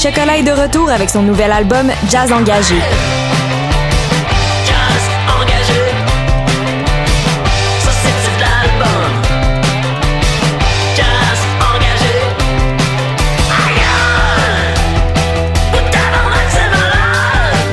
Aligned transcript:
Chocolat 0.00 0.36
est 0.36 0.44
de 0.44 0.52
retour 0.52 0.88
avec 0.90 1.10
son 1.10 1.22
nouvel 1.22 1.50
album 1.50 1.90
Jazz 2.08 2.30
Engagé. 2.30 2.76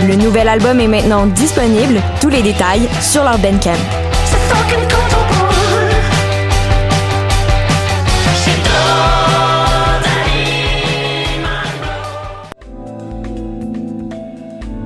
Le 0.07 0.16
nouvel 0.16 0.48
album 0.48 0.80
est 0.80 0.88
maintenant 0.88 1.28
disponible, 1.28 2.02
tous 2.21 2.30
les 2.30 2.42
détails 2.42 2.89
sur 3.02 3.23
leur 3.23 3.38
Bandcamp. 3.38 4.05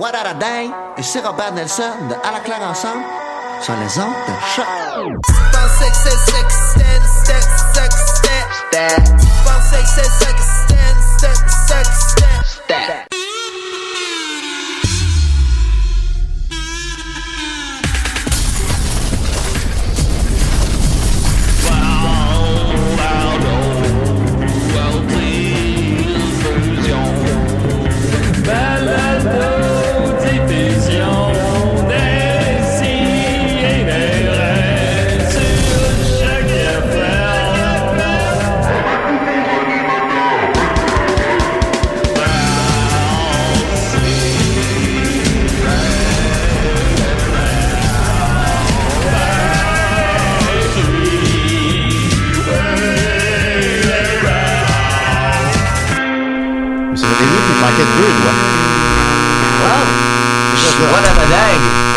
What 0.00 0.14
a 0.14 0.32
et 0.96 1.02
c'est 1.02 1.20
Robert 1.20 1.52
Nelson 1.52 1.82
de 2.08 2.14
À 2.26 2.32
la 2.32 2.40
claire 2.40 2.62
ensemble 2.62 3.04
sur 3.60 3.74
les 3.74 3.98
ondes 3.98 4.14
de 4.26 4.32
choc. 4.56 4.64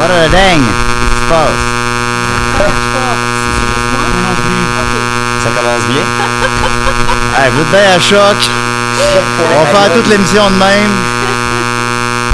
What 0.04 0.12
a 0.12 0.28
dang! 0.28 0.60
Qu'est-ce 0.60 1.16
qui 1.16 1.20
se 1.24 1.28
passe? 1.32 1.64
Ça 5.44 5.50
commence 5.56 5.86
bien. 5.88 6.04
Hey, 7.40 7.50
vous 7.50 7.62
êtes 7.62 7.72
bien 7.72 7.96
à 7.96 8.00
choc. 8.00 8.38
On 9.40 9.64
va 9.64 9.80
faire 9.80 9.94
toute 9.96 10.08
l'émission 10.08 10.44
de 10.52 10.56
même. 10.56 10.92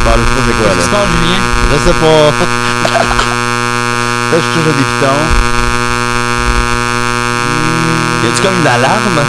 Bon, 0.03 0.12
je 0.18 0.24
sais 0.24 0.34
pas 0.35 0.41
c'est 0.46 0.53
quoi 0.57 0.66
Qu'est-ce 0.74 0.80
qui 0.80 0.84
se 0.84 0.91
là. 0.91 0.97
passe, 0.97 1.09
Julien? 1.22 1.41
Je 1.72 1.78
sais 1.85 1.97
pas. 2.02 2.24
là, 4.31 4.38
je 4.44 4.47
touche 4.53 4.68
à 4.68 4.74
des 4.75 4.84
pitons. 4.90 5.24
Y 8.24 8.28
a-tu 8.28 8.41
comme 8.41 8.57
une 8.59 8.68
alarme? 8.68 9.19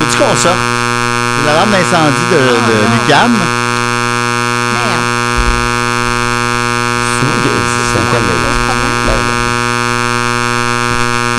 Faut-tu 0.00 0.16
qu'on 0.18 0.34
sorte? 0.36 0.56
C'est 0.56 1.46
l'alarme 1.46 1.70
d'incendie 1.70 2.26
de, 2.32 2.40
de 2.40 2.74
l'UQAM. 2.92 3.30
Merde. 3.30 3.61
C'est 7.22 7.98
un 7.98 8.06
tel 8.10 8.22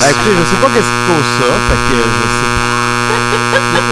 Ben, 0.00 0.08
écoutez, 0.10 0.34
je 0.36 0.44
sais 0.48 0.60
pas 0.60 0.68
qu'est-ce 0.74 0.92
qui 0.92 1.02
cause 1.08 1.28
ça. 1.38 1.48
Fait 1.68 1.80
que 1.88 1.96
je 2.00 2.24
sais 2.34 2.50
pas. 2.54 2.72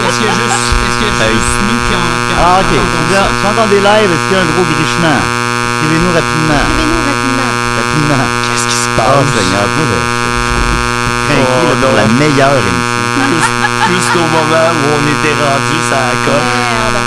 Est-ce 0.03 0.17
qu'il 0.17 0.27
y 0.27 0.29
a 0.29 0.37
juste, 0.37 0.73
est-ce 0.83 0.97
qu'il 0.97 1.07
y 1.07 1.13
a 1.13 1.15
Hey. 1.23 1.33
juste 1.37 1.57
nous 1.63 1.79
qui 1.85 1.93
en, 1.93 2.05
qui 2.27 2.33
en 2.33 2.41
Ah, 2.43 2.61
ok. 2.61 2.71
Si 2.73 2.77
vous 2.77 3.13
ça? 3.13 3.23
si 3.29 3.33
vous 3.33 3.47
entendez 3.53 3.79
live, 3.81 4.09
est-ce 4.13 4.25
qu'il 4.29 4.35
y 4.35 4.39
a 4.39 4.43
un 4.43 4.49
gros 4.53 4.65
grichement? 4.73 5.19
Écrivez-nous 5.21 6.13
rapidement. 6.13 6.61
Écrivez-nous 6.65 7.01
rapidement. 7.07 7.51
Rapidement. 7.77 8.25
Qu'est-ce 8.45 8.67
qui 8.67 8.77
se 8.83 8.89
Oh, 8.93 8.97
passe? 8.97 9.29
Seigneur, 9.37 9.65
moi, 9.73 9.85
je 9.85 9.97
je- 9.97 10.33
je- 10.33 10.61
je- 11.29 11.45
Oh, 11.45 11.61
là, 11.65 11.73
pour 11.81 11.93
non. 11.93 11.97
la 11.97 12.07
meilleure 12.21 12.57
émission. 12.57 13.01
Jusqu'au 13.89 14.25
moment 14.33 14.69
où 14.81 14.85
on 14.97 15.03
était 15.13 15.35
rendu, 15.37 15.77
ça 15.89 15.97
a 16.09 16.15
coche. 16.25 16.53
Merde. 16.57 16.97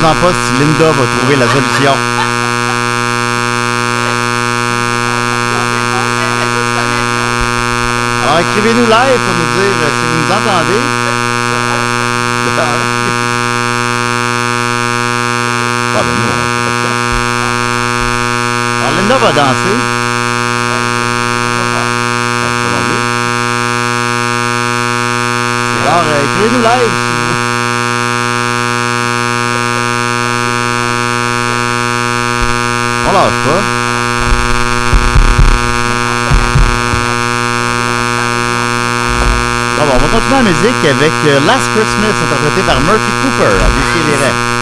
Ne 0.00 0.06
vous 0.06 0.12
en 0.12 0.14
pas 0.14 0.32
si 0.32 0.52
Linda 0.54 0.86
va 0.86 1.04
trouver 1.18 1.36
la 1.36 1.46
solution. 1.46 1.92
Alors, 8.24 8.38
écrivez-nous 8.40 8.86
live 8.86 9.20
pour 9.26 9.34
nous 9.36 9.50
dire 9.60 9.76
euh, 9.76 9.90
si 9.92 10.04
vous 10.06 10.16
nous 10.16 10.32
entendez. 10.32 10.80
Ah 15.96 16.00
ben 16.00 16.14
nous, 16.16 16.28
on 16.30 16.36
pas 16.64 16.72
de. 16.72 16.92
Alors, 18.80 18.92
Linda 18.96 19.16
va 19.18 19.30
danser. 19.32 19.76
Alors, 25.84 26.04
euh, 26.06 26.24
écrivez-nous 26.24 26.62
live 26.62 26.94
si 27.04 27.19
On 33.10 33.14
bon, 39.84 39.92
on 39.94 39.98
va 39.98 40.06
continuer 40.06 40.36
la 40.36 40.42
musique 40.42 40.84
avec 40.84 41.10
euh, 41.26 41.40
Last 41.44 41.68
Christmas, 41.74 42.14
interprété 42.22 42.62
par 42.64 42.78
Murphy 42.80 43.10
Cooper 43.22 43.50
à 43.50 43.68
Décideret. 43.80 44.59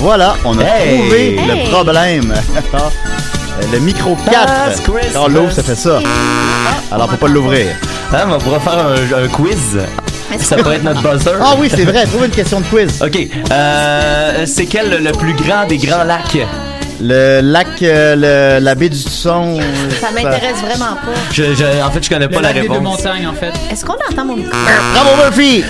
Voilà, 0.00 0.34
on 0.44 0.58
a 0.58 0.62
Hey! 0.62 0.98
trouvé 0.98 1.36
Hey! 1.36 1.46
le 1.46 1.70
problème. 1.70 2.34
Le 3.72 3.78
micro 3.78 4.16
4. 4.16 4.32
Last 4.32 4.82
Christmas. 4.84 5.12
Quand 5.14 5.28
l'ouvre, 5.28 5.52
ça 5.52 5.62
fait 5.62 5.74
ça. 5.74 5.98
Alors, 6.90 7.10
faut 7.10 7.16
pas 7.16 7.28
l'ouvrir. 7.28 7.66
Hein, 8.12 8.26
on 8.32 8.38
pourra 8.38 8.58
faire 8.60 8.78
un, 8.78 9.24
un 9.24 9.28
quiz. 9.28 9.78
Ça 10.38 10.56
pourrait 10.56 10.76
être 10.76 10.84
notre 10.84 11.02
buzzer. 11.02 11.32
Ah 11.42 11.54
oui, 11.58 11.68
c'est 11.74 11.84
vrai, 11.84 12.04
trouve 12.06 12.24
une 12.24 12.30
question 12.30 12.60
de 12.60 12.66
quiz. 12.66 13.02
OK. 13.02 13.18
Euh, 13.52 14.44
c'est 14.46 14.66
quel 14.66 14.88
le, 14.90 14.98
le 14.98 15.12
plus 15.12 15.34
grand 15.34 15.66
des 15.66 15.76
grands 15.76 16.04
lacs? 16.04 16.38
Le 17.02 17.40
lac, 17.42 17.66
euh, 17.82 18.14
le- 18.58 18.62
la 18.64 18.74
baie 18.74 18.90
du 18.90 18.98
son. 18.98 19.58
euh, 19.58 19.90
Ça 20.00 20.10
m'intéresse 20.10 20.58
vraiment 20.60 20.94
pas. 20.96 21.14
Je, 21.32 21.54
je- 21.54 21.82
en 21.82 21.90
fait, 21.90 22.04
je 22.04 22.10
connais 22.10 22.26
Le 22.26 22.30
pas 22.30 22.42
la 22.42 22.52
lac 22.52 22.60
des 22.62 22.68
deux 22.68 22.74
réponse. 22.74 22.98
montagnes, 22.98 23.26
en 23.26 23.32
fait. 23.32 23.52
Est-ce 23.72 23.84
qu'on 23.86 23.94
entend 23.94 24.24
mon 24.26 24.36
micro? 24.36 24.52
Bravo 24.94 25.16
Murphy! 25.22 25.64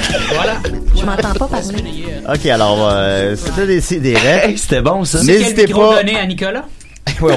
Je 0.96 1.04
m'entends 1.04 1.32
pas 1.38 1.46
parler. 1.46 2.04
Ok, 2.34 2.46
alors, 2.46 2.88
euh, 2.90 3.36
c'était 3.36 3.66
des 3.66 4.00
des 4.00 4.14
Hey, 4.14 4.58
c'était 4.58 4.80
bon, 4.80 5.04
ça. 5.04 5.18
Mais- 5.24 5.34
N'hésitez 5.38 5.54
Quel 5.54 5.66
micro 5.68 5.90
pas. 5.90 5.96
donner 6.02 6.18
à 6.18 6.26
Nicolas? 6.26 6.64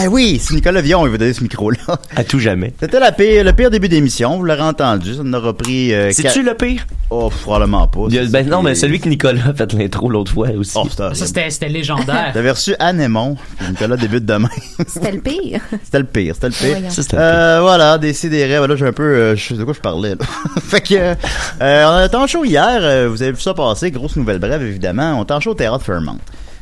Ah 0.00 0.04
oui, 0.10 0.38
c'est 0.42 0.54
Nicolas 0.54 0.80
Vion, 0.80 1.04
il 1.06 1.10
veut 1.10 1.18
donner 1.18 1.32
ce 1.32 1.42
micro-là. 1.42 1.78
À 2.16 2.24
tout 2.24 2.38
jamais. 2.38 2.72
C'était 2.80 3.00
la 3.00 3.12
pire, 3.12 3.42
le 3.44 3.52
pire 3.52 3.70
début 3.70 3.88
d'émission, 3.88 4.36
vous 4.36 4.44
l'aurez 4.44 4.62
entendu, 4.62 5.14
ça 5.14 5.22
nous 5.22 5.36
aura 5.38 5.56
pris... 5.56 5.92
Euh, 5.94 6.10
C'est-tu 6.12 6.42
le 6.42 6.54
pire? 6.54 6.86
Oh, 7.10 7.30
probablement 7.42 7.86
pas. 7.88 8.00
A- 8.06 8.26
ben 8.30 8.46
non, 8.48 8.62
mais 8.62 8.74
celui 8.74 9.00
que 9.00 9.08
Nicolas 9.08 9.40
a 9.48 9.54
fait 9.54 9.72
l'intro 9.72 10.10
l'autre 10.10 10.32
fois 10.32 10.48
aussi. 10.50 10.72
Oh, 10.76 10.86
c'était 10.88 11.14
Ça, 11.14 11.26
c'était 11.26 11.50
c'était 11.50 11.68
légendaire. 11.68 12.30
T'avais 12.34 12.50
reçu 12.50 12.74
puis 12.78 13.68
Nicolas 13.70 13.96
débute 13.96 14.24
demain. 14.26 14.48
C'était 14.86 15.12
le 15.12 15.20
pire. 15.20 15.60
c'était 15.84 15.98
le 15.98 16.04
pire, 16.04 16.34
c'était 16.34 16.48
le 16.48 16.52
pire. 16.80 16.92
Ça, 16.92 17.02
le 17.12 17.18
Euh, 17.22 17.58
voilà, 17.62 17.98
décidérez. 17.98 18.58
Voilà, 18.58 18.76
j'ai 18.76 18.86
un 18.86 18.92
peu, 18.92 19.02
euh, 19.02 19.36
je 19.36 19.42
sais 19.48 19.54
de 19.54 19.64
quoi 19.64 19.72
je 19.74 19.80
parlais, 19.80 20.10
là. 20.10 20.16
fait 20.60 20.80
que, 20.80 20.94
euh, 20.94 21.14
on 21.60 21.96
a 21.96 22.06
été 22.06 22.16
en 22.16 22.26
show 22.26 22.44
hier, 22.44 22.78
euh, 22.82 23.08
vous 23.08 23.22
avez 23.22 23.32
vu 23.32 23.40
ça 23.40 23.54
passer, 23.54 23.90
grosse 23.90 24.16
nouvelle 24.16 24.38
brève, 24.38 24.62
évidemment. 24.62 25.18
On 25.18 25.22
était 25.24 25.32
en 25.34 25.40
show 25.40 25.50
au 25.52 25.54
Théâtre 25.54 25.82
Fairmont. 25.84 26.18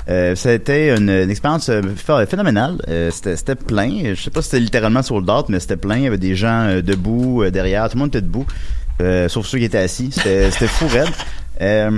Euh, 0.08 0.34
c'était 0.36 0.96
une, 0.96 1.10
une 1.10 1.30
expérience 1.30 1.68
euh, 1.68 1.80
ph- 1.82 2.28
phénoménale. 2.28 2.76
Euh, 2.88 3.10
c'était, 3.10 3.36
c'était 3.36 3.56
plein. 3.56 4.14
Je 4.14 4.20
sais 4.22 4.30
pas 4.30 4.40
si 4.42 4.50
c'était 4.50 4.60
littéralement 4.60 5.02
sur 5.02 5.18
le 5.18 5.26
date, 5.26 5.48
mais 5.48 5.58
c'était 5.58 5.76
plein. 5.76 5.96
Il 5.96 6.02
y 6.04 6.06
avait 6.06 6.16
des 6.18 6.36
gens 6.36 6.66
euh, 6.68 6.82
debout, 6.82 7.42
euh, 7.42 7.50
derrière. 7.50 7.88
Tout 7.88 7.96
le 7.96 8.00
monde 8.00 8.08
était 8.08 8.20
debout. 8.22 8.46
Euh, 9.02 9.28
sauf 9.28 9.46
ceux 9.46 9.58
qui 9.58 9.64
étaient 9.64 9.78
assis. 9.78 10.10
C'était, 10.12 10.50
c'était 10.52 10.68
fou 10.68 10.86
raide. 10.88 11.08
Euh, 11.60 11.90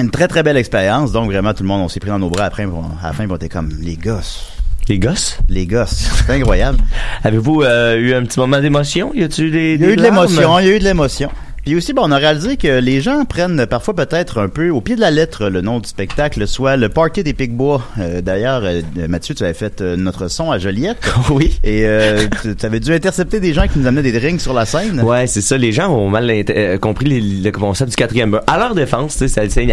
une 0.00 0.10
très 0.10 0.26
très 0.28 0.42
belle 0.42 0.56
expérience. 0.56 1.12
Donc 1.12 1.26
vraiment 1.30 1.52
tout 1.52 1.62
le 1.64 1.68
monde, 1.68 1.82
on 1.82 1.88
s'est 1.88 2.00
pris 2.00 2.10
dans 2.10 2.18
nos 2.18 2.30
bras 2.30 2.44
après. 2.46 2.64
on- 2.64 2.84
à 3.02 3.08
la 3.08 3.12
fin, 3.12 3.26
on 3.28 3.36
était 3.36 3.48
comme 3.50 3.70
les 3.80 3.96
gosses. 3.96 4.46
Les 4.88 4.98
gosses? 4.98 5.38
Les 5.48 5.66
gosses. 5.66 6.10
C'est 6.26 6.32
incroyable. 6.32 6.78
Avez-vous 7.24 7.62
euh, 7.62 7.96
eu 7.96 8.14
un 8.14 8.22
petit 8.24 8.38
moment 8.38 8.60
d'émotion? 8.60 9.12
Y 9.14 9.24
a-tu 9.24 9.50
des, 9.50 9.74
Il 9.74 9.80
y 9.82 9.84
a 9.84 9.90
eu 9.90 9.96
de 9.96 10.02
l'émotion, 10.02 10.58
il 10.60 10.66
y 10.66 10.70
a 10.70 10.76
eu 10.76 10.78
de 10.78 10.84
l'émotion. 10.84 11.30
Puis 11.64 11.74
aussi, 11.76 11.92
bon, 11.94 12.02
on 12.04 12.10
a 12.10 12.16
réalisé 12.18 12.56
que 12.56 12.78
les 12.78 13.00
gens 13.00 13.24
prennent 13.24 13.64
parfois 13.66 13.94
peut-être 13.94 14.38
un 14.38 14.48
peu 14.48 14.68
au 14.70 14.80
pied 14.82 14.96
de 14.96 15.00
la 15.00 15.10
lettre 15.10 15.48
le 15.48 15.62
nom 15.62 15.80
du 15.80 15.88
spectacle, 15.88 16.46
soit 16.46 16.76
le 16.76 16.88
Party 16.90 17.22
des 17.22 17.32
Picbois. 17.32 17.82
Euh, 17.98 18.20
D'ailleurs, 18.20 18.62
euh, 18.64 18.82
Mathieu, 19.08 19.34
tu 19.34 19.44
avais 19.44 19.54
fait 19.54 19.80
euh, 19.80 19.96
notre 19.96 20.28
son 20.28 20.50
à 20.50 20.58
Joliette. 20.58 20.98
oui. 21.30 21.58
Et 21.64 21.86
euh, 21.86 22.26
tu 22.58 22.66
avais 22.66 22.80
dû 22.80 22.92
intercepter 22.92 23.40
des 23.40 23.54
gens 23.54 23.66
qui 23.66 23.78
nous 23.78 23.86
amenaient 23.86 24.02
des 24.02 24.12
drinks 24.18 24.40
sur 24.42 24.52
la 24.52 24.66
scène. 24.66 25.00
Ouais, 25.00 25.26
c'est 25.26 25.40
ça. 25.40 25.56
Les 25.56 25.72
gens 25.72 25.88
ont 25.90 26.10
mal 26.10 26.30
compris 26.80 27.06
les- 27.06 27.20
le 27.20 27.50
concept 27.50 27.90
du 27.90 27.96
quatrième 27.96 28.30
beurre. 28.32 28.44
À 28.46 28.58
leur 28.58 28.74
défense, 28.74 29.22
c'est 29.26 29.64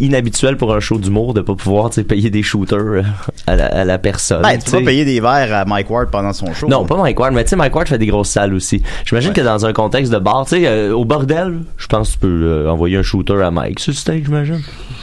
inhabituel 0.00 0.56
pour 0.56 0.74
un 0.74 0.80
show 0.80 0.98
d'humour 0.98 1.34
de 1.34 1.40
pas 1.42 1.54
pouvoir 1.54 1.90
payer 1.90 2.30
des 2.30 2.42
shooters 2.42 3.04
à 3.46 3.56
la, 3.56 3.66
à 3.66 3.84
la 3.84 3.98
personne. 3.98 4.42
Ben, 4.42 4.58
tu 4.58 4.70
pas 4.70 4.80
payer 4.80 5.04
des 5.04 5.20
verres 5.20 5.54
à 5.54 5.64
Mike 5.66 5.90
Ward 5.90 6.08
pendant 6.10 6.32
son 6.32 6.52
show. 6.54 6.68
Non, 6.68 6.84
pas 6.86 6.96
Mike 6.96 7.18
Ward, 7.20 7.34
mais 7.34 7.44
tu 7.44 7.50
sais, 7.50 7.56
Mike 7.56 7.74
Ward 7.74 7.88
fait 7.88 7.98
des 7.98 8.06
grosses 8.06 8.30
salles 8.30 8.54
aussi. 8.54 8.82
J'imagine 9.04 9.30
Ouais. 9.30 9.36
que 9.36 9.40
dans 9.42 9.66
un 9.66 9.72
contexte 9.72 10.12
de 10.12 10.18
bar, 10.18 10.46
tu 10.46 10.62
sais, 10.62 10.88
au 10.90 11.04
bordel, 11.04 11.33
je 11.76 11.86
pense 11.86 12.08
que 12.08 12.12
tu 12.14 12.18
peux 12.20 12.42
euh, 12.44 12.68
envoyer 12.70 12.96
un 12.96 13.02
shooter 13.02 13.42
à 13.42 13.50
Mike 13.50 13.80
sur 13.80 13.92
le 13.92 13.96
stage, 13.96 14.22
j'imagine. 14.24 14.60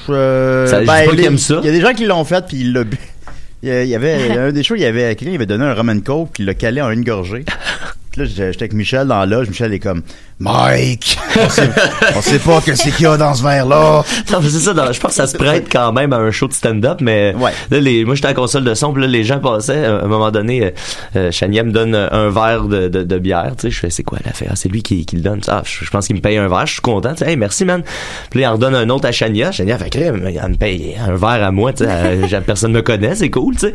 Euh, 0.09 0.67
Ça, 0.67 0.79
ben, 0.79 0.85
pas 0.85 1.11
les- 1.13 1.23
aime 1.25 1.37
ça. 1.37 1.59
Il 1.61 1.65
y 1.65 1.69
a 1.69 1.71
des 1.71 1.81
gens 1.81 1.93
qui 1.93 2.05
l'ont 2.05 2.23
fait 2.25 2.45
puis 2.47 2.57
il 2.61 2.73
l'a 2.73 2.83
bu. 2.83 2.97
Il 3.63 3.69
y 3.69 3.93
avait 3.95 4.27
il 4.27 4.33
y 4.33 4.37
a 4.39 4.41
un 4.45 4.51
des 4.51 4.63
shows, 4.63 4.73
il 4.75 4.81
y 4.81 4.85
avait 4.85 5.15
quelqu'un 5.15 5.29
qui 5.29 5.35
avait 5.35 5.45
donné 5.45 5.63
un 5.65 5.75
rum 5.75 5.89
and 5.89 5.99
coke 6.03 6.29
puis 6.33 6.41
il 6.41 6.47
l'a 6.47 6.55
calé 6.55 6.81
en 6.81 6.89
une 6.89 7.03
gorgée. 7.03 7.45
Puis 8.11 8.21
là, 8.21 8.27
j'étais 8.27 8.63
avec 8.63 8.73
Michel 8.73 9.07
dans 9.07 9.19
la 9.19 9.25
loge. 9.25 9.47
Michel 9.49 9.73
est 9.73 9.79
comme 9.79 10.01
Mike, 10.39 11.19
on 11.39 11.49
sait, 11.49 11.69
on 12.15 12.21
sait 12.21 12.39
pas 12.39 12.61
que 12.65 12.73
c'est 12.73 12.89
qu'il 12.89 13.03
y 13.03 13.07
a 13.07 13.15
dans 13.15 13.35
ce 13.35 13.43
verre-là. 13.43 14.03
Non, 14.31 14.39
mais 14.41 14.49
c'est 14.49 14.59
ça, 14.59 14.73
je 14.91 14.99
pense 14.99 15.11
que 15.11 15.15
ça 15.17 15.27
se 15.27 15.37
prête 15.37 15.67
quand 15.71 15.93
même 15.93 16.13
à 16.13 16.17
un 16.17 16.31
show 16.31 16.47
de 16.47 16.53
stand-up, 16.53 16.97
mais 16.99 17.35
Ouais. 17.37 17.51
là, 17.69 17.79
les, 17.79 18.03
moi 18.05 18.15
j'étais 18.15 18.25
à 18.27 18.31
la 18.31 18.35
console 18.35 18.63
de 18.63 18.73
son, 18.73 18.91
puis 18.91 19.03
là, 19.03 19.07
les 19.07 19.23
gens 19.23 19.39
passaient, 19.39 19.85
à 19.85 20.03
un 20.03 20.07
moment 20.07 20.31
donné, 20.31 20.63
euh, 20.65 20.71
euh, 21.15 21.31
Chania 21.31 21.61
me 21.63 21.71
donne 21.71 21.93
un 21.93 22.29
verre 22.29 22.63
de, 22.63 22.87
de, 22.87 23.03
de 23.03 23.19
bière, 23.19 23.51
tu 23.55 23.67
sais, 23.67 23.69
je 23.71 23.79
fais, 23.79 23.89
c'est 23.91 24.01
quoi 24.01 24.17
l'affaire? 24.25 24.47
Ah, 24.51 24.55
c'est 24.55 24.69
lui 24.69 24.81
qui, 24.81 25.05
qui 25.05 25.15
le 25.17 25.21
donne. 25.21 25.41
Ah, 25.47 25.61
je, 25.63 25.85
je 25.85 25.89
pense 25.91 26.07
qu'il 26.07 26.15
me 26.15 26.21
paye 26.21 26.37
un 26.37 26.47
verre, 26.47 26.65
je 26.65 26.73
suis 26.73 26.81
content, 26.81 27.11
tu 27.13 27.19
sais, 27.23 27.29
hey, 27.29 27.37
merci, 27.37 27.63
man. 27.63 27.83
Puis 28.31 28.39
là, 28.41 28.47
il 28.47 28.49
en 28.49 28.53
redonne 28.53 28.73
un 28.73 28.89
autre 28.89 29.05
à 29.07 29.11
Chania, 29.11 29.51
Chania 29.51 29.77
fait, 29.77 29.93
il 29.95 30.11
me 30.11 30.55
paye 30.55 30.95
un 30.99 31.15
verre 31.15 31.43
à 31.45 31.51
moi, 31.51 31.71
tu 31.71 31.83
sais, 31.85 32.41
personne 32.47 32.71
me 32.71 32.81
connaît, 32.81 33.13
c'est 33.13 33.29
cool, 33.29 33.53
tu 33.53 33.67
sais. 33.67 33.73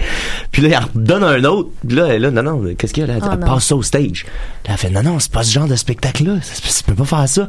Puis 0.51 0.63
là, 0.63 0.69
il 0.69 0.77
en 0.77 0.81
redonne 1.01 1.23
un 1.23 1.45
autre, 1.45 1.71
puis 1.87 1.97
là, 1.97 2.19
là, 2.19 2.31
non, 2.33 2.43
non, 2.43 2.75
qu'est-ce 2.77 2.93
qu'il 2.93 3.07
y 3.07 3.11
a 3.11 3.15
là? 3.15 3.21
Oh, 3.23 3.37
passe 3.47 3.67
ça 3.67 3.77
au 3.77 3.85
stage. 3.85 4.26
Là, 4.67 4.73
elle 4.73 4.79
fait, 4.79 4.91
non, 4.91 5.03
non, 5.03 5.19
c'est 5.21 5.31
pas 5.31 5.45
ce 5.45 5.53
genre 5.53 5.69
de 5.69 5.77
spectacle-là, 5.77 6.35
tu 6.43 6.83
peux 6.85 6.95
pas 6.95 7.05
faire 7.05 7.29
ça. 7.29 7.47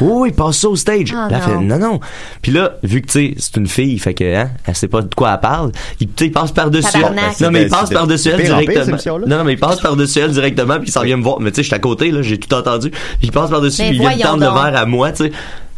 Oui, 0.00 0.12
oui, 0.12 0.32
passe 0.32 0.58
ça 0.58 0.68
au 0.68 0.76
stage. 0.76 1.12
Ah, 1.14 1.28
Là, 1.30 1.36
elle 1.36 1.42
fait, 1.42 1.58
non. 1.58 1.78
non. 1.78 2.00
Puis 2.40 2.52
là, 2.52 2.72
vu 2.82 3.02
que, 3.02 3.06
tu 3.06 3.12
sais, 3.12 3.34
c'est 3.38 3.56
une 3.58 3.66
fille, 3.66 3.98
fait 3.98 4.14
que, 4.14 4.36
hein, 4.36 4.50
elle 4.64 4.74
sait 4.74 4.88
pas 4.88 5.02
de 5.02 5.14
quoi 5.14 5.34
elle 5.34 5.40
parle, 5.40 5.72
il, 6.00 6.08
il 6.18 6.32
passe 6.32 6.52
par-dessus 6.52 6.88
elle. 6.94 7.14
Non, 7.40 7.50
mais 7.50 7.62
il 7.64 7.68
passe 7.68 7.90
par-dessus 7.90 8.28
elle 8.30 8.42
pire, 8.42 8.56
directement. 8.58 8.96
Non, 9.26 9.38
non, 9.38 9.44
mais 9.44 9.52
il 9.52 9.58
passe 9.58 9.80
par-dessus 9.80 10.18
elle 10.20 10.30
directement, 10.32 10.76
puis 10.78 10.88
il 10.88 10.92
s'en 10.92 11.02
vient 11.02 11.18
me 11.18 11.22
voir. 11.22 11.40
Mais 11.40 11.50
tu 11.50 11.56
sais, 11.56 11.62
j'étais 11.64 11.76
à 11.76 11.80
côté, 11.80 12.10
là, 12.10 12.22
j'ai 12.22 12.38
tout 12.38 12.52
entendu. 12.54 12.90
Puis 12.90 13.00
il 13.24 13.32
passe 13.32 13.50
par-dessus, 13.50 13.82
puis 13.82 13.96
il 13.96 14.00
vient 14.00 14.16
de 14.16 14.22
tendre 14.22 14.40
le 14.44 14.52
verre 14.70 14.80
à 14.80 14.86
moi, 14.86 15.12
tu 15.12 15.24
sais. 15.24 15.32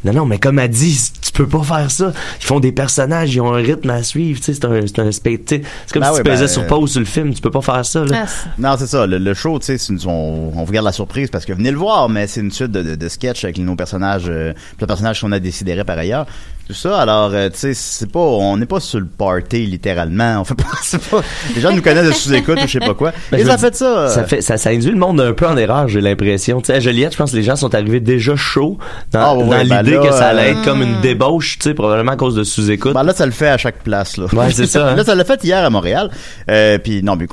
Non, 0.04 0.12
non, 0.12 0.26
mais 0.26 0.38
comme 0.38 0.58
elle 0.60 0.70
dit, 0.70 0.96
tu 1.20 1.32
peux 1.32 1.46
pas 1.48 1.62
faire 1.64 1.90
ça. 1.90 2.12
Ils 2.40 2.44
font 2.44 2.60
des 2.60 2.70
personnages, 2.72 3.34
ils 3.34 3.40
ont 3.40 3.52
un 3.52 3.56
rythme 3.56 3.90
à 3.90 4.02
suivre, 4.04 4.38
tu 4.38 4.44
sais, 4.46 4.54
c'est 4.54 4.64
un, 4.64 4.80
c'est 4.86 5.00
un 5.00 5.10
spect- 5.10 5.44
tu 5.46 5.56
sais, 5.56 5.62
C'est 5.86 5.92
comme 5.94 6.02
Ben 6.02 6.08
si 6.08 6.12
oui, 6.12 6.18
tu 6.18 6.30
pesais 6.30 6.42
ben, 6.44 6.48
sur 6.48 6.66
pause 6.68 6.90
sur 6.92 7.00
le 7.00 7.06
film, 7.06 7.34
tu 7.34 7.40
peux 7.40 7.50
pas 7.50 7.62
faire 7.62 7.84
ça, 7.84 8.04
là. 8.04 8.20
Ah, 8.22 8.26
c'est- 8.28 8.62
Non, 8.62 8.76
c'est 8.78 8.86
ça. 8.86 9.06
Le, 9.06 9.18
le 9.18 9.34
show, 9.34 9.58
tu 9.58 9.66
sais, 9.66 9.78
c'est 9.78 9.92
une- 9.92 9.98
on, 10.06 10.52
on 10.54 10.62
vous 10.64 10.72
garde 10.72 10.86
la 10.86 10.92
surprise 10.92 11.30
parce 11.30 11.44
que 11.44 11.52
venez 11.52 11.70
le 11.72 11.78
voir, 11.78 12.08
mais 12.08 12.26
c'est 12.28 12.40
une 12.40 12.52
suite 12.52 12.70
de, 12.70 12.82
de, 12.82 12.94
de 12.94 13.08
sketchs 13.08 13.42
avec 13.44 13.58
nos 13.58 13.74
personnages, 13.74 14.26
euh, 14.28 14.52
le 14.80 14.86
personnage 14.86 15.20
qu'on 15.20 15.32
a 15.32 15.40
décidé 15.40 15.82
par 15.84 15.98
ailleurs. 15.98 16.26
Tout 16.68 16.74
ça, 16.74 17.00
alors, 17.00 17.30
euh, 17.32 17.48
tu 17.48 17.58
sais, 17.60 17.72
c'est 17.72 18.12
pas, 18.12 18.20
on 18.20 18.58
n'est 18.58 18.66
pas 18.66 18.78
sur 18.78 19.00
le 19.00 19.06
party 19.06 19.64
littéralement. 19.64 20.38
On 20.40 20.44
fait 20.44 20.54
pas, 20.54 20.64
pas, 21.10 21.22
les 21.54 21.62
gens 21.62 21.72
nous 21.72 21.80
connaissent 21.80 22.08
de 22.08 22.12
sous-écoute 22.12 22.58
ou 22.62 22.66
je 22.66 22.72
sais 22.72 22.78
pas 22.78 22.92
quoi. 22.92 23.12
Ben, 23.32 23.40
Et 23.40 23.44
ça 23.46 23.56
fait 23.56 23.74
ça. 23.74 23.86
euh, 24.00 24.08
Ça 24.08 24.24
fait, 24.24 24.42
ça, 24.42 24.58
ça 24.58 24.68
induit 24.68 24.90
le 24.90 24.98
monde 24.98 25.18
un 25.18 25.32
peu 25.32 25.46
en 25.46 25.56
erreur, 25.56 25.88
j'ai 25.88 26.02
l'impression. 26.02 26.60
Tu 26.60 26.66
sais, 26.66 26.74
à 26.74 26.80
Joliette, 26.80 27.12
je 27.12 27.16
pense 27.16 27.30
que 27.32 27.36
les 27.36 27.42
gens 27.42 27.56
sont 27.56 27.74
arrivés 27.74 28.00
déjà 28.00 28.36
chauds 28.36 28.76
dans, 29.12 29.38
ouais, 29.38 29.44
dans 29.44 29.50
ouais, 29.50 29.64
ben 29.64 29.82
l'idée 29.82 29.96
que 29.98 30.12
ça 30.12 30.28
allait 30.28 30.48
euh, 30.48 30.50
être 30.52 30.62
comme 30.64 30.82
une 30.82 31.00
débauche, 31.00 31.58
tu 31.58 31.64
sais, 31.70 31.74
probablement 31.74 32.12
à 32.12 32.16
cause 32.16 32.34
de 32.34 32.44
sous-écoute. 32.44 32.92
Ben 32.92 33.02
là, 33.02 33.14
ça 33.14 33.24
le 33.24 33.32
fait 33.32 33.48
à 33.48 33.56
chaque 33.56 33.82
place, 33.82 34.18
là. 34.18 34.26
Ouais, 34.34 34.50
c'est 34.52 34.66
ça, 34.66 34.88
hein. 34.90 34.94
là, 34.94 35.04
ça 35.04 35.14
l'a 35.14 35.24
fait 35.24 35.42
hier 35.44 35.64
à 35.64 35.70
Montréal. 35.70 36.10
Euh, 36.50 36.76
puis 36.76 37.02
non, 37.02 37.16
mais 37.16 37.26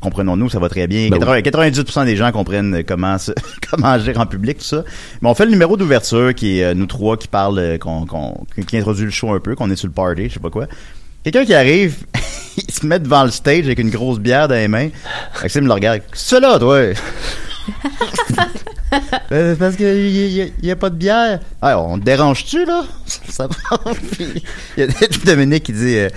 comprenons-nous, 0.00 0.48
ça 0.48 0.58
va 0.58 0.70
très 0.70 0.86
bien. 0.86 1.10
Ben 1.10 1.18
80 1.18 1.40
98% 1.70 2.04
des 2.06 2.16
gens 2.16 2.32
comprennent 2.32 2.82
comment 2.86 3.18
se- 3.18 3.32
comment 3.70 3.88
agir 3.88 4.18
en 4.18 4.24
public, 4.24 4.56
tout 4.56 4.64
ça. 4.64 4.84
Mais 5.20 5.28
on 5.28 5.34
fait 5.34 5.44
le 5.44 5.50
numéro 5.50 5.76
d'ouverture 5.76 6.34
qui 6.34 6.60
est 6.60 6.64
euh, 6.64 6.74
nous 6.74 6.86
trois 6.86 7.18
qui 7.18 7.28
parlent, 7.28 7.58
euh, 7.58 7.76
qu'on, 7.78 8.06
qu'on- 8.06 8.46
qui 8.70 8.78
introduit 8.78 9.04
le 9.04 9.10
show 9.10 9.32
un 9.32 9.40
peu, 9.40 9.54
qu'on 9.54 9.70
est 9.70 9.76
sur 9.76 9.88
le 9.88 9.92
party, 9.92 10.28
je 10.28 10.34
sais 10.34 10.40
pas 10.40 10.50
quoi. 10.50 10.66
Quelqu'un 11.22 11.44
qui 11.44 11.54
arrive, 11.54 11.96
il 12.56 12.72
se 12.72 12.86
met 12.86 12.98
devant 12.98 13.24
le 13.24 13.30
stage 13.30 13.66
avec 13.66 13.78
une 13.78 13.90
grosse 13.90 14.18
bière 14.18 14.48
dans 14.48 14.54
les 14.54 14.68
mains. 14.68 14.88
Maxime 15.42 15.66
le 15.66 15.72
regarde. 15.72 16.02
C'est 16.12 16.40
là, 16.40 16.58
toi? 16.58 16.80
Euh, 19.30 19.54
parce 19.54 19.76
qu'il 19.76 20.52
n'y 20.60 20.70
a, 20.72 20.74
pas 20.74 20.90
de 20.90 20.96
bière. 20.96 21.38
Ah, 21.62 21.80
on 21.80 21.96
te 21.96 22.04
dérange-tu, 22.04 22.64
là? 22.66 22.84
Ça 23.06 23.48
Il 24.18 24.42
y 24.76 24.82
a 24.82 24.86
Dominique 25.24 25.62
qui 25.62 25.72
dit... 25.72 25.96
euh, 25.96 26.08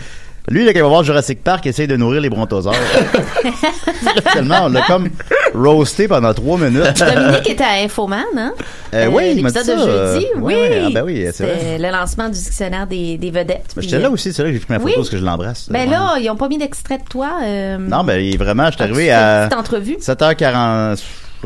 lui, 0.50 0.66
là, 0.66 0.74
quand 0.74 0.80
il 0.80 0.84
va 0.84 0.88
voir 0.90 1.04
Jurassic 1.04 1.42
Park, 1.44 1.66
il 1.66 1.70
essaye 1.70 1.88
de 1.88 1.96
nourrir 1.96 2.20
les 2.22 2.30
brontosaures. 2.30 2.74
Tellement, 4.34 4.66
on 4.66 4.70
l'a 4.70 4.82
comme 4.82 5.10
roasté 5.54 6.08
pendant 6.08 6.34
trois 6.34 6.58
minutes. 6.58 7.00
Dominique 7.00 7.50
était 7.50 7.64
à 7.64 7.84
Infoman, 7.84 8.24
hein? 8.38 8.54
Euh, 8.94 9.08
oui, 9.08 9.34
il 9.38 9.44
m'a 9.44 9.50
dit 9.52 9.58
l'épisode 9.58 9.78
de 9.80 9.82
jeudi. 9.84 10.26
euh, 10.36 10.40
oui. 10.42 10.56
ah 10.86 10.90
ben 10.94 11.04
oui, 11.04 11.26
c'est 11.34 11.78
le 11.78 11.92
lancement 11.92 12.26
du 12.28 12.38
dictionnaire 12.38 12.88
des, 12.88 13.18
des 13.18 13.32
vedettes. 13.32 13.74
J'étais 13.78 14.00
là 14.00 14.08
euh, 14.08 14.12
aussi, 14.12 14.34
c'est 14.34 14.44
là 14.44 14.50
que 14.50 14.54
j'ai 14.56 14.60
pris 14.60 14.74
ma 14.74 14.80
photo 14.80 14.90
oui. 14.90 14.94
parce 14.98 15.10
que 15.10 15.18
je 15.18 15.24
l'embrasse. 15.24 15.70
Ben 15.70 15.86
Ouais. 15.88 15.92
là, 15.96 16.16
ils 16.20 16.30
ont 16.30 16.36
pas 16.36 16.48
mis 16.48 16.58
d'extrait 16.58 16.98
de 16.98 17.04
toi. 17.10 17.30
euh, 17.44 17.78
Non, 17.78 18.04
ben 18.04 18.20
il- 18.20 18.38
vraiment, 18.38 18.68
je 18.68 18.74
suis 18.74 18.84
arrivé 18.84 19.12
à 19.12 19.48
petite 19.50 19.60
entrevue. 19.60 19.98
7h40. 20.00 21.02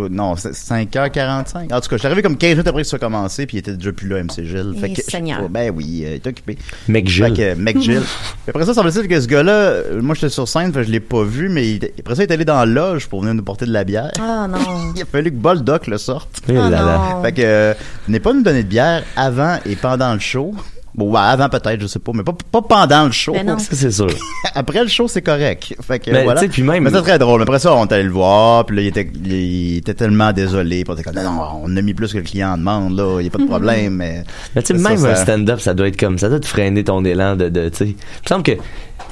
Non, 0.09 0.35
c'est 0.35 0.51
5h45. 0.53 1.73
En 1.73 1.81
tout 1.81 1.89
cas, 1.89 1.95
je 1.95 1.97
suis 1.97 2.05
arrivé 2.05 2.21
comme 2.21 2.37
15 2.37 2.49
minutes 2.51 2.67
après 2.67 2.81
que 2.83 2.87
ça 2.87 2.97
a 2.97 2.99
commencé, 2.99 3.45
puis 3.45 3.57
il 3.57 3.59
était 3.59 3.73
déjà 3.75 3.91
plus 3.91 4.07
là, 4.07 4.23
MC 4.23 4.43
Gilles. 4.43 4.73
Eh, 4.75 4.79
Fait 4.79 4.93
que, 4.93 5.01
Seigneur. 5.01 5.41
Oh, 5.43 5.49
ben 5.49 5.71
oui, 5.75 6.03
euh, 6.05 6.09
il 6.09 6.13
est 6.15 6.27
occupé. 6.27 6.57
Mec 6.87 7.05
Fait 7.05 7.11
Gilles. 7.11 7.33
que, 7.33 7.41
euh, 7.41 7.55
mec 7.57 7.79
Gilles. 7.81 8.01
Après 8.47 8.65
ça, 8.65 8.73
semble-t-il 8.73 9.07
que 9.07 9.19
ce 9.19 9.27
gars-là, 9.27 9.51
euh, 9.51 10.01
moi 10.01 10.15
j'étais 10.15 10.29
sur 10.29 10.47
scène, 10.47 10.71
fait 10.73 10.79
que 10.81 10.85
je 10.87 10.91
l'ai 10.91 10.99
pas 10.99 11.23
vu, 11.23 11.49
mais 11.49 11.67
il- 11.67 11.89
après 11.99 12.15
ça, 12.15 12.23
il 12.23 12.29
est 12.29 12.33
allé 12.33 12.45
dans 12.45 12.57
la 12.59 12.65
loge 12.65 13.07
pour 13.07 13.21
venir 13.21 13.33
nous 13.35 13.43
porter 13.43 13.65
de 13.65 13.71
la 13.73 13.83
bière. 13.83 14.11
Ah 14.19 14.47
non. 14.47 14.57
Il 14.95 15.01
a 15.01 15.05
fallu 15.05 15.31
que 15.31 15.35
Boldoc 15.37 15.87
le 15.87 15.97
sorte. 15.97 16.41
Eh 16.47 16.53
là 16.53 16.63
Oh 16.67 16.69
là. 16.69 16.81
non. 17.15 17.21
Fait 17.23 17.31
que, 17.33 17.41
euh, 17.43 17.73
venez 18.07 18.19
pas 18.19 18.33
nous 18.33 18.41
donner 18.43 18.63
de 18.63 18.67
bière 18.69 19.03
avant 19.15 19.57
et 19.65 19.75
pendant 19.75 20.13
le 20.13 20.19
show. 20.19 20.53
Bon, 20.97 21.11
ouais, 21.11 21.19
avant 21.21 21.47
peut-être, 21.47 21.79
je 21.79 21.85
sais 21.85 21.99
pas, 21.99 22.11
mais 22.15 22.23
pas, 22.23 22.33
pas 22.51 22.63
pendant 22.63 23.05
le 23.05 23.11
show. 23.11 23.31
Ben 23.31 23.45
non. 23.45 23.59
Ça, 23.59 23.75
c'est 23.75 23.91
sûr. 23.91 24.07
Après 24.55 24.81
le 24.81 24.87
show, 24.89 25.07
c'est 25.07 25.21
correct. 25.21 25.75
Fait 25.79 25.99
que, 25.99 26.09
Ben, 26.09 26.23
voilà. 26.23 26.41
puis 26.47 26.63
même- 26.63 26.83
Mais 26.83 26.89
c'est 26.89 27.01
très 27.03 27.19
drôle. 27.19 27.43
Après 27.43 27.59
ça, 27.59 27.71
on 27.75 27.85
est 27.85 27.93
allé 27.93 28.03
le 28.03 28.09
voir, 28.09 28.65
puis 28.65 28.77
là, 28.77 28.81
il 28.81 28.87
était, 28.87 29.07
il, 29.25 29.77
était 29.77 29.93
tellement 29.93 30.33
désolé. 30.33 30.83
Puis 30.83 30.91
on 30.91 30.93
était 30.95 31.03
comme, 31.03 31.13
non, 31.13 31.31
non, 31.31 31.61
on 31.63 31.77
a 31.77 31.81
mis 31.83 31.93
plus 31.93 32.11
que 32.11 32.17
le 32.17 32.23
client 32.23 32.57
demande, 32.57 32.97
là. 32.97 33.19
Il 33.19 33.23
n'y 33.23 33.27
a 33.27 33.29
pas 33.29 33.37
de 33.37 33.45
problème, 33.45 33.93
mais. 33.93 34.23
Mais 34.55 34.63
tu 34.63 34.75
sais, 34.75 34.81
même 34.81 34.97
ça- 34.97 35.11
un 35.11 35.15
stand-up, 35.15 35.59
ça 35.59 35.75
doit 35.75 35.87
être 35.87 35.99
comme 35.99 36.17
ça, 36.17 36.29
doit 36.29 36.39
te 36.39 36.47
freiner 36.47 36.83
ton 36.83 37.05
élan 37.05 37.35
de, 37.35 37.49
de 37.49 37.69
tu 37.69 37.77
sais. 37.77 37.85
Il 37.89 37.93
me 38.23 38.27
semble 38.27 38.43
que, 38.43 38.53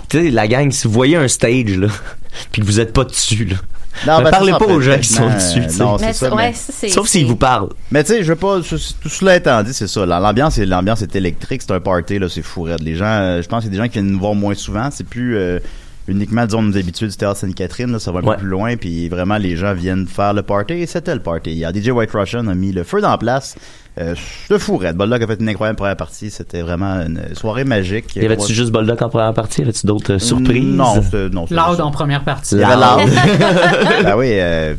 tu 0.09 0.23
sais, 0.23 0.31
la 0.31 0.47
gang, 0.47 0.71
si 0.71 0.87
vous 0.87 0.93
voyez 0.93 1.17
un 1.17 1.27
stage, 1.27 1.77
là, 1.77 1.87
puis 2.51 2.61
que 2.63 2.65
vous 2.65 2.79
êtes 2.79 2.93
pas 2.93 3.03
dessus, 3.03 3.45
là, 3.45 3.57
Non, 4.05 4.19
ne 4.19 4.23
ben, 4.25 4.29
parlez 4.31 4.51
pas 4.51 4.65
aux 4.65 4.81
gens 4.81 4.97
qui 4.97 5.07
sont 5.07 5.29
dessus, 5.33 5.61
non, 5.79 5.97
c'est 5.97 6.13
ça. 6.13 6.33
ouais, 6.33 6.53
mais- 6.83 6.89
Sauf 6.89 7.07
s'ils 7.07 7.25
vous 7.25 7.35
parlent. 7.37 7.69
Mais 7.91 8.03
tu 8.03 8.11
sais, 8.13 8.23
je 8.23 8.29
veux 8.33 8.35
pas, 8.37 8.59
tout 8.61 9.09
cela 9.09 9.35
étant 9.37 9.63
dit, 9.63 9.73
c'est 9.73 9.87
ça. 9.87 10.05
L'ambiance, 10.05 10.57
est- 10.57 10.65
l'ambiance 10.65 11.01
est 11.01 11.15
électrique, 11.15 11.61
c'est 11.61 11.71
un 11.73 11.79
party, 11.79 12.19
là, 12.19 12.27
c'est 12.29 12.41
fou 12.41 12.63
raide. 12.63 12.81
Les 12.81 12.95
gens, 12.95 13.05
euh, 13.05 13.41
je 13.41 13.47
pense 13.47 13.63
qu'il 13.63 13.71
y 13.73 13.75
a 13.75 13.77
des 13.79 13.83
gens 13.83 13.87
qui 13.89 13.99
viennent 13.99 14.11
nous 14.11 14.19
voir 14.19 14.35
moins 14.35 14.53
souvent. 14.53 14.89
C'est 14.91 15.07
plus 15.07 15.37
euh, 15.37 15.59
uniquement, 16.07 16.45
disons, 16.45 16.61
nos 16.61 16.77
habitudes 16.77 17.09
du 17.09 17.15
théâtre 17.17 17.39
Sainte-Catherine, 17.39 17.91
là, 17.91 17.99
ça 17.99 18.11
va 18.11 18.19
un 18.19 18.23
Ouais. 18.23 18.35
peu 18.35 18.41
plus 18.41 18.49
loin, 18.49 18.75
puis 18.77 19.09
vraiment, 19.09 19.37
les 19.37 19.55
gens 19.55 19.73
viennent 19.73 20.05
faire 20.07 20.33
le 20.33 20.43
party, 20.43 20.73
et 20.73 20.85
c'était 20.85 21.15
le 21.15 21.21
party. 21.21 21.51
Il 21.51 21.57
y 21.57 21.65
a 21.65 21.71
DJ 21.73 21.89
White 21.89 22.11
Russian 22.13 22.45
a 22.47 22.53
mis 22.53 22.71
le 22.71 22.83
feu 22.83 23.01
dans 23.01 23.09
la 23.09 23.17
place. 23.17 23.55
Euh, 23.97 24.13
de 24.49 24.57
fou 24.57 24.75
raide. 24.77 24.97
Boldock 24.97 25.21
a 25.21 25.27
fait 25.27 25.39
une 25.39 25.47
incroyable 25.47 25.77
première 25.77 25.95
partie. 25.95 26.29
C'était 26.29 26.61
vraiment 26.61 26.95
une 27.01 27.33
soirée 27.33 27.63
magique. 27.63 28.15
Y 28.15 28.25
avait-tu 28.25 28.53
juste 28.53 28.71
Boldock 28.71 29.01
en 29.01 29.09
première 29.09 29.33
partie? 29.33 29.61
Y 29.61 29.63
avait-tu 29.63 29.87
d'autres 29.87 30.13
euh, 30.15 30.19
surprises? 30.19 30.65
Non, 30.65 30.95
non. 31.31 31.45
Loud 31.49 31.79
en 31.79 31.91
première 31.91 32.23
partie. 32.23 32.55
Il 32.55 32.61
y 32.61 32.63
avait 32.63 32.75
Loud. 32.75 33.09
Loud. 33.09 34.03
ben 34.03 34.15
oui, 34.17 34.31
euh, 34.33 34.75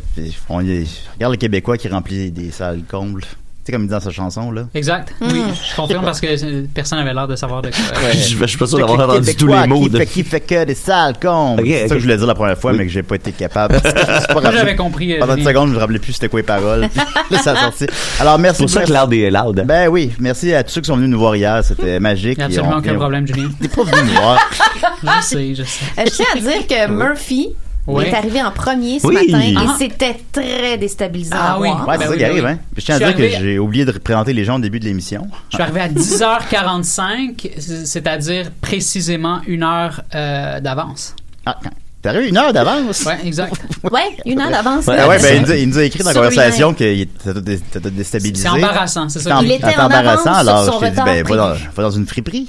on 0.50 0.60
y- 0.60 0.86
regarde 1.14 1.32
le 1.32 1.38
Québécois 1.38 1.78
qui 1.78 1.88
remplit 1.88 2.30
des 2.30 2.50
salles 2.50 2.82
combles. 2.88 3.24
Sais, 3.66 3.72
comme 3.72 3.82
il 3.82 3.86
dit 3.88 3.90
dans 3.94 4.00
sa 4.00 4.10
chanson, 4.10 4.52
là. 4.52 4.62
Exact. 4.74 5.12
Oui, 5.20 5.42
je 5.70 5.74
confirme 5.74 6.04
parce 6.04 6.20
que 6.20 6.26
euh, 6.28 6.66
personne 6.72 6.98
n'avait 7.00 7.12
l'air 7.12 7.26
de 7.26 7.34
savoir 7.34 7.62
de 7.62 7.70
quoi. 7.70 7.78
Je 8.12 8.18
je 8.36 8.46
suis 8.46 8.56
pas 8.56 8.66
sûr 8.66 8.78
d'avoir 8.78 9.00
entendu 9.10 9.34
tous 9.34 9.48
les 9.48 9.66
mots. 9.66 9.80
Qui 9.82 9.90
de- 9.90 9.98
fait, 9.98 10.06
qui 10.06 10.22
fait 10.22 10.40
que 10.40 10.64
des 10.64 10.74
salles 10.76 11.14
combles. 11.20 11.62
Ok, 11.62 11.66
c'est 11.68 11.88
ça 11.88 11.94
que 11.94 11.98
je 12.00 12.04
voulais 12.04 12.16
dire 12.16 12.26
la 12.28 12.34
première 12.36 12.56
fois, 12.56 12.70
Oui. 12.70 12.78
mais 12.78 12.86
que 12.86 12.92
j'ai 12.92 13.02
pas 13.02 13.16
été 13.16 13.32
capable. 13.32 13.80
Moi, 14.32 14.42
j'avais 14.52 14.76
compris. 14.76 15.14
euh, 15.14 15.18
Pendant 15.18 15.34
une 15.36 15.44
seconde, 15.44 15.70
je 15.70 15.74
me 15.74 15.78
rappelais 15.80 15.98
plus 15.98 16.12
c'était 16.12 16.28
quoi 16.28 16.38
les 16.40 16.46
paroles. 16.46 16.82
Là, 17.30 17.38
ça 17.38 17.52
a 17.52 17.56
sorti. 17.62 17.86
Alors, 18.20 18.38
merci. 18.38 18.58
C'est 18.58 18.64
pour 18.64 18.70
ça 18.72 18.84
que. 18.84 18.92
Loud 18.92 19.12
est 19.14 19.30
loud. 19.32 19.58
hein. 19.60 19.64
Ben 19.66 19.88
oui, 19.88 20.12
merci 20.20 20.54
à 20.54 20.62
tous 20.62 20.70
ceux 20.70 20.80
qui 20.82 20.86
sont 20.86 20.96
venus 20.96 21.10
nous 21.10 21.18
voir 21.18 21.34
hier. 21.34 21.64
C'était 21.64 21.98
magique. 21.98 22.38
Il 22.38 22.38
n'y 22.38 22.42
a 22.44 22.46
Et 22.46 22.58
absolument 22.58 22.76
aucun 22.78 22.94
problème, 22.94 23.26
Julien. 23.26 23.48
T'es 23.60 23.66
pas 23.68 23.82
venu 23.82 24.12
nous 24.12 24.20
voir. 24.20 24.38
Je 25.02 25.22
sais, 25.22 25.54
je 25.56 25.62
sais. 25.64 25.84
Euh, 25.98 26.04
je 26.06 26.10
tiens 26.10 26.26
à 26.34 26.38
dire 26.38 26.66
que 26.68 26.90
Murphy 26.90 27.48
Ouais. 27.94 28.08
est 28.08 28.14
arrivé 28.14 28.42
en 28.42 28.50
premier 28.50 28.98
ce 28.98 29.06
Oui. 29.06 29.14
matin 29.14 29.40
et 29.40 29.54
Ah. 29.56 29.74
c'était 29.78 30.16
très 30.32 30.76
déstabilisant 30.76 31.36
Ah 31.38 31.54
à 31.54 31.60
oui. 31.60 31.68
voir. 31.68 31.86
Ouais, 31.88 31.94
c'est 31.94 31.98
Ben 31.98 32.04
ça 32.06 32.10
oui, 32.12 32.16
qui 32.18 32.24
arrive, 32.24 32.44
oui. 32.44 32.50
hein. 32.50 32.58
Je 32.76 32.84
tiens 32.84 32.94
à 32.96 32.98
dire 32.98 33.08
suis 33.08 33.16
que 33.16 33.22
arrivé- 33.22 33.38
j'ai 33.40 33.58
oublié 33.58 33.84
de 33.84 33.92
présenter 33.92 34.32
les 34.32 34.44
gens 34.44 34.56
au 34.56 34.60
début 34.60 34.80
de 34.80 34.84
l'émission. 34.86 35.26
Je 35.50 35.56
suis 35.56 35.62
arrivé 35.62 35.80
à 35.80 35.88
10h45, 35.88 37.50
c'est-à-dire 37.84 38.50
précisément 38.60 39.40
une 39.46 39.62
heure 39.62 40.02
euh, 40.14 40.60
d'avance. 40.60 41.14
Ah, 41.44 41.56
quand- 41.62 41.70
t'es 42.02 42.08
arrivé 42.08 42.28
une 42.28 42.36
heure 42.36 42.52
d'avance? 42.52 43.04
Ouais, 43.04 43.18
exact. 43.24 43.54
Ouais, 43.92 44.16
une 44.24 44.40
heure 44.40 44.50
d'avance. 44.50 44.86
Ouais, 44.86 44.96
Ah 44.98 45.08
ouais, 45.08 45.18
ben, 45.20 45.36
il 45.36 45.42
nous, 45.42 45.50
a, 45.52 45.56
il 45.56 45.68
nous 45.68 45.78
a 45.78 45.84
écrit 45.84 46.00
dans 46.02 46.08
la 46.10 46.14
conversation 46.14 46.74
que 46.74 47.06
ça 47.24 47.34
t'a 47.34 47.40
dé- 47.40 47.60
ça 47.72 47.80
t'a 47.80 47.90
déstabilisé. 47.90 48.42
C'est 48.42 48.48
embarrassant, 48.48 49.08
c'est 49.08 49.20
ça. 49.20 49.38
Il 49.42 49.52
était 49.52 49.66
en 49.78 49.84
embarrassant, 49.86 50.34
alors 50.34 50.64
je 50.80 50.86
t'ai 50.86 50.90
dit, 50.90 51.00
ben, 51.04 51.22
va 51.24 51.36
dans, 51.36 51.52
va 51.74 51.82
dans 51.82 51.90
une 51.90 52.06
friperie, 52.06 52.48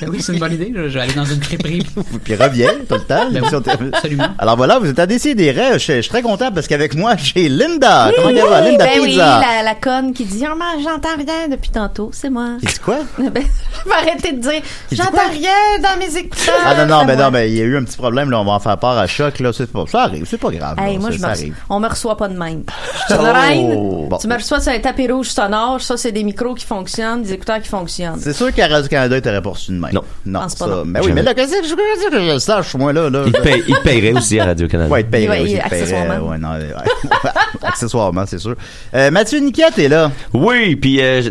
Ben 0.00 0.08
oui, 0.08 0.22
c'est 0.22 0.32
une 0.32 0.38
bonne 0.38 0.52
idée. 0.52 0.72
Je 0.74 0.80
vais 0.88 1.00
aller 1.00 1.12
dans 1.14 1.24
une 1.24 1.40
crêperie. 1.40 1.84
puis 2.24 2.34
reviens, 2.36 2.70
tout 2.88 2.94
le 2.94 3.00
temps. 3.00 3.30
Ben 3.30 3.42
oui, 3.42 3.90
absolument. 3.92 4.28
Alors 4.38 4.56
voilà, 4.56 4.78
vous 4.78 4.86
êtes 4.88 4.98
à 4.98 5.06
décider. 5.06 5.52
Je, 5.52 5.78
je 5.78 6.00
suis 6.00 6.08
très 6.08 6.22
content 6.22 6.50
parce 6.52 6.66
qu'avec 6.66 6.94
moi, 6.94 7.14
j'ai 7.16 7.48
Linda. 7.48 8.10
Comment 8.14 8.28
Oui, 8.28 8.38
elle 8.38 8.48
va? 8.48 8.60
Linda 8.60 8.84
ben 8.84 9.00
oui, 9.02 9.16
la, 9.16 9.62
la 9.64 9.74
conne 9.74 10.12
qui 10.12 10.24
dit 10.24 10.44
«Oh, 10.50 10.54
mais 10.56 10.82
j'entends 10.82 11.16
rien 11.16 11.48
depuis 11.48 11.70
tantôt, 11.70 12.10
c'est 12.12 12.30
moi. 12.30 12.56
Il 12.62 12.68
dit 12.68 12.78
quoi?» 12.78 12.98
Ben, 13.18 13.42
je 13.84 13.88
vais 13.88 13.94
arrêter 13.94 14.32
de 14.32 14.40
dire 14.40 14.62
«dit 14.90 14.96
J'entends 14.96 15.30
rien 15.30 15.50
dans 15.82 15.98
mes 15.98 16.16
écouteurs.» 16.16 16.54
Ah 16.64 16.74
non, 16.74 16.86
non, 16.86 17.00
c'est 17.00 17.06
ben 17.06 17.18
non, 17.18 17.30
ben 17.30 17.48
il 17.50 17.56
y 17.56 17.60
a 17.60 17.64
eu 17.64 17.76
un 17.76 17.84
petit 17.84 17.96
problème, 17.96 18.30
là, 18.30 18.40
on 18.40 18.44
va 18.44 18.52
en 18.52 18.60
faire 18.60 18.78
part 18.78 18.96
à 18.98 19.06
choc, 19.06 19.40
là, 19.40 19.50
pas, 19.72 19.84
ça 19.86 20.02
arrive, 20.02 20.26
c'est 20.28 20.38
pas 20.38 20.50
grave, 20.50 20.78
Hey, 20.78 20.94
là, 20.94 21.00
moi, 21.00 21.10
ça, 21.10 21.16
je 21.16 21.20
ça 21.20 21.26
me 21.28 21.32
arrive. 21.32 21.54
on 21.68 21.80
me 21.80 21.88
reçoit 21.88 22.16
pas 22.16 22.28
de 22.28 22.38
même. 22.38 22.62
Je 23.08 23.14
Oh! 23.14 23.22
reine. 23.22 24.08
Bon. 24.08 24.16
Tu 24.18 24.28
me 24.28 24.34
reçois 24.34 24.60
sur 24.60 24.72
un 24.72 24.78
tapis 24.78 25.10
rouge 25.10 25.28
sonore. 25.28 25.80
Ça, 25.80 25.96
c'est 25.96 26.12
des 26.12 26.24
micros 26.24 26.54
qui 26.54 26.64
fonctionnent, 26.64 27.22
des 27.22 27.32
écouteurs 27.32 27.60
qui 27.60 27.68
fonctionnent. 27.68 28.18
C'est 28.20 28.32
sûr 28.32 28.52
qu'à 28.52 28.66
Radio-Canada, 28.68 29.16
il 29.18 29.22
t'aurait 29.22 29.42
pas 29.42 29.50
reçu 29.50 29.70
de 29.72 29.76
même. 29.78 29.90
Non. 29.92 30.02
Non, 30.26 30.40
Pense 30.40 30.54
pas, 30.56 30.64
ça, 30.66 30.70
non. 30.70 30.82
ben 30.86 31.00
oui, 31.04 31.12
mais 31.12 31.22
là, 31.22 31.34
qu'est-ce 31.34 31.52
que 31.60 31.64
je 31.64 31.70
veux 31.70 31.76
dire 32.00 32.10
que 32.10 32.26
je 32.26 32.32
le 32.34 32.38
sache, 32.38 32.74
moi, 32.74 32.92
là, 32.92 33.08
là. 33.10 33.22
Il, 33.26 33.32
paye- 33.32 33.62
il 33.68 33.76
paierait 33.84 34.12
aussi 34.12 34.38
à 34.40 34.46
Radio-Canada. 34.46 34.90
Ouais, 34.90 35.00
il 35.02 35.06
te 35.06 35.10
paierait 35.10 35.38
Ouais, 35.38 35.42
aussi, 35.44 35.52
il 35.54 35.58
te 35.58 35.68
paierait, 35.68 35.82
accessoirement. 35.82 36.28
ouais, 36.30 36.38
non, 36.38 36.50
ouais. 36.52 37.30
accessoirement, 37.62 38.24
c'est 38.26 38.38
sûr. 38.38 38.54
Euh, 38.94 39.10
Mathieu 39.10 39.38
Niquette 39.40 39.78
est 39.78 39.88
là. 39.88 40.10
Oui, 40.32 40.76
puis 40.76 41.00
euh, 41.00 41.22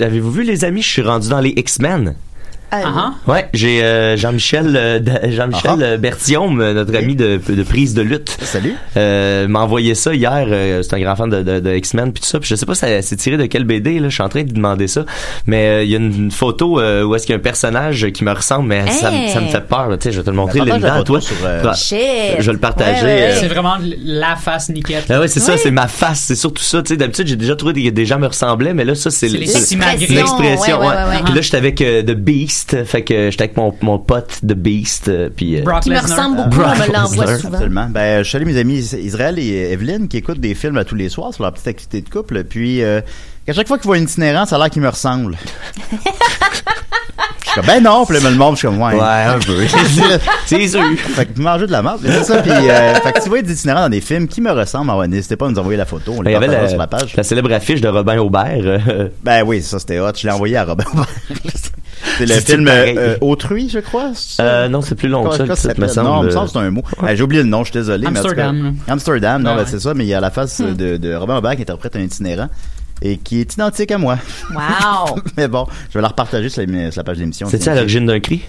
avez-vous 0.00 0.30
vu 0.30 0.42
les 0.42 0.64
amis, 0.64 0.82
je 0.82 0.88
suis 0.88 1.02
rendu 1.02 1.28
dans 1.28 1.40
les 1.40 1.50
X-Men. 1.56 2.14
Ah, 2.84 3.12
Ouais, 3.26 3.48
j'ai 3.54 3.82
euh, 3.82 4.16
Jean-Michel 4.16 4.74
euh, 4.76 4.98
Jean-Michel 5.30 5.70
Ah. 5.80 5.82
euh, 5.82 5.96
Berthiaume, 5.98 6.60
euh, 6.60 6.74
notre 6.74 6.94
ami 6.96 7.14
de, 7.16 7.40
de 7.48 7.62
prise 7.62 7.94
de 7.94 8.02
lutte. 8.02 8.36
Salut. 8.42 8.74
Euh, 8.96 9.46
m'a 9.48 9.60
envoyé 9.60 9.94
ça 9.94 10.14
hier. 10.14 10.46
euh, 10.48 10.82
c'est 10.82 10.94
un 10.94 11.00
grand 11.00 11.16
fan 11.16 11.30
de, 11.30 11.42
de, 11.42 11.60
de 11.60 11.74
X-Men 11.74 12.12
puis 12.12 12.22
tout 12.22 12.28
ça. 12.28 12.40
Puis 12.40 12.48
je 12.48 12.54
sais 12.56 12.66
pas, 12.66 12.74
ça 12.74 13.02
c'est 13.02 13.16
tiré 13.16 13.36
de 13.36 13.46
quel 13.46 13.64
BD 13.64 13.98
là. 14.00 14.08
Je 14.08 14.14
suis 14.14 14.22
en 14.22 14.28
train 14.28 14.42
de 14.42 14.46
lui 14.48 14.54
demander 14.54 14.88
ça. 14.88 15.04
Mais 15.46 15.66
euh, 15.68 15.84
il 15.84 15.90
y 15.90 15.94
a 15.94 15.98
une, 15.98 16.14
une 16.14 16.30
photo 16.30 16.80
euh, 16.80 17.02
où 17.04 17.14
est-ce 17.14 17.26
qu'il 17.26 17.32
y 17.34 17.36
a 17.36 17.38
un 17.38 17.42
personnage 17.42 18.06
qui 18.12 18.24
me 18.24 18.32
ressemble, 18.32 18.68
mais 18.68 18.86
ça, 18.90 19.10
me- 19.10 19.14
Hey. 19.16 19.30
ça 19.30 19.40
me 19.40 19.48
fait 19.48 19.60
peur. 19.66 19.88
là. 19.88 19.96
Tu 19.96 20.04
sais, 20.04 20.12
je 20.12 20.18
vais 20.18 20.24
te 20.24 20.30
le 20.30 20.36
montrer, 20.36 20.58
partage 20.58 20.72
la 20.74 20.78
Linda, 20.78 20.94
à 20.94 20.98
photo 20.98 21.12
toi. 21.14 21.20
sur, 21.20 21.36
euh. 21.44 21.72
Je 22.38 22.46
vais 22.46 22.52
le 22.52 22.58
partager. 22.58 23.02
Ouais, 23.02 23.06
ouais, 23.06 23.22
euh, 23.32 23.36
C'est 23.40 23.48
vraiment 23.48 23.74
la 24.04 24.36
face 24.36 24.68
niquette. 24.70 25.04
Ah 25.10 25.20
ouais, 25.20 25.28
c'est 25.28 25.40
ça, 25.40 25.56
c'est 25.56 25.70
ma 25.70 25.86
face, 25.88 26.20
c'est 26.26 26.34
surtout 26.34 26.62
ça. 26.62 26.82
Tu 26.82 26.88
sais, 26.90 26.96
d'habitude, 26.96 27.26
j'ai 27.26 27.36
déjà 27.36 27.54
trouvé 27.56 27.72
que 27.74 27.88
des 27.90 28.06
gens 28.06 28.18
me 28.18 28.26
ressemblaient, 28.26 28.74
mais 28.74 28.84
là, 28.84 28.94
ça, 28.94 29.10
c'est 29.10 29.28
l'expression. 29.28 29.78
Ouais, 29.78 30.56
ouais, 30.56 30.72
ouais. 30.72 30.86
ouais, 30.86 31.10
ouais. 31.16 31.22
Puis 31.24 31.34
là, 31.34 31.40
j'étais 31.40 31.56
avec 31.56 31.80
euh, 31.80 32.02
The 32.02 32.12
Beast, 32.14 32.63
fait 32.84 33.02
que 33.02 33.30
j'étais 33.30 33.44
avec 33.44 33.56
mon, 33.56 33.74
mon 33.82 33.98
pote 33.98 34.40
The 34.42 34.52
Beast, 34.54 35.08
euh, 35.08 35.28
puis. 35.34 35.58
euh, 35.58 35.62
Brock 35.62 35.82
Qui 35.82 35.90
me 35.90 35.98
ressemble 36.00 36.36
beaucoup, 36.36 36.50
Brock 36.50 36.68
on 36.76 36.88
me 36.88 36.92
l'envoie 36.92 37.38
souvent. 37.38 37.54
Absolument. 37.54 37.86
Ben, 37.90 38.22
je 38.22 38.30
salue 38.30 38.46
mes 38.46 38.56
amis 38.58 38.78
Is- 38.78 38.96
Israël 39.00 39.38
et 39.38 39.70
Evelyne 39.72 40.08
qui 40.08 40.16
écoutent 40.18 40.40
des 40.40 40.54
films 40.54 40.76
à 40.78 40.84
tous 40.84 40.94
les 40.94 41.08
soirs 41.08 41.32
sur 41.34 41.42
leur 41.42 41.52
petite 41.52 41.68
activité 41.68 42.00
de 42.02 42.08
couple. 42.08 42.44
Puis, 42.44 42.82
euh, 42.82 43.00
à 43.48 43.52
chaque 43.52 43.68
fois 43.68 43.76
qu'ils 43.78 43.86
voient 43.86 43.98
une 43.98 44.04
itinérant, 44.04 44.46
ça 44.46 44.56
a 44.56 44.58
l'air 44.58 44.70
qu'ils 44.70 44.82
me 44.82 44.88
ressemblent. 44.88 45.36
je 45.92 47.54
comme, 47.54 47.66
ben 47.66 47.80
non, 47.82 48.04
puis 48.06 48.18
là, 48.20 48.30
le 48.30 48.36
monde, 48.36 48.54
je 48.54 48.58
suis 48.60 48.68
comme, 48.68 48.80
ouais. 48.82 48.94
Ouais, 48.94 49.00
un 49.00 49.38
peu. 49.38 49.64
c'est 50.46 50.66
sûr. 50.66 50.82
Fait 50.96 51.26
que 51.26 51.34
vous 51.36 51.42
mangez 51.42 51.66
de 51.66 51.72
la 51.72 51.82
merde. 51.82 52.00
C'est 52.02 52.24
ça. 52.24 52.42
Puis, 52.42 52.50
euh, 52.50 52.94
fait 52.94 53.12
que 53.12 53.18
si 53.18 53.24
vous 53.24 53.30
voyez 53.30 53.42
des 53.44 53.52
itinérants 53.52 53.82
dans 53.82 53.88
des 53.90 54.00
films 54.00 54.26
qui 54.26 54.40
me 54.40 54.50
ressemblent, 54.50 54.90
ah 54.90 54.96
ouais, 54.98 55.06
n'hésitez 55.08 55.36
pas 55.36 55.46
à 55.46 55.50
nous 55.50 55.58
envoyer 55.58 55.76
la 55.76 55.84
photo. 55.86 56.14
On 56.18 56.22
Il 56.22 56.26
les 56.26 56.32
y 56.32 56.34
avait 56.34 56.46
la, 56.48 56.68
sur 56.68 56.78
la 56.78 56.86
page. 56.86 57.14
la 57.16 57.22
célèbre 57.22 57.52
affiche 57.52 57.80
de 57.80 57.88
Robin 57.88 58.18
Aubert. 58.18 58.56
euh, 58.64 59.08
Ben 59.22 59.42
oui, 59.44 59.62
ça 59.62 59.78
c'était 59.78 60.00
hot. 60.00 60.10
Je 60.16 60.26
l'ai 60.26 60.32
envoyé 60.32 60.56
à 60.56 60.64
Robin. 60.64 60.84
c'est 62.18 62.26
le 62.26 62.34
C'est 62.34 62.46
film 62.46 62.64
pareil. 62.64 62.94
euh, 62.98 63.16
Autrui, 63.20 63.68
je 63.68 63.78
crois? 63.80 64.10
c'est 64.14 64.36
ça? 64.36 64.42
euh, 64.44 64.68
non, 64.68 64.80
c'est 64.82 64.94
plus 64.94 65.08
long 65.08 65.24
que 65.28 65.36
ça, 65.36 65.54
ça 65.56 65.68
me? 65.74 65.80
Non, 65.80 65.88
semble. 65.88 66.18
il 66.22 66.26
me 66.26 66.30
semble 66.30 66.46
que 66.46 66.52
c'est 66.52 66.58
un 66.58 66.70
mot. 66.70 66.82
Euh, 67.02 67.16
J'ai 67.16 67.22
oublié 67.22 67.42
le 67.42 67.48
nom, 67.48 67.60
je 67.64 67.70
suis 67.70 67.78
désolé. 67.80 68.06
mais 68.06 68.12
cas- 68.14 68.18
Amsterdam, 68.20 68.74
Amsterdam, 68.88 69.42
non, 69.42 69.50
Ouais, 69.52 69.56
ben, 69.58 69.66
c'est 69.66 69.80
ça, 69.80 69.94
mais 69.94 70.04
il 70.04 70.08
y 70.08 70.14
a 70.14 70.20
la 70.20 70.30
face 70.30 70.60
euh, 70.60 70.72
de, 70.74 70.96
de 70.96 71.14
Robin 71.14 71.36
Aubert 71.38 71.56
qui 71.56 71.62
interprète 71.62 71.96
un 71.96 72.00
itinérant 72.00 72.48
et 73.02 73.16
qui 73.18 73.40
est 73.40 73.52
identique 73.54 73.90
à 73.90 73.98
moi. 73.98 74.18
Wow. 74.54 75.18
mais 75.36 75.48
bon, 75.48 75.66
je 75.90 75.94
vais 75.98 76.02
la 76.02 76.08
repartager 76.08 76.48
sur 76.48 76.62
la, 76.66 76.90
sur 76.90 77.00
la 77.00 77.04
page 77.04 77.18
d'émission. 77.18 77.46
C'est-tu 77.50 77.68
à 77.68 77.74
l'origine 77.74 78.06
d'un 78.06 78.20
cri? 78.20 78.42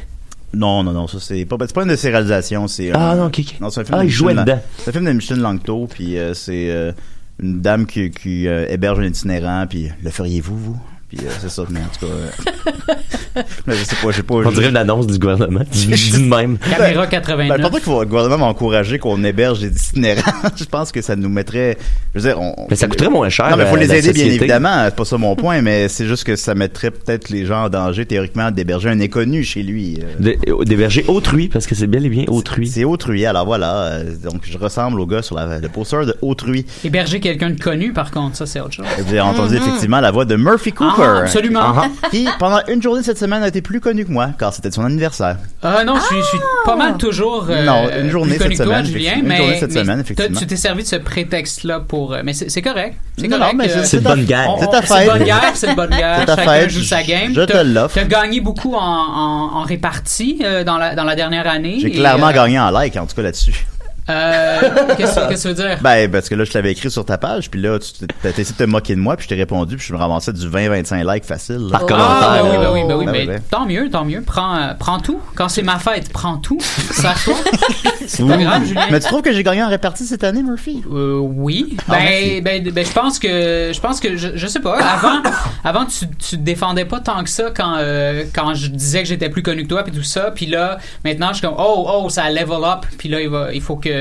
Non, 0.53 0.83
non, 0.83 0.93
non, 0.93 1.07
ça 1.07 1.17
c'est 1.19 1.43
pas, 1.45 1.57
c'est 1.61 1.73
pas 1.75 1.83
une 1.83 1.89
de 1.89 1.95
ses 1.97 2.09
réalisations, 2.11 2.67
c'est 2.69 2.91
Ah, 2.93 3.11
un- 3.11 3.15
non, 3.15 3.25
ok, 3.25 3.39
ok. 3.39 3.55
Non, 3.59 3.69
c'est 3.69 3.81
un 3.81 3.83
film 3.83 3.95
Ah, 3.97 4.01
de 4.03 4.05
il 4.07 4.11
jouait 4.11 4.33
dedans. 4.35 4.61
C'est 4.77 4.89
un 4.89 4.93
film 4.93 5.05
de 5.05 5.11
Micheline 5.11 5.41
Langto, 5.41 5.87
puis 5.91 6.17
euh, 6.17 6.33
c'est 6.33 6.69
euh, 6.69 6.93
une 7.41 7.59
dame 7.61 7.85
qui, 7.85 8.09
qui 8.11 8.47
euh, 8.47 8.65
héberge 8.69 8.99
un 8.99 9.03
itinérant, 9.05 9.65
puis 9.69 9.89
le 10.01 10.09
feriez-vous, 10.09 10.57
vous? 10.57 10.79
Puis 11.15 11.25
euh, 11.27 11.29
c'est 11.41 11.49
ça, 11.49 11.63
mais 11.69 11.79
en 11.79 11.83
tout 11.97 12.05
cas... 12.05 12.11
euh, 12.11 13.41
Mais 13.67 13.75
je 13.75 13.83
sais 13.83 13.95
pas, 14.01 14.11
j'ai 14.11 14.23
pas. 14.23 14.35
On 14.35 14.51
dirait 14.51 14.69
une 14.69 14.77
annonce 14.77 15.07
du 15.07 15.17
gouvernement. 15.19 15.61
Dis 15.71 15.87
dis 15.87 16.11
de 16.11 16.17
même. 16.29 16.57
Caméra 16.57 17.03
Ben, 17.03 17.09
89. 17.09 17.57
je 17.57 17.61
pense 17.61 17.71
pas 17.71 17.77
qu'il 17.77 17.85
faut 17.85 17.99
le 18.01 18.05
gouvernement 18.05 18.37
m'encourager 18.37 18.99
qu'on 18.99 19.23
héberge 19.23 19.59
des 19.59 19.67
itinérants. 19.67 20.21
je 20.55 20.63
pense 20.65 20.91
que 20.91 21.01
ça 21.01 21.15
nous 21.15 21.29
mettrait. 21.29 21.77
Je 22.13 22.19
veux 22.21 22.29
dire, 22.29 22.39
on. 22.39 22.53
Mais 22.69 22.75
ça 22.75 22.87
coûterait 22.87 23.09
moins 23.09 23.29
cher, 23.29 23.49
Non, 23.49 23.57
mais 23.57 23.65
faut 23.65 23.75
euh, 23.75 23.79
les 23.79 23.93
aider, 23.93 24.13
bien 24.13 24.25
évidemment. 24.25 24.83
C'est 24.85 24.95
pas 24.95 25.05
ça 25.05 25.17
mon 25.17 25.35
point, 25.35 25.61
mais 25.61 25.89
c'est 25.89 26.05
juste 26.07 26.23
que 26.23 26.35
ça 26.35 26.55
mettrait 26.55 26.91
peut-être 26.91 27.29
les 27.29 27.45
gens 27.45 27.65
en 27.65 27.69
danger, 27.69 28.05
théoriquement, 28.05 28.51
d'héberger 28.51 28.89
un 28.89 28.99
inconnu 29.01 29.43
chez 29.43 29.63
lui. 29.63 29.99
euh. 30.21 30.33
Euh, 30.47 30.63
D'héberger 30.65 31.03
autrui, 31.07 31.47
parce 31.49 31.67
que 31.67 31.75
c'est 31.75 31.87
bien 31.87 32.01
et 32.03 32.09
bien 32.09 32.25
autrui. 32.27 32.67
C'est 32.67 32.83
autrui, 32.85 33.25
alors 33.25 33.45
voilà. 33.45 33.73
euh, 33.83 34.15
Donc, 34.23 34.41
je 34.43 34.57
ressemble 34.57 34.99
au 35.01 35.05
gars 35.05 35.21
sur 35.21 35.35
la- 35.35 35.59
le 35.59 35.69
poster 35.69 36.05
de 36.05 36.15
autrui. 36.21 36.65
Héberger 36.83 37.19
quelqu'un 37.19 37.49
de 37.51 37.59
connu, 37.61 37.91
par 37.93 38.11
contre, 38.11 38.35
ça, 38.37 38.45
c'est 38.45 38.59
autre 38.61 38.73
chose. 38.73 38.85
Vous 38.99 39.09
avez 39.09 39.21
entendu 39.21 39.55
Mhm. 39.55 39.61
effectivement 39.61 39.99
la 39.99 40.11
voix 40.11 40.25
de 40.25 40.35
Murphy 40.35 40.71
Cooper. 40.71 41.04
Ah, 41.05 41.19
absolument. 41.19 41.59
Ah, 41.63 41.87
ah. 42.03 42.07
Qui, 42.09 42.27
pendant 42.39 42.59
une 42.67 42.81
journée 42.81 43.03
cette 43.03 43.17
semaine, 43.17 43.43
a 43.43 43.47
été 43.47 43.61
plus 43.61 43.79
connu 43.79 44.05
que 44.05 44.11
moi, 44.11 44.29
car 44.39 44.53
c'était 44.53 44.71
son 44.71 44.83
anniversaire. 44.85 45.37
Ah 45.63 45.83
non, 45.83 45.95
je 45.95 46.01
suis, 46.05 46.17
je 46.19 46.23
suis 46.27 46.37
pas 46.65 46.75
mal 46.75 46.97
toujours. 46.97 47.47
euh, 47.49 47.63
Non, 47.65 47.87
une 48.01 48.09
journée 48.09 48.37
cette 48.37 48.55
toi, 48.55 48.65
semaine, 48.65 48.85
Julien. 48.85 49.13
Une 49.17 49.25
mais, 49.27 49.37
journée 49.37 49.57
cette 49.59 49.73
mais 49.73 49.81
semaine, 49.81 49.99
effectivement. 49.99 50.39
tu 50.39 50.47
t'es 50.47 50.55
servi 50.55 50.83
de 50.83 50.87
ce 50.87 50.95
prétexte-là 50.97 51.79
pour. 51.81 52.13
euh, 52.13 52.21
Mais 52.23 52.33
c'est 52.33 52.49
c'est 52.49 52.61
correct. 52.61 52.95
C'est 53.17 53.27
Non, 53.27 53.37
correct. 53.37 53.53
non, 53.53 53.57
mais 53.63 53.69
euh, 53.71 53.73
c'est- 53.81 53.85
c'est 53.85 53.97
de 53.97 54.03
bonne 54.03 54.25
guerre. 54.25 54.49
on- 54.49 54.59
C'est 54.59 54.67
ta 54.67 54.81
C'est 54.81 54.87
fête. 54.93 55.05
de 55.07 55.11
bonne 55.17 55.23
guerre, 55.23 55.51
c'est 55.53 55.69
de 55.71 55.75
bonne 55.75 55.89
guerre. 55.89 56.15
C'est 56.19 56.25
ta 56.25 56.35
Chacun 56.35 56.51
fête, 56.51 56.69
joue 56.69 56.81
sa 56.83 57.03
game. 57.03 57.33
je 57.33 57.41
te 57.41 57.57
l'offre. 57.57 57.95
T'as 57.95 58.03
gagné 58.05 58.41
beaucoup 58.41 58.73
en, 58.75 58.79
en, 58.79 59.55
en 59.57 59.63
répartie 59.63 60.39
euh, 60.43 60.63
dans, 60.63 60.77
la, 60.77 60.95
dans 60.95 61.03
la 61.03 61.15
dernière 61.15 61.47
année. 61.47 61.77
J'ai 61.79 61.87
et, 61.87 61.91
clairement 61.91 62.27
euh, 62.29 62.33
gagné 62.33 62.59
en 62.59 62.69
like, 62.71 62.95
en 62.97 63.05
tout 63.05 63.15
cas 63.15 63.21
là-dessus. 63.21 63.65
Euh, 64.09 64.59
Qu'est-ce 64.97 65.27
que 65.29 65.35
ça 65.35 65.49
veut 65.49 65.55
dire? 65.55 65.77
Ben, 65.81 66.09
parce 66.11 66.29
que 66.29 66.35
là, 66.35 66.43
je 66.43 66.51
t'avais 66.51 66.71
écrit 66.71 66.91
sur 66.91 67.05
ta 67.05 67.17
page, 67.17 67.49
puis 67.49 67.61
là, 67.61 67.79
tu 67.79 67.91
t'es- 67.93 68.13
t'as 68.21 68.29
essayé 68.29 68.45
de 68.51 68.57
te 68.57 68.63
moquer 68.63 68.95
de 68.95 68.99
moi, 69.01 69.15
puis 69.17 69.23
je 69.25 69.29
t'ai 69.29 69.35
répondu, 69.35 69.77
puis 69.77 69.85
je 69.87 69.93
me 69.93 69.97
ramassais 69.97 70.31
du 70.33 70.47
20-25 70.47 71.03
likes 71.13 71.25
facile. 71.25 71.69
là. 71.69 71.79
Par 71.79 71.81
Ah, 71.83 71.87
commentaire. 71.87 72.43
ben 72.43 72.49
oui, 72.51 72.57
ben 72.57 72.71
oui, 72.73 72.83
ben 72.87 72.95
oui, 72.97 73.05
Ben 73.05 73.11
mais 73.11 73.19
oui, 73.21 73.27
ben. 73.27 73.41
tant 73.49 73.65
mieux, 73.65 73.89
tant 73.89 74.05
mieux. 74.05 74.21
Prends, 74.21 74.55
euh, 74.57 74.73
prends 74.77 74.99
tout. 74.99 75.19
Quand 75.35 75.49
c'est 75.49 75.63
ma 75.63 75.79
fête, 75.79 76.11
prends 76.11 76.37
tout. 76.37 76.59
Sache-toi. 76.61 77.33
c'est 78.07 78.25
pas 78.27 78.37
grave, 78.37 78.65
Julien. 78.65 78.85
Mais 78.91 78.99
tu 78.99 79.07
trouves 79.07 79.21
que 79.21 79.33
j'ai 79.33 79.43
gagné 79.43 79.63
en 79.63 79.69
répartie 79.69 80.05
cette 80.05 80.23
année, 80.23 80.43
Murphy? 80.43 80.83
Euh, 80.91 81.17
oui. 81.19 81.75
Ah. 81.89 81.93
Ben, 81.97 82.43
ben, 82.43 82.69
ben, 82.71 82.85
je 82.85 82.91
pense 82.91 83.19
que, 83.19 83.71
je 83.73 83.79
pense 83.79 83.99
que, 83.99 84.15
je, 84.17 84.29
je 84.35 84.47
sais 84.47 84.59
pas. 84.59 84.77
Avant, 84.77 85.21
avant, 85.63 85.85
tu, 85.85 86.05
tu 86.19 86.37
te 86.37 86.41
défendais 86.41 86.85
pas 86.85 86.99
tant 86.99 87.23
que 87.23 87.29
ça 87.29 87.45
quand, 87.55 87.75
euh, 87.77 88.23
quand 88.33 88.53
je 88.53 88.67
disais 88.67 89.01
que 89.03 89.09
j'étais 89.09 89.29
plus 89.29 89.41
connu 89.43 89.63
que 89.63 89.69
toi 89.69 89.83
puis 89.83 89.91
tout 89.91 90.03
ça. 90.03 90.31
Puis 90.31 90.45
là, 90.45 90.77
maintenant, 91.03 91.29
je 91.29 91.35
suis 91.39 91.47
comme, 91.47 91.55
oh, 91.57 91.87
oh, 92.03 92.09
ça 92.09 92.29
level 92.29 92.63
up. 92.63 92.85
Puis 92.97 93.09
là, 93.09 93.21
il 93.21 93.29
va, 93.29 93.53
il 93.53 93.61
faut 93.61 93.75
que, 93.77 93.94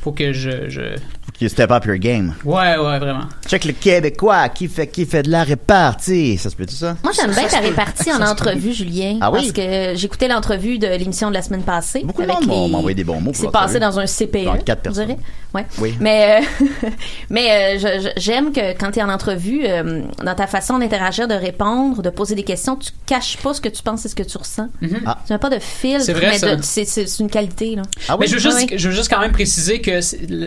faut 0.00 0.12
que 0.12 0.32
je, 0.32 0.68
je, 0.68 0.96
Qui 1.36 1.48
step 1.50 1.70
up 1.72 1.84
your 1.84 1.96
game. 1.96 2.32
ouais, 2.44 2.76
ouais, 2.76 2.98
vraiment. 3.00 3.24
Check 3.48 3.64
le 3.64 3.72
Québécois 3.72 4.48
qui 4.50 4.68
fait, 4.68 4.86
qui 4.86 5.04
fait 5.04 5.24
de 5.24 5.30
la 5.32 5.42
répartie. 5.42 6.38
Ça 6.38 6.48
se 6.48 6.54
peut 6.54 6.64
tout 6.64 6.74
ça? 6.76 6.96
Moi, 7.02 7.12
j'aime 7.12 7.32
bien 7.32 7.48
ta 7.48 7.58
répartie 7.58 8.12
en 8.12 8.22
entrevue, 8.22 8.72
Julien. 8.72 9.18
Ah 9.20 9.32
oui? 9.32 9.40
Parce 9.40 9.52
que 9.52 9.92
j'écoutais 9.96 10.28
l'entrevue 10.28 10.78
de 10.78 10.86
l'émission 10.86 11.30
de 11.30 11.34
la 11.34 11.42
semaine 11.42 11.62
passée. 11.62 12.02
Beaucoup 12.04 12.22
de 12.22 12.28
monde 12.28 12.40
les- 12.42 12.46
m'ont 12.46 12.74
envoyé 12.74 12.94
des 12.94 13.02
bons 13.02 13.20
mots 13.20 13.32
C'est 13.34 13.50
passé 13.50 13.80
dans 13.80 13.98
un 13.98 14.06
CPE. 14.06 14.44
Dans 14.44 14.56
quatre 14.58 14.78
on 14.78 14.82
personnes. 14.82 15.16
Ouais. 15.54 15.66
Oui. 15.80 15.94
Mais, 16.00 16.40
euh, 16.40 16.68
mais 17.30 17.76
euh, 17.78 18.10
j'aime 18.16 18.52
que 18.52 18.72
quand 18.78 18.92
tu 18.92 18.98
es 18.98 19.02
en 19.02 19.08
entrevue, 19.08 19.62
euh, 19.66 20.02
dans 20.24 20.34
ta 20.34 20.46
façon 20.46 20.78
d'interagir, 20.78 21.26
de 21.28 21.34
répondre, 21.34 22.00
de 22.02 22.10
poser 22.10 22.34
des 22.36 22.42
questions, 22.44 22.76
tu 22.76 22.90
caches 23.06 23.36
pas 23.38 23.54
ce 23.54 23.60
que 23.60 23.68
tu 23.68 23.82
penses 23.82 24.04
et 24.04 24.08
ce 24.08 24.14
que 24.14 24.22
tu 24.22 24.36
ressens. 24.38 24.68
Ah. 25.06 25.18
Tu 25.26 25.32
n'as 25.32 25.38
pas 25.38 25.50
de 25.50 25.58
filtre, 25.58 26.04
C'est 26.04 26.12
vrai, 26.12 26.38
mais 26.40 26.58
c'est 26.62 27.18
une 27.20 27.30
qualité. 27.30 27.74
Là. 27.76 27.82
Ah 28.08 28.16
Mais 28.18 28.26
oui? 28.26 28.28
je 28.28 28.34
veux, 28.34 28.40
juste, 28.40 28.56
Oui. 28.70 28.78
je 28.78 28.88
veux 28.88 28.94
juste 28.94 29.08
quand 29.10 29.20
même 29.20 29.32
préciser 29.32 29.80
que 29.80 29.98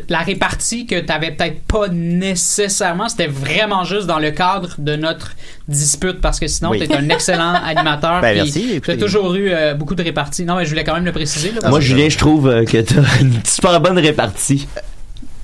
la 0.10 0.20
répartie 0.20 0.77
que 0.86 1.00
tu 1.00 1.12
avais 1.12 1.32
peut-être 1.32 1.62
pas 1.64 1.88
nécessairement, 1.88 3.10
c'était 3.10 3.28
vraiment 3.28 3.84
juste 3.84 4.06
dans 4.08 4.20
le 4.20 4.32
cadre 4.32 4.76
de 4.78 4.96
notre 4.96 5.32
dispute 5.68 6.22
parce 6.22 6.40
que 6.40 6.48
sinon, 6.48 6.70
Oui. 6.72 6.80
tu 6.80 6.92
es 6.92 6.96
un 6.96 7.10
excellent 7.10 7.54
animateur. 7.66 8.22
Ben, 8.22 8.36
merci, 8.36 8.80
Tu 8.84 8.92
as 8.92 8.98
toujours 8.98 9.34
eu 9.36 9.50
euh, 9.50 9.74
beaucoup 9.74 9.96
de 9.96 10.04
réparties. 10.04 10.46
Non, 10.46 10.56
mais 10.58 10.66
je 10.66 10.70
voulais 10.70 10.84
quand 10.84 10.94
même 10.94 11.06
le 11.06 11.12
préciser. 11.12 11.52
là, 11.62 11.70
Moi, 11.70 11.80
Julien, 11.80 12.10
je 12.10 12.18
trouve 12.18 12.48
euh, 12.48 12.64
que 12.66 12.78
t'as 12.78 13.02
une 13.22 13.34
super 13.46 13.80
bonne 13.82 13.98
répartie. 13.98 14.68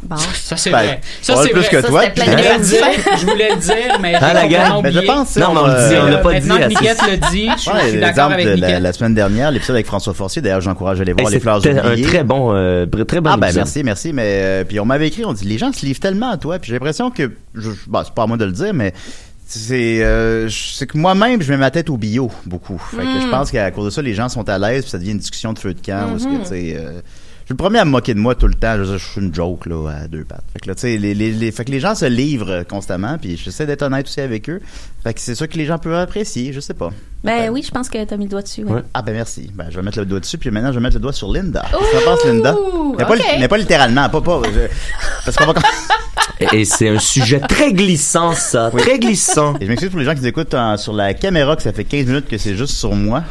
Bon. 0.09 0.17
Ça, 0.17 0.57
c'est 0.57 0.69
Ben, 0.71 0.77
vrai. 0.83 1.01
Ça, 1.21 1.35
c'est 1.41 1.49
plus 1.49 1.61
vrai. 1.61 1.69
que 1.69 1.81
Ça, 1.81 1.87
toi. 1.87 2.01
Je 2.15 2.21
voulais 2.21 2.57
le 2.57 2.63
dire, 2.63 2.85
je 3.19 3.25
voulais 3.25 3.49
le 3.51 3.55
dire, 3.57 3.99
mais 4.01 4.13
Ah, 4.19 4.33
la 4.33 4.47
gang? 4.47 4.81
Ben, 4.83 4.91
je 4.91 4.99
pense, 4.99 5.35
Non, 5.37 5.53
mais 5.53 5.59
on 5.61 5.67
le 5.67 5.73
euh, 5.73 5.89
dit, 5.89 5.95
on 6.01 6.05
l'a 6.07 6.17
pas 6.17 6.31
Maintenant 6.33 6.57
dit. 6.57 6.67
Niquette 6.67 6.99
le 7.09 7.17
dit, 7.31 7.49
je, 7.57 7.63
je 7.63 7.69
Ouais, 7.71 7.89
suis 7.89 7.99
d'accord 7.99 8.29
l'exemple 8.29 8.33
avec 8.33 8.45
de 8.47 8.61
la, 8.61 8.79
la 8.79 8.93
semaine 8.93 9.13
dernière, 9.15 9.51
l'épisode 9.51 9.75
avec 9.75 9.85
François 9.85 10.13
Forcier. 10.13 10.41
D'ailleurs, 10.41 10.61
j'encourage 10.61 10.99
à 10.99 11.03
aller 11.03 11.13
voir 11.13 11.27
Hey, 11.27 11.33
les 11.33 11.39
fleurs 11.39 11.61
C'était 11.63 11.79
un 11.79 12.01
très 12.01 12.23
bon, 12.23 12.51
euh, 12.53 12.85
très 13.07 13.21
bon 13.21 13.29
Ah 13.33 13.37
ben 13.37 13.47
épisode. 13.47 13.63
merci, 13.63 13.83
merci. 13.83 14.13
Mais 14.13 14.39
euh, 14.43 14.63
puis 14.63 14.79
on 14.79 14.85
m'avait 14.85 15.07
écrit, 15.07 15.23
on 15.25 15.33
dit 15.33 15.45
les 15.45 15.57
gens 15.57 15.71
se 15.71 15.85
livrent 15.85 15.99
tellement 15.99 16.31
à 16.31 16.37
toi. 16.37 16.59
Puis 16.59 16.69
j'ai 16.69 16.73
l'impression 16.75 17.09
que, 17.11 17.31
je, 17.55 17.69
bon, 17.87 18.01
c'est 18.03 18.13
pas 18.13 18.23
à 18.23 18.27
moi 18.27 18.37
de 18.37 18.45
le 18.45 18.51
dire, 18.51 18.73
mais 18.73 18.93
c'est 19.45 20.01
euh, 20.03 20.47
je- 20.47 20.73
c'est 20.73 20.87
que 20.87 20.97
moi-même 20.97 21.41
je 21.41 21.51
mets 21.51 21.57
ma 21.57 21.69
tête 21.69 21.89
au 21.89 21.97
bio 21.97 22.31
beaucoup. 22.45 22.79
Fait 22.91 22.97
que 23.03 23.21
je 23.21 23.27
pense 23.29 23.51
qu'à 23.51 23.69
cause 23.71 23.85
de 23.85 23.89
ça, 23.91 24.01
les 24.01 24.13
gens 24.13 24.29
sont 24.29 24.47
à 24.49 24.57
l'aise, 24.57 24.81
puis 24.83 24.91
ça 24.91 24.97
devient 24.97 25.11
une 25.11 25.17
discussion 25.19 25.53
de 25.53 25.59
feu 25.59 25.73
de 25.73 25.81
camp. 25.81 26.09
Parce 26.11 26.23
que 26.25 26.37
tu 26.41 26.45
sais, 26.45 26.75
euh, 26.77 27.01
je 27.43 27.47
suis 27.47 27.53
le 27.53 27.57
premier 27.57 27.79
à 27.79 27.85
me 27.85 27.91
moquer 27.91 28.13
de 28.13 28.19
moi 28.19 28.35
tout 28.35 28.47
le 28.47 28.53
temps. 28.53 28.75
Je, 28.77 28.83
je 28.85 28.97
suis 28.97 29.19
une 29.21 29.33
joke 29.33 29.65
là 29.65 29.89
à 30.03 30.07
deux 30.07 30.23
pattes. 30.23 30.43
Fait 30.53 30.59
que 30.59 30.67
là, 30.69 30.75
tu 30.75 30.81
sais, 30.81 30.97
les, 30.97 31.13
les, 31.13 31.31
les- 31.31 31.51
fait 31.51 31.65
que 31.65 31.71
les 31.71 31.79
gens 31.81 31.93
se 31.95 32.05
livrent 32.05 32.63
constamment, 32.67 33.17
puis 33.17 33.35
j'essaie 33.37 33.65
d'être 33.65 33.81
honnête 33.81 34.07
aussi 34.07 34.21
avec 34.21 34.49
eux. 34.49 34.61
Fait 35.03 35.13
que 35.13 35.19
c'est 35.19 35.35
ça 35.35 35.47
que 35.47 35.57
les 35.57 35.65
gens 35.65 35.77
peuvent 35.77 35.93
apprécier. 35.95 36.53
Je 36.53 36.59
sais 36.59 36.73
pas. 36.73 36.89
Ben 37.23 37.49
oui, 37.49 37.63
je 37.65 37.71
pense 37.71 37.89
que 37.89 38.03
tu 38.03 38.13
as 38.13 38.17
mis 38.17 38.25
le 38.25 38.29
doigt 38.29 38.41
dessus. 38.41 38.63
ouais. 38.63 38.71
Ouais. 38.73 38.81
Ah 38.93 39.01
ben 39.01 39.13
merci. 39.13 39.51
Ben 39.53 39.67
je 39.69 39.75
vais 39.77 39.81
mettre 39.83 39.99
le 39.99 40.05
doigt 40.05 40.19
dessus 40.19 40.37
puis 40.37 40.51
maintenant 40.51 40.71
je 40.71 40.77
vais 40.77 40.83
mettre 40.83 40.95
le 40.95 41.01
doigt 41.01 41.13
sur 41.13 41.31
Linda. 41.31 41.63
Ça 41.71 41.99
passe 42.05 42.25
Linda? 42.25 42.55
Mais 42.97 43.05
pas, 43.05 43.15
ok. 43.15 43.23
mais 43.39 43.47
pas 43.47 43.57
littéralement, 43.57 44.09
pas 44.09 44.21
pas 44.21 44.41
je- 44.45 44.67
parce 45.25 45.37
qu'on 45.37 45.45
va 45.45 45.53
Et, 46.39 46.61
et 46.61 46.65
c'est 46.65 46.89
un 46.89 46.99
sujet 46.99 47.39
très 47.39 47.71
glissant, 47.73 48.33
ça. 48.33 48.71
Très 48.75 48.97
glissant. 48.99 49.55
Et 49.59 49.65
je 49.65 49.69
m'excuse 49.69 49.89
pour 49.89 49.99
les 49.99 50.05
gens 50.05 50.13
qui 50.15 50.21
nous 50.21 50.27
écoutent 50.27 50.53
en- 50.53 50.77
sur 50.77 50.91
la 50.93 51.13
caméra 51.13 51.55
que 51.55 51.61
ça 51.61 51.71
fait 51.73 51.83
15 51.83 52.05
minutes 52.07 52.27
que 52.27 52.37
c'est 52.37 52.55
juste 52.55 52.73
sur 52.75 52.93
moi. 52.95 53.23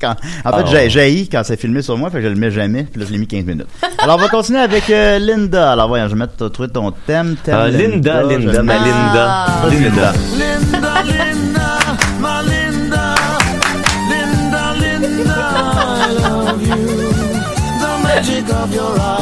Quand- 0.00 0.10
en 0.44 0.50
fait, 0.52 0.62
Ah. 0.64 0.64
j'ai 0.66 0.90
jailli 0.90 1.28
quand 1.28 1.42
c'est 1.44 1.56
filmé 1.60 1.82
sur 1.82 1.96
moi, 1.98 2.10
fait 2.10 2.18
que 2.18 2.24
je 2.24 2.28
le 2.28 2.36
mets 2.36 2.50
jamais, 2.50 2.84
puis 2.84 3.00
là 3.00 3.06
je 3.06 3.12
l'ai 3.12 3.18
mis 3.18 3.26
15 3.26 3.44
minutes. 3.44 3.66
Alors 3.98 4.16
on 4.16 4.20
va 4.20 4.28
continuer 4.28 4.60
avec 4.60 4.88
euh, 4.90 5.18
Linda. 5.18 5.72
Alors 5.72 5.88
voyons, 5.88 6.04
je 6.08 6.12
vais 6.14 6.18
mettre 6.20 6.48
trouvé 6.48 6.68
ton 6.68 6.90
thème, 7.06 7.36
thème 7.42 7.56
Ah, 7.58 7.68
Linda, 7.68 8.22
Linda, 8.22 8.62
ma 8.62 8.74
Linda. 8.78 9.46
Vas-y, 9.64 9.80
Linda. 9.82 10.12
Linda, 10.32 11.02
Linda, 11.04 11.68
my 12.20 12.42
Linda, 12.48 13.14
Linda, 14.08 14.74
Linda, 14.80 15.38
I 15.84 16.12
love 16.22 16.62
you. 16.62 16.76
The 17.80 18.02
magic 18.04 18.44
of 18.52 18.74
your 18.74 18.94
eyes, 19.00 19.17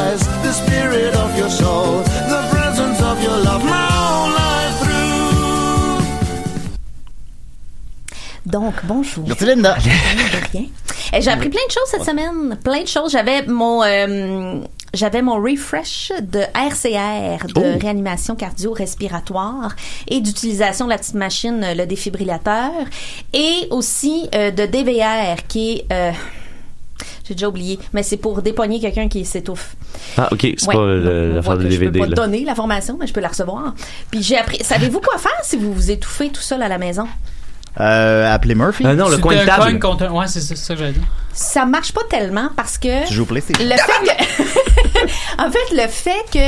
Donc, 8.47 8.73
bonjour. 8.85 9.25
Merci 9.27 9.45
Linda. 9.45 9.75
De 9.75 10.57
rien. 10.57 10.65
Eh, 11.13 11.21
J'ai 11.21 11.29
appris 11.31 11.49
plein 11.49 11.59
de 11.67 11.71
choses 11.71 11.83
cette 11.91 12.05
semaine. 12.05 12.57
Plein 12.63 12.81
de 12.83 12.87
choses. 12.87 13.11
J'avais 13.11 13.45
mon, 13.45 13.83
euh, 13.83 14.59
j'avais 14.93 15.21
mon 15.21 15.35
refresh 15.35 16.13
de 16.21 16.39
RCR, 16.55 17.45
de 17.47 17.53
Oh. 17.75 17.77
réanimation 17.81 18.35
cardio-respiratoire 18.37 19.75
et 20.07 20.21
d'utilisation 20.21 20.85
de 20.85 20.91
la 20.91 20.97
petite 20.97 21.15
machine, 21.15 21.61
euh, 21.61 21.73
le 21.73 21.85
défibrillateur, 21.85 22.71
et 23.33 23.67
aussi 23.69 24.29
euh, 24.33 24.49
de 24.51 24.65
DVR 24.65 25.45
qui 25.49 25.71
est, 25.71 25.85
euh, 25.91 26.11
j'ai 27.27 27.33
déjà 27.35 27.49
oublié, 27.49 27.77
mais 27.91 28.01
c'est 28.01 28.15
pour 28.17 28.41
dépogner 28.41 28.79
quelqu'un 28.79 29.09
qui 29.09 29.25
s'étouffe. 29.25 29.75
Ah, 30.17 30.29
ok, 30.31 30.39
c'est 30.57 30.67
Ouais. 30.67 30.73
pas 30.73 30.79
on 30.79 30.85
l'affaire 31.35 31.57
de 31.57 31.63
que 31.65 31.69
Je 31.69 31.79
DVD, 31.79 31.99
peux 31.99 32.07
pas 32.09 32.15
donner 32.15 32.45
la 32.45 32.55
formation, 32.55 32.95
mais 32.97 33.07
je 33.07 33.13
peux 33.13 33.19
la 33.19 33.27
recevoir. 33.27 33.73
Puis 34.09 34.23
j'ai 34.23 34.37
appris. 34.37 34.63
Savez-vous 34.63 35.01
quoi 35.01 35.17
faire 35.17 35.39
si 35.43 35.57
vous 35.57 35.73
vous 35.73 35.91
étouffez 35.91 36.29
tout 36.29 36.39
seul 36.41 36.61
à 36.63 36.69
la 36.69 36.77
maison? 36.77 37.07
Euh, 37.79 38.33
appelez 38.33 38.55
Murphy. 38.55 38.83
Ah 38.87 38.95
non, 38.95 39.07
le 39.09 39.17
coin 39.17 39.35
de 39.35 39.45
table. 39.45 39.79
contre 39.79 40.05
un- 40.05 40.11
Ouais, 40.11 40.27
c'est 40.27 40.39
ça, 40.41 40.55
c'est 40.55 40.55
ça 40.57 40.73
que 40.73 40.79
j'allais 40.79 40.93
dire. 40.93 41.03
Ça 41.33 41.65
marche 41.67 41.91
pas 41.93 42.01
tellement 42.09 42.49
parce 42.55 42.79
que 42.79 43.05
Tu 43.07 43.13
joues 43.13 43.25
PlayStation. 43.25 43.63
le 43.63 43.75
fait 43.75 44.05
que 44.05 44.43
en 45.43 45.51
fait 45.51 45.75
le 45.75 45.87
fait 45.87 46.25
que 46.33 46.39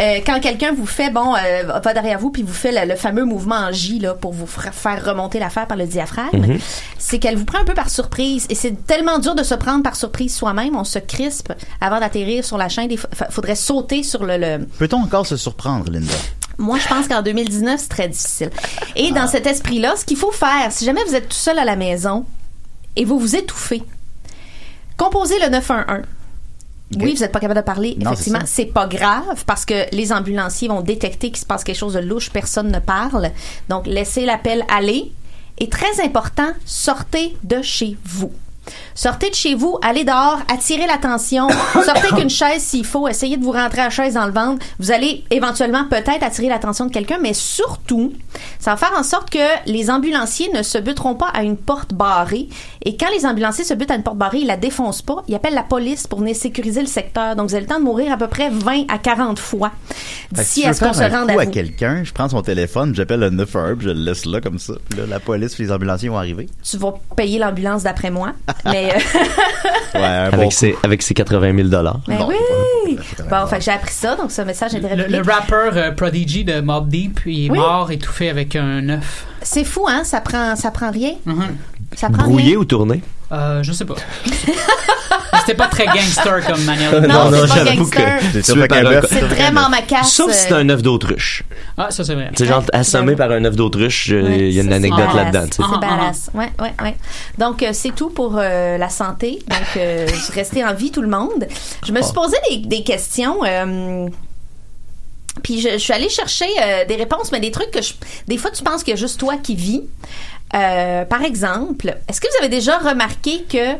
euh, 0.00 0.20
quand 0.24 0.40
quelqu'un 0.40 0.72
vous 0.72 0.86
fait 0.86 1.10
bon 1.10 1.34
euh, 1.34 1.64
va 1.84 1.92
derrière 1.92 2.18
vous 2.18 2.30
puis 2.30 2.42
vous 2.42 2.54
fait 2.54 2.72
le, 2.72 2.88
le 2.90 2.96
fameux 2.96 3.26
mouvement 3.26 3.56
en 3.56 3.72
J 3.72 3.98
là 3.98 4.14
pour 4.14 4.32
vous 4.32 4.46
faire 4.46 5.04
remonter 5.04 5.38
l'affaire 5.38 5.66
par 5.66 5.76
le 5.76 5.84
diaphragme 5.84 6.56
c'est 6.96 7.18
qu'elle 7.18 7.36
vous 7.36 7.44
prend 7.44 7.58
un 7.60 7.64
peu 7.64 7.74
par 7.74 7.90
surprise 7.90 8.46
et 8.48 8.54
c'est 8.54 8.86
tellement 8.86 9.18
dur 9.18 9.34
de 9.34 9.42
se 9.42 9.54
prendre 9.54 9.82
par 9.82 9.94
surprise 9.96 10.34
soi-même 10.34 10.74
on 10.74 10.84
se 10.84 10.98
crispe 10.98 11.52
avant 11.82 12.00
d'atterrir 12.00 12.42
sur 12.42 12.56
la 12.56 12.70
chaîne 12.70 12.88
il 12.90 12.98
faudrait 13.30 13.56
sauter 13.56 14.02
sur 14.02 14.24
le, 14.24 14.38
le 14.38 14.64
Peut-on 14.78 15.02
encore 15.02 15.26
se 15.26 15.36
surprendre, 15.36 15.90
Linda? 15.90 16.14
Moi, 16.60 16.78
je 16.78 16.86
pense 16.86 17.08
qu'en 17.08 17.22
2019, 17.22 17.80
c'est 17.80 17.88
très 17.88 18.08
difficile. 18.08 18.50
Et 18.94 19.10
dans 19.12 19.26
cet 19.26 19.46
esprit-là, 19.46 19.96
ce 19.96 20.04
qu'il 20.04 20.16
faut 20.18 20.30
faire, 20.30 20.70
si 20.70 20.84
jamais 20.84 21.02
vous 21.04 21.14
êtes 21.14 21.28
tout 21.28 21.36
seul 21.36 21.58
à 21.58 21.64
la 21.64 21.74
maison 21.74 22.26
et 22.96 23.04
vous 23.04 23.18
vous 23.18 23.34
étouffez, 23.34 23.82
composez 24.96 25.38
le 25.40 25.48
911. 25.48 26.02
Oui, 26.98 27.14
vous 27.14 27.20
n'êtes 27.20 27.32
pas 27.32 27.40
capable 27.40 27.60
de 27.60 27.64
parler. 27.64 27.96
Non, 27.98 28.12
Effectivement, 28.12 28.40
c'est 28.40 28.64
c'est 28.64 28.66
pas 28.66 28.86
grave 28.86 29.44
parce 29.46 29.64
que 29.64 29.94
les 29.94 30.12
ambulanciers 30.12 30.68
vont 30.68 30.80
détecter 30.82 31.30
qu'il 31.30 31.38
se 31.38 31.46
passe 31.46 31.64
quelque 31.64 31.78
chose 31.78 31.94
de 31.94 32.00
louche, 32.00 32.30
personne 32.30 32.70
ne 32.70 32.80
parle. 32.80 33.30
Donc, 33.68 33.86
laissez 33.86 34.24
l'appel 34.26 34.64
aller. 34.68 35.12
Et 35.58 35.68
très 35.68 36.02
important, 36.04 36.52
sortez 36.64 37.36
de 37.44 37.62
chez 37.62 37.96
vous. 38.04 38.32
Sortez 38.94 39.30
de 39.30 39.34
chez 39.34 39.54
vous, 39.54 39.78
allez 39.82 40.04
dehors, 40.04 40.40
attirez 40.52 40.86
l'attention, 40.86 41.48
sortez 41.72 42.08
avec 42.08 42.22
une 42.22 42.30
chaise 42.30 42.62
s'il 42.62 42.84
faut, 42.84 43.08
essayez 43.08 43.36
de 43.36 43.44
vous 43.44 43.52
rentrer 43.52 43.78
la 43.78 43.90
chaise 43.90 44.14
dans 44.14 44.26
le 44.26 44.32
ventre. 44.32 44.64
Vous 44.78 44.90
allez 44.90 45.24
éventuellement 45.30 45.84
peut-être 45.84 46.22
attirer 46.22 46.48
l'attention 46.48 46.86
de 46.86 46.92
quelqu'un, 46.92 47.18
mais 47.20 47.32
surtout, 47.32 48.12
ça 48.58 48.72
va 48.72 48.76
faire 48.76 48.92
en 48.98 49.02
sorte 49.02 49.30
que 49.30 49.38
les 49.66 49.90
ambulanciers 49.90 50.50
ne 50.52 50.62
se 50.62 50.78
buteront 50.78 51.14
pas 51.14 51.28
à 51.28 51.42
une 51.42 51.56
porte 51.56 51.94
barrée. 51.94 52.48
Et 52.84 52.96
quand 52.96 53.10
les 53.14 53.26
ambulanciers 53.26 53.64
se 53.64 53.74
butent 53.74 53.90
à 53.90 53.94
une 53.94 54.02
porte 54.02 54.18
barrée, 54.18 54.38
ils 54.38 54.46
la 54.46 54.56
défoncent 54.56 55.02
pas, 55.02 55.22
ils 55.28 55.34
appellent 55.34 55.54
la 55.54 55.62
police 55.62 56.06
pour 56.06 56.20
venir 56.20 56.36
sécuriser 56.36 56.80
le 56.80 56.86
secteur. 56.86 57.36
Donc 57.36 57.48
vous 57.48 57.54
avez 57.54 57.62
le 57.64 57.68
temps 57.68 57.78
de 57.78 57.84
mourir 57.84 58.12
à 58.12 58.16
peu 58.16 58.26
près 58.26 58.50
20 58.50 58.84
à 58.88 58.98
40 58.98 59.38
fois 59.38 59.72
d'ici 60.32 60.60
si 60.60 60.66
à 60.66 60.72
ce 60.72 60.80
qu'on 60.80 60.92
se 60.92 61.02
rende 61.02 61.30
à 61.30 61.40
à 61.40 61.46
quelqu'un, 61.46 62.04
je 62.04 62.12
prends 62.12 62.28
son 62.28 62.42
téléphone, 62.42 62.94
j'appelle 62.94 63.20
le 63.20 63.30
911, 63.30 63.78
puis 63.78 63.86
je 63.86 63.92
le 63.92 64.00
laisse 64.00 64.26
là 64.26 64.40
comme 64.40 64.58
ça. 64.58 64.74
Puis 64.88 64.98
là, 64.98 65.06
la 65.06 65.20
police 65.20 65.58
et 65.58 65.62
les 65.62 65.72
ambulanciers 65.72 66.10
vont 66.10 66.18
arriver. 66.18 66.48
Tu 66.62 66.76
vas 66.76 66.94
payer 67.16 67.38
l'ambulance 67.38 67.84
d'après 67.84 68.10
moi. 68.10 68.32
Mais, 68.64 68.92
euh, 68.94 68.98
Ouais, 69.94 70.04
Avec, 70.04 70.40
bon 70.40 70.50
ses, 70.50 70.76
avec 70.82 71.02
ses 71.02 71.14
80 71.14 71.54
000 71.56 71.68
dollars. 71.68 72.00
mais 72.08 72.16
Bon, 72.16 72.28
oui! 72.28 72.98
Bon, 73.30 73.46
fait 73.46 73.58
que 73.58 73.64
j'ai 73.64 73.70
appris 73.70 73.92
ça, 73.92 74.16
donc 74.16 74.30
ce 74.30 74.42
message 74.42 74.74
est 74.74 74.80
Le, 74.96 75.06
le 75.06 75.22
rappeur 75.22 75.72
euh, 75.76 75.90
Prodigy 75.92 76.44
de 76.44 76.60
Mob 76.60 76.88
Deep, 76.88 77.20
il 77.26 77.46
est 77.46 77.50
Oui. 77.50 77.58
mort 77.58 77.90
étouffé 77.90 78.28
avec 78.30 78.56
un 78.56 78.88
œuf. 78.88 79.26
C'est 79.42 79.64
fou, 79.64 79.86
hein? 79.88 80.02
Ça 80.04 80.20
prend, 80.20 80.54
ça 80.56 80.70
prend 80.70 80.90
rien. 80.90 81.12
Mhm. 81.24 81.56
Ça 81.94 82.08
prend 82.10 82.22
Brouillé 82.24 82.50
rien. 82.50 82.56
ou 82.58 82.64
tourné? 82.64 83.02
Euh, 83.32 83.62
je 83.62 83.72
sais 83.72 83.84
pas. 83.84 83.94
Mais 84.26 84.32
C'était 85.40 85.54
pas 85.54 85.68
très 85.68 85.86
gangster 85.86 86.44
comme 86.46 86.62
manière 86.64 86.92
de 87.00 87.06
Non, 87.06 87.30
Non, 87.30 87.30
c'est 87.32 87.40
non, 87.42 87.48
pas 87.48 87.54
j'avoue 87.64 87.90
que 87.90 87.96
gangster. 87.98 88.20
C'est 88.32 88.42
C'est 89.08 89.20
vraiment 89.20 89.68
ma 89.68 89.82
casse. 89.82 90.12
Sauf 90.12 90.32
si 90.32 90.48
c'est 90.48 90.52
un 90.54 90.68
œuf 90.68 90.82
d'autruche. 90.82 91.44
Ah, 91.76 91.90
ça 91.90 92.04
c'est 92.04 92.14
vrai. 92.14 92.30
Sais, 92.36 92.46
genre 92.46 92.62
assommé 92.72 93.14
par 93.16 93.30
un 93.30 93.44
œuf 93.44 93.56
d'autruche, 93.56 94.10
euh, 94.10 94.20
il 94.22 94.28
Ouais, 94.28 94.50
y 94.52 94.58
a 94.58 94.62
une 94.62 94.68
c'est 94.68 94.74
anecdote 94.74 95.14
là-dedans. 95.14 95.46
C'est 95.50 95.62
Ah, 95.62 95.70
ah, 95.74 95.78
badass. 95.80 96.30
Ouais, 96.34 96.50
ouais, 96.60 96.72
ouais. 96.82 96.96
Donc, 97.38 97.62
euh, 97.62 97.70
c'est 97.72 97.94
tout 97.94 98.10
pour 98.10 98.36
euh, 98.38 98.76
la 98.78 98.88
santé. 98.88 99.38
Donc, 99.48 99.58
euh, 99.76 100.06
restez 100.34 100.64
en 100.64 100.74
vie, 100.74 100.90
tout 100.90 101.02
le 101.02 101.08
monde. 101.08 101.46
Je 101.86 101.92
me 101.92 102.02
suis 102.02 102.12
posé 102.12 102.36
des, 102.50 102.56
des 102.58 102.82
questions. 102.82 103.44
euh, 103.44 104.08
puis 105.44 105.60
je, 105.60 105.70
je 105.72 105.78
suis 105.78 105.92
allée 105.92 106.08
chercher 106.08 106.46
euh, 106.60 106.84
des 106.86 106.96
réponses, 106.96 107.30
mais 107.32 107.40
des 107.40 107.50
trucs 107.52 107.70
que 107.70 107.80
je, 107.80 107.92
des 108.26 108.36
fois 108.36 108.50
tu 108.50 108.62
penses 108.64 108.82
qu'il 108.82 108.90
y 108.90 108.96
a 108.96 109.00
juste 109.00 109.18
toi 109.20 109.36
qui 109.42 109.54
vis. 109.54 109.82
Euh, 110.54 111.04
par 111.04 111.22
exemple, 111.22 111.96
est-ce 112.08 112.20
que 112.20 112.26
vous 112.28 112.38
avez 112.44 112.48
déjà 112.48 112.78
remarqué 112.78 113.44
que 113.48 113.74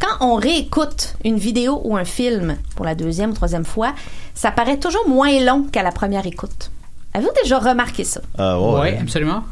quand 0.00 0.16
on 0.26 0.34
réécoute 0.36 1.14
une 1.24 1.38
vidéo 1.38 1.80
ou 1.84 1.96
un 1.96 2.04
film 2.04 2.56
pour 2.76 2.84
la 2.84 2.94
deuxième 2.94 3.30
ou 3.30 3.34
troisième 3.34 3.64
fois, 3.64 3.94
ça 4.34 4.50
paraît 4.50 4.78
toujours 4.78 5.08
moins 5.08 5.38
long 5.44 5.64
qu'à 5.70 5.82
la 5.82 5.92
première 5.92 6.26
écoute? 6.26 6.70
Avez-vous 7.14 7.30
déjà 7.42 7.58
remarqué 7.58 8.04
ça? 8.04 8.20
Ah, 8.36 8.60
ouais. 8.60 8.80
Ouais, 8.80 8.98
absolument. 9.00 9.44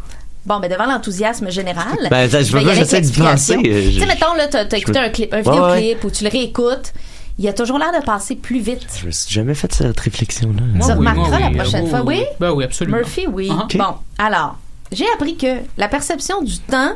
Bon, 0.44 0.60
ben 0.60 0.70
devant 0.70 0.86
l'enthousiasme 0.86 1.50
général. 1.50 1.96
Ben, 2.10 2.28
attends, 2.28 2.42
je 2.44 2.56
vais 2.56 2.74
j'essaie 2.74 3.00
d'y 3.00 3.12
penser. 3.12 3.58
Je- 3.64 3.90
Tu 3.94 3.98
sais, 4.00 4.06
mettons, 4.06 4.34
là, 4.34 4.46
t'as, 4.46 4.64
t'as 4.64 4.76
écouté 4.78 4.98
un 4.98 5.08
clip, 5.08 5.32
un 5.32 5.38
Ouais, 5.38 5.42
vidéoclip 5.42 5.98
ouais. 6.04 6.06
ou 6.06 6.10
tu 6.10 6.22
le 6.24 6.30
réécoutes. 6.30 6.92
Il 7.38 7.44
y 7.44 7.48
a 7.48 7.52
toujours 7.52 7.78
l'air 7.78 7.92
de 7.98 8.04
passer 8.04 8.34
plus 8.36 8.60
vite. 8.60 8.86
Je 9.00 9.06
me 9.06 9.10
suis 9.10 9.32
jamais 9.34 9.54
fait 9.54 9.72
cette 9.72 9.98
réflexion-là. 9.98 10.62
Tu 10.80 10.86
oui, 10.86 10.92
remarqueras 10.92 11.38
la 11.40 11.48
oui, 11.48 11.56
prochaine 11.56 11.86
euh, 11.86 11.90
fois, 11.90 12.02
oui? 12.02 12.22
Ben 12.40 12.52
oui, 12.52 12.64
absolument. 12.64 12.96
Murphy, 12.98 13.26
oui. 13.26 13.50
Ah, 13.52 13.64
ok. 13.64 13.76
Bon, 13.76 13.94
alors, 14.18 14.56
j'ai 14.92 15.06
appris 15.14 15.36
que 15.36 15.58
la 15.76 15.88
perception 15.88 16.42
du 16.42 16.58
temps 16.58 16.92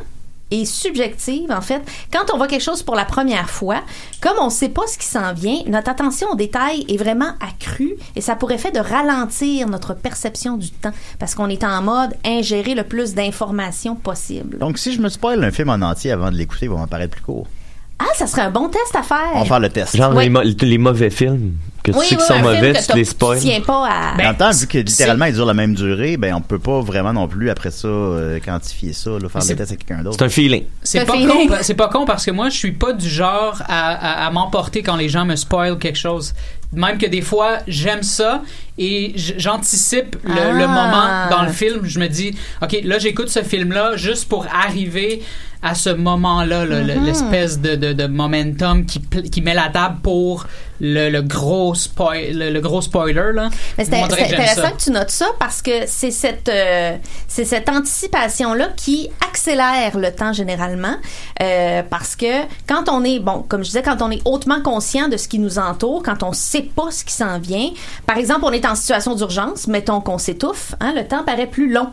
est 0.53 0.65
subjective, 0.65 1.53
en 1.53 1.61
fait. 1.61 1.81
Quand 2.13 2.33
on 2.35 2.37
voit 2.37 2.49
quelque 2.49 2.65
chose 2.65 2.83
pour 2.83 2.97
la 2.97 3.05
première 3.05 3.49
fois, 3.49 3.83
comme 4.21 4.37
on 4.41 4.47
ne 4.47 4.51
sait 4.51 4.69
pas 4.69 4.83
ce 4.89 4.99
qui 4.99 5.07
s'en 5.07 5.33
vient, 5.33 5.59
notre 5.69 5.89
attention 5.91 6.27
aux 6.33 6.35
détails 6.35 6.85
est 6.89 6.97
vraiment 6.97 7.35
accrue 7.41 7.95
et 8.17 8.21
ça 8.21 8.35
pourrait 8.35 8.59
faire 8.59 8.73
de 8.73 8.81
ralentir 8.81 9.69
notre 9.69 9.95
perception 9.95 10.57
du 10.57 10.71
temps 10.73 10.91
parce 11.21 11.37
qu'on 11.37 11.49
est 11.49 11.63
en 11.63 11.83
mode 11.83 12.15
ingérer 12.25 12.75
le 12.75 12.83
plus 12.83 13.15
d'informations 13.15 13.95
possible. 13.95 14.59
Donc, 14.59 14.79
si 14.79 14.93
je 14.93 15.01
me 15.01 15.09
spoil 15.09 15.45
un 15.45 15.53
film 15.53 15.71
en 15.71 15.83
entier 15.83 16.11
avant 16.11 16.33
de 16.33 16.37
l'écouter, 16.37 16.67
il 16.67 16.71
va 16.71 16.79
m'apparaître 16.79 17.15
plus 17.15 17.23
court. 17.25 17.47
Ah, 18.01 18.07
ça 18.17 18.27
serait 18.27 18.43
un 18.43 18.51
bon 18.51 18.69
test 18.69 18.97
à 18.97 19.03
faire. 19.05 19.31
On 19.35 19.41
va 19.41 19.45
faire 19.45 19.61
le 19.61 19.69
test. 19.69 19.97
Genre 19.97 20.13
Oui. 20.17 20.25
les, 20.25 20.31
mo- 20.31 20.41
les 20.43 20.79
mauvais 20.79 21.11
films 21.11 21.53
que 21.83 21.93
tu 21.93 21.99
Oui, 21.99 22.05
sais 22.07 22.15
oui, 22.15 22.19
qu'ils 22.19 22.27
sont 22.27 22.33
un 22.35 22.43
film 22.43 22.55
mauvais, 22.55 22.73
que 22.73 22.87
tu 22.93 22.97
les 22.97 23.05
spoils. 23.05 23.41
Tu 23.41 23.61
pas 23.63 23.87
à... 23.89 24.17
Ben, 24.17 24.25
en 24.25 24.29
même 24.29 24.37
temps, 24.37 24.51
vu 24.51 24.67
que 24.67 24.73
c'est- 24.73 24.83
littéralement 24.83 25.25
ils 25.27 25.35
durent 25.35 25.47
la 25.47 25.55
même 25.55 25.75
durée, 25.75 26.17
ben 26.17 26.35
on 26.35 26.41
peut 26.41 26.59
pas 26.59 26.81
vraiment 26.81 27.13
non 27.13 27.27
plus 27.29 27.51
après 27.51 27.71
ça 27.71 27.89
euh, 27.89 28.39
quantifier 28.45 28.93
ça, 28.93 29.11
là, 29.11 29.29
faire 29.29 29.41
le 29.43 29.47
test 29.57 29.61
avec 29.73 29.87
quelqu'un 29.87 30.03
d'autre. 30.03 30.17
C'est 30.19 30.25
un 30.25 30.29
feeling. 30.29 30.65
C'est 30.83 31.05
pas, 31.05 31.13
feeling? 31.15 31.49
con, 31.49 31.57
c'est 31.63 31.75
pas 31.75 31.89
con 31.89 32.05
parce 32.05 32.25
que 32.27 32.31
moi, 32.31 32.49
je 32.49 32.57
suis 32.57 32.73
pas 32.73 32.93
du 32.93 33.09
genre 33.09 33.63
à, 33.67 34.23
à- 34.25 34.27
à 34.27 34.31
m'emporter 34.31 34.83
quand 34.83 34.97
les 34.97 35.09
gens 35.09 35.25
me 35.25 35.37
spoilent 35.37 35.79
quelque 35.79 35.99
chose. 35.99 36.35
Même 36.73 36.99
que 36.99 37.07
des 37.07 37.21
fois, 37.23 37.59
j'aime 37.67 38.05
ça 38.05 38.43
et 38.79 39.13
j'anticipe 39.17 40.17
le, 40.23 40.33
Ah. 40.41 40.53
le 40.53 40.69
moment 40.69 41.29
dans 41.31 41.43
le 41.43 41.51
film. 41.53 41.81
Je 41.85 41.99
me 41.99 42.07
dis, 42.09 42.37
OK, 42.63 42.79
là, 42.85 42.99
j'écoute 42.99 43.29
ce 43.29 43.43
film-là 43.43 43.97
juste 43.97 44.29
pour 44.29 44.47
arriver 44.55 45.23
à 45.63 45.75
ce 45.75 45.91
moment-là, 45.91 46.65
là, 46.65 46.81
Mhm. 46.83 47.05
l'espèce 47.05 47.61
de, 47.61 47.75
de, 47.75 47.93
de 47.93 48.07
momentum 48.07 48.87
qui, 48.87 49.01
qui 49.31 49.43
met 49.43 49.55
la 49.55 49.69
table 49.69 49.99
pour 50.03 50.47
le, 50.83 51.11
le 51.11 51.21
gros, 51.21 51.75
spoil, 51.75 52.33
le, 52.33 52.51
le 52.51 52.61
gros 52.63 52.81
spoiler. 52.81 53.21
C'est 53.77 53.93
intéressant 53.93 54.63
ça. 54.63 54.71
que 54.71 54.83
tu 54.83 54.91
notes 54.91 55.11
ça 55.11 55.27
parce 55.39 55.61
que 55.61 55.83
c'est 55.87 56.11
cette 56.11 56.49
euh, 56.49 56.97
c'est 57.29 57.45
cette 57.45 57.69
anticipation 57.69 58.55
là 58.55 58.69
qui 58.75 59.11
accélère 59.29 59.99
le 59.99 60.11
temps 60.11 60.33
généralement 60.33 60.97
euh, 61.43 61.83
parce 61.91 62.17
que 62.17 62.45
quand 62.67 62.89
on 62.89 63.05
est 63.05 63.19
bon 63.19 63.45
comme 63.47 63.61
je 63.63 63.69
disais 63.69 63.83
quand 63.83 64.01
on 64.01 64.11
est 64.11 64.23
hautement 64.25 64.63
conscient 64.63 65.09
de 65.09 65.19
ce 65.19 65.29
qui 65.29 65.39
nous 65.39 65.59
entoure 65.59 66.03
quand 66.03 66.23
on 66.23 66.33
sait 66.33 66.63
pas 66.75 66.91
ce 66.91 67.05
qui 67.05 67.13
s'en 67.13 67.39
vient 67.39 67.69
par 68.07 68.17
exemple 68.17 68.41
on 68.45 68.53
est 68.53 68.65
en 68.65 68.75
situation 68.75 69.15
d'urgence 69.15 69.67
mettons 69.67 70.01
qu'on 70.01 70.17
s'étouffe 70.17 70.75
hein, 70.81 70.95
le 70.97 71.07
temps 71.07 71.25
paraît 71.25 71.47
plus 71.47 71.71
long 71.71 71.89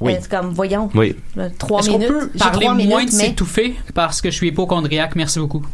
Oui. 0.00 0.14
Euh, 0.14 0.18
c'est 0.20 0.30
comme 0.30 0.52
voyons 0.52 0.90
Oui. 0.94 1.16
trois 1.58 1.80
Est-ce 1.80 1.90
qu'on 1.90 1.98
minutes 1.98 2.12
peut 2.12 2.30
j'ai 2.34 2.38
parler 2.38 2.66
trois 2.66 2.74
moins 2.74 2.74
minutes 2.74 3.12
de 3.12 3.16
mais, 3.16 3.24
s'étouffer 3.26 3.74
parce 3.94 4.20
que 4.20 4.30
je 4.30 4.36
suis 4.36 4.48
hypochondriaque? 4.48 5.16
Merci 5.16 5.38
beaucoup. 5.38 5.64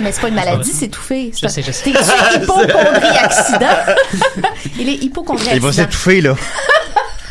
mais 0.00 0.12
c'est 0.12 0.20
pas 0.20 0.28
une 0.28 0.34
maladie 0.34 0.70
s'étouffer 0.70 1.32
Je 1.40 1.46
sais, 1.48 1.62
je 1.62 1.72
sais. 1.72 1.92
t'es 1.92 1.92
il 4.78 4.88
est 4.88 5.02
hypochondrie 5.02 5.48
Il 5.52 5.60
va 5.60 5.72
s'étouffer, 5.72 6.20
là. 6.20 6.34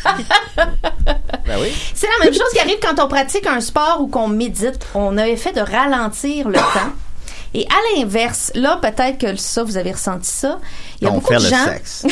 ben 1.46 1.56
oui. 1.60 1.72
C'est 1.94 2.06
la 2.18 2.24
même 2.24 2.34
chose 2.34 2.48
qui 2.52 2.60
arrive 2.60 2.78
quand 2.82 3.02
on 3.02 3.08
pratique 3.08 3.46
un 3.46 3.60
sport 3.60 3.98
ou 4.00 4.06
qu'on 4.06 4.28
médite. 4.28 4.78
On 4.94 5.16
a 5.18 5.28
effet 5.28 5.52
de 5.52 5.60
ralentir 5.60 6.48
le 6.48 6.54
temps. 6.54 6.92
Et 7.54 7.66
à 7.66 7.98
l'inverse, 7.98 8.52
là, 8.54 8.78
peut-être 8.80 9.18
que 9.18 9.36
ça, 9.36 9.64
vous 9.64 9.76
avez 9.76 9.92
ressenti 9.92 10.30
ça. 10.30 10.60
Il 11.00 11.04
y 11.04 11.06
a 11.08 11.10
On 11.10 11.14
beaucoup 11.14 11.34
de 11.34 11.38
gens. 11.40 11.66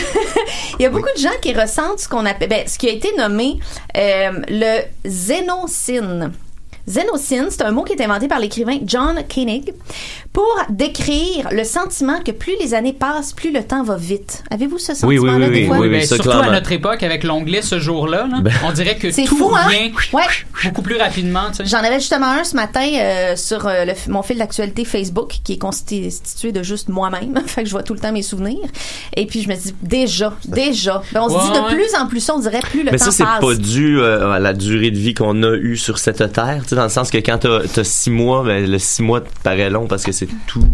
Il 0.79 0.83
y 0.83 0.87
a 0.87 0.91
beaucoup 0.91 1.09
de 1.17 1.21
gens 1.21 1.37
qui 1.41 1.53
ressentent 1.53 2.01
ce 2.01 2.09
qu'on 2.09 2.27
appelle, 2.27 2.49
ben, 2.49 2.67
ce 2.67 2.79
qui 2.79 2.89
a 2.89 2.93
été 2.93 3.15
nommé 3.17 3.59
euh, 3.97 4.41
le 4.49 4.81
zénocine. 5.05 6.33
Zénocine, 6.89 7.47
c'est 7.51 7.63
un 7.63 7.71
mot 7.71 7.85
qui 7.85 7.93
est 7.93 8.03
inventé 8.03 8.29
par 8.29 8.39
l'écrivain 8.41 8.79
John 8.85 9.17
Koenig 9.33 9.75
pour 10.33 10.47
décrire 10.71 11.49
le 11.53 11.65
sentiment 11.65 12.21
que 12.25 12.31
plus 12.33 12.55
les 12.61 12.75
années 12.75 12.93
passent, 12.93 13.33
plus 13.33 13.53
le 13.53 13.63
temps 13.63 13.83
va 13.83 13.97
vite. 13.97 14.43
Avez-vous 14.51 14.79
ce 14.79 14.93
Oui, 15.07 15.19
oui, 15.19 15.29
sentiment-là 15.29 15.47
oui, 15.49 15.53
des 15.53 15.61
oui, 15.61 15.67
fois? 15.67 15.79
oui, 15.81 15.89
Ben, 15.91 16.07
surtout 16.07 16.31
à 16.31 16.51
notre 16.51 16.73
époque, 16.73 17.03
avec 17.03 17.25
l'onglet 17.25 17.63
ce 17.63 17.79
jour-là, 17.79 18.27
là, 18.31 18.41
Ben. 18.41 18.53
on 18.65 18.73
dirait 18.73 18.97
que 18.97 19.11
C'est 19.11 19.25
tout 19.25 19.37
fou, 19.37 19.53
hein? 19.55 19.69
vient 19.69 19.91
Ouais. 20.13 20.23
beaucoup 20.65 20.83
plus 20.83 20.97
rapidement. 20.97 21.49
tu 21.51 21.57
sais. 21.59 21.67
J'en 21.67 21.79
avais 21.79 22.01
justement 22.01 22.27
un 22.29 22.45
ce 22.45 22.57
matin 22.57 22.87
euh, 22.95 23.37
sur 23.37 23.67
euh, 23.67 23.85
le 23.85 23.93
mon 24.09 24.23
fil 24.23 24.39
d'actualité 24.39 24.85
Facebook 24.85 25.35
qui 25.45 25.55
est 25.55 25.59
constitué 25.59 26.53
de 26.53 26.63
juste 26.63 26.89
moi-même. 26.89 27.39
fait 27.47 27.63
que 27.63 27.69
je 27.69 27.73
vois 27.73 27.83
tout 27.83 27.95
le 27.95 28.01
temps 28.01 28.13
mes 28.13 28.23
souvenirs. 28.23 28.59
Et 29.17 29.27
puis 29.27 29.43
je 29.43 29.49
me 29.49 29.55
dis 29.57 29.75
déjà, 29.83 30.33
déjà. 30.47 31.03
Ben, 31.13 31.23
on 31.23 31.29
se 31.29 31.45
dit 31.47 31.59
de 31.59 31.65
ouais. 31.65 31.75
plus 31.75 31.95
en 32.01 32.07
plus 32.07 32.21
ça, 32.21 32.35
on 32.35 32.39
dirait 32.41 32.61
plus 32.61 32.83
le 32.85 32.91
Mais 32.93 32.99
temps 32.99 33.05
ça, 33.07 33.11
c'est 33.11 33.25
passe. 33.25 33.41
pas 33.41 33.55
dû 33.55 33.99
euh, 34.01 34.33
à 34.33 34.39
la 34.39 34.53
durée 34.53 34.91
de 34.91 34.99
vie 34.99 35.15
qu'on 35.15 35.43
a 35.43 35.55
eue 35.57 35.77
sur 35.77 35.99
cette 35.99 36.33
terre, 36.33 36.63
tu 36.63 36.71
sais, 36.71 36.78
dans 36.79 36.85
le 36.85 36.91
sens 36.91 37.11
que 37.11 37.19
quand 37.19 37.39
t'as 37.39 37.59
as 37.81 37.85
six 37.85 38.11
mois, 38.11 38.43
ben, 38.45 38.65
le 38.71 38.79
six 38.79 39.03
mois 39.03 39.21
te 39.21 39.29
paraît 39.43 39.69
long 39.71 39.87
parce 39.87 40.05
que 40.05 40.13
c'est 40.13 40.29
tout. 40.47 40.65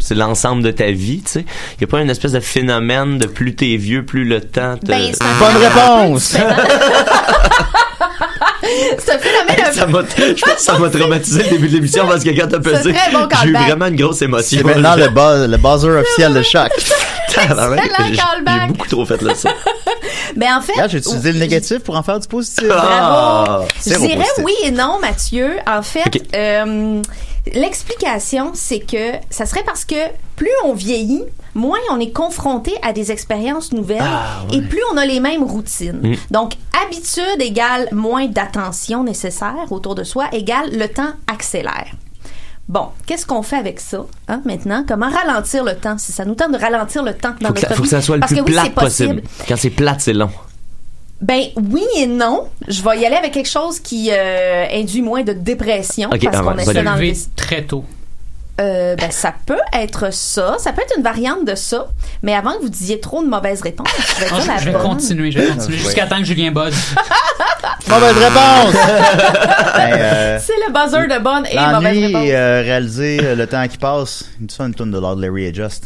c'est- 0.00 0.14
l'ensemble 0.14 0.62
de 0.62 0.70
ta 0.70 0.90
vie, 0.90 1.22
tu 1.24 1.30
sais. 1.32 1.44
Il 1.78 1.82
y 1.82 1.84
a 1.84 1.86
pas 1.86 2.00
une 2.00 2.10
espèce 2.10 2.32
de 2.32 2.40
phénomène 2.40 3.18
de 3.18 3.26
plus 3.26 3.54
t'es 3.54 3.76
vieux, 3.76 4.04
plus 4.04 4.24
le 4.24 4.40
temps 4.40 4.76
te... 4.76 4.86
Ben, 4.86 5.12
Bonne 5.38 5.56
réponse! 5.56 6.36
c'est 8.98 9.12
un 9.14 9.18
phénomène 9.18 9.56
un 9.68 9.72
ça 9.72 9.86
m'a, 9.86 10.00
je 10.16 10.40
pense 10.40 10.54
que 10.54 10.60
ça 10.60 10.78
m'a 10.78 10.88
traumatisé 10.90 11.42
le 11.44 11.50
début 11.50 11.68
de 11.68 11.74
l'émission 11.74 12.06
parce 12.06 12.24
que 12.24 12.30
quand 12.30 12.48
t'as 12.48 12.58
pesé, 12.58 12.92
bon 13.12 13.28
j'ai 13.42 13.48
eu 13.48 13.52
vraiment 13.52 13.86
une 13.86 13.96
grosse 13.96 14.22
émotion. 14.22 14.58
C'est 14.58 14.64
maintenant 14.64 14.96
le, 14.96 15.08
buzz, 15.14 15.48
le 15.48 15.56
buzzer 15.56 16.00
officiel 16.00 16.34
de 16.34 16.42
choc. 16.42 16.70
J'ai- 18.08 18.14
beaucoup 18.68 18.88
trop 18.88 19.04
fait 19.04 19.22
le 19.22 19.34
ça. 19.34 19.50
Ben 20.34 20.56
en 20.56 20.60
fait, 20.60 20.74
Là, 20.76 20.88
j'ai 20.88 20.98
utilisé 20.98 21.32
le 21.32 21.38
négatif 21.38 21.78
pour 21.80 21.96
en 21.96 22.02
faire 22.02 22.18
du 22.18 22.26
positif? 22.26 22.64
Ah, 22.72 23.60
Je 23.84 23.90
dirais 23.90 24.16
positif. 24.16 24.44
oui 24.44 24.52
et 24.64 24.70
non, 24.70 24.98
Mathieu. 25.00 25.56
En 25.66 25.82
fait, 25.82 26.22
euh, 26.34 27.02
l'explication, 27.54 28.52
c'est 28.54 28.80
que 28.80 29.12
ça 29.30 29.46
serait 29.46 29.62
parce 29.64 29.84
que 29.84 29.94
plus 30.36 30.50
on 30.64 30.74
vieillit, 30.74 31.22
moins 31.54 31.78
on 31.90 31.98
est 32.00 32.10
confronté 32.10 32.72
à 32.82 32.92
des 32.92 33.10
expériences 33.12 33.72
nouvelles 33.72 33.98
Ah, 34.02 34.42
ouais. 34.50 34.58
et 34.58 34.62
plus 34.62 34.82
on 34.92 34.96
a 34.96 35.06
les 35.06 35.20
mêmes 35.20 35.42
routines. 35.44 36.00
Mm. 36.02 36.14
Donc, 36.30 36.52
habitude 36.84 37.40
égale 37.40 37.88
moins 37.92 38.26
d'attention 38.26 39.04
nécessaire 39.04 39.70
autour 39.70 39.94
de 39.94 40.04
soi 40.04 40.26
égale 40.32 40.70
le 40.76 40.88
temps 40.88 41.12
accélère. 41.32 41.86
Bon, 42.68 42.88
qu'est-ce 43.06 43.24
qu'on 43.24 43.42
fait 43.42 43.56
avec 43.56 43.78
ça 43.78 44.06
hein, 44.26 44.42
maintenant? 44.44 44.84
Comment 44.86 45.08
ralentir 45.08 45.62
le 45.62 45.76
temps? 45.76 45.98
Si 45.98 46.10
ça 46.12 46.24
nous 46.24 46.34
tente 46.34 46.52
de 46.52 46.58
ralentir 46.58 47.02
le 47.04 47.14
temps? 47.14 47.34
Dans 47.40 47.48
faut 47.48 47.54
que, 47.54 47.60
ça, 47.60 47.68
notre 47.68 47.76
faut 47.76 47.82
que 47.82 47.88
vie. 47.88 47.90
ça 47.90 48.00
soit 48.02 48.16
le 48.16 48.20
Parce 48.20 48.32
plus 48.32 48.40
que 48.42 48.46
oui, 48.46 48.52
plate 48.52 48.74
possible. 48.74 49.22
possible. 49.22 49.44
Quand 49.48 49.56
c'est 49.56 49.70
plate, 49.70 50.00
c'est 50.00 50.12
long. 50.12 50.30
Ben 51.20 51.44
oui 51.56 51.84
et 51.96 52.06
non. 52.06 52.48
Je 52.66 52.82
vais 52.82 53.00
y 53.00 53.06
aller 53.06 53.16
avec 53.16 53.32
quelque 53.32 53.48
chose 53.48 53.78
qui 53.80 54.10
euh, 54.12 54.66
induit 54.72 55.00
moins 55.00 55.22
de 55.22 55.32
dépression 55.32 56.10
Ok, 56.12 56.24
parce 56.24 56.38
ah 56.38 56.42
qu'on 56.42 56.58
essaie 56.58 56.82
d'enlever. 56.82 57.10
Lever 57.10 57.20
très 57.36 57.62
tôt. 57.64 57.84
Euh, 58.58 58.96
ben, 58.96 59.10
ça 59.10 59.34
peut 59.44 59.58
être 59.74 60.10
ça. 60.12 60.56
Ça 60.58 60.72
peut 60.72 60.80
être 60.80 60.94
une 60.96 61.02
variante 61.02 61.44
de 61.44 61.54
ça. 61.54 61.88
Mais 62.22 62.34
avant 62.34 62.52
que 62.54 62.62
vous 62.62 62.68
disiez 62.70 63.00
trop 63.00 63.22
de 63.22 63.28
mauvaises 63.28 63.60
réponses, 63.60 63.86
je 63.98 64.24
vais 64.24 64.30
Non, 64.30 64.36
dire 64.36 64.44
je, 64.44 64.48
la 64.48 64.56
je 64.58 64.70
vais 64.70 64.78
continuer, 64.78 65.30
je 65.30 65.38
vais 65.40 65.46
continuer 65.48 65.76
jusqu'à 65.76 66.06
temps 66.06 66.16
que 66.18 66.24
Julien 66.24 66.50
buzz. 66.52 66.74
Mauvaise 67.88 68.16
réponse! 68.16 68.74
Ben, 69.76 69.92
euh, 69.92 70.38
C'est 70.42 70.54
le 70.66 70.72
buzzer 70.72 71.06
de 71.06 71.22
bonne 71.22 71.44
et 71.50 71.54
mauvaise 71.56 72.04
réponse. 72.06 72.22
euh, 72.30 72.62
réaliser 72.64 73.20
euh, 73.22 73.34
le 73.34 73.46
temps 73.46 73.68
qui 73.68 73.76
passe. 73.76 74.24
Une 74.40 74.48
ça, 74.48 74.64
une 74.64 74.74
tonne 74.74 74.90
de 74.90 74.98
Lord 74.98 75.16
Larry 75.16 75.44
et 75.44 75.54
Just. 75.54 75.84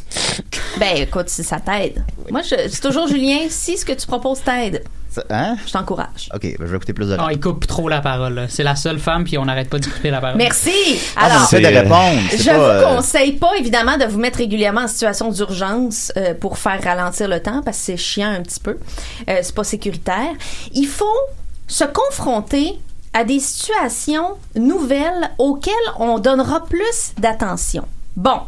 Ben, 0.78 0.96
écoute, 0.96 1.28
si 1.28 1.42
ça 1.42 1.58
t'aide. 1.58 2.04
Moi, 2.30 2.42
je, 2.42 2.54
c'est 2.68 2.80
toujours 2.80 3.08
Julien, 3.08 3.38
si 3.48 3.76
ce 3.76 3.84
que 3.84 3.92
tu 3.92 4.06
proposes 4.06 4.42
t'aide, 4.42 4.84
Hein? 5.30 5.56
je 5.66 5.72
t'encourage. 5.72 6.28
Ok, 6.34 6.42
ben, 6.42 6.56
je 6.60 6.64
vais 6.66 6.76
écouter 6.76 6.92
plus 6.92 7.08
de 7.08 7.16
Non, 7.16 7.28
il 7.28 7.40
coupe 7.40 7.66
trop 7.66 7.88
la 7.88 8.00
parole. 8.00 8.46
C'est 8.48 8.62
la 8.62 8.76
seule 8.76 8.98
femme, 8.98 9.24
puis 9.24 9.38
on 9.38 9.44
n'arrête 9.44 9.68
pas 9.68 9.78
d'écouter 9.78 10.10
la 10.10 10.20
parole. 10.20 10.36
Merci! 10.36 10.70
Ah, 11.16 11.26
Alors, 11.26 11.48
de 11.50 11.56
répondre. 11.66 12.20
c'est 12.30 12.38
Je 12.38 12.44
pas, 12.46 12.56
vous 12.56 12.62
euh, 12.62 12.96
conseille 12.96 13.32
pas, 13.32 13.50
évidemment, 13.58 13.96
de 13.96 14.04
vous 14.04 14.18
mettre 14.18 14.38
régulièrement 14.38 14.82
en 14.82 14.88
situation 14.88 15.30
d'urgence 15.30 16.12
euh, 16.16 16.34
pour 16.34 16.58
faire 16.58 16.82
ralentir 16.82 17.28
le 17.28 17.40
temps, 17.40 17.62
parce 17.64 17.78
que 17.78 17.84
c'est 17.84 17.96
chiant 17.96 18.30
un 18.30 18.42
petit 18.42 18.60
peu. 18.60 18.78
Euh, 19.28 19.38
c'est 19.42 19.54
pas 19.54 19.64
sécuritaire. 19.64 20.30
Il 20.72 20.86
faut 20.86 21.04
se 21.66 21.84
confronter 21.84 22.78
à 23.12 23.24
des 23.24 23.40
situations 23.40 24.36
nouvelles 24.54 25.30
auxquelles 25.38 25.74
on 25.98 26.18
donnera 26.18 26.64
plus 26.64 27.12
d'attention. 27.18 27.84
Bon. 28.16 28.40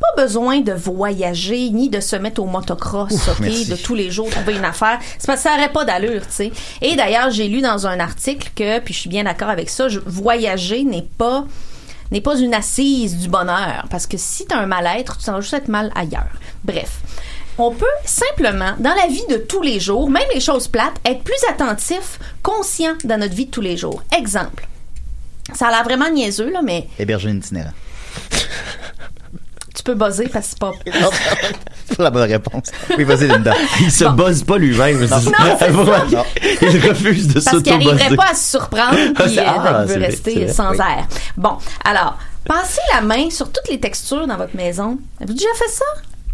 Pas 0.00 0.22
besoin 0.22 0.60
de 0.60 0.72
voyager 0.72 1.68
ni 1.70 1.88
de 1.90 2.00
se 2.00 2.16
mettre 2.16 2.40
au 2.42 2.46
motocross, 2.46 3.12
Ouf, 3.12 3.28
ok, 3.28 3.40
merci. 3.40 3.66
de 3.66 3.76
tous 3.76 3.94
les 3.94 4.10
jours 4.10 4.30
trouver 4.30 4.54
une 4.56 4.64
affaire. 4.64 4.98
C'est 5.18 5.26
parce 5.26 5.42
que 5.42 5.48
ça 5.48 5.54
n'aurait 5.56 5.72
pas 5.72 5.84
d'allure, 5.84 6.22
tu 6.26 6.32
sais. 6.32 6.52
Et 6.80 6.96
d'ailleurs, 6.96 7.30
j'ai 7.30 7.48
lu 7.48 7.60
dans 7.60 7.86
un 7.86 8.00
article 8.00 8.50
que, 8.56 8.78
puis 8.80 8.94
je 8.94 9.00
suis 9.00 9.10
bien 9.10 9.24
d'accord 9.24 9.50
avec 9.50 9.68
ça, 9.68 9.88
je- 9.88 10.00
voyager 10.04 10.84
n'est 10.84 11.06
pas 11.18 11.44
n'est 12.12 12.20
pas 12.20 12.36
une 12.40 12.54
assise 12.54 13.18
du 13.18 13.28
bonheur. 13.28 13.84
Parce 13.88 14.08
que 14.08 14.16
si 14.16 14.44
tu 14.44 14.52
as 14.52 14.58
un 14.58 14.66
mal-être, 14.66 15.16
tu 15.18 15.30
vas 15.30 15.40
juste 15.40 15.54
être 15.54 15.68
mal 15.68 15.92
ailleurs. 15.94 16.26
Bref. 16.64 16.90
On 17.56 17.70
peut 17.72 17.86
simplement, 18.04 18.72
dans 18.80 18.94
la 18.94 19.06
vie 19.06 19.22
de 19.30 19.36
tous 19.36 19.62
les 19.62 19.78
jours, 19.78 20.10
même 20.10 20.26
les 20.34 20.40
choses 20.40 20.66
plates, 20.66 20.96
être 21.04 21.22
plus 21.22 21.38
attentif, 21.50 22.18
conscient 22.42 22.94
dans 23.04 23.20
notre 23.20 23.34
vie 23.34 23.46
de 23.46 23.50
tous 23.52 23.60
les 23.60 23.76
jours. 23.76 24.02
Exemple. 24.16 24.66
Ça 25.54 25.68
a 25.68 25.70
l'air 25.70 25.84
vraiment 25.84 26.10
niaiseux, 26.10 26.50
là, 26.50 26.62
mais 26.62 26.88
Héberger 26.98 27.28
une 27.30 27.38
itinérant. 27.38 27.70
Tu 29.74 29.82
peux 29.82 29.94
buzzer 29.94 30.28
parce 30.28 30.46
que 30.46 30.50
c'est 30.52 30.58
pas... 30.58 30.72
Pas 31.96 32.02
la 32.04 32.10
bonne 32.10 32.30
réponse. 32.30 32.64
Oui, 32.96 33.04
vas-y, 33.04 33.26
Linda. 33.28 33.52
Il 33.80 33.90
se 33.90 34.04
buzz 34.04 34.42
pas 34.44 34.58
lui-même. 34.58 35.00
Non. 35.00 36.24
Il 36.62 36.88
refuse 36.88 37.28
de 37.28 37.40
Parce 37.40 37.62
qu'il 37.62 37.72
n'arriverait 37.72 37.98
s'auto-buzzer. 37.98 38.16
pas 38.16 38.30
à 38.30 38.34
se 38.34 38.50
surprendre 38.50 38.96
puis 39.14 39.38
euh, 39.38 39.42
Ah, 39.46 39.82
il 39.82 39.88
veut 39.88 39.98
vrai, 39.98 40.06
rester 40.06 40.44
vrai, 40.44 40.52
sans 40.52 40.70
oui. 40.70 40.78
air. 40.78 41.06
Bon, 41.36 41.58
alors, 41.84 42.16
passez 42.44 42.80
la 42.94 43.00
main 43.00 43.30
sur 43.30 43.50
toutes 43.50 43.68
les 43.68 43.80
textures 43.80 44.26
dans 44.26 44.36
votre 44.36 44.56
maison. 44.56 44.98
Avez-vous 45.20 45.34
déjà 45.36 45.48
fait 45.56 45.68
ça? 45.70 45.84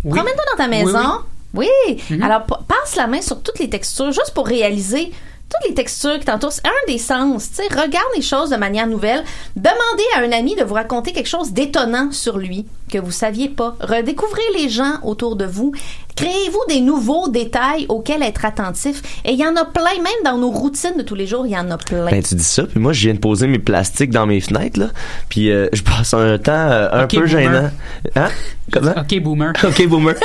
Oui. 0.04 0.12
Promène-toi 0.18 0.44
dans 0.52 0.64
ta 0.64 0.70
Oui, 0.70 0.84
maison. 0.84 1.10
Oui. 1.54 1.68
Mhm. 2.10 2.22
Alors, 2.22 2.44
pa- 2.44 2.60
passe 2.68 2.96
la 2.96 3.06
main 3.06 3.22
sur 3.22 3.40
toutes 3.42 3.58
les 3.58 3.70
textures 3.70 4.12
juste 4.12 4.32
pour 4.34 4.46
réaliser 4.46 5.10
toutes 5.48 5.68
les 5.68 5.74
textures 5.74 6.18
qui 6.18 6.24
t'entourent. 6.26 6.52
C'est 6.52 6.66
un 6.66 6.70
des 6.92 6.98
sens. 6.98 7.50
Tu 7.50 7.56
sais, 7.56 7.68
regarde 7.70 8.04
les 8.16 8.20
choses 8.22 8.50
de 8.50 8.56
manière 8.56 8.86
nouvelle. 8.88 9.22
Demandez 9.54 10.04
à 10.16 10.20
un 10.20 10.32
ami 10.32 10.56
de 10.56 10.64
vous 10.64 10.74
raconter 10.74 11.12
quelque 11.12 11.28
chose 11.28 11.52
d'étonnant 11.52 12.10
sur 12.10 12.36
lui 12.36 12.66
que 12.90 12.98
vous 12.98 13.10
saviez 13.10 13.48
pas. 13.48 13.76
Redécouvrez 13.80 14.42
les 14.58 14.68
gens 14.68 14.94
autour 15.02 15.36
de 15.36 15.44
vous. 15.44 15.72
Créez-vous 16.14 16.60
des 16.70 16.80
nouveaux 16.80 17.28
détails 17.28 17.84
auxquels 17.90 18.22
être 18.22 18.46
attentif. 18.46 19.02
Et 19.26 19.32
il 19.32 19.38
y 19.38 19.44
en 19.46 19.54
a 19.56 19.66
plein, 19.66 19.96
même 19.96 20.24
dans 20.24 20.38
nos 20.38 20.50
routines 20.50 20.96
de 20.96 21.02
tous 21.02 21.14
les 21.14 21.26
jours, 21.26 21.46
il 21.46 21.52
y 21.52 21.58
en 21.58 21.70
a 21.70 21.76
plein. 21.76 22.10
Ben, 22.10 22.22
tu 22.22 22.34
dis 22.36 22.42
ça, 22.44 22.62
puis 22.64 22.80
moi, 22.80 22.94
je 22.94 23.02
viens 23.02 23.12
de 23.14 23.18
poser 23.18 23.46
mes 23.48 23.58
plastiques 23.58 24.10
dans 24.10 24.24
mes 24.26 24.40
fenêtres, 24.40 24.80
là. 24.80 24.86
Puis 25.28 25.50
euh, 25.50 25.68
je 25.74 25.82
passe 25.82 26.14
un 26.14 26.38
temps 26.38 26.52
euh, 26.52 26.88
un 26.90 27.06
peu 27.06 27.16
boomer. 27.18 27.28
gênant. 27.28 27.70
Hein? 28.14 28.28
Comment? 28.72 28.94
Ok, 28.96 29.20
boomer. 29.20 29.52
OK, 29.64 29.86
boomer. 29.88 30.14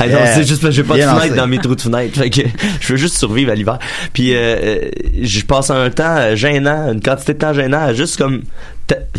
Non, 0.00 0.06
Yeah. 0.06 0.26
c'est 0.34 0.44
juste 0.44 0.60
parce 0.62 0.74
que 0.74 0.82
j'ai 0.82 0.84
pas 0.84 0.94
de 0.96 1.00
fenêtre 1.00 1.16
lancé. 1.26 1.30
dans 1.36 1.46
mes 1.46 1.58
trous 1.58 1.74
de 1.74 1.80
fenêtre. 1.80 2.18
Fait 2.18 2.28
que 2.30 2.42
je 2.80 2.92
veux 2.92 2.96
juste 2.98 3.16
survivre 3.16 3.50
à 3.50 3.54
l'hiver. 3.54 3.78
Puis 4.12 4.34
euh, 4.34 4.38
euh, 4.38 4.90
je 5.22 5.40
passe 5.44 5.70
un 5.70 5.88
temps 5.90 6.16
euh, 6.16 6.36
gênant, 6.36 6.92
une 6.92 7.00
quantité 7.00 7.32
de 7.34 7.38
temps 7.38 7.52
gênant 7.54 7.80
à 7.80 7.92
juste 7.94 8.18
comme 8.18 8.42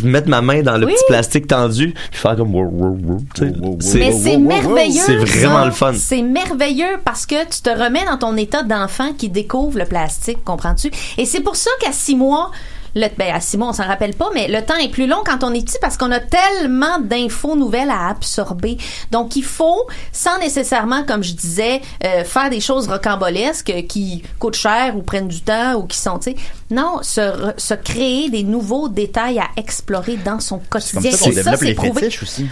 mettre 0.03 0.29
ma 0.29 0.41
main 0.41 0.61
dans 0.61 0.77
le 0.77 0.85
Oui. 0.85 0.93
petit 0.93 1.03
plastique 1.07 1.47
tendu 1.47 1.93
puis 2.11 2.19
faire 2.19 2.35
comme 2.35 2.53
wow, 2.55 2.63
wow, 2.69 2.97
wow, 3.03 3.17
tu 3.35 3.41
sais. 3.41 3.51
Wow, 3.51 3.59
wow, 3.61 3.69
wow. 3.71 3.77
C'est- 3.81 3.97
Mais 3.99 4.11
c'est 4.11 4.37
merveilleux. 4.37 5.01
C'est 5.05 5.15
vraiment 5.15 5.59
ça. 5.59 5.65
le 5.65 5.71
fun. 5.71 5.93
C'est 5.97 6.21
merveilleux 6.21 6.97
parce 7.03 7.25
que 7.25 7.35
tu 7.45 7.61
te 7.61 7.69
remets 7.69 8.05
dans 8.05 8.17
ton 8.17 8.37
état 8.37 8.63
d'enfant 8.63 9.13
qui 9.17 9.29
découvre 9.29 9.77
le 9.79 9.85
plastique, 9.85 10.43
comprends-tu? 10.43 10.91
Et 11.17 11.25
c'est 11.25 11.41
pour 11.41 11.55
ça 11.55 11.69
qu'à 11.81 11.91
six 11.91 12.15
mois, 12.15 12.51
le, 12.95 13.07
ben 13.17 13.33
à 13.33 13.39
six 13.39 13.57
mois, 13.57 13.69
on 13.69 13.73
s'en 13.73 13.85
rappelle 13.85 14.13
pas, 14.15 14.29
mais 14.33 14.47
le 14.47 14.61
temps 14.63 14.75
est 14.77 14.89
plus 14.89 15.07
long 15.07 15.21
quand 15.25 15.43
on 15.43 15.53
est 15.53 15.63
petit 15.65 15.77
parce 15.81 15.97
qu'on 15.97 16.11
a 16.11 16.19
tellement 16.19 16.99
d'infos 16.99 17.55
nouvelles 17.55 17.89
à 17.89 18.09
absorber. 18.09 18.77
Donc, 19.11 19.35
il 19.35 19.43
faut, 19.43 19.87
sans 20.11 20.37
nécessairement, 20.39 21.03
comme 21.03 21.23
je 21.23 21.33
disais, 21.33 21.81
euh, 22.03 22.23
faire 22.23 22.49
des 22.49 22.59
choses 22.59 22.87
rocambolesques 22.87 23.73
qui 23.87 24.23
coûtent 24.39 24.55
cher 24.55 24.95
ou 24.95 25.01
prennent 25.01 25.27
du 25.27 25.41
temps 25.41 25.75
ou 25.75 25.83
qui 25.83 25.97
sont, 25.97 26.19
tu 26.19 26.31
sais, 26.31 26.35
non, 26.71 26.99
se, 27.01 27.53
se 27.57 27.73
créer 27.73 28.29
des 28.29 28.43
nouveaux 28.43 28.89
détails 28.89 29.39
à 29.39 29.47
explorer 29.57 30.17
dans 30.17 30.39
son 30.39 30.59
C'est 30.59 30.69
quotidien. 30.69 31.11
ça 31.11 31.17
qu'on 31.17 31.29
Et 31.29 31.33
ça, 31.33 31.41
développe 31.43 31.59
c'est 31.59 31.65
les 31.65 31.73
prouvé. 31.75 32.07
aussi. 32.21 32.45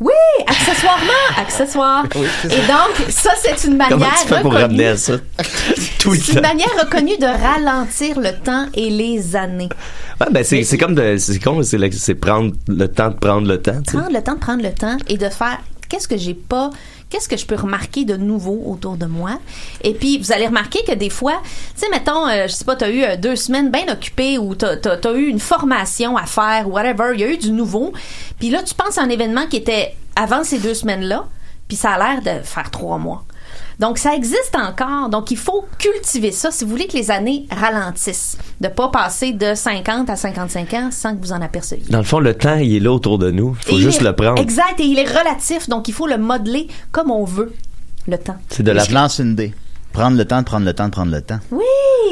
Oui, 0.00 0.12
accessoirement, 0.46 1.12
accessoire. 1.38 2.04
Oui. 2.16 2.26
Et 2.46 2.60
donc, 2.66 3.10
ça, 3.10 3.30
c'est 3.40 3.66
une 3.66 3.76
manière 3.76 3.96
Comment 3.98 4.10
tu 4.22 4.28
fais 4.28 4.40
pour 4.42 4.52
reconnue- 4.52 4.62
ramener 4.62 4.86
à 4.88 4.96
ça? 4.96 5.14
C'est 6.04 6.04
une 6.04 6.34
temps. 6.34 6.40
manière 6.42 6.68
reconnue 6.82 7.16
de 7.16 7.24
ralentir 7.26 8.18
le 8.20 8.32
temps 8.32 8.66
et 8.74 8.90
les 8.90 9.34
années. 9.36 9.70
Ouais, 10.20 10.26
ben 10.30 10.44
c'est 10.44 10.62
c'est 10.62 10.76
comme 10.76 10.94
de 10.94 11.16
c'est 11.16 11.38
con, 11.42 11.62
c'est 11.62 12.14
prendre 12.14 12.52
le 12.68 12.86
temps 12.88 13.08
de 13.08 13.14
prendre 13.14 13.48
le 13.48 13.60
temps. 13.62 13.80
Prendre 13.86 14.12
le 14.12 14.22
temps 14.22 14.34
de 14.34 14.38
prendre 14.38 14.62
le 14.62 14.72
temps 14.74 14.96
et 15.08 15.16
de 15.16 15.28
faire 15.30 15.58
qu'est-ce 15.88 16.06
que 16.06 16.18
j'ai 16.18 16.34
pas 16.34 16.70
qu'est-ce 17.14 17.28
que 17.28 17.36
je 17.36 17.46
peux 17.46 17.54
remarquer 17.54 18.04
de 18.04 18.16
nouveau 18.16 18.60
autour 18.66 18.96
de 18.96 19.06
moi? 19.06 19.38
Et 19.82 19.94
puis 19.94 20.18
vous 20.18 20.32
allez 20.32 20.48
remarquer 20.48 20.80
que 20.84 20.90
des 20.90 21.10
fois 21.10 21.40
tu 21.44 21.82
sais 21.82 21.88
mettons 21.92 22.26
euh, 22.26 22.48
je 22.48 22.52
sais 22.52 22.64
pas 22.64 22.74
t'as 22.74 22.90
eu 22.90 23.04
euh, 23.04 23.16
deux 23.16 23.36
semaines 23.36 23.70
bien 23.70 23.86
occupées 23.88 24.36
ou 24.36 24.56
t'as 24.56 24.76
t'as 24.76 25.12
eu 25.14 25.26
une 25.26 25.38
formation 25.38 26.16
à 26.16 26.26
faire 26.26 26.66
ou 26.66 26.72
whatever 26.72 27.12
il 27.14 27.20
y 27.20 27.22
a 27.22 27.28
eu 27.28 27.38
du 27.38 27.52
nouveau. 27.52 27.92
Puis 28.40 28.50
là 28.50 28.64
tu 28.64 28.74
penses 28.74 28.98
à 28.98 29.02
un 29.02 29.08
événement 29.10 29.46
qui 29.46 29.58
était 29.58 29.94
avant 30.16 30.42
ces 30.42 30.58
deux 30.58 30.74
semaines 30.74 31.04
là 31.04 31.28
puis 31.68 31.76
ça 31.76 31.92
a 31.92 31.98
l'air 31.98 32.20
de 32.20 32.42
faire 32.42 32.72
trois 32.72 32.98
mois 32.98 33.24
donc 33.78 33.98
ça 33.98 34.14
existe 34.14 34.54
encore. 34.54 35.08
Donc 35.08 35.30
il 35.30 35.36
faut 35.36 35.66
cultiver 35.78 36.32
ça 36.32 36.50
si 36.50 36.64
vous 36.64 36.70
voulez 36.70 36.86
que 36.86 36.96
les 36.96 37.10
années 37.10 37.46
ralentissent, 37.50 38.38
de 38.60 38.68
pas 38.68 38.88
passer 38.88 39.32
de 39.32 39.54
50 39.54 40.08
à 40.10 40.16
55 40.16 40.74
ans 40.74 40.88
sans 40.90 41.14
que 41.16 41.20
vous 41.20 41.32
en 41.32 41.42
aperceviez. 41.42 41.84
Dans 41.90 41.98
le 41.98 42.04
fond, 42.04 42.20
le 42.20 42.34
temps, 42.34 42.56
il 42.56 42.76
est 42.76 42.80
là 42.80 42.92
autour 42.92 43.18
de 43.18 43.30
nous. 43.30 43.54
Faut 43.60 43.72
Et 43.72 43.76
il 43.76 43.80
juste 43.80 44.00
est- 44.00 44.04
le 44.04 44.14
prendre. 44.14 44.40
Exact, 44.40 44.78
et 44.78 44.84
il 44.84 44.98
est 44.98 45.08
relatif, 45.08 45.68
donc 45.68 45.88
il 45.88 45.94
faut 45.94 46.06
le 46.06 46.18
modeler 46.18 46.68
comme 46.92 47.10
on 47.10 47.24
veut, 47.24 47.52
le 48.06 48.18
temps. 48.18 48.36
C'est 48.48 48.62
de 48.62 48.70
la 48.72 48.84
Je 48.84 48.92
lance 48.94 49.18
une 49.18 49.34
dé. 49.34 49.54
Prendre 49.92 50.16
le 50.16 50.24
temps 50.24 50.40
de 50.40 50.44
prendre 50.44 50.66
le 50.66 50.72
temps 50.74 50.86
de 50.86 50.90
prendre 50.90 51.12
le 51.12 51.22
temps. 51.22 51.38
Oui, 51.52 51.62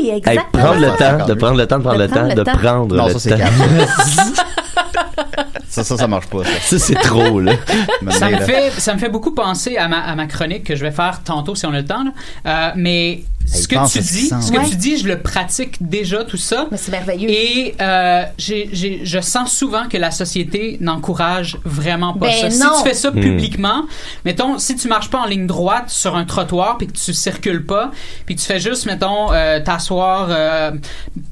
Hey, 0.00 0.10
exactement. 0.10 0.44
prendre 0.52 0.80
le 0.80 0.96
temps, 0.96 1.26
de 1.26 1.34
prendre 1.34 1.56
le 1.58 1.66
temps 1.66 1.78
de 1.78 1.82
prendre 1.82 1.98
le 1.98 2.08
temps, 2.08 2.14
prendre 2.14 2.28
le 2.28 2.34
de 2.34 2.42
temps. 2.44 2.56
prendre 2.56 2.96
Non, 2.96 3.06
le 3.08 3.12
ça, 3.12 3.18
c'est 3.18 3.30
temps. 3.30 3.36
ça, 5.72 5.84
ça, 5.84 5.96
ça 5.96 6.06
marche 6.06 6.26
pas, 6.26 6.44
ça. 6.44 6.50
Ça, 6.60 6.78
c'est 6.78 6.94
trop, 6.94 7.40
là. 7.40 7.52
Ça 8.10 8.28
me, 8.28 8.36
fait, 8.38 8.70
ça 8.78 8.94
me 8.94 8.98
fait 8.98 9.08
beaucoup 9.08 9.32
penser 9.32 9.76
à 9.76 9.88
ma, 9.88 10.00
à 10.00 10.14
ma 10.14 10.26
chronique 10.26 10.64
que 10.64 10.76
je 10.76 10.82
vais 10.84 10.90
faire 10.90 11.22
tantôt 11.24 11.54
si 11.54 11.64
on 11.66 11.72
a 11.72 11.78
le 11.80 11.84
temps. 11.86 12.04
là. 12.04 12.10
Euh, 12.46 12.72
mais 12.76 13.24
ce 13.46 13.66
que 13.66 13.74
tu 13.90 13.98
dis, 14.00 14.28
ce 14.28 14.52
que 14.52 14.58
Ouais. 14.58 14.68
tu 14.68 14.76
dis, 14.76 14.98
je 14.98 15.08
le 15.08 15.20
pratique 15.20 15.76
déjà 15.80 16.24
tout 16.24 16.36
ça. 16.36 16.66
Mais 16.70 16.76
c'est 16.76 16.92
merveilleux. 16.92 17.28
Et 17.30 17.74
euh, 17.80 18.22
j'ai- 18.38 18.68
j'ai- 18.72 19.00
je 19.04 19.20
sens 19.20 19.52
souvent 19.52 19.88
que 19.88 19.96
la 19.96 20.10
société 20.10 20.76
n'encourage 20.80 21.58
vraiment 21.64 22.12
pas 22.14 22.26
Ben 22.28 22.50
ça. 22.50 22.64
non. 22.66 22.74
Si 22.76 22.82
tu 22.82 22.88
fais 22.88 22.94
ça 22.94 23.10
Hmm. 23.10 23.20
publiquement, 23.20 23.84
mettons, 24.24 24.58
si 24.58 24.76
tu 24.76 24.88
marches 24.88 25.10
pas 25.10 25.20
en 25.20 25.26
ligne 25.26 25.46
droite 25.46 25.88
sur 25.88 26.16
un 26.16 26.24
trottoir 26.24 26.76
puis 26.78 26.86
que 26.86 26.92
tu 26.92 27.12
circules 27.14 27.64
pas, 27.64 27.90
puis 28.26 28.36
que 28.36 28.40
tu 28.40 28.46
fais 28.46 28.60
juste, 28.60 28.86
mettons, 28.86 29.32
euh, 29.32 29.60
t'asseoir 29.60 30.28
euh, 30.30 30.72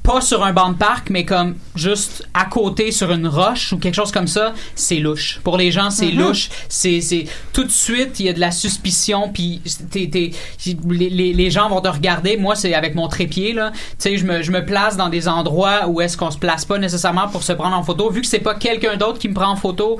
pas 0.03 0.19
sur 0.21 0.43
un 0.43 0.51
banc 0.53 0.69
de 0.69 0.77
parc, 0.77 1.09
mais 1.09 1.25
comme 1.25 1.55
juste 1.75 2.27
à 2.33 2.45
côté 2.45 2.91
sur 2.91 3.11
une 3.11 3.27
roche 3.27 3.71
ou 3.73 3.77
quelque 3.77 3.95
chose 3.95 4.11
comme 4.11 4.27
ça, 4.31 4.53
c'est 4.75 4.97
louche. 4.97 5.39
Pour 5.43 5.57
les 5.57 5.71
gens, 5.71 5.89
c'est 5.91 6.07
Mm-hmm. 6.07 6.15
louche. 6.27 6.49
C'est 6.69 7.01
c'est- 7.01 7.25
tout 7.53 7.63
de 7.63 7.69
suite, 7.71 8.19
il 8.19 8.25
y 8.25 8.29
a 8.29 8.33
de 8.33 8.39
la 8.39 8.51
suspicion, 8.51 9.29
puis 9.33 9.61
t'es- 9.91 10.31
les, 10.89 11.09
les, 11.09 11.33
les 11.33 11.49
gens 11.51 11.69
vont 11.69 11.81
te 11.81 11.87
regarder. 11.89 12.37
Moi, 12.37 12.55
c'est 12.55 12.73
avec 12.73 12.95
mon 12.95 13.07
trépied 13.07 13.53
là. 13.53 13.71
Tu 13.71 13.79
sais, 13.99 14.17
je 14.17 14.25
me, 14.25 14.41
je 14.41 14.51
me 14.51 14.65
place 14.65 14.97
dans 14.97 15.09
des 15.09 15.27
endroits 15.27 15.87
où 15.87 16.01
est-ce 16.01 16.17
qu'on 16.17 16.31
se 16.31 16.37
place 16.37 16.65
pas 16.65 16.77
nécessairement 16.77 17.27
pour 17.27 17.43
se 17.43 17.53
prendre 17.53 17.75
en 17.77 17.83
photo, 17.83 18.09
vu 18.09 18.21
que 18.21 18.27
c'est 18.27 18.39
pas 18.39 18.55
quelqu'un 18.55 18.95
d'autre 18.97 19.19
qui 19.19 19.29
me 19.29 19.33
prend 19.33 19.49
en 19.49 19.55
photo. 19.55 19.99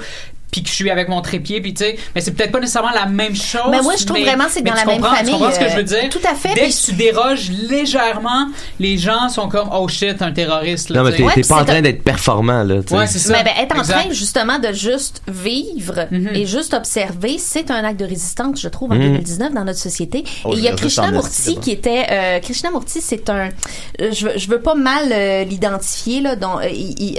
Puis 0.52 0.64
que 0.64 0.70
je 0.70 0.74
suis 0.74 0.90
avec 0.92 1.08
mon 1.08 1.22
trépied, 1.22 1.62
puis 1.62 1.74
tu 1.74 1.86
sais, 1.86 1.98
mais 2.14 2.20
c'est 2.20 2.32
peut-être 2.34 2.52
pas 2.52 2.60
nécessairement 2.60 2.92
la 2.92 3.06
même 3.06 3.34
chose. 3.36 3.62
Mais 3.72 3.82
moi, 3.82 3.94
je 3.98 4.06
trouve 4.06 4.20
vraiment 4.20 4.46
que 4.46 4.52
c'est 4.52 4.62
mais 4.62 4.72
dans 4.72 4.76
la 4.76 4.86
même 4.86 5.02
famille, 5.02 5.26
Tu 5.26 5.32
comprends 5.40 5.52
ce 5.54 5.60
que 5.60 5.66
je 5.70 5.74
euh, 5.74 5.78
veux 5.78 5.84
dire? 5.84 6.10
tout 6.10 6.20
à 6.30 6.36
fait, 6.36 6.54
Dès 6.54 6.68
que 6.70 6.86
tu 6.86 6.92
déroges 6.94 7.50
légèrement, 7.52 8.48
les 8.80 8.98
gens 8.98 9.30
sont 9.30 9.48
comme 9.48 9.70
oh 9.74 9.88
shit, 9.88 10.22
un 10.22 10.32
terroriste. 10.32 10.90
Là, 10.90 11.00
Non, 11.00 11.06
mais 11.06 11.12
tu 11.16 11.18
t'es. 11.18 11.24
Ouais, 11.24 11.44
pas 11.48 11.62
en 11.62 11.66
train 11.66 11.82
d'être 11.82 12.04
performant, 12.04 12.64
là. 12.64 12.82
tu 12.82 12.90
sais. 12.90 12.98
Ouais, 12.98 13.08
c'est 13.08 13.20
ça. 13.20 13.34
Mais 13.34 13.44
ben, 13.44 13.54
être 13.64 13.76
en 13.76 13.80
Exact. 13.80 13.94
train 14.02 14.12
justement 14.12 14.60
de 14.60 14.72
juste 14.74 15.22
vivre 15.28 16.08
Mhm. 16.12 16.30
et 16.36 16.46
juste 16.46 16.74
observer, 16.74 17.38
c'est 17.38 17.72
un 17.72 17.84
acte 17.84 18.00
de 18.00 18.06
résistance, 18.06 18.60
je 18.62 18.68
trouve, 18.68 18.92
en 18.92 18.96
Mhm. 18.96 19.02
2019 19.04 19.54
dans 19.54 19.64
notre 19.64 19.80
société. 19.80 20.24
Oh, 20.44 20.54
et 20.54 20.58
il 20.58 20.64
y 20.64 20.68
a 20.68 20.74
en 20.74 20.76
Krishnamurti 20.76 21.58
qui 21.62 21.72
était... 21.72 22.06
Euh, 22.12 22.40
Krishnamurti, 22.40 23.00
c'est 23.02 23.30
un... 23.30 23.50
euh, 24.02 24.12
je, 24.12 24.26
veux, 24.28 24.38
je 24.38 24.48
veux 24.50 24.60
pas 24.60 24.76
mal 24.76 25.10
euh, 25.12 25.44
l'identifier, 25.46 26.20
là. 26.22 26.32
euh, 26.42 26.68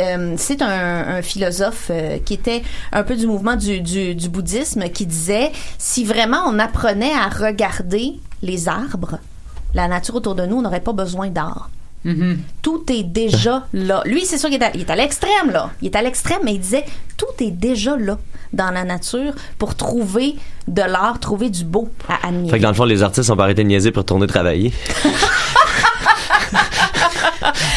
euh, 0.01 0.35
c'est 0.37 0.61
un, 0.62 0.68
un 1.16 1.23
philosophe 1.23 1.87
euh, 1.90 2.18
qui 2.25 2.35
était 2.35 2.62
un 2.92 3.03
peu 3.03 3.16
du 3.16 3.21
du 3.22 3.28
mouvement 3.28 3.54
du, 3.56 3.80
du, 3.80 4.14
du 4.14 4.28
bouddhisme 4.28 4.82
qui 4.90 5.06
disait 5.06 5.52
si 5.78 6.04
vraiment 6.04 6.42
on 6.46 6.58
apprenait 6.58 7.12
à 7.14 7.28
regarder 7.28 8.14
les 8.42 8.68
arbres, 8.68 9.18
la 9.74 9.87
nature 9.88 10.16
autour 10.16 10.35
de 10.35 10.44
nous, 10.44 10.56
on 10.56 10.62
n'aurait 10.62 10.80
pas 10.80 10.92
besoin 10.92 11.28
d'art. 11.28 11.70
Mhm. 12.04 12.40
Tout 12.62 12.82
est 12.90 13.04
déjà 13.04 13.64
là. 13.72 14.02
Lui, 14.06 14.26
c'est 14.26 14.37
sûr 14.38 14.50
qu'il 14.50 14.61
est 14.61 14.90
à, 14.90 14.96
l'extrême, 14.96 15.52
là. 15.52 15.70
Il 15.80 15.87
est 15.87 15.94
à 15.96 16.02
l'extrême, 16.02 16.40
mais 16.44 16.54
il 16.54 16.58
disait 16.61 16.85
tout 17.16 17.26
est 17.44 17.52
déjà 17.52 17.96
là 17.96 18.18
dans 18.52 18.72
la 18.72 18.82
nature 18.82 19.32
pour 19.56 19.76
trouver 19.76 20.35
de 20.66 20.82
l'art, 20.82 21.20
trouver 21.20 21.48
du 21.48 21.64
beau 21.64 21.88
à 22.08 22.16
Fait 22.16 22.26
admirer. 22.26 22.58
que 22.58 22.62
dans 22.64 22.70
le 22.70 22.74
fond, 22.74 22.85
les 22.85 23.04
artistes 23.04 23.30
ont 23.30 23.37
pas 23.37 23.44
arrêté 23.44 23.62
de 23.62 23.68
niaiser 23.68 23.92
pour 23.92 24.00
retourner 24.00 24.26
travailler. 24.26 24.72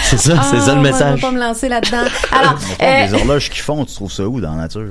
c'est 0.04 0.18
ça, 0.18 0.42
c'est 0.44 0.60
ça 0.60 0.72
Ah, 0.72 0.76
le 0.76 0.82
va- 0.82 0.82
message. 0.82 1.14
On 1.14 1.16
va 1.22 1.28
pas 1.28 1.32
me 1.32 1.40
lancer 1.40 1.70
là-dedans. 1.70 2.04
Alors, 2.32 2.58
euh, 2.82 3.06
les 3.06 3.14
horloges 3.14 3.50
qui 3.52 3.60
font, 3.60 3.86
tu 3.86 3.94
trouves 3.94 4.12
ça 4.12 4.28
où 4.28 4.42
dans 4.42 4.56
la 4.56 4.64
nature? 4.64 4.90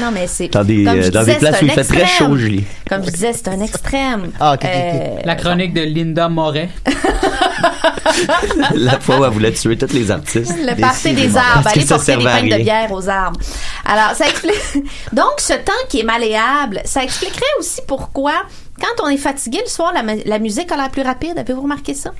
Non, 0.00 0.10
mais 0.12 0.26
c'est 0.26 0.48
Dans 0.48 0.64
des, 0.64 0.84
comme 0.84 1.00
je 1.02 1.08
euh, 1.08 1.10
dans 1.10 1.20
disais, 1.20 1.32
des 1.34 1.38
places 1.38 1.62
où 1.62 1.64
il 1.64 1.70
fait 1.70 1.84
très 1.84 2.06
chaud, 2.06 2.36
Julie. 2.36 2.64
Comme 2.88 3.04
je 3.04 3.10
disais, 3.10 3.32
c'est 3.32 3.48
un 3.48 3.60
extrême. 3.60 4.30
Ah, 4.40 4.52
ok, 4.54 4.60
ok, 4.62 4.64
ok. 4.64 4.70
Euh, 4.72 5.16
La 5.24 5.34
chronique 5.34 5.74
de 5.74 5.82
Linda 5.82 6.28
Moret. 6.28 6.68
La 8.74 9.00
fois 9.00 9.18
où 9.20 9.24
elle 9.24 9.30
voulait 9.30 9.52
tuer 9.52 9.76
tous 9.76 9.92
les 9.92 10.10
artistes. 10.10 10.54
Le 10.58 10.92
cils, 10.94 11.14
des 11.14 11.36
arbres, 11.36 11.68
aller 11.68 11.84
porter 11.84 12.16
des 12.16 12.24
pintes 12.24 12.44
de 12.48 12.56
bière 12.62 12.92
aux 12.92 13.08
arbres. 13.08 13.38
Alors, 13.84 14.14
ça 14.14 14.26
explique. 14.26 14.84
Donc, 15.12 15.34
ce 15.38 15.52
temps 15.54 15.72
qui 15.88 16.00
est 16.00 16.04
malléable, 16.04 16.80
ça 16.84 17.02
expliquerait 17.02 17.40
aussi 17.58 17.80
pourquoi, 17.86 18.32
quand 18.80 19.04
on 19.04 19.08
est 19.08 19.16
fatigué 19.16 19.58
le 19.62 19.68
soir, 19.70 19.92
la, 19.92 20.02
la 20.24 20.38
musique 20.38 20.70
a 20.72 20.76
l'air 20.76 20.90
plus 20.90 21.02
rapide. 21.02 21.38
Avez-vous 21.38 21.62
remarqué 21.62 21.94
ça? 21.94 22.12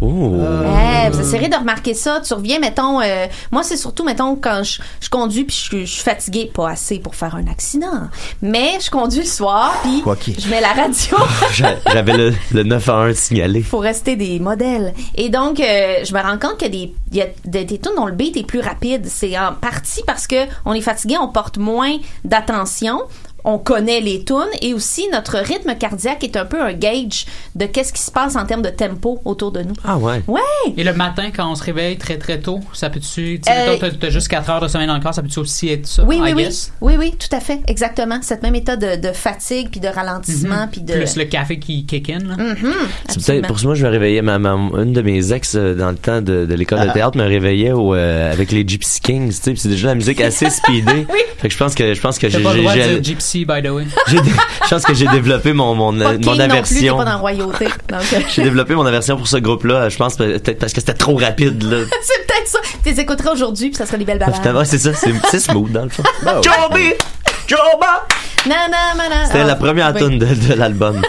Oh. 0.00 0.06
Ouais, 0.36 1.10
vous 1.10 1.20
essayerez 1.20 1.48
de 1.48 1.56
remarquer 1.56 1.94
ça. 1.94 2.20
Tu 2.26 2.34
reviens, 2.34 2.58
mettons, 2.58 3.00
euh, 3.00 3.26
moi, 3.52 3.62
c'est 3.62 3.76
surtout, 3.76 4.04
mettons, 4.04 4.36
quand 4.36 4.62
je, 4.62 4.80
je 5.00 5.08
conduis 5.08 5.44
puis 5.44 5.56
je, 5.56 5.62
suis- 5.62 5.86
je 5.86 5.92
suis 5.92 6.02
fatiguée, 6.02 6.50
pas 6.52 6.70
assez 6.70 6.98
pour 6.98 7.14
faire 7.14 7.34
un 7.36 7.46
accident, 7.46 8.08
mais 8.42 8.78
je 8.84 8.90
conduis 8.90 9.20
le 9.20 9.26
soir 9.26 9.74
puis 9.82 10.02
je 10.38 10.48
mets 10.48 10.60
la 10.60 10.72
radio. 10.72 11.16
J'a- 11.52 11.76
J'avais 11.92 12.16
le, 12.16 12.34
le 12.52 12.62
9 12.64 12.88
à 12.88 12.94
1 12.96 13.14
signalé. 13.14 13.62
faut 13.62 13.78
rester 13.78 14.16
des 14.16 14.38
modèles. 14.40 14.92
Et 15.14 15.28
donc, 15.28 15.60
euh, 15.60 15.96
je 16.04 16.12
me 16.12 16.20
rends 16.20 16.38
compte 16.38 16.58
qu'il 16.58 16.74
y 16.74 16.82
a 16.82 16.86
des, 16.86 16.94
il 17.12 17.16
y 17.18 17.22
a 17.22 17.26
des, 17.44 17.64
des 17.64 17.78
tunes 17.78 17.92
dont 17.96 18.06
le 18.06 18.12
beat 18.12 18.36
est 18.36 18.44
plus 18.46 18.60
rapide. 18.60 19.06
C'est 19.06 19.38
en 19.38 19.52
partie 19.54 20.02
parce 20.06 20.26
que 20.26 20.36
on 20.64 20.72
est 20.74 20.80
fatigué, 20.80 21.16
on 21.20 21.28
porte 21.28 21.58
moins 21.58 21.96
d'attention. 22.24 23.00
On 23.44 23.58
connaît 23.58 24.00
les 24.00 24.24
tunes 24.24 24.36
et 24.62 24.72
aussi 24.74 25.06
notre 25.12 25.36
rythme 25.38 25.74
cardiaque 25.74 26.24
est 26.24 26.36
un 26.36 26.44
peu 26.46 26.60
un 26.62 26.72
gauge 26.72 27.26
de 27.54 27.66
qu'est-ce 27.66 27.92
qui 27.92 28.00
se 28.02 28.10
passe 28.10 28.36
en 28.36 28.46
termes 28.46 28.62
de 28.62 28.70
tempo 28.70 29.20
autour 29.24 29.52
de 29.52 29.62
nous. 29.62 29.74
Ah 29.84 29.96
ouais. 29.98 30.22
Ouais. 30.26 30.40
Et 30.76 30.84
le 30.84 30.92
matin, 30.94 31.24
quand 31.34 31.50
on 31.50 31.54
se 31.54 31.62
réveille 31.62 31.96
très 31.98 32.16
très 32.18 32.40
tôt, 32.40 32.60
ça 32.72 32.88
peut-tu. 32.90 33.40
Tu 33.44 33.50
Euh, 33.52 33.76
t'as- 33.78 33.90
t'as 33.90 34.10
juste 34.10 34.28
4 34.28 34.48
heures 34.50 34.60
de 34.60 34.68
sommeil 34.68 34.86
dans 34.86 34.94
le 34.94 35.00
corps, 35.00 35.14
ça 35.14 35.22
peut-tu 35.22 35.38
aussi 35.40 35.68
être 35.68 35.86
ça? 35.86 36.04
Oui, 36.04 36.18
oui, 36.22 36.30
I 36.30 36.34
oui. 36.34 36.44
guess? 36.44 36.72
Oui, 36.80 36.94
oui, 36.98 37.12
tout 37.18 37.34
à 37.36 37.40
fait. 37.40 37.60
Exactement. 37.66 38.18
Cette 38.22 38.42
même 38.42 38.54
état 38.54 38.76
de, 38.76 38.96
de 38.96 39.12
fatigue 39.12 39.68
puis 39.70 39.80
de 39.80 39.88
ralentissement 39.88 40.68
puis 40.70 40.80
de. 40.80 40.94
Plus 40.94 41.16
le 41.16 41.24
café 41.24 41.58
qui 41.58 41.84
kick 41.84 42.10
in. 42.10 42.20
là. 42.20 42.36
Peut-être 42.36 43.16
absolument. 43.16 43.46
pour 43.48 43.58
ça 43.60 43.66
moi 43.66 43.74
je 43.74 43.84
me 43.84 43.90
réveillais 43.90 44.22
ma, 44.22 44.38
ma- 44.38 44.54
une 44.54 44.92
de 44.92 45.02
mes 45.02 45.32
ex 45.32 45.54
euh, 45.54 45.74
dans 45.74 45.90
le 45.90 45.96
temps 45.96 46.20
de, 46.22 46.46
de 46.46 46.54
l'école 46.54 46.86
de 46.86 46.92
théâtre 46.92 47.16
me 47.18 47.24
réveillait 47.24 47.72
au, 47.72 47.94
euh, 47.94 48.32
avec 48.32 48.52
les 48.52 48.66
Gypsy 48.66 49.00
Kings 49.00 49.28
tu 49.28 49.34
sais 49.34 49.50
puis 49.52 49.60
c'est 49.60 49.68
déjà 49.68 49.88
la 49.88 49.94
musique 49.94 50.20
assez 50.22 50.48
speedée 50.50 51.06
fait 51.38 51.48
que 51.48 51.52
je 51.54 51.58
pense 51.58 51.74
que 51.74 51.94
je 51.94 52.00
pense 52.00 52.18
que 52.18 52.28
j'ai 52.28 52.38
by 53.44 53.60
the 53.62 53.70
way. 53.70 53.86
j'ai 54.06 54.20
dé- 54.20 54.30
je 54.64 54.68
pense 54.68 54.84
que 54.84 54.94
j'ai 54.94 55.06
développé 55.08 55.52
mon 55.52 55.74
mon, 55.74 55.92
Pas 55.98 56.12
mon 56.12 56.18
King 56.18 56.24
non 56.26 56.30
plus, 56.30 56.36
t'es 56.36 56.42
aversion 56.42 56.96
pas 56.98 57.04
dans 57.04 57.18
royauté. 57.18 57.66
Euh, 57.92 57.98
j'ai 58.34 58.42
développé 58.42 58.74
mon 58.74 58.86
aversion 58.86 59.16
pour 59.16 59.26
ce 59.26 59.38
groupe 59.38 59.64
là 59.64 59.88
je 59.88 59.96
pense 59.96 60.16
peut-être 60.16 60.58
parce 60.58 60.72
que 60.72 60.80
c'était 60.80 60.94
trop 60.94 61.16
rapide 61.16 61.62
là 61.62 61.78
c'est 62.02 62.26
peut-être 62.26 62.46
ça. 62.48 62.58
Tu 62.84 62.90
les 62.90 63.00
écouteras 63.00 63.32
aujourd'hui 63.32 63.70
puis 63.70 63.76
ça 63.76 63.86
sera 63.86 63.96
des 63.96 64.04
belles 64.04 64.18
balades. 64.18 64.64
C'est 64.66 64.78
ça 64.78 64.94
c'est 64.94 65.12
c'est 65.30 65.40
smooth 65.40 65.72
dans 65.72 65.82
le 65.84 65.88
fond 65.88 66.02
ouais. 66.26 66.32
Joby 66.42 66.92
Joba 67.46 68.06
Non, 68.46 68.54
non, 68.70 68.96
non, 68.96 69.04
non. 69.10 69.26
c'était 69.26 69.40
Ah, 69.40 69.44
la 69.44 69.56
première 69.56 69.92
oui. 69.94 70.00
tune 70.00 70.18
de, 70.18 70.26
de 70.26 70.54
l'album 70.54 71.00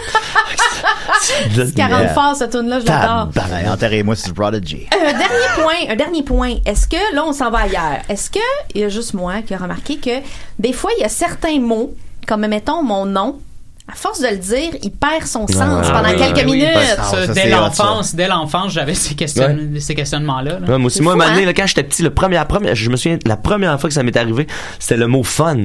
40 1.74 1.76
Yeah. 1.76 2.08
forts, 2.14 2.36
cette 2.36 2.50
tune 2.52 2.68
là 2.68 2.80
je 2.80 2.86
l'adore. 2.86 3.28
Enterrez-moi 3.72 4.16
sur 4.16 4.32
Prodigy. 4.34 4.86
Un 4.92 5.12
dernier 5.12 5.46
point, 5.56 5.92
un 5.92 5.96
dernier 5.96 6.22
point. 6.22 6.54
Est-ce 6.64 6.86
que, 6.86 7.14
là, 7.14 7.24
on 7.26 7.32
s'en 7.32 7.50
va 7.50 7.60
ailleurs. 7.60 7.98
Est-ce 8.08 8.30
que, 8.30 8.38
il 8.74 8.80
y 8.82 8.84
a 8.84 8.88
juste 8.88 9.14
moi 9.14 9.42
qui 9.46 9.54
a 9.54 9.58
remarqué 9.58 9.96
que, 9.96 10.20
des 10.58 10.72
fois, 10.72 10.90
il 10.96 11.02
y 11.02 11.04
a 11.04 11.08
certains 11.08 11.58
mots, 11.58 11.94
comme, 12.26 12.46
mettons, 12.46 12.82
mon 12.82 13.06
nom, 13.06 13.40
à 13.88 13.94
force 13.94 14.20
de 14.20 14.26
le 14.26 14.36
dire, 14.38 14.72
il 14.82 14.90
perd 14.90 15.24
son 15.26 15.46
sens 15.46 15.58
Ah, 15.62 15.90
pendant 15.92 16.08
oui, 16.10 16.16
quelques 16.16 16.44
oui, 16.48 16.56
minutes. 16.56 16.68
Ça, 16.96 17.04
ça, 17.26 17.32
dès 17.32 17.48
l'enfance, 17.48 18.16
dès 18.16 18.26
l'enfance, 18.26 18.72
j'avais 18.72 18.94
ces, 18.94 19.14
questionne- 19.14 19.78
ces 19.78 19.94
questionnements-là. 19.94 20.58
là. 20.58 20.66
Ouais, 20.68 20.78
moi 20.78 20.86
aussi, 20.86 21.02
moi, 21.02 21.12
fou, 21.14 21.20
un 21.20 21.24
moment 21.24 21.30
donné, 21.34 21.44
hein? 21.44 21.46
là, 21.46 21.54
quand 21.54 21.66
j'étais 21.68 21.84
petit, 21.84 22.02
le 22.02 22.10
premier, 22.10 22.34
la 22.34 22.44
première, 22.46 22.74
je 22.74 22.90
me 22.90 22.96
souviens, 22.96 23.18
la 23.24 23.36
première 23.36 23.80
fois 23.80 23.88
que 23.88 23.94
ça 23.94 24.02
m'est 24.02 24.16
arrivé, 24.16 24.48
c'était 24.80 24.96
le 24.96 25.06
mot 25.06 25.22
fun. 25.22 25.56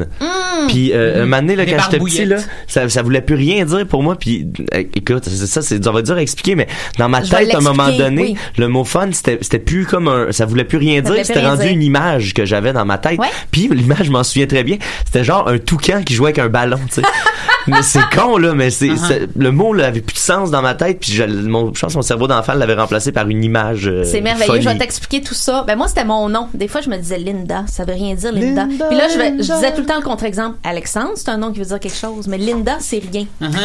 Puis, 0.68 0.92
euh, 0.94 1.24
un 1.24 1.26
moment 1.26 1.38
donné, 1.38 1.56
là, 1.56 1.66
quand 1.66 1.78
j'étais 1.84 1.98
petit, 2.04 2.26
là, 2.26 2.36
ça, 2.68 2.88
ça 2.90 3.02
voulait 3.02 3.22
plus 3.22 3.34
rien 3.36 3.66
dire 3.66 3.88
pour 3.88 4.04
moi. 4.04 4.16
Puis, 4.16 4.48
euh, 4.76 4.84
écoute, 4.96 5.28
ça, 5.28 5.62
c'est, 5.64 5.84
ça 5.84 5.92
va 5.92 6.02
dur 6.04 6.16
à 6.16 6.22
expliquer, 6.22 6.54
mais 6.54 6.68
dans 7.00 7.10
ma 7.10 7.24
Je 7.24 7.32
tête, 7.32 7.56
à 7.56 7.58
un 7.58 7.62
moment 7.62 7.90
donné, 7.90 8.22
oui. 8.22 8.36
le 8.58 8.68
mot 8.68 8.84
fun, 8.84 9.10
c'était, 9.14 9.40
c'était 9.42 9.58
plus 9.58 9.86
comme 9.88 10.08
un, 10.08 10.32
ça 10.32 10.46
voulait 10.46 10.64
plus 10.64 10.78
rien 10.78 11.04
Ça 11.04 11.12
dire, 11.12 11.26
c'était 11.26 11.44
rendu 11.48 11.64
dire. 11.64 11.72
une 11.72 11.82
image 11.82 12.36
que 12.36 12.46
j'avais 12.46 12.72
dans 12.72 12.86
ma 12.86 13.00
tête. 13.00 13.18
Ouais. 13.20 13.28
Puis, 13.50 13.68
l'image, 13.72 14.04
je 14.06 14.12
m'en 14.12 14.24
souviens 14.24 14.46
très 14.46 14.64
bien. 14.64 14.78
C'était 15.06 15.24
genre 15.24 15.48
un 15.48 15.58
toucan 15.58 16.04
qui 16.06 16.14
jouait 16.14 16.28
avec 16.30 16.38
un 16.40 16.50
ballon, 16.50 16.80
tu 16.88 17.02
sais. 17.02 17.08
mais 17.68 17.82
c'est 17.84 18.00
con, 18.16 18.38
là, 18.38 18.54
mais 18.54 18.70
c'est, 18.70 18.88
Uh-huh. 18.88 19.08
c'est- 19.08 19.28
le 19.36 19.52
mot, 19.52 19.74
là, 19.74 19.88
avait 19.88 20.02
plus 20.02 20.14
de 20.14 20.20
sens 20.20 20.52
dans 20.52 20.62
ma 20.62 20.74
tête. 20.76 21.00
Puis, 21.00 21.12
je, 21.14 21.24
mon, 21.24 21.74
je 21.74 21.80
pense 21.82 21.94
que 21.94 21.98
mon 21.98 22.02
cerveau 22.02 22.28
d'enfant 22.28 22.54
l'avait 22.54 22.74
remplacé 22.76 23.12
par 23.12 23.28
une 23.30 23.44
image. 23.44 23.88
euh, 23.88 24.04
C'est 24.04 24.22
merveilleux. 24.22 24.62
Je 24.62 24.70
vais 24.70 24.78
t'expliquer 24.78 25.22
tout 25.22 25.34
ça. 25.34 25.64
Ben 25.68 25.76
moi, 25.78 25.88
c'était 25.88 26.06
mon 26.06 26.28
nom. 26.30 26.48
Des 26.54 26.68
fois, 26.68 26.82
je 26.82 26.90
me 26.90 26.98
disais 26.98 27.18
Linda. 27.18 27.64
Ça 27.68 27.86
veut 27.86 27.94
rien 27.94 28.16
dire, 28.16 28.32
Linda. 28.32 28.66
Linda, 28.66 28.86
Puis 28.88 28.98
là, 28.98 29.08
je, 29.12 29.18
vais- 29.18 29.26
je 29.30 29.32
Linda. 29.50 29.56
disais 29.56 29.74
tout 29.74 29.82
le 29.82 29.88
temps 29.88 29.98
le 29.98 30.04
contre-exemple. 30.04 30.58
Alexandre, 30.64 31.12
c'est 31.16 31.30
un 31.30 31.38
nom 31.38 31.52
qui 31.52 31.60
veut 31.60 31.66
dire 31.66 31.80
quelque 31.80 31.98
chose. 31.98 32.28
Mais 32.28 32.38
Linda, 32.38 32.78
c'est 32.80 33.02
rien. 33.12 33.26
Uh-huh. 33.42 33.56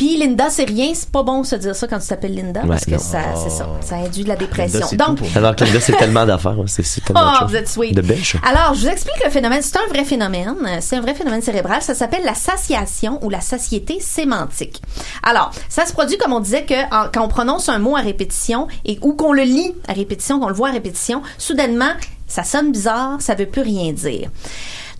Puis 0.00 0.16
Linda, 0.16 0.48
c'est 0.48 0.64
rien. 0.64 0.92
C'est 0.94 1.10
pas 1.10 1.22
bon 1.22 1.42
de 1.42 1.46
se 1.46 1.56
dire 1.56 1.76
ça 1.76 1.86
quand 1.86 1.98
tu 1.98 2.06
t'appelles 2.06 2.34
Linda. 2.34 2.62
Ouais, 2.62 2.68
parce 2.68 2.86
que 2.86 2.92
non. 2.92 2.98
ça, 2.98 3.18
c'est 3.36 3.50
ça. 3.50 3.68
Ça 3.82 3.96
induit 3.96 4.24
de 4.24 4.28
la 4.30 4.36
dépression. 4.36 4.78
Linda, 4.78 4.86
c'est 4.88 4.96
Donc, 4.96 5.18
Alors 5.36 5.54
que 5.54 5.64
là, 5.64 5.78
c'est 5.78 5.92
tellement 5.92 6.24
d'affaires, 6.24 6.56
c'est, 6.68 6.82
c'est 6.82 7.02
tellement 7.02 7.34
Oh, 7.42 7.44
vous 7.46 7.54
êtes 7.54 7.68
sweet. 7.68 7.94
De 7.94 8.00
belles 8.00 8.24
choses. 8.24 8.40
Alors, 8.48 8.72
je 8.72 8.80
vous 8.80 8.88
explique 8.88 9.22
le 9.22 9.30
phénomène. 9.30 9.60
C'est 9.60 9.76
un 9.76 9.86
vrai 9.90 10.06
phénomène. 10.06 10.54
C'est 10.80 10.96
un 10.96 11.02
vrai 11.02 11.14
phénomène 11.14 11.42
cérébral. 11.42 11.82
Ça 11.82 11.94
s'appelle 11.94 12.24
la 12.24 12.32
satiation 12.32 13.22
ou 13.22 13.28
la 13.28 13.42
satiété 13.42 14.00
sémantique. 14.00 14.80
Alors, 15.22 15.50
ça 15.68 15.84
se 15.84 15.92
produit, 15.92 16.16
comme 16.16 16.32
on 16.32 16.40
disait, 16.40 16.64
que 16.64 16.82
en- 16.94 17.10
quand 17.12 17.22
on 17.22 17.28
prononce 17.28 17.68
un 17.68 17.78
mot 17.78 17.94
à 17.94 18.00
répétition 18.00 18.68
et 18.86 18.98
ou 19.02 19.12
qu'on 19.12 19.34
le 19.34 19.42
lit 19.42 19.74
à 19.86 19.92
répétition, 19.92 20.40
qu'on 20.40 20.48
le 20.48 20.54
voit 20.54 20.70
à 20.70 20.72
répétition, 20.72 21.20
soudainement, 21.36 21.92
ça 22.26 22.42
sonne 22.42 22.72
bizarre, 22.72 23.20
ça 23.20 23.34
veut 23.34 23.44
plus 23.46 23.60
rien 23.62 23.92
dire. 23.92 24.30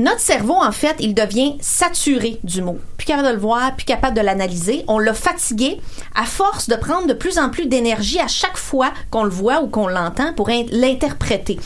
Notre 0.01 0.21
cerveau, 0.21 0.55
en 0.55 0.73
fait, 0.73 0.97
il 0.99 1.15
devient 1.15 1.57
saturé 1.61 2.41
du 2.43 2.63
mot. 2.63 2.79
Plus 2.97 3.07
capable 3.07 3.29
de 3.29 3.35
le 3.35 3.39
voir, 3.39 3.77
plus 3.77 3.85
capable 3.85 4.17
de 4.17 4.23
l'analyser. 4.23 4.83
On 4.89 4.99
l'a 4.99 5.13
fatigué 5.13 5.79
à 6.15 6.25
force 6.25 6.69
de 6.71 6.75
prendre 6.75 7.07
de 7.07 7.13
plus 7.13 7.39
en 7.39 7.51
plus 7.51 7.67
d'énergie 7.67 8.19
à 8.19 8.27
chaque 8.27 8.57
fois 8.57 8.93
qu'on 9.11 9.25
le 9.25 9.31
voit 9.31 9.61
ou 9.63 9.69
qu'on 9.69 9.89
l'entend 9.89 10.33
pour 10.33 10.49
in- 10.49 10.65
l'interpréter. 10.71 11.61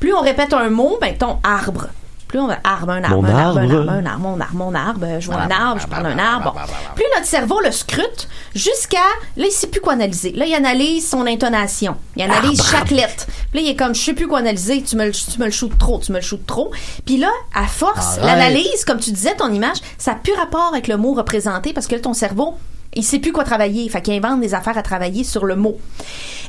Plus 0.00 0.12
on 0.14 0.20
répète 0.20 0.52
un 0.52 0.68
mot, 0.68 0.98
ben, 1.00 1.16
ton 1.16 1.38
arbre. 1.42 1.86
Plus 2.28 2.38
on 2.40 2.46
va 2.46 2.58
arbre, 2.62 2.90
un 2.92 3.02
arbre, 3.02 3.16
Mon 3.22 3.24
un 3.24 3.34
arbre, 3.34 3.58
un 3.58 3.62
arbre. 3.70 3.74
arbre, 3.78 3.90
un 3.90 4.06
arbre, 4.06 4.18
mon 4.20 4.40
arbre, 4.40 4.54
mon 4.54 4.74
arbre, 4.74 5.06
je 5.18 5.26
vois 5.30 5.40
un 5.40 5.50
arbre, 5.50 5.80
je 5.80 5.86
parle 5.86 6.02
d'un 6.04 6.18
arbre. 6.18 6.52
Bon. 6.54 6.60
Plus 6.94 7.04
notre 7.14 7.26
cerveau 7.26 7.60
le 7.62 7.72
scrute 7.72 8.28
jusqu'à, 8.54 8.98
là, 9.36 9.46
il 9.46 9.50
sait 9.50 9.66
plus 9.68 9.80
quoi 9.80 9.94
analyser. 9.94 10.32
Là, 10.32 10.44
il 10.44 10.54
analyse 10.54 11.08
son 11.08 11.26
intonation. 11.26 11.96
Il 12.16 12.22
analyse 12.22 12.62
chaque 12.70 12.90
lettre. 12.90 13.26
Puis 13.50 13.54
là, 13.54 13.60
il 13.62 13.68
est 13.70 13.76
comme, 13.76 13.94
je 13.94 14.00
sais 14.02 14.12
plus 14.12 14.26
quoi 14.28 14.40
analyser, 14.40 14.82
tu 14.82 14.96
me, 14.96 15.06
le- 15.06 15.12
tu 15.12 15.38
me 15.40 15.46
le 15.46 15.50
shootes 15.50 15.78
trop, 15.78 15.98
tu 16.00 16.12
me 16.12 16.18
le 16.18 16.22
shootes 16.22 16.46
trop. 16.46 16.70
Puis 17.06 17.16
là, 17.16 17.30
à 17.54 17.66
force, 17.66 18.18
l'analyse, 18.20 18.84
comme 18.86 18.98
tu 19.00 19.10
disais, 19.10 19.34
ton 19.34 19.50
image, 19.52 19.78
ça 19.96 20.10
n'a 20.12 20.18
plus 20.18 20.34
rapport 20.34 20.68
avec 20.70 20.86
le 20.86 20.98
mot 20.98 21.14
représenté 21.14 21.72
parce 21.72 21.86
que 21.86 21.94
là, 21.94 22.00
ton 22.02 22.12
cerveau, 22.12 22.58
il 22.94 23.04
sait 23.04 23.18
plus 23.18 23.32
quoi 23.32 23.44
travailler. 23.44 23.88
Fait 23.88 24.00
qu'il 24.02 24.14
invente 24.14 24.40
des 24.40 24.54
affaires 24.54 24.76
à 24.78 24.82
travailler 24.82 25.24
sur 25.24 25.44
le 25.44 25.56
mot. 25.56 25.78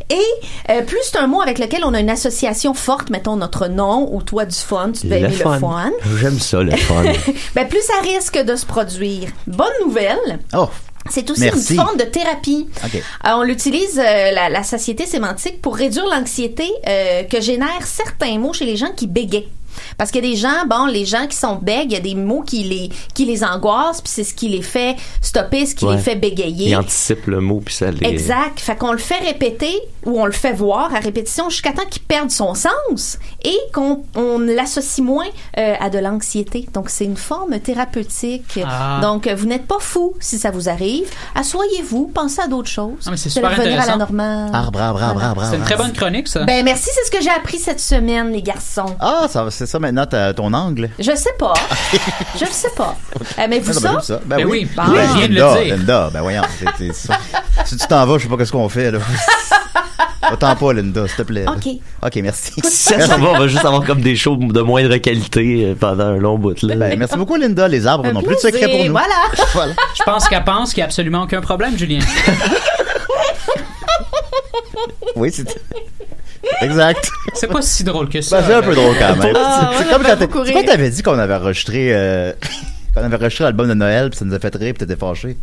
Et 0.10 0.18
euh, 0.72 0.82
plus 0.82 0.98
c'est 1.04 1.18
un 1.18 1.28
mot 1.28 1.42
avec 1.42 1.60
lequel 1.60 1.82
on 1.84 1.94
a 1.94 2.00
une 2.00 2.10
association 2.10 2.74
forte, 2.74 3.10
mettons 3.12 3.36
notre 3.36 3.68
nom 3.68 4.10
ou 4.14 4.24
toi 4.24 4.46
du 4.46 4.56
fun, 4.56 4.92
tu 4.92 5.06
devais 5.08 5.20
Le 5.22 5.30
fun. 5.30 5.54
le 5.56 5.60
fun, 5.60 5.92
J'aime 6.20 6.40
ça, 6.40 6.62
le 6.64 6.76
fun. 6.76 7.04
ben 7.56 7.68
plus 7.68 7.82
ça 7.82 7.94
risque 8.02 8.40
de 8.40 8.56
se 8.56 8.66
produire. 8.66 9.30
Bonne 9.46 9.68
nouvelle, 9.86 10.40
Oh, 10.56 10.68
c'est 11.10 11.30
aussi 11.30 11.42
Merci. 11.42 11.76
une 11.76 11.82
forme 11.82 11.98
de 11.98 12.04
thérapie. 12.04 12.68
Euh, 12.84 13.30
on 13.36 13.44
l'utilise, 13.44 14.00
euh, 14.00 14.32
la, 14.32 14.50
la 14.50 14.64
satiété 14.64 15.06
sémantique, 15.06 15.62
pour 15.62 15.76
réduire 15.76 16.06
l'anxiété 16.08 16.66
euh, 16.88 17.24
que 17.24 17.40
génèrent 17.40 17.86
certains 17.86 18.38
mots 18.40 18.54
chez 18.54 18.66
les 18.66 18.78
gens 18.78 18.92
qui 18.96 19.06
bégayent. 19.08 19.48
Parce 20.00 20.10
qu'il 20.10 20.26
y 20.26 20.28
a 20.28 20.32
des 20.32 20.38
gens, 20.38 20.66
bon, 20.68 20.88
les 20.88 21.06
gens 21.06 21.28
qui 21.28 21.36
sont 21.38 21.58
bègues, 21.62 21.92
il 21.92 21.94
y 21.94 21.98
a 21.98 22.00
des 22.00 22.16
mots 22.16 22.42
qui 22.42 22.64
les, 22.64 22.90
qui 23.14 23.26
les 23.26 23.44
angoissent, 23.44 24.02
puis 24.02 24.12
c'est 24.12 24.24
ce 24.24 24.34
qui 24.34 24.48
les 24.50 24.64
fait 24.64 24.96
stopper, 25.22 25.68
ce 25.68 25.76
qui 25.76 25.86
Ouais. 25.86 25.96
les 25.98 26.02
fait 26.02 26.16
bégayer. 26.16 26.70
Il 26.70 26.76
anticipe 26.76 27.28
le 27.28 27.40
mot, 27.42 27.62
puis 27.64 27.76
ça 27.76 27.92
les... 27.92 28.08
Exact. 28.08 28.60
Fait 28.60 28.76
qu'on 28.76 28.92
le 28.94 28.98
fait 28.98 29.20
répéter 29.20 29.78
ou 30.06 30.20
on 30.20 30.26
le 30.26 30.32
fait 30.32 30.54
voir 30.54 30.96
à 30.96 31.00
répétition 31.00 31.50
jusqu'à 31.50 31.74
temps 31.74 31.86
qu'il 31.90 32.02
perde 32.02 32.32
son 32.32 32.56
sens 32.56 33.20
et 33.44 33.58
qu'on 33.74 34.04
on 34.16 34.40
l'associe 34.40 35.06
moins 35.06 35.28
euh, 35.58 35.76
à 35.80 35.90
de 35.90 36.00
l'anxiété. 36.00 36.68
Donc, 36.74 36.90
c'est 36.90 37.06
une 37.06 37.18
forme 37.18 37.60
thérapeutique. 37.60 38.60
Ah. 38.66 39.00
Donc, 39.02 39.28
vous 39.28 39.46
n'êtes 39.46 39.68
pas 39.68 39.80
fou 39.80 40.14
si 40.22 40.40
ça 40.40 40.50
vous 40.52 40.70
arrive. 40.70 41.10
Assoyez-vous, 41.36 42.08
pensez 42.14 42.42
à 42.42 42.48
d'autres 42.48 42.70
choses. 42.70 43.04
Ah, 43.06 43.12
mais 43.12 43.18
c'est 43.18 43.30
super 43.30 43.52
revenir 43.58 43.82
à 43.82 43.86
la 43.86 43.98
normale. 43.98 44.50
arbre, 44.54 44.80
arbre, 44.82 45.02
arbre, 45.04 45.14
Voilà. 45.16 45.28
arbre. 45.30 45.42
C'est 45.44 45.56
une 45.56 45.62
arbre. 45.64 45.66
très 45.66 45.76
bonne 45.84 45.94
chronique, 45.94 46.28
ça. 46.28 46.44
Ben, 46.46 46.64
merci, 46.64 46.90
c'est 46.94 47.06
ce 47.06 47.12
que 47.12 47.22
j'ai 47.22 47.30
appris 47.30 47.58
cette 47.60 47.80
semaine, 47.80 48.32
les 48.32 48.42
garçons. 48.42 48.96
Ah, 49.00 49.28
ça, 49.30 49.46
c'est 49.50 49.66
ça. 49.66 49.80
Mais 49.80 49.89
maintenant 49.92 50.06
ta- 50.06 50.34
ton 50.34 50.54
angle? 50.54 50.90
Je 51.00 51.16
sais 51.16 51.34
pas. 51.38 51.54
je 52.40 52.46
le 52.46 52.52
sais 52.52 52.70
pas. 52.76 52.96
Euh, 53.40 53.48
mais 53.50 53.60
vous 53.60 53.78
Ah, 53.86 53.92
ben, 53.94 54.02
ça? 54.02 54.20
Ben, 54.26 54.38
Ben 54.38 54.46
oui. 54.46 54.68
oui, 54.68 54.70
Bon. 54.76 54.84
je 54.86 55.18
viens 55.18 55.28
de 55.28 55.34
Linda, 55.34 55.56
le 55.60 55.64
dire. 55.66 55.78
Linda, 55.78 56.10
ben 56.14 56.22
voyons. 56.22 56.42
c'est- 56.60 56.66
c'est 56.78 56.94
ça. 57.08 57.18
si 57.66 57.78
tu 57.78 57.88
t'en 57.88 58.06
vas, 58.06 58.18
je 58.18 58.24
sais 58.24 58.30
pas 58.30 58.38
qu'est-ce 58.38 58.52
qu'on 58.52 58.68
fait, 58.70 58.92
là. 58.92 59.00
Autant 60.34 60.56
pas, 60.56 60.74
Linda, 60.74 61.08
s'il 61.08 61.16
te 61.18 61.22
plaît. 61.24 61.44
là. 61.46 61.52
OK. 61.54 61.68
OK, 62.06 62.16
merci. 62.22 62.52
Si 62.64 62.70
ça 62.94 63.00
s'en 63.08 63.18
va, 63.20 63.30
on 63.30 63.40
va 63.40 63.48
juste 63.48 63.64
avoir 63.66 63.84
comme 63.84 64.02
des 64.02 64.16
shows 64.16 64.36
de 64.38 64.62
moindre 64.62 64.96
qualité 64.98 65.66
euh, 65.66 65.76
pendant 65.80 66.06
un 66.06 66.18
long 66.18 66.38
bout. 66.38 66.62
Là. 66.64 66.76
Ben, 66.76 67.00
merci 67.00 67.16
beaucoup, 67.18 67.36
Linda. 67.36 67.68
Les 67.68 67.88
arbres 67.88 68.06
Un 68.06 68.14
n'ont 68.14 68.22
plus 68.22 68.36
de 68.36 68.40
secret 68.40 68.60
plaisir, 68.68 68.76
pour 68.78 68.86
nous. 68.86 68.92
Voilà. 68.92 69.16
Voilà. 69.54 69.74
Je 69.98 70.04
pense 70.04 70.28
qu'elle 70.28 70.44
pense 70.44 70.70
qu'il 70.74 70.82
n'y 70.82 70.84
a 70.84 70.86
absolument 70.86 71.22
aucun 71.24 71.42
problème, 71.42 71.78
Julien. 71.78 72.00
Oui, 75.16 75.32
c'est. 75.34 75.48
Exact. 76.62 77.10
C'est 77.34 77.48
pas 77.48 77.62
si 77.62 77.84
drôle 77.84 78.10
que 78.10 78.22
ça. 78.22 78.40
Ben, 78.42 78.48
c'est 78.48 78.54
un 78.56 78.62
peu 78.62 78.76
drôle 78.76 78.96
quand 78.98 79.16
même. 79.16 79.34
Ah, 79.36 79.72
c'est 79.74 79.86
ouais, 79.86 79.92
comme 79.92 80.04
quand 80.04 80.44
c'est 80.46 80.54
rire. 80.54 80.64
t'avais 80.66 80.90
dit 80.90 81.04
qu'on 81.04 81.18
avait 81.20 81.36
enregistré. 81.36 81.90
euh, 81.94 82.32
qu'on 82.94 83.04
avait 83.04 83.16
enregistré 83.16 83.44
l'album 83.46 83.68
de 83.68 83.74
Noël, 83.74 84.10
puis 84.10 84.20
ça 84.20 84.26
nous 84.26 84.34
a 84.34 84.40
fait 84.40 84.54
rire, 84.56 84.74
puis 84.78 84.86
t'étais 84.86 84.96
fâché. 85.00 85.38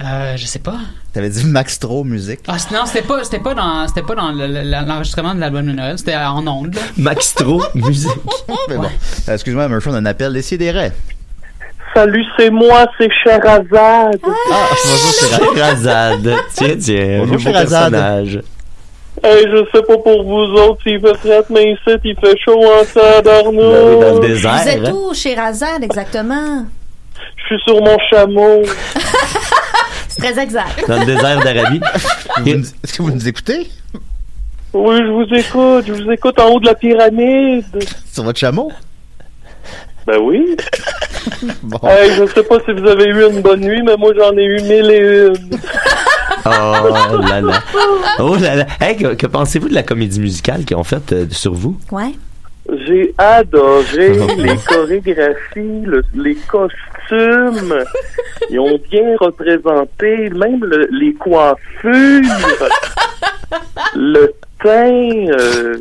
Euh, 0.00 0.36
je 0.36 0.46
sais 0.46 0.58
pas. 0.58 0.76
T'avais 1.12 1.28
dit 1.28 1.44
Max 1.44 1.78
Tro 1.78 2.02
musique. 2.02 2.40
Ah, 2.48 2.56
non, 2.72 2.86
c'était 2.86 3.02
pas, 3.06 3.22
c'était 3.24 3.38
pas 3.40 3.54
dans, 3.54 3.86
c'était 3.86 4.02
pas 4.02 4.14
dans 4.14 4.32
le- 4.32 4.46
le- 4.46 4.86
l'enregistrement 4.86 5.34
de 5.34 5.40
l'album 5.40 5.66
de 5.66 5.72
Noël. 5.72 5.98
C'était 5.98 6.16
en 6.16 6.44
ondes. 6.46 6.74
là. 6.74 6.80
Max 6.96 7.34
Tro, 7.34 7.62
musique. 7.74 8.10
Mais 8.68 8.76
bon. 8.76 8.84
Euh, 9.28 9.34
Excuse-moi, 9.34 9.68
Murphy, 9.68 9.88
on 9.90 9.94
a 9.94 9.98
un 9.98 10.06
appel. 10.06 10.32
Décidérez. 10.32 10.92
Salut, 11.94 12.24
c'est 12.38 12.50
moi, 12.50 12.86
c'est 12.98 13.08
Sherazade. 13.22 14.18
Ah, 14.24 14.68
bonjour, 14.84 15.12
c'est 15.12 15.36
Ra- 15.36 15.54
Sherazade. 15.54 16.34
Tiens, 16.54 16.76
tiens, 16.80 17.24
Bonjour, 17.26 17.52
personnage. 17.52 18.40
Hey, 19.24 19.44
je 19.44 19.64
sais 19.72 19.82
pas 19.82 19.96
pour 19.98 20.24
vous 20.24 20.52
autres 20.60 20.82
s'il 20.82 21.00
fait 21.00 21.14
fret, 21.14 21.44
mais 21.50 21.72
ici, 21.72 21.96
il 22.04 22.16
fait 22.16 22.36
chaud 22.44 22.60
en 22.60 22.80
oui, 22.80 22.86
dans 22.94 23.02
le 23.02 23.22
tabarnouche. 23.22 24.12
Vous 24.14 24.20
désert. 24.20 24.66
êtes 24.66 24.88
hein? 24.88 24.92
où, 24.92 25.14
chez 25.14 25.34
Razad, 25.34 25.82
exactement? 25.84 26.66
Je 27.36 27.44
suis 27.46 27.60
sur 27.64 27.80
mon 27.80 27.96
chameau. 28.10 28.62
C'est 30.08 30.22
très 30.22 30.42
exact. 30.42 30.88
Dans 30.88 30.98
le 30.98 31.06
désert 31.06 31.40
d'Arabie. 31.42 31.80
Est-ce 32.46 32.92
que 32.94 33.02
vous 33.02 33.12
nous 33.12 33.28
écoutez? 33.28 33.70
Oui, 34.72 34.96
je 34.98 35.10
vous 35.10 35.34
écoute. 35.38 35.84
Je 35.86 35.92
vous 35.92 36.10
écoute 36.10 36.40
en 36.40 36.48
haut 36.50 36.60
de 36.60 36.66
la 36.66 36.74
pyramide. 36.74 37.64
sur 38.12 38.24
votre 38.24 38.38
chameau? 38.38 38.72
Ben 40.06 40.18
oui. 40.20 40.56
Bon. 41.62 41.78
Hey, 41.88 42.10
je 42.16 42.26
sais 42.26 42.42
pas 42.42 42.56
si 42.64 42.72
vous 42.72 42.86
avez 42.88 43.04
eu 43.04 43.30
une 43.30 43.42
bonne 43.42 43.60
nuit, 43.60 43.80
mais 43.84 43.96
moi, 43.96 44.10
j'en 44.18 44.36
ai 44.36 44.42
eu 44.42 44.60
mille 44.62 44.90
et 44.90 45.26
une. 45.28 45.50
Oh 46.44 47.18
là 47.28 47.40
là. 47.40 47.62
Oh 48.18 48.36
là 48.36 48.56
là. 48.56 48.66
Hey, 48.80 48.96
que, 48.96 49.14
que 49.14 49.26
pensez-vous 49.26 49.68
de 49.68 49.74
la 49.74 49.82
comédie 49.82 50.20
musicale 50.20 50.64
qu'ils 50.64 50.76
ont 50.76 50.84
faite 50.84 51.12
euh, 51.12 51.26
sur 51.30 51.52
vous? 51.54 51.78
Ouais. 51.90 52.12
J'ai 52.86 53.12
adoré 53.18 54.12
les 54.38 54.56
chorégraphies, 54.66 55.82
le- 55.84 56.04
les 56.14 56.36
costumes. 56.36 57.74
Ils 58.50 58.60
ont 58.60 58.78
bien 58.90 59.16
représenté, 59.20 60.30
même 60.30 60.64
le- 60.64 60.88
les 60.92 61.12
coiffures, 61.14 62.22
le 63.94 64.32
teint, 64.62 65.32
euh, 65.40 65.80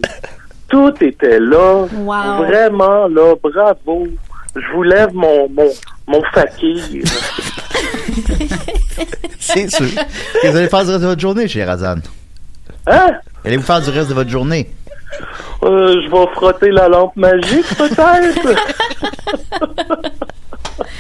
tout 0.70 0.92
était 1.02 1.40
là. 1.40 1.86
Wow. 1.94 2.46
Vraiment 2.46 3.08
là, 3.08 3.36
bravo. 3.42 4.08
Je 4.56 4.74
vous 4.74 4.84
lève 4.84 5.14
mon 5.14 5.48
mon 5.50 5.70
mon 6.08 6.22
fakir. 6.34 7.04
C'est 9.40 9.70
sûr. 9.70 9.86
Qu'est-ce 9.88 10.42
que 10.42 10.48
vous 10.50 10.58
allez 10.58 10.68
faire 10.70 10.84
du 10.86 10.90
reste 10.92 11.02
de 11.02 11.08
votre 11.08 11.22
journée, 11.22 11.48
chez 11.48 11.64
Razan? 11.64 11.96
Hein? 12.88 13.12
Allez-vous 13.46 13.64
faire 13.64 13.82
du 13.82 13.90
reste 13.90 14.10
de 14.10 14.14
votre 14.14 14.30
journée? 14.30 14.70
Euh, 15.64 15.94
je 16.04 16.10
vais 16.10 16.32
frotter 16.34 16.70
la 16.72 16.88
lampe 16.88 17.16
magique 17.16 17.66
peut-être. 17.78 18.56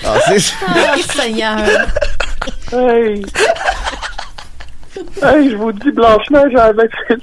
Ah, 0.05 0.17
c'est 0.27 0.53
Ah, 0.67 0.95
Seigneur. 1.15 1.57
Hey! 2.73 3.23
Hey, 5.23 5.49
je 5.51 5.55
vous 5.55 5.71
dis, 5.71 5.91
Blanche-Neige 5.91 6.53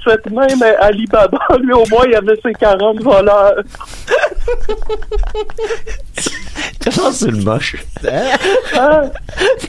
sept 0.05 0.29
mains, 0.31 0.47
mais 0.59 0.75
Alibaba, 0.77 1.39
lui, 1.59 1.73
au 1.73 1.85
moins, 1.89 2.05
il 2.07 2.15
avait 2.15 2.39
ses 2.43 2.53
40 2.53 3.01
voleurs. 3.01 3.55
T'as 6.79 7.01
lancé 7.01 7.31
le 7.31 7.43
moche. 7.43 7.75
Hein? 8.07 9.09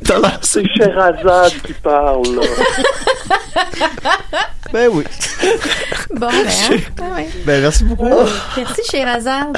T'as 0.05 0.19
lancé 0.19 0.63
C'est 0.65 0.69
Sherazade 0.77 1.53
qui 1.65 1.73
parle, 1.75 2.23
là. 2.37 2.43
Ben 4.73 4.89
oui. 4.93 5.03
Bon, 6.15 6.29
ben, 6.29 6.47
hein? 6.47 6.77
Ah 7.01 7.15
ouais. 7.17 7.29
Ben, 7.45 7.61
merci 7.61 7.83
beaucoup. 7.83 8.09
Merci, 8.57 8.83
chez 8.89 9.03
Razad. 9.03 9.57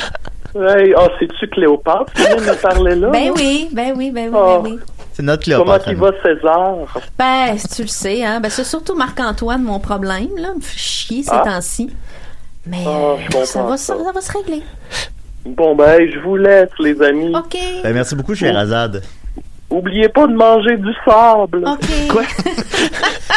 Hey, 0.54 0.94
ah, 0.96 1.06
c'est-tu 1.18 1.48
Cléopâtre 1.48 2.12
qui 2.14 2.22
vient 2.22 2.36
me 2.36 2.54
parler 2.60 2.94
là? 2.94 3.08
Ben 3.10 3.30
oui, 3.36 3.68
ben 3.72 3.92
oui, 3.94 4.10
ben 4.10 4.30
oui, 4.32 4.38
Ah. 4.38 4.60
ben 4.62 4.70
oui. 4.70 4.78
C'est 5.12 5.22
notre 5.22 5.44
Comment 5.44 5.78
Cléopâtre. 5.78 5.88
il 5.90 5.96
va, 5.96 6.10
César? 6.22 6.74
Ben, 7.18 7.56
tu 7.74 7.82
le 7.82 7.88
sais, 7.88 8.24
hein. 8.24 8.40
Ben, 8.40 8.48
c'est 8.50 8.64
surtout 8.64 8.94
Marc-Antoine, 8.94 9.62
mon 9.62 9.78
problème, 9.78 10.28
là. 10.38 10.54
Me 10.54 10.60
fait 10.60 10.78
chier 10.78 11.22
ces 11.22 11.30
Ah. 11.32 11.42
temps-ci. 11.44 11.90
Mais 12.66 12.84
Ah, 12.86 12.90
euh, 12.90 13.44
ça, 13.44 13.62
va, 13.62 13.76
ça. 13.76 13.94
ça, 13.96 14.04
ça 14.04 14.12
va 14.12 14.20
se 14.20 14.32
régler. 14.32 14.62
Bon, 15.44 15.74
ben, 15.74 16.08
je 16.10 16.18
vous 16.20 16.36
laisse, 16.36 16.70
les 16.78 17.00
amis. 17.02 17.34
OK. 17.34 17.56
Ben, 17.82 17.92
merci 17.92 18.14
beaucoup, 18.14 18.34
chez 18.34 18.50
Razad. 18.50 19.02
Oubliez 19.68 20.08
pas 20.08 20.26
de 20.26 20.34
manger 20.34 20.76
du 20.76 20.92
sable. 21.04 21.64
OK. 21.66 22.08
Quoi? 22.10 22.22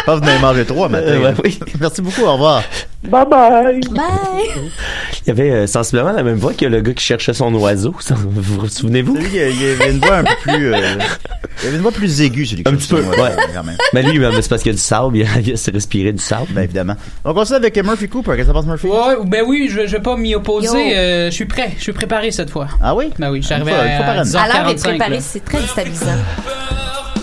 Pas 0.05 0.15
vous 0.15 0.21
en 0.21 0.27
avez 0.27 0.39
mangé 0.39 0.65
trois 0.65 0.89
matin. 0.89 1.07
Euh, 1.07 1.21
ouais, 1.31 1.33
oui. 1.43 1.59
Merci 1.79 2.01
beaucoup, 2.01 2.23
au 2.23 2.33
revoir. 2.33 2.63
Bye 3.03 3.25
bye. 3.29 3.79
Bye. 3.91 4.71
Il 5.23 5.27
y 5.27 5.31
avait 5.31 5.51
euh, 5.51 5.67
sensiblement 5.67 6.11
la 6.11 6.23
même 6.23 6.37
voix 6.37 6.53
que 6.53 6.65
le 6.65 6.81
gars 6.81 6.93
qui 6.93 7.03
cherchait 7.03 7.33
son 7.33 7.53
oiseau. 7.53 7.93
Vous 8.09 8.41
vous 8.61 8.67
souvenez-vous? 8.67 9.17
Il 9.17 9.39
avait 9.39 9.91
une 9.91 9.99
voix 9.99 10.17
un 10.17 10.23
peu 10.23 10.35
plus. 10.41 10.73
euh, 10.73 10.79
il 11.61 11.67
avait 11.67 11.75
une 11.77 11.81
voix 11.83 11.91
plus 11.91 12.21
aiguë, 12.21 12.45
celui 12.47 12.63
qui 12.63 12.69
Un 12.71 12.75
petit 12.75 12.87
peu, 12.87 13.01
ouais. 13.01 13.31
quand 13.53 13.63
même. 13.63 13.77
Mais 13.93 14.01
lui, 14.03 14.19
c'est 14.41 14.49
parce 14.49 14.61
qu'il 14.63 14.71
y 14.71 14.75
a 14.75 14.77
du 14.77 14.81
sable. 14.81 15.17
Il 15.17 15.23
a, 15.23 15.39
il 15.39 15.57
s'est 15.57 15.71
respiré 15.71 16.11
du 16.11 16.21
sable. 16.23 16.47
Ben, 16.49 16.63
évidemment. 16.63 16.95
On 17.23 17.33
continue 17.33 17.57
avec 17.57 17.77
Murphy 17.83 18.09
Cooper. 18.09 18.31
Qu'est-ce 18.35 18.41
que 18.41 18.47
ça 18.47 18.53
passe, 18.53 18.65
Murphy? 18.65 18.87
Ouais, 18.87 19.15
ben 19.25 19.43
oui, 19.47 19.67
je, 19.71 19.85
je 19.85 19.91
vais 19.97 20.01
pas 20.03 20.15
m'y 20.17 20.33
opposer. 20.35 20.97
euh, 20.97 21.25
je 21.29 21.35
suis 21.35 21.45
prêt. 21.45 21.73
Je 21.77 21.83
suis 21.83 21.93
préparé 21.93 22.31
cette 22.31 22.49
fois. 22.49 22.67
Ah 22.81 22.95
oui? 22.95 23.11
Ben 23.19 23.29
oui, 23.31 23.41
par 23.41 23.57
à, 23.59 23.61
année. 23.61 23.71
à 23.71 24.41
À 24.41 24.47
l'heure 24.47 24.65
d'être 24.67 24.79
10h45. 24.79 24.81
préparé, 24.83 25.19
c'est 25.21 25.45
très 25.45 25.59
déstabilisant. 25.61 26.05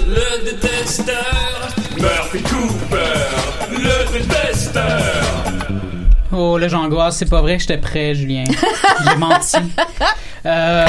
Le 0.08 0.44
détesteur, 0.50 1.14
Murphy 2.02 2.42
Cooper, 2.42 2.98
le 3.70 4.18
détesteur. 4.18 5.22
Oh, 6.32 6.58
là, 6.58 6.66
j'angoisse. 6.66 7.16
C'est 7.18 7.30
pas 7.30 7.40
vrai 7.40 7.54
que 7.54 7.60
j'étais 7.60 7.78
prêt, 7.78 8.12
Julien. 8.16 8.42
J'ai 9.04 9.16
menti. 9.16 9.56
Euh, 10.44 10.86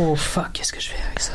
oh, 0.00 0.16
fuck. 0.16 0.50
Qu'est-ce 0.52 0.72
que 0.72 0.80
je 0.80 0.88
fais 0.88 1.02
avec 1.06 1.20
ça? 1.20 1.34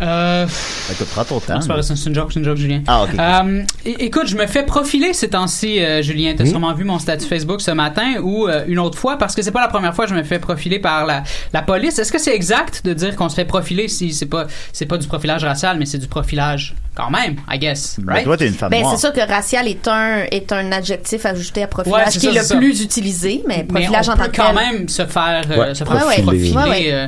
Euh, 0.00 0.46
écoute, 0.90 1.06
prends 1.12 1.24
ton 1.24 1.40
temps. 1.40 1.60
c'est 1.60 1.68
pas 1.68 1.74
vrai, 1.74 1.82
c'est 1.82 1.94
une 2.06 2.14
joke, 2.14 2.30
c'est 2.32 2.38
une 2.40 2.44
joke, 2.44 2.56
Julien. 2.56 2.80
Ah, 2.86 3.02
ok. 3.04 3.10
Euh, 3.18 3.62
écoute, 3.84 4.26
je 4.26 4.36
me 4.36 4.46
fais 4.46 4.62
profiler 4.64 5.12
ces 5.12 5.28
temps-ci, 5.28 5.82
euh, 5.82 6.02
Julien. 6.02 6.34
T'as 6.36 6.46
sûrement 6.46 6.72
vu 6.72 6.84
mon 6.84 6.98
statut 6.98 7.26
Facebook 7.26 7.60
ce 7.60 7.70
matin 7.70 8.14
ou 8.22 8.48
euh, 8.48 8.64
une 8.66 8.78
autre 8.78 8.98
fois, 8.98 9.18
parce 9.18 9.34
que 9.34 9.42
c'est 9.42 9.50
pas 9.50 9.60
la 9.60 9.68
première 9.68 9.94
fois 9.94 10.04
que 10.06 10.10
je 10.10 10.16
me 10.16 10.22
fais 10.22 10.38
profiler 10.38 10.78
par 10.78 11.06
la, 11.06 11.22
la 11.52 11.62
police. 11.62 11.98
Est-ce 11.98 12.12
que 12.12 12.18
c'est 12.18 12.34
exact 12.34 12.84
de 12.84 12.94
dire 12.94 13.14
qu'on 13.16 13.28
se 13.28 13.34
fait 13.34 13.44
profiler 13.44 13.88
si 13.88 14.12
c'est 14.12 14.26
pas 14.26 14.46
c'est 14.72 14.86
pas 14.86 14.96
du 14.98 15.06
profilage 15.06 15.44
racial, 15.44 15.76
mais 15.78 15.84
c'est 15.86 15.98
du 15.98 16.06
profilage 16.08 16.74
quand 16.94 17.08
même, 17.10 17.36
I 17.50 17.58
guess, 17.58 17.98
right? 18.06 18.24
toi, 18.24 18.36
t'es 18.36 18.48
une 18.48 18.52
femme 18.52 18.68
Ben, 18.70 18.84
c'est 18.90 18.98
sûr 18.98 19.12
que 19.12 19.20
racial 19.26 19.66
est 19.68 19.86
un, 19.88 20.24
est 20.30 20.50
un 20.52 20.72
adjectif 20.72 21.24
ajouté 21.24 21.60
à 21.62 21.64
Ouais, 21.64 21.70
profilage 21.70 22.08
c'est 22.10 22.18
qui 22.18 22.26
ça, 22.26 22.32
est 22.32 22.34
le 22.34 22.40
c'est 22.40 22.46
ça. 22.48 22.56
plus 22.56 22.82
utilisé, 22.82 23.42
mais 23.46 23.58
mais 23.70 23.80
profilage 23.84 24.08
on 24.08 24.12
en 24.12 24.16
tant 24.16 24.24
peut 24.24 24.30
que 24.32 24.36
quand 24.36 24.46
tel. 24.54 24.54
même 24.56 24.88
se 24.88 25.06
faire, 25.06 25.42
euh, 25.50 25.56
Ouais, 25.68 25.74
se 25.74 25.84
faire 25.84 25.96
profiler. 25.96 26.22
profiler. 26.22 26.52
Ouais, 26.52 26.68
ouais. 26.68 26.88
euh. 26.92 27.06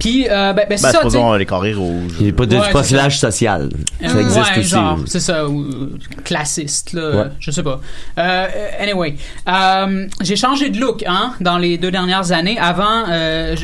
Puis, 0.00 0.26
euh, 0.28 0.52
ben, 0.52 0.66
ben, 0.68 0.76
c'est 0.76 0.82
Ben, 0.86 0.92
ça, 0.92 0.98
supposons 0.98 1.32
les 1.34 1.46
carrés 1.46 1.72
rouges. 1.74 2.12
A 2.30 2.36
pas 2.36 2.46
de 2.46 2.56
Ouais, 2.56 2.64
du 2.64 2.70
profilage 2.70 3.18
social. 3.18 3.68
Ça 4.00 4.20
existe 4.20 4.36
ouais, 4.56 4.58
aussi. 4.60 4.74
c'est 5.06 5.20
ça, 5.20 5.46
ou 5.48 5.62
euh, 5.62 5.98
classiste, 6.24 6.92
là, 6.92 7.10
Ouais. 7.10 7.30
je 7.38 7.50
sais 7.50 7.62
pas. 7.62 7.80
Euh, 8.18 8.46
anyway, 8.78 9.16
euh, 9.48 10.06
j'ai 10.22 10.36
changé 10.36 10.70
de 10.70 10.78
look, 10.80 11.04
hein, 11.06 11.34
dans 11.40 11.58
les 11.58 11.78
deux 11.78 11.90
dernières 11.90 12.32
années. 12.32 12.58
Avant, 12.58 13.04
euh, 13.08 13.56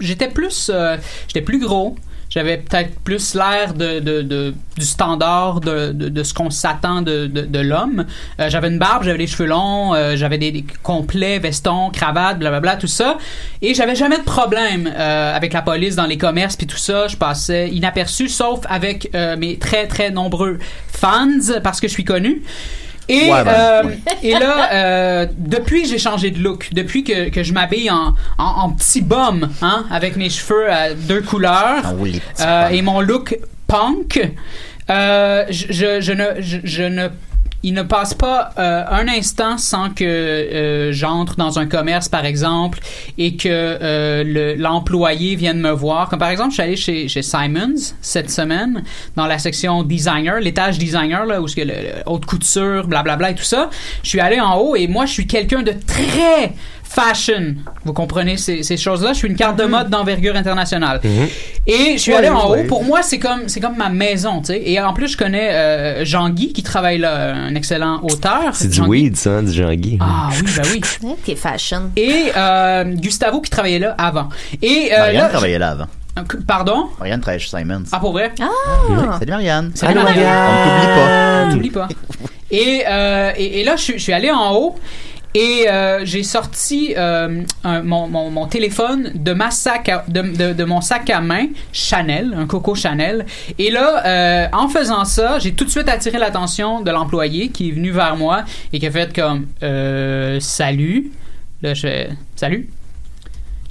j'étais 0.00 0.28
plus, 0.28 0.70
j'étais 1.28 1.42
plus 1.42 1.58
gros. 1.60 1.96
J'avais 2.34 2.56
peut-être 2.56 2.98
plus 3.00 3.34
l'air 3.34 3.74
de, 3.74 4.00
de, 4.00 4.22
de- 4.22 4.54
du 4.78 4.86
standard 4.86 5.60
de, 5.60 5.92
de, 5.92 6.08
de 6.08 6.22
ce 6.22 6.32
qu'on 6.32 6.48
s'attend 6.48 7.02
de, 7.02 7.26
de, 7.26 7.42
de 7.42 7.58
l'homme. 7.58 8.06
Euh, 8.40 8.48
j'avais 8.48 8.68
une 8.68 8.78
barbe, 8.78 9.02
j'avais 9.04 9.18
les 9.18 9.26
cheveux 9.26 9.44
longs, 9.44 9.92
euh, 9.94 10.16
j'avais 10.16 10.38
des, 10.38 10.50
des 10.50 10.64
complets, 10.82 11.38
vestons, 11.38 11.90
cravates, 11.90 12.38
blablabla, 12.38 12.76
tout 12.76 12.86
ça. 12.86 13.18
Et 13.60 13.74
j'avais 13.74 13.94
jamais 13.96 14.16
de 14.16 14.22
problème 14.24 14.90
euh, 14.96 15.36
avec 15.36 15.52
la 15.52 15.60
police 15.60 15.94
dans 15.94 16.06
les 16.06 16.16
commerces 16.16 16.56
puis 16.56 16.66
tout 16.66 16.78
ça. 16.78 17.06
Je 17.06 17.18
passais 17.18 17.68
inaperçu, 17.68 18.30
sauf 18.30 18.60
avec 18.66 19.10
euh, 19.14 19.36
mes 19.36 19.58
très 19.58 19.86
très 19.86 20.10
nombreux 20.10 20.58
fans 20.88 21.28
parce 21.62 21.80
que 21.82 21.86
je 21.88 21.92
suis 21.92 22.04
connu. 22.04 22.42
Et, 23.08 23.30
Ouais, 23.30 23.44
ben, 23.44 23.48
euh, 23.48 23.82
ouais. 23.84 23.98
et 24.22 24.32
là, 24.32 24.72
euh, 24.72 25.26
depuis 25.36 25.82
que 25.82 25.88
j'ai 25.88 25.98
changé 25.98 26.30
de 26.30 26.38
look, 26.40 26.68
depuis 26.72 27.02
que, 27.04 27.30
que 27.30 27.42
je 27.42 27.52
m'habille 27.52 27.90
en, 27.90 28.14
en, 28.38 28.44
en 28.44 28.70
petit 28.70 29.02
bum, 29.02 29.48
hein, 29.60 29.84
avec 29.90 30.16
mes 30.16 30.30
cheveux 30.30 30.70
à 30.72 30.94
deux 30.94 31.20
couleurs, 31.20 31.82
Ah 31.84 31.92
oui, 31.96 32.20
euh, 32.40 32.68
et 32.68 32.80
mon 32.82 33.00
look 33.00 33.38
punk, 33.66 34.30
euh, 34.90 35.44
je, 35.50 35.66
je, 35.70 36.00
je 36.00 36.12
ne, 36.12 36.24
je, 36.40 36.58
je 36.64 36.82
ne 36.82 37.08
il 37.62 37.74
ne 37.74 37.82
passe 37.82 38.14
pas 38.14 38.50
euh, 38.58 38.84
un 38.90 39.06
instant 39.08 39.56
sans 39.58 39.90
que 39.90 40.04
euh, 40.04 40.92
j'entre 40.92 41.36
dans 41.36 41.58
un 41.58 41.66
commerce, 41.66 42.08
par 42.08 42.24
exemple, 42.24 42.80
et 43.18 43.36
que 43.36 43.48
euh, 43.48 44.24
le- 44.24 44.54
l'employé 44.54 45.36
vienne 45.36 45.60
me 45.60 45.70
voir. 45.70 46.08
Comme 46.08 46.18
par 46.18 46.30
exemple, 46.30 46.50
je 46.50 46.54
suis 46.54 46.62
allé 46.62 47.08
chez, 47.08 47.22
Simons 47.22 47.94
cette 48.00 48.30
semaine, 48.30 48.82
dans 49.16 49.26
la 49.26 49.38
section 49.38 49.82
designer, 49.82 50.40
l'étage 50.40 50.78
designer, 50.78 51.24
là, 51.24 51.40
où 51.40 51.48
ce 51.48 51.56
que 51.56 51.62
le, 51.62 51.74
haute 52.06 52.26
couture, 52.26 52.86
blablabla 52.86 53.30
et 53.30 53.34
tout 53.34 53.42
ça. 53.44 53.70
Je 54.02 54.08
suis 54.08 54.20
allé 54.20 54.40
en 54.40 54.56
haut 54.58 54.74
et 54.76 54.88
moi, 54.88 55.06
je 55.06 55.12
suis 55.12 55.26
quelqu'un 55.26 55.62
de 55.62 55.72
très 55.86 56.52
fashion. 56.94 57.54
Vous 57.84 57.92
comprenez 57.92 58.36
ces, 58.36 58.62
ces 58.62 58.76
choses-là? 58.76 59.12
Je 59.12 59.18
suis 59.18 59.28
une 59.28 59.36
carte 59.36 59.56
de 59.58 59.64
mode 59.64 59.88
d'envergure 59.90 60.36
internationale. 60.36 61.00
Et 61.66 61.92
je 61.94 61.98
suis 61.98 62.12
allé 62.14 62.28
en 62.28 62.48
haut. 62.50 62.64
Pour 62.68 62.84
moi, 62.84 63.02
c'est 63.02 63.18
comme, 63.18 63.48
c'est 63.48 63.60
comme 63.60 63.76
ma 63.76 63.88
maison, 63.88 64.40
tu 64.40 64.46
sais. 64.46 64.62
Et 64.64 64.80
en 64.80 64.92
plus, 64.92 65.08
je 65.08 65.16
connais 65.16 65.50
euh, 65.52 66.04
Jean-Guy 66.04 66.52
qui 66.52 66.62
travaille 66.62 66.98
là, 66.98 67.34
un 67.34 67.54
excellent 67.54 68.00
auteur. 68.02 68.50
C'est 68.54 68.68
du 68.68 68.74
Jean-Guy. 68.76 68.90
weed, 68.90 69.16
ça, 69.16 69.30
hein, 69.38 69.42
du 69.42 69.52
Jean-Guy. 69.52 69.98
Ah 70.00 70.28
oui, 70.32 70.50
ben 70.56 70.62
oui. 71.02 71.14
T'es 71.24 71.34
fashion. 71.36 71.90
Et 71.96 72.30
euh, 72.36 72.84
Gustavo 72.84 73.40
qui 73.40 73.50
travaillait 73.50 73.78
là 73.78 73.94
avant. 73.98 74.28
Et 74.60 74.90
euh, 74.92 74.98
Marianne 74.98 75.22
là, 75.22 75.28
travaillait 75.28 75.58
là 75.58 75.70
avant. 75.70 75.86
je- 76.30 76.36
Pardon? 76.38 76.88
Marianne 76.98 77.20
travaillait 77.20 77.44
chez 77.44 77.56
Simons. 77.56 77.84
Ah, 77.92 78.00
pour 78.00 78.12
vrai? 78.12 78.32
Ah! 78.40 78.46
Salut 79.18 79.30
Marianne. 79.30 79.70
Salut, 79.74 79.98
On 79.98 80.02
Marianne. 80.02 81.50
t'oublie 81.50 81.70
pas. 81.70 81.86
T'oublies 81.86 81.94
pas. 81.96 82.28
Et, 82.50 82.84
euh, 82.88 83.32
et, 83.36 83.60
et 83.60 83.64
là, 83.64 83.76
je, 83.76 83.82
suis- 83.82 83.94
je 83.94 84.02
suis 84.02 84.12
allé 84.12 84.30
en 84.30 84.52
haut 84.54 84.76
et 85.34 85.66
euh, 85.68 86.04
j'ai 86.04 86.22
sorti 86.22 86.94
euh, 86.96 87.42
mon, 87.64 88.46
téléphone 88.46 89.12
de 89.14 89.32
ma 89.32 89.50
sac 89.50 89.88
à- 89.88 90.04
de, 90.08 90.52
de, 90.52 90.64
mon 90.64 90.80
sac 90.80 91.08
à 91.10 91.20
main 91.20 91.46
Chanel, 91.72 92.34
un 92.36 92.46
Coco 92.46 92.74
Chanel. 92.74 93.24
Et 93.58 93.70
là, 93.70 94.04
euh, 94.04 94.46
en 94.52 94.68
faisant 94.68 95.04
ça, 95.04 95.38
j'ai 95.38 95.52
tout 95.52 95.64
de 95.64 95.70
suite 95.70 95.88
attiré 95.88 96.18
l'attention 96.18 96.82
de 96.82 96.90
l'employé 96.90 97.48
qui 97.48 97.70
est 97.70 97.72
venu 97.72 97.90
vers 97.90 98.16
moi 98.16 98.44
et 98.72 98.78
qui 98.78 98.86
a 98.86 98.90
fait 98.90 99.14
comme 99.14 99.46
salut. 100.40 101.10
Là, 101.62 101.74
je 101.74 102.06
salut. 102.36 102.68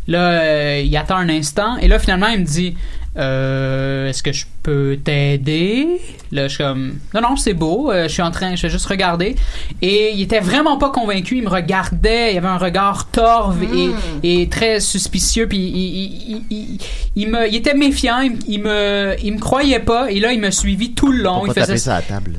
Là, 0.08 0.80
il 0.80 0.98
attend 0.98 1.18
un 1.18 1.30
instant 1.30 1.78
et 1.78 1.88
là, 1.88 2.00
finalement, 2.00 2.28
il 2.28 2.40
me 2.40 2.46
dit 2.46 2.76
euh, 3.18 4.08
Est-ce 4.08 4.24
que 4.24 4.32
je 4.32 4.46
peux 4.64 4.98
t'aider? 5.04 5.88
Là, 6.32 6.48
je 6.48 6.56
suis 6.56 6.64
comme 6.64 7.00
Non, 7.14 7.22
non, 7.22 7.36
c'est 7.36 7.54
beau. 7.54 7.92
euh, 7.92 8.04
je 8.04 8.14
suis 8.14 8.22
en 8.22 8.32
train, 8.32 8.56
je 8.56 8.62
vais 8.64 8.70
juste 8.70 8.86
regarder. 8.86 9.36
Et 9.82 10.12
il 10.14 10.22
était 10.22 10.40
vraiment 10.40 10.78
pas 10.78 10.90
convaincu. 10.92 11.38
Il 11.38 11.44
me 11.44 11.50
regardait. 11.50 12.34
Il 12.34 12.38
avait 12.38 12.48
un 12.48 12.58
regard 12.58 13.10
torve 13.12 13.64
et, 13.64 13.90
et 14.24 14.48
très 14.50 14.80
suspicieux. 14.80 15.48
Puis 15.48 15.58
il, 15.58 15.78
il, 15.78 16.44
il, 16.50 16.58
il- 16.58 16.78
il 17.18 17.28
me, 17.30 17.48
il 17.48 17.56
était 17.56 17.74
méfiant. 17.74 18.20
Il, 18.22 18.38
il 18.48 18.62
me, 18.64 19.16
il 19.22 19.34
me 19.34 19.40
croyait 19.40 19.80
pas. 19.82 20.10
Et 20.12 20.20
là, 20.20 20.32
il 20.32 20.40
me 20.40 20.52
suivi 20.52 20.94
tout 20.94 21.12
le 21.12 21.22
long. 21.24 21.42
Faut 21.42 21.48
Il 21.48 21.54
pas 21.54 21.62
faisait. 21.62 21.78
ça 21.78 21.96
à 21.96 22.00
la 22.00 22.02
table. 22.04 22.38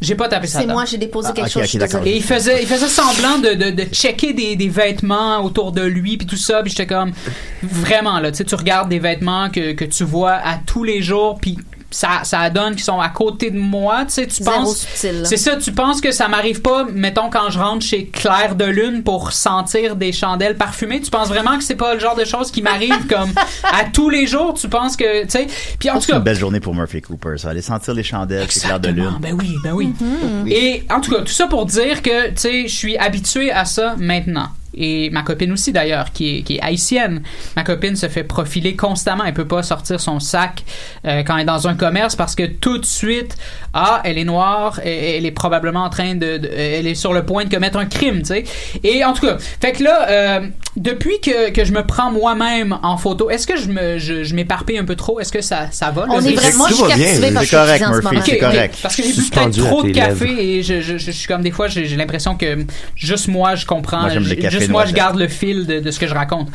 J'ai 0.00 0.14
pas 0.14 0.28
tapé 0.28 0.46
ça. 0.46 0.60
C'est 0.60 0.66
moi, 0.66 0.84
j'ai 0.86 0.96
déposé 0.98 1.28
Ah, 1.30 1.32
quelque 1.34 1.50
chose. 1.50 1.62
Et 2.06 2.16
il 2.16 2.22
faisait, 2.22 2.62
il 2.62 2.66
faisait 2.66 2.88
semblant 2.88 3.38
de, 3.38 3.54
de, 3.54 3.70
de 3.70 3.82
checker 3.92 4.32
des, 4.32 4.56
des 4.56 4.68
vêtements 4.68 5.44
autour 5.44 5.72
de 5.72 5.82
lui 5.82 6.16
puis 6.16 6.26
tout 6.26 6.36
ça 6.36 6.62
puis 6.62 6.70
j'étais 6.70 6.86
comme 6.86 7.12
vraiment 7.62 8.18
là 8.20 8.30
tu 8.30 8.38
sais 8.38 8.44
tu 8.44 8.54
regardes 8.54 8.88
des 8.88 8.98
vêtements 8.98 9.50
que, 9.50 9.72
que 9.72 9.84
tu 9.84 10.04
vois 10.04 10.32
à 10.34 10.56
tous 10.66 10.84
les 10.84 11.02
jours 11.02 11.38
puis 11.40 11.58
ça, 11.90 12.20
ça 12.24 12.48
donne 12.50 12.74
qu'ils 12.74 12.84
sont 12.84 13.00
à 13.00 13.08
côté 13.08 13.50
de 13.50 13.58
moi 13.58 14.04
tu 14.04 14.14
sais 14.14 14.26
tu 14.26 14.42
Zéro 14.42 14.56
penses 14.56 14.86
c'est 14.94 15.36
ça 15.36 15.56
tu 15.56 15.72
penses 15.72 16.00
que 16.00 16.12
ça 16.12 16.28
m'arrive 16.28 16.60
pas 16.62 16.84
mettons 16.92 17.30
quand 17.30 17.50
je 17.50 17.58
rentre 17.58 17.84
chez 17.84 18.06
Claire 18.06 18.54
de 18.54 18.64
Lune 18.64 19.02
pour 19.02 19.32
sentir 19.32 19.96
des 19.96 20.12
chandelles 20.12 20.56
parfumées? 20.56 21.00
Tu 21.00 21.10
penses 21.10 21.28
vraiment 21.28 21.56
que 21.56 21.64
c'est 21.64 21.76
pas 21.76 21.94
le 21.94 22.00
genre 22.00 22.16
de 22.16 22.24
choses 22.24 22.50
qui 22.50 22.62
m'arrive 22.62 23.06
comme 23.08 23.32
à 23.64 23.84
tous 23.84 24.10
les 24.10 24.26
jours? 24.26 24.54
Tu 24.54 24.68
penses 24.68 24.96
que 24.96 25.24
tu 25.24 25.30
sais? 25.30 25.46
Puis 25.78 25.90
en 25.90 25.94
tout 25.94 26.02
C'est 26.02 26.12
cas 26.12 26.18
une 26.18 26.24
belle 26.24 26.38
journée 26.38 26.60
pour 26.60 26.74
Murphy 26.74 27.00
Cooper. 27.00 27.36
Ça 27.38 27.50
aller 27.50 27.62
sentir 27.62 27.94
les 27.94 28.02
chandelles, 28.02 28.46
c'est 28.50 28.60
clair 28.60 28.80
de 28.80 28.88
lune. 28.88 29.18
Ben 29.20 29.34
oui, 29.38 29.56
ben 29.62 29.72
oui. 29.72 29.92
Mm-hmm. 30.00 30.48
Et 30.48 30.84
en 30.90 31.00
tout 31.00 31.10
cas, 31.10 31.20
tout 31.20 31.32
ça 31.32 31.46
pour 31.46 31.66
dire 31.66 32.02
que, 32.02 32.28
tu 32.28 32.36
sais, 32.36 32.68
je 32.68 32.74
suis 32.74 32.96
habitué 32.96 33.50
à 33.50 33.64
ça 33.64 33.94
maintenant. 33.98 34.48
Et 34.76 35.10
ma 35.10 35.22
copine 35.22 35.52
aussi 35.52 35.72
d'ailleurs, 35.72 36.12
qui 36.12 36.38
est, 36.38 36.42
qui 36.42 36.56
est 36.56 36.60
haïtienne. 36.62 37.22
Ma 37.56 37.64
copine 37.64 37.96
se 37.96 38.08
fait 38.08 38.24
profiler 38.24 38.76
constamment. 38.76 39.24
Elle 39.24 39.34
peut 39.34 39.46
pas 39.48 39.62
sortir 39.62 40.00
son 40.00 40.20
sac 40.20 40.62
euh, 41.06 41.22
quand 41.24 41.36
elle 41.36 41.42
est 41.42 41.46
dans 41.46 41.66
un 41.68 41.74
commerce 41.74 42.14
parce 42.16 42.34
que 42.34 42.44
tout 42.44 42.78
de 42.78 42.86
suite, 42.86 43.36
ah, 43.74 44.00
elle 44.04 44.18
est 44.18 44.24
noire, 44.24 44.80
et- 44.84 45.16
elle 45.16 45.26
est 45.26 45.30
probablement 45.32 45.84
en 45.84 45.90
train 45.90 46.14
de, 46.14 46.36
de- 46.38 46.50
elle 46.52 46.86
est 46.86 46.94
sur 46.94 47.12
le 47.12 47.24
point 47.24 47.44
de 47.44 47.52
commettre 47.54 47.78
un 47.78 47.86
crime, 47.86 48.20
tu 48.20 48.26
sais. 48.26 48.44
Et 48.84 49.04
en 49.04 49.12
tout 49.12 49.26
cas, 49.26 49.36
fait 49.60 49.72
que 49.72 49.82
là, 49.82 50.08
euh, 50.08 50.40
depuis 50.76 51.20
que, 51.20 51.50
que 51.50 51.64
je 51.64 51.72
me 51.72 51.84
prends 51.84 52.10
moi-même 52.12 52.78
en 52.82 52.96
photo, 52.96 53.28
est-ce 53.30 53.46
que 53.46 53.56
je 53.56 53.68
me, 53.68 53.98
je, 53.98 54.22
je 54.24 54.34
m'éparpille 54.34 54.78
un 54.78 54.84
peu 54.84 54.94
trop? 54.96 55.18
Est-ce 55.20 55.32
que 55.32 55.40
ça, 55.40 55.68
ça 55.72 55.90
va 55.90 56.02
là? 56.06 56.12
On 56.14 56.20
est 56.20 56.32
vraiment, 56.32 56.58
moi, 56.58 56.68
je 56.70 56.74
suis 56.74 56.84
captivée 56.84 57.32
par 57.32 57.48
correct, 57.48 57.82
en 57.82 57.86
ce 57.88 57.90
Murphy, 58.00 58.04
moment. 58.08 58.22
c'est 58.24 58.32
Ok, 58.32 58.38
ok. 58.42 58.50
correct. 58.52 58.74
Parce 58.82 58.96
que 58.96 59.02
j'ai 59.02 59.12
bu 59.12 59.22
peut-être 59.30 59.64
trop 59.64 59.82
de 59.82 59.90
café 59.90 60.26
lèvres. 60.26 60.40
et 60.40 60.62
je, 60.62 60.80
je, 60.80 60.96
je, 60.98 60.98
je 60.98 61.10
suis 61.10 61.26
comme 61.26 61.42
des 61.42 61.50
fois, 61.50 61.66
j'ai 61.68 61.86
j'ai 61.86 61.96
l'impression 61.96 62.36
que 62.36 62.64
juste 62.94 63.28
moi, 63.28 63.54
je 63.56 63.66
comprends. 63.66 64.02
Moi, 64.02 64.10
juste 64.60 64.70
moi, 64.70 64.84
je 64.86 64.92
garde 64.92 65.18
le 65.18 65.28
fil 65.28 65.66
de, 65.66 65.80
de 65.80 65.90
ce 65.90 65.98
que 65.98 66.06
je 66.06 66.14
raconte. 66.14 66.48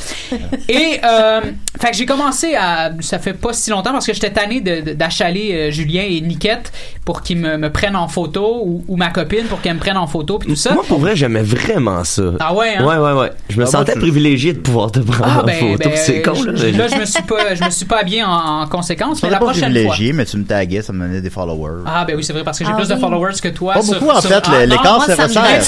et, 0.70 0.99
euh, 1.03 1.41
fait 1.80 1.91
que 1.91 1.97
j'ai 1.97 2.06
commencé 2.06 2.56
à. 2.56 2.91
Ça 3.01 3.20
fait 3.20 3.34
pas 3.34 3.53
si 3.53 3.70
longtemps 3.70 3.91
parce 3.91 4.06
que 4.06 4.14
j'étais 4.14 4.32
tanné 4.32 4.62
d'achaler 4.62 5.51
euh, 5.53 5.72
Julien 5.72 6.03
et 6.08 6.22
Niquette 6.22 6.72
pour 7.03 7.22
qu'ils 7.22 7.38
me, 7.38 7.58
me 7.58 7.72
prennent 7.72 7.95
en 7.95 8.08
photo 8.08 8.62
ou, 8.64 8.84
ou 8.88 8.95
ma 8.97 9.10
copine 9.10 9.45
pour 9.45 9.62
qu'elle 9.62 9.76
me 9.76 9.80
prenne 9.80 9.97
en 9.97 10.08
photo 10.08 10.39
puis 10.39 10.49
tout 10.49 10.56
ça. 10.56 10.74
Moi, 10.74 10.84
pour 10.88 10.99
vrai, 10.99 11.16
j'aimais 11.16 11.43
vraiment 11.43 12.03
ça. 12.03 12.24
Ah 12.39 12.53
ouais, 12.53 12.76
hein? 12.78 12.86
Ouais, 12.86 12.97
ouais, 12.97 13.12
ouais. 13.20 13.32
Je 13.49 13.58
me 13.58 13.64
Ah, 13.64 13.68
sentais 13.68 13.93
privilégié 13.95 14.53
de 14.53 14.60
pouvoir 14.60 14.91
te 14.91 14.99
prendre 14.99 15.34
Ah 15.38 15.41
en 15.41 15.45
ben, 15.45 15.56
photo. 15.60 15.89
ben, 15.89 15.97
c'est 15.97 16.22
con, 16.22 16.32
là. 16.43 16.53
je- 16.56 16.68
là, 16.78 16.88
je 16.88 16.95
me 16.95 17.06
suis 17.06 17.24
pas, 17.24 17.53
je 17.56 17.64
me 17.64 17.70
suis 17.70 17.86
pas 17.86 17.99
habillé 17.99 18.24
en, 18.24 18.30
en 18.62 18.68
conséquence, 18.68 19.20
On 19.24 19.28
mais 19.28 19.32
la 19.32 19.39
pas 19.39 19.45
prochaine 19.45 19.74
fois. 19.86 19.95
mais 20.14 20.26
tu 20.26 20.38
me 20.38 20.43
taguais, 20.45 20.82
ça 20.82 20.93
me 20.93 21.06
donnait 21.06 21.22
des 21.22 21.30
followers. 21.30 21.84
Ah 21.86 22.06
ben 22.06 22.16
oui, 22.16 22.24
c'est 22.24 22.34
vrai 22.34 22.43
parce 22.43 22.58
que 22.60 22.66
j'ai 22.66 22.72
Ah 22.74 22.78
plus 22.78 22.88
de 22.88 22.95
followers 22.95 23.34
que 23.41 23.49
toi. 23.49 23.74
Pas 23.74 23.82
sur- 23.82 23.93
beaucoup, 23.99 24.12
en 24.12 24.22
sur- 24.22 24.30
fait, 24.30 24.43
Ah, 24.47 24.66
l'écart 24.66 25.03
se 25.06 25.12
resserre. 25.12 25.64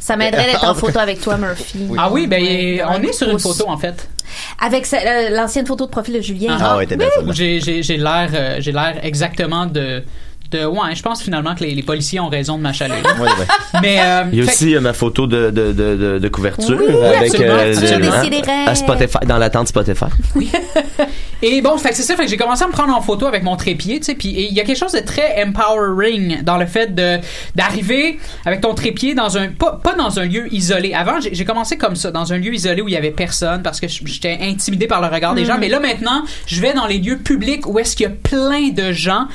Ça 0.00 0.16
m'aiderait 0.16 0.46
d'être 0.46 0.64
en 0.64 0.74
photo 0.74 0.95
avec 1.00 1.20
toi, 1.20 1.36
Murphy. 1.36 1.86
Ah 1.98 2.10
oui, 2.10 2.26
ben 2.26 2.42
Ouais, 2.42 2.82
on 2.88 3.02
est 3.02 3.12
sur 3.12 3.28
une 3.28 3.38
photo 3.38 3.68
en 3.68 3.76
fait. 3.76 4.08
Avec 4.60 4.86
euh, 4.92 5.30
l'ancienne 5.30 5.66
photo 5.66 5.86
de 5.86 5.90
profil 5.90 6.14
de 6.14 6.20
Julien. 6.20 6.56
Ah 6.60 6.76
ouais, 6.76 6.86
t'es 6.86 6.98
j'ai 7.32 7.60
j'ai 7.60 7.82
j'ai 7.82 7.96
l'air 7.96 8.30
euh, 8.34 8.56
j'ai 8.60 8.72
l'air 8.72 8.98
exactement 9.02 9.66
de 9.66 10.02
ouais, 10.64 10.94
je 10.94 11.02
pense 11.02 11.22
finalement 11.22 11.54
que 11.54 11.62
les, 11.64 11.74
les 11.74 11.82
policiers 11.82 12.18
ont 12.20 12.28
raison 12.28 12.56
de 12.56 12.62
m'achaler. 12.62 12.94
Ouais, 13.20 13.22
ouais. 13.28 13.80
Mais 13.82 13.98
euh, 14.00 14.22
Il 14.32 14.38
y 14.38 14.42
a 14.42 14.44
fait- 14.44 14.50
aussi 14.52 14.74
euh, 14.76 14.80
ma 14.80 14.92
photo 14.92 15.26
de, 15.26 15.50
de, 15.50 15.72
de, 15.72 15.96
de, 15.96 16.18
de 16.18 16.28
couverture 16.28 16.78
Oui, 16.78 16.94
avec 17.04 17.34
euh, 17.40 17.74
de- 17.74 17.80
Décidérez. 18.00 18.64
à 18.66 18.74
Spotify, 18.74 19.18
dans 19.26 19.38
l'attente 19.38 19.68
Spotify. 19.68 20.06
Et 21.42 21.60
bon, 21.60 21.76
fait 21.76 21.90
que 21.90 21.96
c'est 21.96 22.02
ça, 22.02 22.16
fait 22.16 22.24
que 22.24 22.30
j'ai 22.30 22.38
commencé 22.38 22.64
à 22.64 22.66
me 22.66 22.72
prendre 22.72 22.96
en 22.96 23.02
photo 23.02 23.26
avec 23.26 23.42
mon 23.42 23.56
trépied, 23.56 23.98
tu 23.98 24.06
sais, 24.06 24.14
puis 24.14 24.28
il 24.30 24.54
y 24.54 24.60
a 24.60 24.64
quelque 24.64 24.78
chose 24.78 24.92
de 24.92 25.00
très 25.00 25.44
empowering 25.44 26.42
dans 26.42 26.56
le 26.56 26.64
fait 26.66 26.94
de 26.94 27.18
d'arriver 27.54 28.18
avec 28.46 28.62
ton 28.62 28.72
trépied 28.74 29.14
dans 29.14 29.36
un 29.36 29.48
pas, 29.48 29.78
pas 29.82 29.92
dans 29.94 30.18
un 30.18 30.24
lieu 30.24 30.52
isolé. 30.52 30.94
Avant, 30.94 31.20
j'ai 31.20 31.34
j'ai 31.34 31.44
commencé 31.44 31.76
comme 31.76 31.94
ça, 31.94 32.10
dans 32.10 32.32
un 32.32 32.38
lieu 32.38 32.54
isolé 32.54 32.80
où 32.80 32.88
il 32.88 32.94
y 32.94 32.96
avait 32.96 33.10
personne 33.10 33.62
parce 33.62 33.80
que 33.80 33.86
j'étais 33.88 34.38
intimidé 34.40 34.86
par 34.86 35.02
le 35.02 35.08
regard 35.08 35.34
des 35.34 35.44
gens, 35.44 35.58
mais 35.58 35.68
là 35.68 35.78
maintenant, 35.78 36.22
je 36.46 36.60
vais 36.62 36.72
dans 36.72 36.86
les 36.86 36.98
lieux 36.98 37.18
publics 37.18 37.66
où 37.66 37.78
est-ce 37.78 37.96
qu'il 37.96 38.04
y 38.04 38.10
a 38.10 38.12
plein 38.12 38.70
de 38.70 38.92
gens 38.92 39.26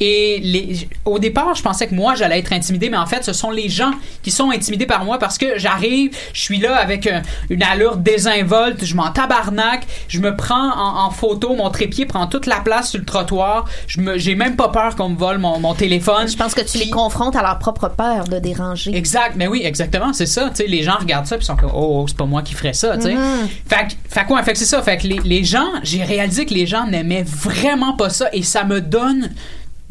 et 0.00 0.40
les, 0.42 0.88
au 1.04 1.18
départ, 1.18 1.54
je 1.54 1.62
pensais 1.62 1.86
que 1.86 1.94
moi 1.94 2.14
j'allais 2.14 2.38
être 2.40 2.52
intimidé, 2.52 2.90
mais 2.90 2.96
en 2.96 3.06
fait, 3.06 3.24
ce 3.24 3.32
sont 3.32 3.50
les 3.50 3.68
gens 3.68 3.92
qui 4.22 4.30
sont 4.30 4.50
intimidés 4.50 4.86
par 4.86 5.04
moi 5.04 5.18
parce 5.18 5.38
que 5.38 5.58
j'arrive, 5.58 6.10
je 6.32 6.40
suis 6.40 6.58
là 6.58 6.76
avec 6.76 7.06
un- 7.06 7.22
une 7.50 7.62
allure 7.62 7.96
désinvolte, 7.96 8.84
je 8.84 8.94
m'en 8.96 9.10
tabarnak, 9.10 9.86
je 10.08 10.18
me 10.20 10.34
prends 10.36 10.72
en, 10.76 11.06
en 11.06 11.10
photo, 11.10 11.54
mon 11.54 11.70
trépied 11.70 12.06
prend 12.06 12.26
toute 12.26 12.46
la 12.46 12.60
place 12.60 12.90
sur 12.90 12.98
le 12.98 13.04
trottoir, 13.04 13.66
je 13.86 14.00
me, 14.00 14.18
j'ai 14.18 14.34
même 14.34 14.56
pas 14.56 14.68
peur 14.68 14.96
qu'on 14.96 15.10
me 15.10 15.16
vole 15.16 15.38
mon, 15.38 15.58
mon 15.60 15.74
téléphone. 15.74 16.28
Je 16.28 16.36
pense 16.36 16.54
que 16.54 16.60
tu 16.62 16.78
les 16.78 16.90
confrontes 16.90 17.36
à 17.36 17.42
leur 17.42 17.58
propre 17.58 17.88
peur 17.88 18.24
de 18.24 18.38
déranger. 18.38 18.94
Exact, 18.96 19.34
mais 19.36 19.46
oui, 19.46 19.62
exactement, 19.64 20.12
c'est 20.12 20.26
ça. 20.26 20.50
Tu 20.50 20.56
sais, 20.56 20.66
les 20.66 20.82
gens 20.82 20.96
regardent 20.98 21.26
ça 21.26 21.36
puis 21.36 21.44
sont 21.46 21.56
comme, 21.56 21.70
oh, 21.74 22.00
oh, 22.02 22.04
c'est 22.08 22.16
pas 22.16 22.26
moi 22.26 22.42
qui 22.42 22.54
ferais 22.54 22.72
ça, 22.72 22.96
tu 22.96 23.04
sais. 23.04 23.14
Fait, 23.68 23.96
fait 24.08 24.24
quoi, 24.24 24.42
fait 24.42 24.52
que 24.52 24.58
c'est 24.58 24.64
ça. 24.64 24.82
Fait 24.82 24.96
que 24.96 25.06
les, 25.06 25.20
les 25.24 25.44
gens, 25.44 25.68
j'ai 25.82 26.02
réalisé 26.02 26.46
que 26.46 26.54
les 26.54 26.66
gens 26.66 26.86
n'aimaient 26.86 27.24
vraiment 27.24 27.92
pas 27.94 28.10
ça 28.10 28.28
et 28.32 28.42
ça 28.42 28.64
me 28.64 28.80
donne 28.80 29.32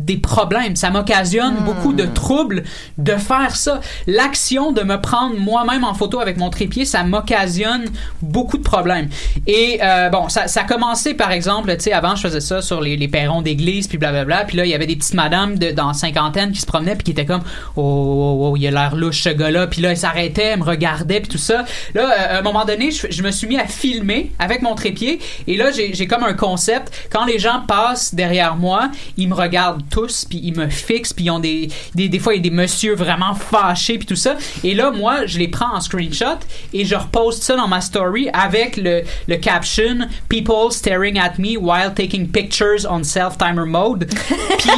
des 0.06 0.18
problèmes. 0.18 0.76
Ça 0.76 0.89
m'occasionne 0.89 1.56
beaucoup 1.66 1.93
de 1.93 2.06
troubles 2.06 2.64
de 2.97 3.14
faire 3.14 3.56
ça. 3.56 3.80
L'action 4.08 4.72
de 4.72 4.82
me 4.82 4.99
prendre 4.99 5.38
moi-même 5.38 5.84
en 5.84 5.93
photo 5.93 6.20
avec 6.20 6.38
mon 6.38 6.49
trépied, 6.49 6.86
ça 6.86 7.04
m'occasionne 7.04 7.86
beaucoup 8.22 8.58
de 8.58 8.64
problèmes. 8.64 9.10
Et 9.47 9.80
euh, 9.82 10.10
bon, 10.10 10.30
ça, 10.30 10.47
ça 10.47 10.62
a 10.62 10.64
commencé 10.64 11.14
par 11.14 11.32
exemple, 11.32 11.74
tu 11.78 11.84
sais, 11.84 11.93
avant 11.93 12.16
je 12.16 12.22
faisais 12.22 12.41
ça 12.41 12.62
sur 12.62 12.82
les, 12.82 12.97
les 12.97 13.08
perrons 13.08 13.41
d'église, 13.41 13.88
puis 13.88 13.97
blablabla, 13.97 14.45
puis 14.45 14.58
là 14.58 14.66
il 14.66 14.70
y 14.70 14.74
avait 14.74 14.88
des 14.88 14.95
petites 14.95 15.14
madames 15.14 15.58
de, 15.58 15.72
dans 15.72 15.93
cinquantaine 15.93 16.51
qui 16.51 16.62
se 16.62 16.66
promenaient 16.66 16.95
puis 16.95 17.04
qui 17.04 17.12
étaient 17.12 17.26
comme, 17.26 17.43
oh, 17.76 17.82
oh, 17.82 18.49
oh, 18.51 18.58
il 18.58 18.68
a 18.68 18.72
l'air 18.72 18.95
louche 18.95 19.24
ce 19.24 19.30
gars-là, 19.30 19.68
puis 19.68 19.82
là 19.82 19.91
elle 19.91 19.97
s'arrêtait, 19.97 20.43
elle 20.43 20.60
me 20.60 20.66
regardait, 20.66 21.20
puis 21.22 21.30
tout 21.30 21.38
ça. 21.38 21.66
Là, 21.93 22.04
euh, 22.04 22.36
à 22.36 22.39
un 22.39 22.41
moment 22.41 22.66
donné, 22.66 22.91
je, 22.91 23.08
je 23.10 23.24
me 23.24 23.32
suis 23.32 23.47
mis 23.47 23.58
à 23.58 23.66
filmer 23.66 24.32
avec 24.39 24.62
mon 24.62 24.76
trépied, 24.76 25.20
et 25.47 25.58
là 25.58 25.72
j'ai 25.72 26.08
comme 26.08 26.24
un 26.24 26.34
concept. 26.34 26.91
Quand 27.10 27.26
les 27.26 27.39
gens 27.39 27.62
passent 27.68 28.14
derrière 28.14 28.56
moi, 28.56 28.89
ils 29.18 29.30
me 29.30 29.36
regardent 29.36 29.84
tous, 29.94 30.26
puis 30.26 30.39
ils 30.44 30.56
me 30.58 30.68
fixent, 30.70 31.14
puis 31.14 31.26
ils 31.26 31.30
ont 31.30 31.39
des, 31.39 31.70
des, 31.94 32.10
des 32.10 32.18
fois, 32.20 32.34
il 32.34 32.38
y 32.38 32.39
a 32.39 32.44
des 32.50 32.50
messieurs 32.56 32.96
vraiment 32.96 33.36
fâchés, 33.36 33.98
puis 34.00 34.08
tout 34.08 34.16
ça. 34.16 34.36
Et 34.64 34.74
là, 34.74 34.89
moi, 34.89 35.28
je 35.28 35.38
les 35.38 35.48
prends 35.48 35.76
en 35.76 35.82
screenshot 35.82 36.39
et 36.74 36.84
je 36.84 36.96
reposte 36.96 37.44
ça 37.44 37.56
dans 37.56 37.68
ma 37.68 37.80
story 37.80 38.28
avec 38.34 38.78
le, 38.78 39.04
le 39.28 39.36
caption 39.38 40.00
«People 40.30 40.72
staring 40.72 41.20
at 41.20 41.34
me 41.38 41.58
while 41.58 41.94
taking 41.96 42.28
pictures 42.28 42.88
on 42.89 43.04
self-timer 43.04 43.66
mode». 43.66 44.10
Puis, 44.58 44.72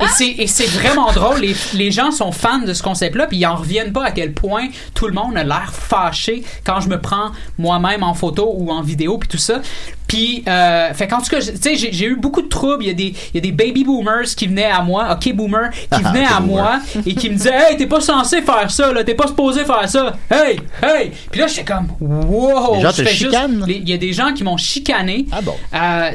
et 0.00 0.08
c'est- 0.16 0.34
et 0.42 0.46
c'est 0.46 0.66
vraiment 0.66 1.10
drôle. 1.12 1.40
Les, 1.40 1.54
les 1.74 1.90
gens 1.90 2.12
sont 2.12 2.30
fans 2.30 2.58
de 2.60 2.72
ce 2.72 2.82
concept-là, 2.82 3.26
puis 3.26 3.38
ils 3.38 3.46
en 3.46 3.56
reviennent 3.56 3.92
pas 3.92 4.04
à 4.04 4.10
quel 4.12 4.32
point 4.32 4.68
tout 4.94 5.06
le 5.08 5.12
monde 5.14 5.36
a 5.36 5.42
l'air 5.42 5.72
fâché 5.72 6.44
quand 6.64 6.80
je 6.80 6.88
me 6.88 7.00
prends 7.00 7.32
moi-même 7.58 8.02
en 8.04 8.14
photo 8.14 8.52
ou 8.56 8.70
en 8.70 8.82
vidéo, 8.82 9.18
puis 9.18 9.28
tout 9.28 9.36
ça. 9.38 9.60
Puis, 10.08 10.42
euh, 10.48 10.92
fait 10.94 11.06
qu'en 11.06 11.18
tout 11.20 11.28
cas, 11.30 11.38
tu 11.40 11.52
sais, 11.60 11.76
j'ai 11.76 12.06
eu 12.06 12.16
beaucoup 12.16 12.40
de 12.42 12.48
troubles. 12.48 12.82
Il 12.82 12.88
y, 12.88 12.90
a 12.90 12.94
des, 12.94 13.04
il 13.32 13.34
y 13.34 13.38
a 13.38 13.40
des 13.40 13.52
baby 13.52 13.84
boomers 13.84 14.24
qui 14.36 14.46
venaient 14.46 14.64
à 14.64 14.80
moi, 14.82 15.08
ok 15.12 15.34
boomer, 15.34 15.70
qui 15.92 16.02
venaient 16.02 16.24
Ok, 16.24 16.32
à 16.34 16.40
boomer. 16.40 16.46
moi 16.62 16.80
et 17.06 17.14
qui 17.14 17.28
me 17.28 17.34
disaient, 17.36 17.52
hey, 17.70 17.76
t'es 17.76 17.86
pas 17.86 18.00
censé 18.00 18.40
faire 18.42 18.70
ça, 18.70 18.90
là, 18.92 19.04
t'es 19.04 19.14
pas 19.14 19.26
supposé 19.26 19.64
faire 19.66 19.88
ça. 19.88 20.16
Hey, 20.30 20.60
hey. 20.82 21.12
Puis 21.30 21.40
là, 21.40 21.46
j'étais 21.46 21.64
comme, 21.64 21.88
wow. 22.00 22.76
Les 22.76 22.80
gens 22.80 22.92
te 22.92 23.04
chicanent? 23.04 23.64
Il 23.68 23.88
y 23.88 23.92
a 23.92 23.98
des 23.98 24.12
gens 24.14 24.32
qui 24.32 24.44
m'ont 24.44 24.56
chicané. 24.56 25.26
Ah 25.30 25.42
bon? 25.42 25.54
Euh, 25.74 26.10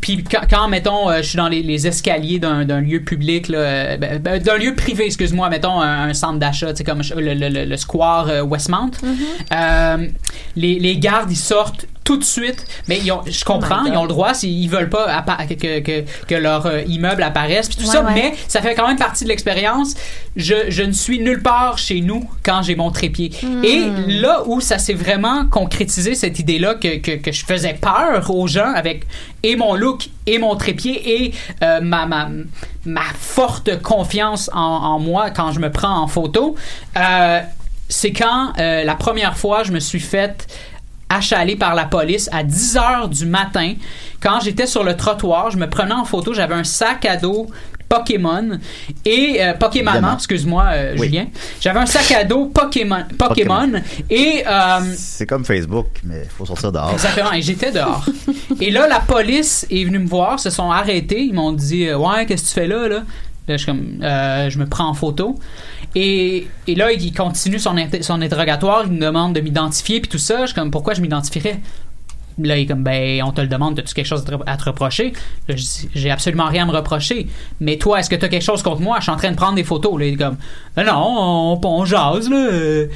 puis 0.00 0.24
quand, 0.24 0.40
quand, 0.48 0.68
mettons, 0.68 1.10
euh, 1.10 1.18
je 1.18 1.28
suis 1.28 1.36
dans 1.36 1.48
les, 1.48 1.62
les 1.62 1.86
escaliers 1.86 2.38
d'un 2.38 2.80
lieu 2.80 3.00
public, 3.02 3.48
là, 3.48 3.58
euh, 3.58 3.96
ben, 3.98 4.18
ben, 4.20 4.42
d'un 4.42 4.56
lieu 4.56 4.74
privé, 4.74 5.04
excuse-moi, 5.04 5.50
mettons 5.50 5.80
un, 5.80 6.08
un 6.08 6.14
centre 6.14 6.38
d'achat, 6.38 6.70
tu 6.72 6.78
sais, 6.78 6.84
comme 6.84 7.02
le, 7.16 7.34
le- 7.34 7.48
le- 7.50 7.64
le 7.66 7.76
square 7.76 8.28
euh, 8.30 8.42
Westmount, 8.42 8.90
euh, 9.52 10.06
les, 10.56 10.78
les 10.78 10.96
gardes, 10.98 11.30
ils 11.30 11.36
sortent 11.36 11.86
tout 12.04 12.18
de 12.18 12.24
suite, 12.24 12.64
mais 12.86 12.98
ils 12.98 13.10
ont, 13.10 13.22
je 13.26 13.44
comprends, 13.44 13.80
Oh 13.84 13.88
ils 13.90 13.96
ont 13.96 14.02
le 14.02 14.08
droit, 14.08 14.34
s'ils 14.34 14.62
ils 14.62 14.68
veulent 14.68 14.90
pas 14.90 15.24
que, 15.48 15.54
que, 15.54 15.80
que, 15.80 16.04
que 16.28 16.34
leur 16.34 16.66
euh, 16.66 16.82
immeuble 16.82 17.22
apparaisse, 17.22 17.68
puis 17.68 17.78
tout 17.78 17.84
Ouais, 17.84 17.92
ça, 17.92 18.02
ouais. 18.04 18.12
mais 18.14 18.34
ça 18.46 18.60
fait 18.60 18.74
quand 18.74 18.86
même 18.86 18.98
partie 18.98 19.24
de 19.24 19.30
l'expérience. 19.30 19.94
Je, 20.36 20.54
je 20.68 20.82
ne 20.82 20.92
suis 20.92 21.18
nulle 21.18 21.42
part 21.42 21.78
chez 21.78 22.00
nous 22.02 22.28
quand 22.42 22.62
j'ai 22.62 22.76
mon 22.76 22.90
trépied. 22.90 23.32
Hmm. 23.42 23.64
Et 23.64 23.88
là 24.08 24.42
où 24.46 24.60
ça 24.60 24.78
s'est 24.78 24.92
vraiment 24.94 25.46
concrétisé, 25.46 26.14
cette 26.14 26.38
idée-là 26.38 26.74
que, 26.74 26.98
que, 26.98 27.12
que 27.12 27.32
je 27.32 27.44
faisais 27.44 27.74
peur 27.74 28.30
aux 28.30 28.46
gens 28.46 28.72
avec 28.74 29.06
et 29.42 29.56
mon 29.56 29.74
look 29.74 30.08
et 30.26 30.38
mon 30.38 30.56
trépied 30.56 31.24
et 31.24 31.32
euh, 31.62 31.80
ma, 31.80 32.06
ma, 32.06 32.28
ma 32.84 33.02
forte 33.18 33.80
confiance 33.82 34.50
en, 34.52 34.58
en 34.60 34.98
moi 34.98 35.30
quand 35.30 35.52
je 35.52 35.60
me 35.60 35.70
prends 35.70 35.96
en 36.02 36.06
photo, 36.06 36.54
euh, 36.96 37.40
c'est 37.88 38.12
quand 38.12 38.52
la 38.56 38.94
première 38.94 39.36
fois 39.36 39.62
je 39.62 39.70
me 39.72 39.78
suis 39.78 40.00
faite 40.00 40.46
achalé 41.08 41.56
par 41.56 41.74
la 41.74 41.84
police 41.84 42.28
à 42.32 42.42
10 42.42 42.76
heures 42.76 43.08
du 43.08 43.26
matin. 43.26 43.74
Quand 44.20 44.40
j'étais 44.40 44.66
sur 44.66 44.84
le 44.84 44.96
trottoir, 44.96 45.50
je 45.50 45.58
me 45.58 45.68
prenais 45.68 45.94
en 45.94 46.04
photo, 46.04 46.32
j'avais 46.32 46.54
un 46.54 46.64
sac 46.64 47.04
à 47.04 47.16
dos 47.16 47.48
Pokémon 47.88 48.58
et 49.04 49.36
euh, 49.40 49.54
Pokémon, 49.54 50.14
excuse-moi 50.14 50.64
euh, 50.72 50.94
Oui. 50.98 51.06
Julien. 51.06 51.26
J'avais 51.60 51.80
un 51.80 51.86
sac 51.86 52.10
à 52.12 52.24
dos 52.24 52.46
Pokémon, 52.46 53.04
Pokémon 53.16 53.72
et 54.10 54.42
euh, 54.46 54.80
C'est 54.96 55.26
comme 55.26 55.44
Facebook, 55.44 55.86
mais 56.02 56.22
il 56.24 56.30
faut 56.30 56.46
sortir 56.46 56.72
dehors. 56.72 56.92
Exactement, 56.92 57.32
et 57.32 57.42
j'étais 57.42 57.70
dehors. 57.70 58.04
et 58.60 58.70
là, 58.70 58.88
la 58.88 59.00
police 59.00 59.66
est 59.70 59.84
venue 59.84 59.98
me 59.98 60.08
voir, 60.08 60.40
se 60.40 60.50
sont 60.50 60.70
arrêtés, 60.70 61.22
ils 61.22 61.34
m'ont 61.34 61.52
dit 61.52 61.92
Ouais, 61.92 62.26
qu'est-ce 62.26 62.44
que 62.44 62.48
tu 62.48 62.54
fais 62.54 62.66
là, 62.66 62.88
là? 62.88 63.02
Là, 63.46 63.58
je 63.58 63.66
comme, 63.66 63.98
je 64.00 64.58
me 64.58 64.66
prends 64.66 64.88
en 64.88 64.94
photo. 64.94 65.38
Et, 65.96 66.46
là, 66.68 66.92
il 66.92 67.12
continue 67.12 67.58
son, 67.58 67.76
inter- 67.76 68.02
son 68.02 68.20
interrogatoire, 68.20 68.84
il 68.86 68.92
me 68.92 69.00
demande 69.00 69.34
de 69.34 69.40
m'identifier, 69.40 70.00
puis 70.00 70.08
tout 70.10 70.18
ça. 70.18 70.40
Je 70.42 70.46
suis 70.46 70.54
comme, 70.54 70.70
pourquoi 70.70 70.94
je 70.94 71.00
m'identifierais? 71.00 71.60
Là, 72.36 72.56
il 72.58 72.62
est 72.62 72.66
comme, 72.66 72.82
ben, 72.82 73.22
on 73.22 73.30
te 73.30 73.40
le 73.40 73.46
demande, 73.46 73.78
as-tu 73.78 73.94
quelque 73.94 74.06
chose 74.06 74.24
à 74.46 74.56
te- 74.56 74.64
reprocher? 74.64 75.12
Là, 75.48 75.54
j'ai 75.94 76.10
absolument 76.10 76.46
rien 76.46 76.64
à 76.64 76.66
me 76.66 76.76
reprocher. 76.76 77.28
Mais 77.60 77.76
toi, 77.76 78.00
est-ce 78.00 78.10
que 78.10 78.16
tu 78.16 78.24
as 78.24 78.28
quelque 78.28 78.42
chose 78.42 78.60
contre 78.62 78.80
moi? 78.80 78.96
Je 78.98 79.04
suis 79.04 79.12
en 79.12 79.16
train 79.16 79.30
de 79.30 79.36
prendre 79.36 79.54
des 79.54 79.62
photos. 79.62 79.96
Là, 80.00 80.06
il 80.06 80.14
est 80.14 80.16
comme, 80.16 80.36
Ah 80.76 80.82
non, 80.82 80.94
on, 80.96 81.60
on 81.62 81.84
jase, 81.84 82.28
là. 82.28 82.36
Euh, 82.50 82.86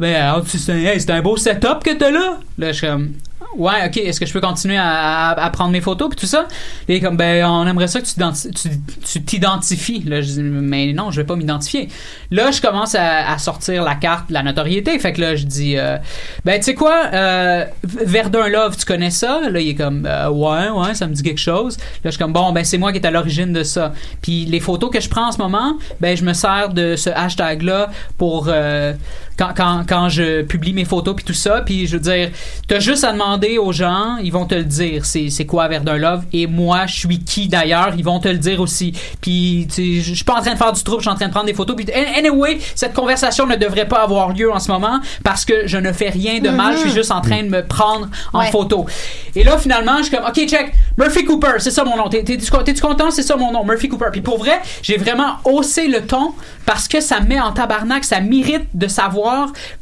Ben, 0.00 0.42
tu- 0.48 0.58
c'est 0.58 1.10
un, 1.10 1.14
un 1.16 1.22
beau 1.22 1.36
setup 1.36 1.84
que 1.84 1.96
t'as 1.96 2.10
là. 2.10 2.38
Là, 2.58 2.72
je 2.72 2.76
suis 2.78 2.86
comme, 2.88 3.12
ouais, 3.56 3.86
ok, 3.86 3.96
est-ce 3.98 4.20
que 4.20 4.26
je 4.26 4.32
peux 4.32 4.40
continuer 4.40 4.76
à, 4.78 5.50
prendre 5.52 5.70
mes 5.70 5.80
photos, 5.80 6.08
puis 6.08 6.18
tout 6.18 6.26
ça? 6.26 6.46
Il 6.88 6.96
est 6.96 7.00
comme, 7.00 7.16
ben, 7.16 7.44
on 7.44 7.66
aimerait 7.66 7.88
ça 7.88 8.00
que 8.00 8.06
tu 8.06 8.14
t'identi- 8.14 8.50
tu 8.50 8.68
tu 9.04 9.22
t'identifies. 9.22 10.02
Là, 10.04 10.20
je 10.20 10.26
dis, 10.26 10.42
mais 10.42 10.92
non, 10.92 11.10
je 11.10 11.20
vais 11.20 11.26
pas 11.26 11.36
m'identifier. 11.36 11.88
Là, 12.30 12.50
je 12.50 12.60
commence 12.60 12.94
à, 12.94 13.30
à 13.30 13.38
sortir 13.38 13.82
la 13.82 13.94
carte 13.94 14.28
de 14.28 14.34
la 14.34 14.42
notoriété. 14.42 14.98
Fait 14.98 15.12
que 15.12 15.20
là, 15.20 15.36
je 15.36 15.44
dis, 15.44 15.76
euh, 15.76 15.96
ben, 16.44 16.58
tu 16.58 16.64
sais 16.64 16.74
quoi, 16.74 17.06
euh, 17.12 17.64
Verdun 17.82 18.48
Love, 18.48 18.76
tu 18.76 18.84
connais 18.84 19.10
ça? 19.10 19.40
Là, 19.50 19.60
il 19.60 19.70
est 19.70 19.74
comme, 19.74 20.06
euh, 20.06 20.28
ouais, 20.30 20.68
ouais, 20.70 20.94
ça 20.94 21.06
me 21.06 21.14
dit 21.14 21.22
quelque 21.22 21.40
chose. 21.40 21.76
Là, 21.78 21.84
je 22.04 22.10
suis 22.10 22.18
comme, 22.18 22.32
bon, 22.32 22.52
ben, 22.52 22.64
c'est 22.64 22.78
moi 22.78 22.92
qui 22.92 22.98
est 22.98 23.06
à 23.06 23.10
l'origine 23.10 23.52
de 23.52 23.62
ça. 23.62 23.92
Puis 24.22 24.44
les 24.44 24.60
photos 24.60 24.90
que 24.90 25.00
je 25.00 25.08
prends 25.08 25.28
en 25.28 25.32
ce 25.32 25.38
moment, 25.38 25.76
ben, 26.00 26.16
je 26.16 26.24
me 26.24 26.32
sers 26.32 26.70
de 26.70 26.96
ce 26.96 27.10
hashtag-là 27.10 27.90
pour, 28.16 28.46
euh, 28.48 28.92
quand, 29.38 29.50
quand, 29.56 29.84
quand 29.88 30.08
je 30.08 30.42
publie 30.42 30.72
mes 30.72 30.84
photos 30.84 31.14
puis 31.14 31.24
tout 31.24 31.32
ça. 31.32 31.60
Puis 31.62 31.86
je 31.86 31.96
veux 31.96 32.02
dire, 32.02 32.30
t'as 32.66 32.80
juste 32.80 33.04
à 33.04 33.12
demander 33.12 33.56
aux 33.58 33.72
gens, 33.72 34.16
ils 34.22 34.32
vont 34.32 34.46
te 34.46 34.54
le 34.54 34.64
dire. 34.64 35.04
C'est, 35.06 35.46
quoi 35.46 35.68
Verdun 35.68 35.96
Love? 35.96 36.24
Et 36.32 36.46
moi, 36.46 36.86
je 36.86 36.96
suis 36.98 37.20
qui 37.20 37.48
d'ailleurs? 37.48 37.92
Ils 37.96 38.04
vont 38.04 38.18
te 38.20 38.28
le 38.28 38.38
dire 38.38 38.60
aussi. 38.60 38.92
Puis, 39.20 39.66
tu 39.72 40.00
sais, 40.00 40.10
je 40.10 40.14
suis 40.14 40.24
pas 40.24 40.38
en 40.38 40.42
train 40.42 40.52
de 40.52 40.58
faire 40.58 40.72
du 40.72 40.82
trouble, 40.82 40.98
je 41.00 41.04
suis 41.08 41.12
en 41.12 41.14
train 41.16 41.26
de 41.28 41.32
prendre 41.32 41.46
des 41.46 41.54
photos. 41.54 41.76
Puis, 41.76 41.86
anyway, 42.16 42.58
cette 42.74 42.94
conversation 42.94 43.46
ne 43.46 43.56
devrait 43.56 43.86
pas 43.88 44.02
avoir 44.02 44.32
lieu 44.32 44.52
en 44.52 44.58
ce 44.58 44.70
moment 44.70 45.00
parce 45.24 45.44
que 45.44 45.66
je 45.66 45.78
ne 45.78 45.92
fais 45.92 46.10
rien 46.10 46.40
de 46.40 46.48
mal. 46.50 46.74
Je 46.74 46.80
suis 46.80 46.90
juste 46.92 47.10
en 47.12 47.20
train 47.20 47.42
de 47.42 47.48
me 47.48 47.64
prendre 47.64 48.08
en 48.32 48.40
Ouais. 48.40 48.50
photo. 48.50 48.86
Et 49.34 49.44
là, 49.44 49.56
finalement, 49.58 49.98
je 49.98 50.04
suis 50.04 50.16
comme, 50.16 50.26
OK, 50.26 50.34
check, 50.48 50.72
Murphy 50.96 51.24
Cooper, 51.24 51.54
c'est 51.58 51.70
ça 51.70 51.84
mon 51.84 51.96
nom. 51.96 52.08
T'es- 52.08 52.24
T'es-tu 52.24 52.50
t'es-tu 52.64 52.80
content? 52.80 53.10
C'est 53.10 53.22
ça 53.22 53.36
mon 53.36 53.52
nom, 53.52 53.64
Murphy 53.64 53.88
Cooper. 53.88 54.06
Puis 54.12 54.20
pour 54.20 54.38
vrai, 54.38 54.60
j'ai 54.82 54.96
vraiment 54.96 55.36
haussé 55.44 55.86
le 55.86 56.02
ton 56.06 56.32
parce 56.66 56.88
que 56.88 57.00
ça 57.00 57.20
me 57.20 57.26
met 57.28 57.40
en 57.40 57.52
tabarnak, 57.52 58.04
ça 58.04 58.20
mérite 58.20 58.64
de 58.74 58.88
savoir, 58.88 59.27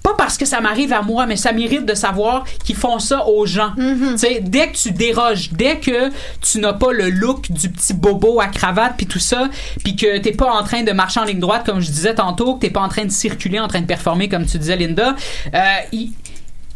pas 0.02 0.14
parce 0.16 0.36
que 0.36 0.44
ça 0.44 0.60
m'arrive 0.60 0.92
à 0.92 1.02
moi, 1.02 1.26
mais 1.26 1.36
ça 1.36 1.52
mérite 1.52 1.84
de 1.84 1.94
savoir 1.94 2.44
qu'ils 2.64 2.76
font 2.76 2.98
ça 2.98 3.26
aux 3.26 3.46
gens. 3.46 3.72
Sais, 4.16 4.40
dès 4.40 4.68
que 4.68 4.76
tu 4.76 4.92
déroges, 4.92 5.50
dès 5.52 5.78
que 5.78 6.10
tu 6.40 6.58
n'as 6.58 6.72
pas 6.72 6.92
le 6.92 7.10
look 7.10 7.50
du 7.50 7.68
petit 7.70 7.94
bobo 7.94 8.40
à 8.40 8.46
cravate 8.46 8.94
puis 8.96 9.06
tout 9.06 9.18
ça, 9.18 9.48
puis 9.84 9.96
que 9.96 10.18
t'es 10.18 10.32
pas 10.32 10.50
en 10.50 10.62
train 10.62 10.82
de 10.82 10.92
marcher 10.92 11.20
en 11.20 11.24
ligne 11.24 11.40
droite 11.40 11.64
comme 11.64 11.80
je 11.80 11.90
disais 11.90 12.14
tantôt, 12.14 12.54
que 12.54 12.60
t'es 12.60 12.70
pas 12.70 12.80
en 12.80 12.88
train 12.88 13.04
de 13.04 13.10
circuler, 13.10 13.60
en 13.60 13.68
train 13.68 13.80
de 13.80 13.86
performer 13.86 14.28
comme 14.28 14.46
tu 14.46 14.58
disais 14.58 14.76
Linda, 14.76 15.16
euh, 15.54 15.58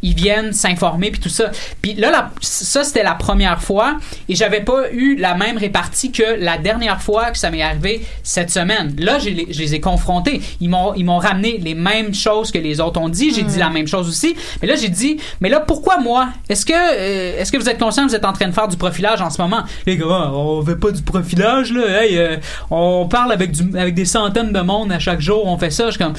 ils 0.03 0.14
viennent 0.14 0.53
s'informer 0.53 1.11
puis 1.11 1.20
tout 1.20 1.28
ça. 1.28 1.51
Puis 1.82 1.94
là, 1.94 2.11
la- 2.11 2.30
ça 2.40 2.84
c'était 2.84 3.03
la 3.03 3.14
première 3.14 3.61
fois 3.62 3.96
et 4.28 4.34
j'avais 4.34 4.61
pas 4.62 4.90
eu 4.92 5.16
la 5.16 5.34
même 5.34 5.59
répartie 5.59 6.11
que 6.12 6.22
la 6.38 6.59
dernière 6.59 7.01
fois 7.03 7.30
que 7.30 7.38
ça 7.38 7.51
m'est 7.51 7.62
arrivé 7.62 8.05
cette 8.22 8.51
semaine. 8.51 8.94
Là, 8.98 9.18
les- 9.18 9.46
je 9.51 9.59
les 9.59 9.74
ai 9.74 9.80
confrontés. 9.80 10.40
Ils 10.61 10.68
m'ont 10.68 10.94
ils 10.94 11.05
m'ont 11.05 11.18
ramené 11.18 11.59
les 11.59 11.74
mêmes 11.74 12.14
choses 12.14 12.51
que 12.51 12.59
les 12.59 12.80
autres 12.80 13.01
ont 13.01 13.09
dit. 13.09 13.32
J'ai 13.34 13.42
dit 13.42 13.59
la 13.59 13.70
même 13.70 13.86
chose 13.86 14.09
aussi. 14.09 14.34
Mais 14.62 14.68
là, 14.68 14.74
j'ai 14.76 14.88
dit, 14.88 15.18
mais 15.40 15.48
là, 15.48 15.61
pourquoi 15.61 15.98
moi? 15.98 16.28
Est-ce 16.48 16.64
que 16.66 16.72
euh, 16.74 17.38
est-ce 17.40 17.53
que 17.53 17.57
vous 17.59 17.68
êtes 17.68 17.78
conscient 17.78 18.05
que 18.05 18.11
vous 18.11 18.16
êtes 18.16 18.24
en 18.24 18.32
train 18.32 18.48
de 18.48 18.53
faire 18.55 18.68
du 18.68 18.76
profilage 18.76 19.20
en 19.20 19.30
ce 19.30 19.40
moment? 19.40 19.62
Les 19.86 19.96
gars, 19.96 20.30
on 20.32 20.64
fait 20.64 20.76
pas 20.76 20.90
du 20.90 21.03
profilage 21.03 21.72
là. 21.72 22.03
Hey, 22.03 22.18
euh, 22.18 22.36
on 22.70 23.07
parle 23.07 23.32
avec 23.32 23.53
du 23.53 23.76
avec 23.78 23.94
des 23.94 24.05
centaines 24.05 24.53
de 24.53 24.61
monde 24.61 24.92
à 24.92 24.98
chaque 24.98 25.20
jour. 25.20 25.46
On 25.46 25.59
fait 25.59 25.70
ça. 25.70 25.86
Je 25.86 25.90
suis 25.92 25.98
comme 25.98 26.14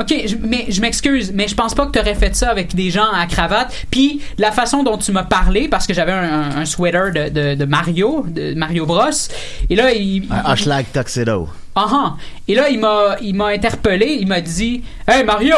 OK, 0.00 0.12
mais 0.42 0.66
je 0.70 0.80
m'excuse, 0.80 1.30
mais 1.32 1.46
je 1.46 1.54
pense 1.54 1.72
pas 1.74 1.86
que 1.86 1.92
tu 1.92 2.00
aurais 2.00 2.16
fait 2.16 2.34
ça 2.34 2.50
avec 2.50 2.74
des 2.74 2.90
gens 2.90 3.10
à 3.12 3.23
cravate. 3.26 3.72
Puis 3.90 4.20
la 4.38 4.52
façon 4.52 4.82
dont 4.82 4.98
tu 4.98 5.12
m'as 5.12 5.22
parlé, 5.24 5.68
parce 5.68 5.86
que 5.86 5.94
j'avais 5.94 6.12
un, 6.12 6.22
un- 6.42 6.56
un 6.58 6.64
sweater 6.64 7.12
de, 7.12 7.28
de- 7.28 7.54
de 7.54 7.64
Mario, 7.64 8.24
de 8.28 8.54
Mario 8.54 8.86
Bros. 8.86 9.10
Et 9.70 9.74
là, 9.76 9.92
il. 9.92 10.26
Un 10.30 10.50
hashtag 10.52 10.86
tuxedo. 10.92 11.48
Ah 11.74 11.86
ah. 11.90 12.16
Et 12.46 12.54
là, 12.54 12.68
il 12.70 12.78
m'a 13.34 13.46
interpellé. 13.48 14.18
Il 14.20 14.26
m'a 14.28 14.40
dit 14.40 14.82
Hey 15.08 15.24
Mario 15.24 15.56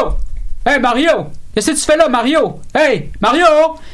Hey 0.65 0.79
Mario 0.79 1.27
Qu'est-ce 1.57 1.71
que 1.71 1.75
tu 1.75 1.85
fais 1.85 1.97
là, 1.97 2.07
Mario 2.07 2.59
Hey 2.75 3.09
Mario 3.19 3.47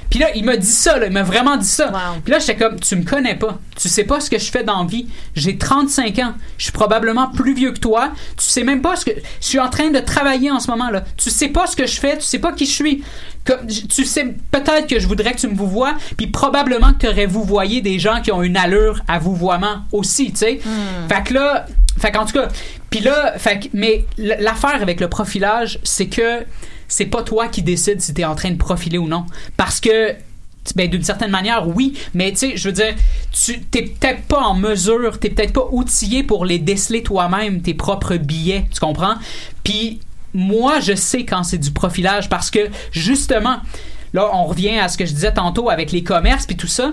Puis 0.09 0.20
là, 0.20 0.36
il 0.36 0.43
m'a 0.43 0.57
dit 0.57 0.68
ça, 0.68 0.99
là, 0.99 1.05
il 1.05 1.14
m'a 1.14 1.24
vraiment 1.24 1.55
dit 1.55 1.66
ça. 1.66 1.88
Wow. 1.93 2.20
Puis 2.22 2.34
là, 2.34 2.39
j'étais 2.39 2.57
comme 2.57 2.78
Tu 2.78 2.93
me 2.97 3.05
connais 3.05 3.36
pas. 3.36 3.57
Tu 3.82 3.88
sais 3.88 4.03
pas 4.03 4.20
ce 4.20 4.30
que 4.30 4.38
je 4.38 4.51
fais 4.51 4.66
dans 4.66 4.82
la 4.82 4.86
vie. 4.86 5.07
J'ai 5.34 5.57
35 5.57 6.20
ans. 6.20 6.34
Je 6.57 6.64
suis 6.64 6.74
probablement 6.74 7.30
plus 7.30 7.53
vieux 7.53 7.72
que 7.72 7.80
toi. 7.80 8.11
Tu 8.36 8.43
sais 8.43 8.66
même 8.66 8.82
pas 8.82 8.97
ce 8.97 9.05
que. 9.05 9.11
Je 9.11 9.47
suis 9.47 9.61
en 9.61 9.70
train 9.70 9.91
de 9.91 9.99
travailler 9.99 10.51
en 10.51 10.59
ce 10.59 10.70
moment, 10.70 10.89
là. 10.89 11.05
Tu 11.16 11.30
sais 11.30 11.47
pas 11.47 11.66
ce 11.66 11.78
que 11.78 11.88
je 11.88 12.01
fais. 12.01 12.18
Tu 12.18 12.24
sais 12.24 12.39
pas 12.39 12.51
qui 12.51 12.66
je 12.66 12.74
suis. 12.74 13.01
Comme, 13.45 13.66
tu 13.66 14.03
sais 14.03 14.36
peut-être 14.51 14.88
que 14.88 14.99
je 14.99 15.07
voudrais 15.07 15.32
que 15.32 15.39
tu 15.39 15.47
me 15.47 15.55
vous 15.55 15.68
vois, 15.68 15.93
puis 16.18 16.28
probablement 16.28 16.91
que 16.91 16.99
tu 16.99 17.07
aurais 17.07 17.28
vous 17.28 17.45
voyé 17.45 17.80
des 17.80 17.97
gens 17.97 18.20
qui 18.22 18.34
ont 18.34 18.43
une 18.43 18.57
allure 18.57 19.01
à 19.07 19.20
vous 19.20 19.36
voiement 19.36 19.84
aussi, 19.93 20.32
tu 20.32 20.39
sais. 20.39 20.59
Fait 21.07 21.24
que 21.24 21.34
là, 21.34 21.66
fait 21.97 22.11
qu'en 22.11 22.26
tout 22.26 22.34
cas, 22.34 22.49
puis 22.89 22.99
là, 22.99 23.34
fait 23.38 23.59
que, 23.59 23.68
mais 23.74 24.05
l'affaire 24.18 24.82
avec 24.82 24.99
le 24.99 25.07
profilage, 25.07 25.80
c'est 25.84 26.07
que 26.07 26.45
c'est 26.93 27.07
pas 27.07 27.23
toi 27.23 27.47
qui 27.47 27.63
décides 27.63 28.01
si 28.01 28.13
t'es 28.13 28.23
en 28.23 28.35
train 28.35 28.51
de 28.51 28.57
profiler 28.57 28.99
ou 28.99 29.07
non, 29.07 29.25
parce 29.57 29.79
que 29.79 30.13
ben, 30.75 30.87
d'une 30.87 31.03
certaine 31.03 31.31
manière, 31.31 31.67
oui, 31.67 31.97
mais 32.13 32.31
tu 32.31 32.37
sais, 32.37 32.55
je 32.55 32.69
veux 32.69 32.73
dire, 32.73 32.93
tu 33.31 33.61
t'es 33.61 33.81
peut-être 33.81 34.21
pas 34.23 34.41
en 34.41 34.53
mesure, 34.53 35.19
t'es 35.19 35.31
peut-être 35.31 35.53
pas 35.53 35.67
outillé 35.71 36.21
pour 36.21 36.45
les 36.45 36.59
déceler 36.59 37.01
toi-même, 37.01 37.63
tes 37.63 37.73
propres 37.73 38.15
billets, 38.17 38.65
tu 38.71 38.79
comprends? 38.79 39.15
Puis 39.63 40.01
moi, 40.35 40.79
je 40.81 40.93
sais 40.93 41.25
quand 41.25 41.41
c'est 41.41 41.57
du 41.57 41.71
profilage 41.71 42.29
parce 42.29 42.51
que 42.51 42.69
justement, 42.91 43.57
là, 44.13 44.29
on 44.31 44.45
revient 44.45 44.77
à 44.77 44.87
ce 44.87 44.95
que 44.95 45.07
je 45.07 45.13
disais 45.13 45.33
tantôt 45.33 45.71
avec 45.71 45.91
les 45.91 46.03
commerces 46.03 46.45
puis 46.45 46.55
tout 46.55 46.67
ça. 46.67 46.91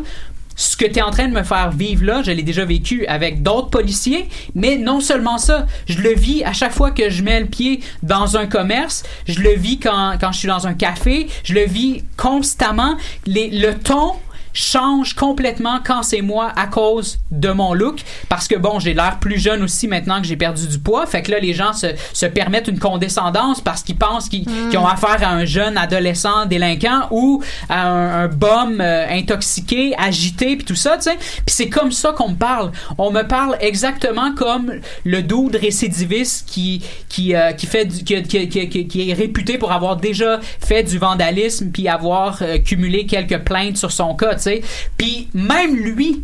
Ce 0.60 0.76
que 0.76 0.84
tu 0.84 0.98
es 0.98 1.02
en 1.02 1.10
train 1.10 1.26
de 1.26 1.32
me 1.32 1.42
faire 1.42 1.70
vivre 1.70 2.04
là, 2.04 2.22
je 2.22 2.32
l'ai 2.32 2.42
déjà 2.42 2.66
vécu 2.66 3.06
avec 3.06 3.42
d'autres 3.42 3.70
policiers, 3.70 4.28
mais 4.54 4.76
non 4.76 5.00
seulement 5.00 5.38
ça, 5.38 5.66
je 5.88 5.98
le 6.02 6.12
vis 6.12 6.44
à 6.44 6.52
chaque 6.52 6.72
fois 6.72 6.90
que 6.90 7.08
je 7.08 7.22
mets 7.22 7.40
le 7.40 7.46
pied 7.46 7.80
dans 8.02 8.36
un 8.36 8.46
commerce, 8.46 9.02
je 9.26 9.40
le 9.40 9.54
vis 9.54 9.78
quand, 9.78 10.18
quand 10.20 10.32
je 10.32 10.38
suis 10.38 10.48
dans 10.48 10.66
un 10.66 10.74
café, 10.74 11.28
je 11.44 11.54
le 11.54 11.64
vis 11.64 12.04
constamment. 12.18 12.96
Le 13.26 13.72
ton 13.72 14.12
change 14.52 15.14
complètement 15.14 15.78
quand 15.84 16.02
c'est 16.02 16.22
moi 16.22 16.52
à 16.56 16.66
cause 16.66 17.18
de 17.30 17.50
mon 17.50 17.72
look. 17.74 18.00
Parce 18.28 18.48
que 18.48 18.56
bon 18.56 18.78
j'ai 18.78 18.94
l'air 18.94 19.18
plus 19.20 19.38
jeune 19.38 19.62
aussi 19.62 19.88
maintenant 19.88 20.20
que 20.20 20.26
j'ai 20.26 20.36
perdu 20.36 20.66
du 20.66 20.78
poids. 20.78 21.06
Fait 21.06 21.22
que 21.22 21.30
là 21.30 21.38
les 21.38 21.52
gens 21.54 21.72
se, 21.72 21.86
se 22.12 22.26
permettent 22.26 22.68
une 22.68 22.78
condescendance 22.78 23.60
parce 23.60 23.82
qu'ils 23.82 23.96
pensent 23.96 24.28
qu'ils 24.28 24.44
qu'ils 24.70 24.78
ont 24.78 24.86
affaire 24.86 25.18
à 25.22 25.30
un 25.32 25.44
jeune 25.44 25.76
adolescent 25.76 26.46
délinquant 26.46 27.08
ou 27.10 27.42
à 27.68 27.86
un, 27.88 28.24
un 28.24 28.28
bum 28.28 28.80
euh, 28.80 29.06
intoxiqué 29.10 29.94
agité 29.98 30.56
puis 30.56 30.64
tout 30.64 30.74
ça 30.74 30.96
tu 30.96 31.04
sais. 31.04 31.16
Puis 31.16 31.54
c'est 31.54 31.68
comme 31.68 31.92
ça 31.92 32.12
qu'on 32.12 32.30
me 32.30 32.36
parle. 32.36 32.72
On 32.98 33.10
me 33.10 33.22
parle 33.22 33.56
exactement 33.60 34.34
comme 34.34 34.72
le 35.04 35.22
dude 35.22 35.56
récidiviste 35.56 36.48
qui 36.48 36.82
qui 37.08 37.34
euh, 37.34 37.52
qui 37.52 37.66
fait 37.66 37.84
du- 37.84 38.04
qui, 38.04 38.22
qui, 38.22 38.48
qui, 38.48 38.68
qui- 38.68 38.86
qui 38.88 39.10
est 39.10 39.14
réputé 39.14 39.58
pour 39.58 39.72
avoir 39.72 39.96
déjà 39.96 40.40
fait 40.60 40.82
du 40.82 40.98
vandalisme 40.98 41.70
puis 41.72 41.88
avoir 41.88 42.38
euh, 42.42 42.58
cumulé 42.58 43.06
quelques 43.06 43.38
plaintes 43.38 43.76
sur 43.76 43.92
son 43.92 44.14
cas 44.14 44.34
tu 44.40 44.50
sais 44.50 44.62
puis 44.96 45.28
même 45.34 45.76
lui 45.76 46.22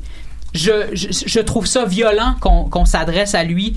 je, 0.55 0.73
je, 0.93 1.09
je 1.11 1.41
trouve 1.41 1.67
ça 1.67 1.85
violent 1.85 2.35
qu'on 2.41 2.65
qu'on 2.65 2.85
s'adresse 2.85 3.35
à 3.35 3.45
lui 3.45 3.77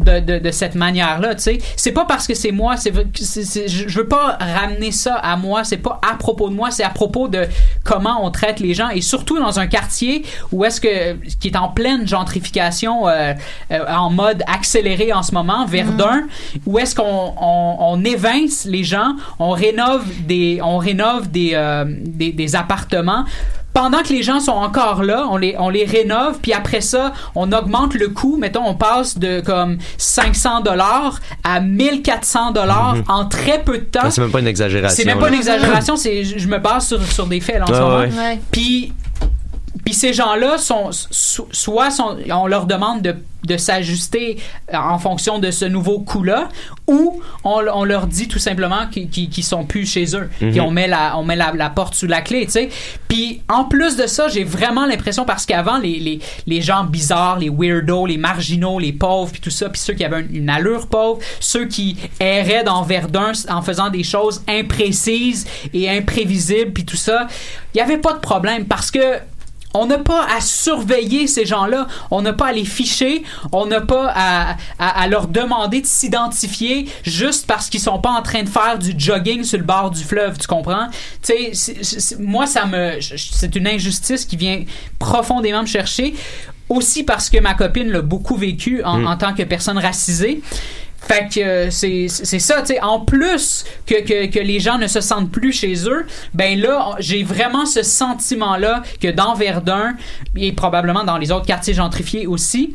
de, 0.00 0.20
de, 0.20 0.38
de 0.38 0.50
cette 0.50 0.74
manière-là, 0.74 1.34
tu 1.34 1.42
sais. 1.42 1.58
C'est 1.76 1.92
pas 1.92 2.04
parce 2.04 2.26
que 2.26 2.34
c'est 2.34 2.52
moi, 2.52 2.76
c'est, 2.76 2.92
je 2.92 3.98
veux 3.98 4.08
pas 4.08 4.38
ramener 4.40 4.92
ça 4.92 5.14
à 5.14 5.36
moi, 5.36 5.64
c'est 5.64 5.76
pas 5.76 6.00
à 6.10 6.16
propos 6.16 6.48
de 6.48 6.54
moi, 6.54 6.70
c'est 6.70 6.82
à 6.82 6.90
propos 6.90 7.28
de 7.28 7.46
comment 7.84 8.24
on 8.24 8.30
traite 8.30 8.60
les 8.60 8.74
gens. 8.74 8.88
Et 8.88 9.00
surtout 9.00 9.38
dans 9.38 9.60
un 9.60 9.66
quartier 9.66 10.24
où 10.52 10.64
est-ce 10.64 10.80
que, 10.80 11.14
qui 11.38 11.48
est 11.48 11.56
en 11.56 11.68
pleine 11.68 12.06
gentrification 12.06 13.08
euh, 13.08 13.34
euh, 13.70 13.84
en 13.88 14.10
mode 14.10 14.42
accéléré 14.46 15.12
en 15.12 15.22
ce 15.22 15.32
moment, 15.32 15.66
Verdun, 15.66 16.22
où 16.66 16.78
est-ce 16.78 16.94
qu'on 16.94 17.34
on, 17.36 17.76
on 17.78 18.04
évince 18.04 18.64
les 18.64 18.84
gens, 18.84 19.14
on 19.38 19.50
rénove 19.50 20.06
des, 20.26 20.60
on 20.62 20.78
rénove 20.78 21.30
des, 21.30 21.50
euh, 21.54 21.84
des, 21.86 22.32
des 22.32 22.56
appartements 22.56 23.24
pendant 23.72 24.02
que 24.02 24.08
les 24.08 24.22
gens 24.22 24.40
sont 24.40 24.52
encore 24.52 25.02
là, 25.02 25.26
on 25.30 25.36
les, 25.36 25.54
on 25.58 25.68
les 25.68 25.84
rénove, 25.84 26.38
puis 26.42 26.52
après 26.52 26.80
ça, 26.80 27.12
on 27.34 27.52
augmente 27.52 27.94
le 27.94 28.08
coût. 28.08 28.36
Mettons, 28.36 28.66
on 28.66 28.74
passe 28.74 29.18
de 29.18 29.40
comme 29.40 29.78
500 29.98 30.62
dollars 30.62 31.20
à 31.44 31.60
1400 31.60 32.52
dollars 32.52 32.96
en 33.08 33.26
très 33.26 33.62
peu 33.62 33.78
de 33.78 33.84
temps. 33.84 34.10
C'est 34.10 34.20
même 34.20 34.30
pas 34.30 34.40
une 34.40 34.46
exagération. 34.46 34.96
C'est 34.96 35.04
même 35.04 35.18
pas 35.18 35.26
là. 35.28 35.34
une 35.34 35.38
exagération, 35.38 35.96
c'est 35.96 36.24
je 36.24 36.48
me 36.48 36.58
base 36.58 36.88
sur, 36.88 37.02
sur 37.04 37.26
des 37.26 37.40
faits 37.40 37.58
là, 37.58 37.64
en 37.64 37.66
ce 37.68 37.72
moment. 37.72 37.98
ouais. 37.98 38.10
Ouais. 38.10 38.40
Puis 38.50 38.92
puis 39.84 39.94
ces 39.94 40.12
gens-là 40.12 40.58
sont 40.58 40.90
so- 40.92 41.48
soit 41.52 41.90
sont, 41.90 42.16
on 42.30 42.46
leur 42.46 42.66
demande 42.66 43.02
de, 43.02 43.16
de 43.46 43.56
s'ajuster 43.56 44.36
euh, 44.72 44.76
en 44.76 44.98
fonction 44.98 45.38
de 45.38 45.50
ce 45.50 45.64
nouveau 45.64 46.00
coût-là, 46.00 46.48
ou 46.86 47.22
on, 47.44 47.62
on 47.72 47.84
leur 47.84 48.06
dit 48.06 48.28
tout 48.28 48.38
simplement 48.38 48.86
qu'ils 48.90 49.08
qu'ils 49.08 49.44
sont 49.44 49.64
plus 49.64 49.86
chez 49.86 50.14
eux, 50.16 50.28
Mhm. 50.40 50.50
puis 50.50 50.60
on 50.60 50.70
met 50.70 50.86
la 50.88 51.16
on 51.16 51.24
met 51.24 51.36
la, 51.36 51.52
la 51.54 51.70
porte 51.70 51.94
sous 51.94 52.06
la 52.06 52.20
clé, 52.20 52.44
tu 52.46 52.52
sais. 52.52 52.68
Puis 53.08 53.42
en 53.48 53.64
plus 53.64 53.96
de 53.96 54.06
ça, 54.06 54.28
j'ai 54.28 54.44
vraiment 54.44 54.86
l'impression 54.86 55.24
parce 55.24 55.46
qu'avant 55.46 55.78
les, 55.78 55.98
les 55.98 56.20
les 56.46 56.60
gens 56.60 56.84
bizarres, 56.84 57.38
les 57.38 57.48
weirdos, 57.50 58.06
les 58.06 58.18
marginaux, 58.18 58.78
les 58.78 58.92
pauvres, 58.92 59.32
puis 59.32 59.40
tout 59.40 59.50
ça, 59.50 59.68
puis 59.70 59.80
ceux 59.80 59.94
qui 59.94 60.04
avaient 60.04 60.20
une, 60.20 60.34
une 60.36 60.50
allure 60.50 60.86
pauvre, 60.88 61.20
ceux 61.40 61.64
qui 61.66 61.96
erraient 62.20 62.64
dans 62.64 62.82
Verdun 62.82 63.32
en 63.48 63.62
faisant 63.62 63.88
des 63.90 64.04
choses 64.04 64.42
imprécises 64.48 65.46
et 65.72 65.88
imprévisibles, 65.88 66.72
puis 66.72 66.84
tout 66.84 66.96
ça, 66.96 67.26
il 67.74 67.78
y 67.78 67.80
avait 67.80 67.98
pas 67.98 68.12
de 68.12 68.18
problème 68.18 68.66
parce 68.66 68.90
que 68.90 68.98
on 69.74 69.86
n'a 69.86 69.98
pas 69.98 70.26
à 70.36 70.40
surveiller 70.40 71.26
ces 71.26 71.46
gens-là, 71.46 71.86
on 72.10 72.22
n'a 72.22 72.32
pas 72.32 72.46
à 72.48 72.52
les 72.52 72.64
ficher, 72.64 73.22
on 73.52 73.66
n'a 73.66 73.80
pas 73.80 74.10
à, 74.14 74.56
à- 74.78 75.02
à 75.02 75.06
leur 75.06 75.28
demander 75.28 75.80
de 75.80 75.86
s'identifier 75.86 76.88
juste 77.04 77.46
parce 77.46 77.68
qu'ils 77.70 77.80
sont 77.80 77.98
pas 78.00 78.10
en 78.10 78.22
train 78.22 78.42
de 78.42 78.48
faire 78.48 78.78
du 78.78 78.92
jogging 78.98 79.44
sur 79.44 79.58
le 79.58 79.64
bord 79.64 79.90
du 79.90 80.02
fleuve, 80.02 80.38
tu 80.38 80.46
comprends? 80.48 80.88
Tu 81.22 81.54
sais, 81.54 82.16
moi, 82.18 82.46
ça 82.46 82.66
me, 82.66 82.98
c'est 83.00 83.54
une 83.54 83.66
injustice 83.68 84.24
qui 84.24 84.36
vient 84.36 84.64
profondément 84.98 85.62
me 85.62 85.66
chercher. 85.66 86.14
Aussi 86.68 87.02
parce 87.02 87.28
que 87.30 87.38
ma 87.38 87.54
copine 87.54 87.90
l'a 87.90 88.00
beaucoup 88.00 88.36
vécu 88.36 88.82
en, 88.84 88.98
Mm. 88.98 89.06
en 89.08 89.16
tant 89.16 89.34
que 89.34 89.42
personne 89.42 89.76
racisée. 89.78 90.40
Fait 91.02 91.28
que 91.32 91.40
euh, 91.40 91.70
c'est 91.70 92.08
ça, 92.38 92.60
tu 92.60 92.66
sais. 92.74 92.80
En 92.80 93.00
plus 93.00 93.64
que, 93.86 94.00
que, 94.02 94.26
que 94.26 94.38
les 94.38 94.60
gens 94.60 94.78
ne 94.78 94.86
se 94.86 95.00
sentent 95.00 95.30
plus 95.30 95.52
chez 95.52 95.88
eux, 95.88 96.06
ben 96.34 96.60
là, 96.60 96.94
j'ai 96.98 97.22
vraiment 97.22 97.66
ce 97.66 97.82
sentiment-là 97.82 98.82
que 99.00 99.08
dans 99.08 99.34
Verdun 99.34 99.94
et 100.36 100.52
probablement 100.52 101.04
dans 101.04 101.18
les 101.18 101.32
autres 101.32 101.46
quartiers 101.46 101.74
gentrifiés 101.74 102.26
aussi, 102.26 102.74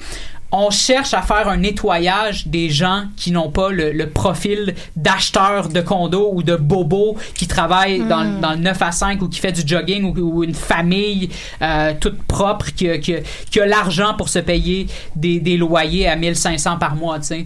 on 0.58 0.70
cherche 0.72 1.14
à 1.14 1.22
faire 1.22 1.48
un 1.48 1.58
nettoyage 1.58 2.48
des 2.48 2.70
gens 2.70 3.04
qui 3.18 3.32
n'ont 3.32 3.50
pas 3.52 3.70
le, 3.70 3.92
le 3.92 4.10
profil 4.10 4.74
d'acheteur 4.96 5.70
de 5.70 5.82
condo 5.82 6.30
ou 6.34 6.44
de 6.44 6.56
bobo 6.56 7.18
qui 7.36 7.48
travaille 7.48 8.00
dans, 8.08 8.24
le- 8.24 8.40
dans 8.42 8.52
le 8.52 8.58
9 8.58 8.82
à 8.82 8.92
5 8.92 9.22
ou 9.22 9.28
qui 9.30 9.40
fait 9.40 9.52
du 9.52 9.62
jogging 9.66 10.04
ou, 10.04 10.14
ou 10.40 10.44
une 10.44 10.54
famille 10.54 11.30
euh, 11.62 11.94
toute 12.00 12.22
propre 12.24 12.68
qui, 12.76 12.90
a- 12.90 12.98
qui, 12.98 13.16
a- 13.16 13.20
qui 13.52 13.60
a 13.60 13.66
l'argent 13.66 14.14
pour 14.18 14.30
se 14.30 14.40
payer 14.40 14.88
des, 15.16 15.40
des 15.40 15.58
loyers 15.58 16.08
à 16.08 16.16
1500 16.16 16.78
par 16.78 16.96
mois. 16.96 17.20
Fait 17.22 17.46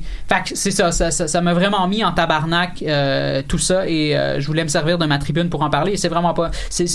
c'est 0.53 0.71
ça, 0.71 0.91
ça, 0.91 1.11
ça, 1.11 1.27
ça 1.27 1.41
m'a 1.41 1.53
vraiment 1.53 1.87
mis 1.87 2.03
en 2.03 2.11
tabarnak 2.11 2.81
euh, 2.83 3.41
tout 3.47 3.57
ça 3.57 3.87
et 3.87 4.15
euh, 4.15 4.39
je 4.39 4.47
voulais 4.47 4.63
me 4.63 4.69
servir 4.69 4.97
de 4.97 5.05
ma 5.05 5.17
tribune 5.17 5.49
pour 5.49 5.61
en 5.63 5.69
parler 5.69 5.93
et 5.93 5.97
c'est 5.97 6.09
vraiment 6.09 6.33
pas, 6.33 6.51
c'est, 6.69 6.85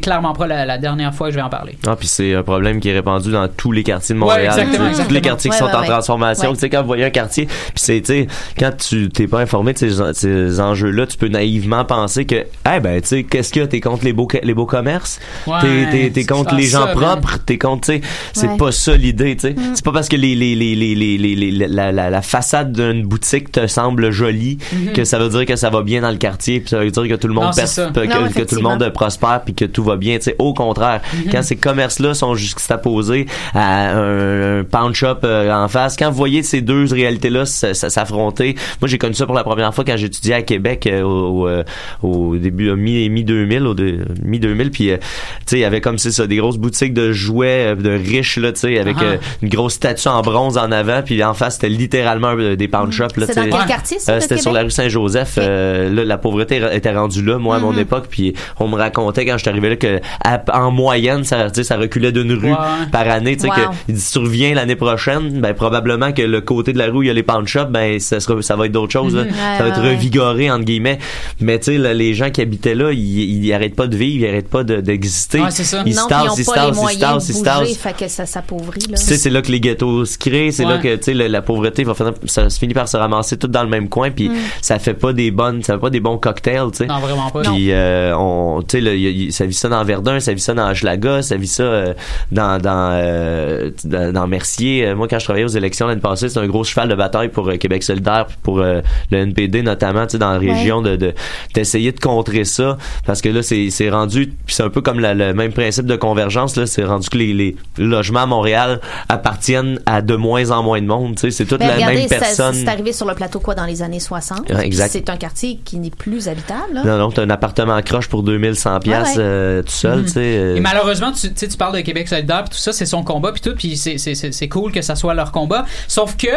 clairement 0.00 0.32
pas 0.32 0.46
la, 0.46 0.64
la 0.66 0.78
dernière 0.78 1.14
fois 1.14 1.28
que 1.28 1.32
je 1.32 1.36
vais 1.36 1.42
en 1.42 1.48
parler. 1.50 1.76
Ah, 1.86 1.96
puis 1.96 2.08
c'est 2.08 2.34
un 2.34 2.42
problème 2.42 2.80
qui 2.80 2.88
est 2.88 2.94
répandu 2.94 3.30
dans 3.32 3.48
tous 3.48 3.72
les 3.72 3.82
quartiers 3.82 4.14
de 4.14 4.20
Ouais, 4.20 4.26
Montréal. 4.26 4.46
exactement, 4.58 5.04
Tous 5.06 5.12
les 5.14 5.20
quartiers 5.20 5.50
Ouais, 5.50 5.56
sont 5.60 5.66
ouais, 5.66 5.74
en 5.76 5.82
transformation. 5.84 6.48
Ouais. 6.50 6.54
Tu 6.54 6.60
sais, 6.60 6.70
quand 6.70 6.80
vous 6.80 6.86
voyez 6.88 7.04
un 7.04 7.10
quartier, 7.10 7.46
puis 7.46 7.54
c'est, 7.76 8.00
tu 8.00 8.06
sais, 8.06 8.26
quand 8.58 8.70
tu 8.76 9.08
t'es 9.08 9.26
pas 9.26 9.40
informé 9.40 9.72
de 9.72 9.78
ces, 9.78 9.90
ces 10.14 10.60
enjeux-là, 10.60 11.06
tu 11.06 11.16
peux 11.16 11.28
naïvement 11.28 11.84
penser 11.84 12.24
que, 12.24 12.34
eh 12.36 12.80
ben, 12.80 13.00
tu 13.00 13.08
sais, 13.08 13.22
qu'est-ce 13.24 13.52
que 13.52 13.64
t'es 13.64 13.80
contre 13.80 14.04
les 14.04 14.12
beaux, 14.12 14.28
les 14.42 14.54
beaux 14.54 14.66
commerces? 14.66 15.20
Ouais, 15.46 15.54
t'es, 15.90 16.10
t'es, 16.10 16.24
contre 16.24 16.54
les 16.54 16.64
gens 16.66 16.86
ça, 16.86 16.92
propres? 16.94 17.38
T'es 17.44 17.58
contre, 17.58 17.86
tu 17.88 17.94
sais, 17.94 18.00
c'est 18.32 18.48
Ouais. 18.48 18.56
pas 18.56 18.72
ça 18.72 18.96
l'idée, 18.96 19.36
tu 19.36 19.48
sais. 19.48 19.54
C'est 19.74 19.84
pas 19.84 19.92
parce 19.92 20.08
que 20.08 20.16
les, 20.16 20.34
les, 20.34 20.54
les, 20.54 20.74
les, 20.74 20.94
les, 20.94 21.16
les, 21.18 21.34
les- 21.36 21.68
la, 21.68 21.92
la, 21.92 22.10
la 22.10 22.22
façade 22.22 22.72
d'une 22.72 23.04
boutique 23.04 23.52
te 23.52 23.66
semble 23.66 24.10
jolie 24.10 24.58
que 24.94 25.04
ça 25.04 25.18
veut 25.18 25.28
dire 25.28 25.46
que 25.46 25.56
ça 25.56 25.70
va 25.70 25.82
bien 25.82 26.00
dans 26.00 26.10
le 26.10 26.16
quartier, 26.16 26.60
puis 26.60 26.68
ça 26.70 26.78
veut 26.78 26.90
dire 26.90 27.08
que 27.08 27.14
tout 27.14 27.28
le 27.28 27.34
monde 27.34 27.44
Non, 27.44 27.50
que, 27.50 28.00
Non, 28.06 28.28
que 28.30 28.42
tout 28.42 28.56
le 28.56 28.62
monde 28.62 28.88
prospère 28.90 29.42
puis 29.44 29.54
que 29.54 29.64
tout 29.64 29.84
va 29.84 29.96
bien. 29.96 30.16
Tu 30.18 30.24
sais, 30.24 30.36
au 30.38 30.54
contraire, 30.54 31.00
quand 31.30 31.42
ces 31.42 31.56
commerces-là 31.56 32.14
sont 32.14 32.34
juxtaposés 32.34 33.26
à 33.54 33.90
un, 33.92 34.60
un 34.60 34.64
pound 34.64 34.94
shop 34.94 35.18
euh, 35.24 35.39
en 35.48 35.68
face, 35.68 35.96
quand 35.96 36.10
vous 36.10 36.16
voyez 36.16 36.42
ces 36.42 36.60
deux 36.60 36.84
réalités-là 36.90 37.46
s'affronter, 37.46 38.54
moi 38.80 38.88
j'ai 38.88 38.98
connu 38.98 39.14
ça 39.14 39.26
pour 39.26 39.34
la 39.34 39.44
première 39.44 39.74
fois 39.74 39.84
quand 39.84 39.96
j'étudiais 39.96 40.34
à 40.34 40.42
Québec 40.42 40.86
euh, 40.86 41.02
au, 41.02 41.46
euh, 41.48 41.62
au 42.02 42.36
début 42.36 42.68
euh, 42.70 42.76
mi 42.76 43.08
mi 43.08 43.24
2000 43.24 43.66
au 43.66 43.74
de, 43.74 44.04
mi 44.22 44.38
2000 44.38 44.70
puis 44.70 44.90
euh, 44.90 44.96
tu 44.98 45.02
sais 45.46 45.56
il 45.58 45.60
y 45.60 45.64
avait 45.64 45.80
comme 45.80 45.98
c'est 45.98 46.10
ça 46.12 46.26
des 46.26 46.36
grosses 46.36 46.58
boutiques 46.58 46.94
de 46.94 47.12
jouets 47.12 47.72
euh, 47.72 47.74
de 47.74 47.90
riches 47.90 48.36
là 48.38 48.52
tu 48.52 48.60
sais 48.60 48.78
avec 48.78 48.96
Ah. 49.00 49.04
euh, 49.04 49.16
une 49.42 49.48
grosse 49.48 49.74
statue 49.74 50.08
en 50.08 50.20
bronze 50.22 50.58
en 50.58 50.70
avant 50.72 51.02
puis 51.04 51.22
en 51.24 51.34
face 51.34 51.54
c'était 51.54 51.68
littéralement 51.68 52.34
euh, 52.36 52.56
des 52.56 52.68
pound 52.68 52.92
shops 52.92 53.16
là 53.16 53.26
C'est 53.26 53.34
dans 53.34 53.56
quel 53.58 53.66
quartier, 53.66 53.98
Euh, 54.08 54.20
c'était 54.20 54.38
sur 54.38 54.52
la 54.52 54.62
rue 54.62 54.70
Saint-Joseph. 54.70 55.34
Euh, 55.38 55.92
là, 55.92 56.04
la 56.04 56.18
pauvreté 56.18 56.60
était 56.72 56.92
rendue 56.92 57.22
là, 57.24 57.38
moi, 57.38 57.56
à 57.56 57.58
mon 57.58 57.76
époque. 57.76 58.06
Puis 58.10 58.34
on 58.58 58.68
me 58.68 58.76
racontait 58.76 59.24
quand 59.24 59.34
je 59.34 59.38
suis 59.42 59.48
arrivé 59.48 59.70
là 59.70 59.76
que 59.76 60.00
à- 60.24 60.42
en 60.52 60.70
moyenne, 60.70 61.24
ça, 61.24 61.48
ça 61.52 61.76
reculait 61.76 62.12
d'une 62.12 62.32
rue 62.32 62.52
par 62.92 63.08
année. 63.08 63.36
Tu 63.36 63.42
sais 63.42 63.48
Wow. 63.48 63.54
que 63.54 63.92
il 63.92 64.22
reviens 64.22 64.54
l'année 64.54 64.76
prochaine, 64.76 65.29
ben 65.30 65.54
probablement 65.54 66.12
que 66.12 66.22
le 66.22 66.40
côté 66.40 66.72
de 66.72 66.78
la 66.78 66.86
rue 66.86 66.98
où 66.98 67.02
il 67.02 67.06
y 67.06 67.10
a 67.10 67.14
les 67.14 67.22
pawn 67.22 67.46
shops, 67.46 67.70
ben 67.70 67.98
ça 68.00 68.20
sera, 68.20 68.40
ça 68.42 68.56
va 68.56 68.66
être 68.66 68.72
d'autres 68.72 68.92
choses. 68.92 69.14
là. 69.14 69.22
Ouais, 69.22 69.28
ça 69.58 69.62
va 69.62 69.68
être 69.68 69.80
ouais, 69.80 69.88
ouais. 69.88 69.94
revigoré 69.94 70.50
entre 70.50 70.64
guillemets. 70.64 70.98
Mais 71.40 71.58
tu 71.58 71.66
sais, 71.66 71.78
là, 71.78 71.94
les 71.94 72.14
gens 72.14 72.30
qui 72.30 72.40
habitaient 72.40 72.74
là, 72.74 72.92
ils, 72.92 73.44
ils 73.44 73.52
arrêtent 73.52 73.76
pas 73.76 73.86
de 73.86 73.96
vivre, 73.96 74.24
ils 74.24 74.28
arrêtent 74.28 74.48
pas 74.48 74.64
de- 74.64 74.80
d'exister. 74.80 75.40
Ouais, 75.40 75.50
c'est 75.50 75.64
ça. 75.64 75.82
Ils 75.86 75.94
se 75.94 76.00
non, 76.00 76.06
puis 76.06 76.14
tassent, 76.16 76.36
ils 76.36 76.40
ils 76.40 76.44
se 76.44 76.50
tassent, 76.52 76.78
ils 76.78 76.94
se 76.94 77.00
tassent, 77.00 77.26
de 77.28 77.32
ils 77.32 77.36
se 77.36 77.42
tassent. 77.42 77.76
fait 77.78 78.04
que 78.04 78.08
ça 78.08 78.26
s'appauvrit, 78.26 78.80
là. 78.90 78.96
C'est 78.96 79.30
là 79.30 79.42
que 79.42 79.52
les 79.52 79.60
ghettos 79.60 80.04
se 80.04 80.18
créent, 80.18 80.50
c'est 80.52 80.64
là 80.64 80.76
Ouais. 80.76 80.80
que 80.82 80.96
tu 80.96 81.04
sais 81.04 81.14
la 81.14 81.42
pauvreté 81.42 81.84
va 81.84 81.94
finir, 81.94 82.12
ça 82.26 82.48
se 82.50 82.58
finit 82.58 82.74
par 82.74 82.88
se 82.88 82.96
ramasser 82.96 83.36
tout 83.36 83.46
dans 83.48 83.62
le 83.62 83.68
même 83.68 83.88
coin, 83.88 84.10
puis 84.10 84.30
ça 84.62 84.78
fait 84.78 84.94
pas 84.94 85.12
des 85.12 85.30
bonnes, 85.30 85.62
ça 85.62 85.74
fait 85.74 85.80
pas 85.80 85.90
des 85.90 86.00
bons 86.00 86.18
cocktails, 86.18 86.70
tu 86.72 86.78
sais. 86.78 86.86
Non, 86.86 86.98
vraiment 86.98 87.30
pas. 87.30 87.42
Puis 87.42 87.70
euh, 87.72 88.14
on, 88.16 88.62
tu 88.62 88.78
sais, 88.78 88.80
là, 88.80 88.90
ça 89.30 89.46
vit 89.46 89.54
ça 89.54 89.68
dans 89.68 89.84
Verdun, 89.84 90.18
ça 90.20 90.32
vit 90.32 90.40
ça 90.40 90.54
dans 90.54 90.70
Hochelaga, 90.70 91.22
ça 91.22 91.36
vit 91.36 91.46
ça 91.46 91.62
euh, 91.62 91.94
dans 92.32 92.58
dans, 92.58 92.90
euh, 92.92 93.70
dans 93.84 94.12
dans 94.12 94.26
Mercier. 94.26 94.86
Euh, 94.86 94.94
Moi, 94.96 95.06
quand 95.08 95.18
je 95.20 95.24
travaillais 95.24 95.44
aux 95.44 95.48
élections 95.48 95.86
l'année 95.86 96.00
passée, 96.00 96.28
c'est 96.28 96.40
un 96.40 96.46
gros 96.48 96.64
cheval 96.64 96.88
de 96.88 96.94
bataille 96.96 97.28
pour 97.28 97.48
euh, 97.48 97.56
Québec 97.56 97.82
solidaire, 97.84 98.26
puis 98.26 98.36
pour 98.42 98.58
euh, 98.60 98.80
le 99.12 99.18
NPD 99.18 99.62
notamment, 99.62 100.04
tu 100.06 100.12
sais, 100.12 100.18
dans 100.18 100.32
la 100.32 100.38
région, 100.38 100.82
de 100.82 100.96
de- 100.96 101.14
d'essayer 101.54 101.92
de, 101.92 102.00
contrer 102.00 102.44
ça, 102.44 102.76
parce 103.06 103.20
que 103.20 103.28
là, 103.28 103.42
c'est 103.42 103.70
c'est 103.70 103.90
rendu, 103.90 104.32
puis 104.46 104.54
c'est 104.54 104.62
un 104.64 104.70
peu 104.70 104.80
comme 104.80 104.98
la- 105.00 105.14
le 105.14 105.32
même 105.34 105.52
principe 105.52 105.86
de 105.86 105.96
convergence, 105.96 106.56
là, 106.56 106.66
c'est 106.66 106.84
rendu 106.84 107.08
que 107.08 107.18
les, 107.18 107.32
les 107.32 107.56
logements 107.78 108.20
à 108.22 108.26
Montréal 108.26 108.80
appartiennent 109.08 109.80
à 109.86 110.02
de 110.02 110.16
moins 110.16 110.50
en 110.50 110.62
moins 110.62 110.80
de 110.80 110.86
monde, 110.86 111.14
tu 111.16 111.20
sais, 111.22 111.30
c'est 111.30 111.44
toute 111.44 111.60
Ben, 111.60 111.68
la 111.68 111.74
regardez, 111.74 111.96
même 111.96 112.08
personne. 112.08 112.54
C'est 112.54 112.68
arrivé 112.68 112.92
sur 112.92 113.06
le 113.06 113.14
plateau 113.14 113.40
quoi 113.40 113.54
dans 113.54 113.66
les 113.66 113.82
années 113.82 114.00
60. 114.00 114.50
Ouais, 114.50 114.66
exact. 114.66 114.90
C'est 114.92 115.10
un 115.10 115.16
quartier 115.16 115.60
qui 115.64 115.78
n'est 115.78 115.90
plus 115.90 116.28
habitable. 116.28 116.74
là. 116.74 116.84
Non, 116.84 116.98
non, 116.98 117.10
t'as 117.10 117.22
un 117.22 117.30
appartement 117.30 117.80
croche 117.82 118.08
pour 118.08 118.22
2100 118.22 118.80
pièces 118.80 119.08
ouais. 119.16 119.22
euh, 119.22 119.62
tout 119.62 119.70
seul, 119.72 119.98
Mhm. 119.98 120.04
tu 120.04 120.10
sais. 120.12 120.20
euh, 120.20 120.56
Et 120.56 120.60
malheureusement, 120.60 121.12
tu, 121.12 121.28
parles 121.58 121.76
de 121.76 121.80
Québec 121.82 122.08
solidaire, 122.08 122.44
puis 122.44 122.50
tout 122.56 122.62
ça, 122.62 122.72
c'est 122.72 122.86
son 122.86 123.02
combat, 123.04 123.32
puis 123.32 123.40
tout, 123.42 123.54
puis 123.54 123.76
c'est- 123.76 123.98
c'est 123.98 124.14
c'est- 124.14 124.32
c'est 124.32 124.48
cool 124.48 124.72
que 124.72 124.80
ça 124.82 124.94
soit 124.94 125.09
leur 125.14 125.32
combat. 125.32 125.64
Sauf 125.88 126.16
que 126.16 126.28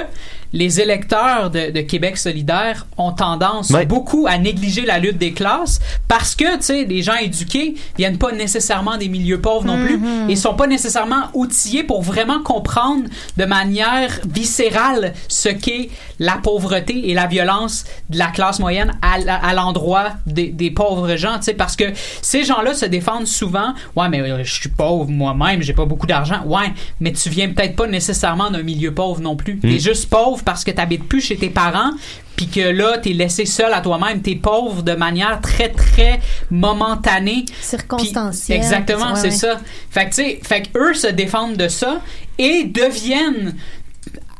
les 0.54 0.80
électeurs 0.80 1.50
de, 1.50 1.72
de 1.72 1.82
Québec 1.82 2.18
solidaire 2.18 2.86
ont 2.98 3.12
tendance 3.12 3.72
Ouais. 3.72 3.86
beaucoup 3.86 4.28
à 4.30 4.38
négliger 4.38 4.86
la 4.86 5.00
lutte 5.00 5.18
des 5.18 5.34
classes 5.34 5.80
parce 6.08 6.36
que, 6.36 6.58
tu 6.58 6.62
sais, 6.64 6.84
les 6.86 7.02
gens 7.02 7.16
éduqués 7.16 7.74
viennent 7.98 8.18
pas 8.20 8.32
nécessairement 8.32 8.98
des 8.98 9.10
milieux 9.10 9.42
pauvres 9.42 9.66
non 9.66 9.84
plus 9.84 10.00
et 10.30 10.36
sont 10.36 10.54
pas 10.54 10.68
nécessairement 10.68 11.24
outillés 11.34 11.84
pour 11.84 12.02
vraiment 12.04 12.42
comprendre 12.42 13.06
de 13.38 13.46
manière 13.46 14.20
viscérale 14.28 15.14
ce 15.28 15.50
qu'est 15.50 15.90
la 16.20 16.34
pauvreté 16.38 17.10
et 17.10 17.14
la 17.14 17.26
violence 17.26 17.86
de 18.10 18.18
la 18.20 18.28
classe 18.28 18.60
moyenne 18.60 18.94
à, 19.02 19.54
l'endroit 19.54 20.10
des, 20.28 20.48
des 20.48 20.70
pauvres 20.72 21.16
gens, 21.16 21.38
tu 21.38 21.44
sais, 21.46 21.54
parce 21.54 21.76
que 21.76 21.86
ces 22.22 22.44
gens-là 22.44 22.74
se 22.74 22.86
défendent 22.86 23.28
souvent, 23.28 23.74
ouais, 23.96 24.10
mais 24.10 24.22
euh, 24.22 24.44
je 24.44 24.54
suis 24.54 24.70
pauvre 24.70 25.10
moi-même, 25.10 25.62
j'ai 25.62 25.74
pas 25.74 25.86
beaucoup 25.86 26.06
d'argent, 26.08 26.44
ouais, 26.46 26.72
mais 27.00 27.12
tu 27.12 27.30
viens 27.30 27.50
peut-être 27.50 27.76
pas 27.76 27.88
nécessairement 27.88 28.52
d'un 28.52 28.64
milieu 28.64 28.94
pauvre 28.94 29.22
non 29.22 29.36
plus. 29.36 29.58
T'es 29.60 29.80
juste 29.80 30.10
pauvre 30.10 30.43
parce 30.44 30.64
que 30.64 30.72
t'habites 30.72 31.08
plus 31.08 31.22
chez 31.22 31.38
tes 31.38 31.50
parents, 31.50 31.92
puis 32.36 32.48
que 32.48 32.62
là, 32.62 32.98
t'es 32.98 33.12
laissé 33.14 33.46
seul 33.46 33.72
à 33.74 33.82
toi-même, 33.82 34.22
t'es 34.22 34.36
pauvre 34.36 34.82
de 34.84 34.94
manière 34.94 35.40
très, 35.42 35.70
très 35.70 36.20
momentanée. 36.50 37.46
Circonstancielle. 37.62 38.58
Exactement, 38.58 39.14
Ouais, 39.14 39.20
c'est 39.20 39.30
ouais. 39.30 39.32
ça. 39.32 39.60
Fait 39.92 40.06
que, 40.06 40.10
tu 40.10 40.24
sais, 40.24 40.40
fait 40.44 40.64
que 40.64 40.78
eux 40.80 40.94
se 40.94 41.08
défendent 41.08 41.58
de 41.58 41.68
ça 41.68 42.02
et 42.38 42.64
deviennent 42.64 43.56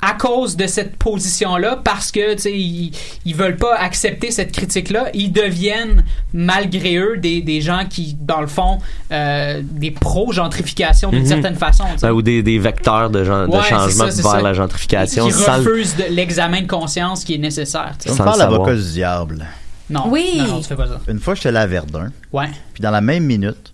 à 0.06 0.14
cause 0.14 0.58
de 0.58 0.68
cette 0.68 0.98
position-là, 0.98 1.80
parce 1.84 2.12
que 2.12 2.34
tu 2.34 2.42
sais 2.42 2.52
ils, 2.54 2.92
ils 3.26 3.36
veulent 3.36 3.56
pas 3.58 3.76
accepter 3.76 4.32
cette 4.32 4.52
critique-là, 4.52 5.06
ils 5.14 5.32
deviennent 5.32 6.04
malgré 6.34 6.98
eux 6.98 7.18
des, 7.18 7.42
des 7.42 7.62
gens 7.62 7.86
qui, 7.90 8.16
dans 8.20 8.42
le 8.42 8.48
fond, 8.48 8.80
euh, 9.12 9.62
des 9.64 9.92
pro-gentrification 9.92 11.10
d'une 11.10 11.22
Mhm. 11.22 11.26
certaine 11.28 11.56
façon. 11.56 11.86
ouais, 12.02 12.10
ou 12.10 12.22
des, 12.22 12.44
des 12.44 12.60
vecteurs 12.60 13.10
de, 13.10 13.24
gen- 13.24 13.48
Ouais, 13.50 13.62
changement 13.64 14.10
ça, 14.10 14.22
vers 14.22 14.32
ça. 14.32 14.42
la 14.42 14.54
gentrification. 14.54 15.28
qui 15.28 15.34
refusent 15.34 15.96
l'examen 16.10 16.62
de 16.62 16.68
conscience 16.68 17.24
qui 17.24 17.36
est 17.36 17.38
nécessaire. 17.38 17.94
tu 18.00 18.10
sais. 18.10 18.20
On 18.20 18.24
parle 18.24 18.40
l'avocat 18.40 18.76
du 18.76 18.82
diable. 18.92 19.46
Non, 19.90 20.06
Oui. 20.08 20.36
non, 20.38 20.48
non, 20.48 20.60
tu 20.62 20.68
fais 20.68 20.76
pas 20.76 20.88
ça. 20.88 21.00
Une 21.08 21.20
fois, 21.20 21.36
j'étais 21.36 21.50
allé 21.50 21.60
à 21.60 21.68
Verdun, 21.68 22.12
Ouais. 22.32 22.50
puis 22.74 22.82
dans 22.82 22.92
la 22.92 23.02
même 23.02 23.24
minute, 23.26 23.74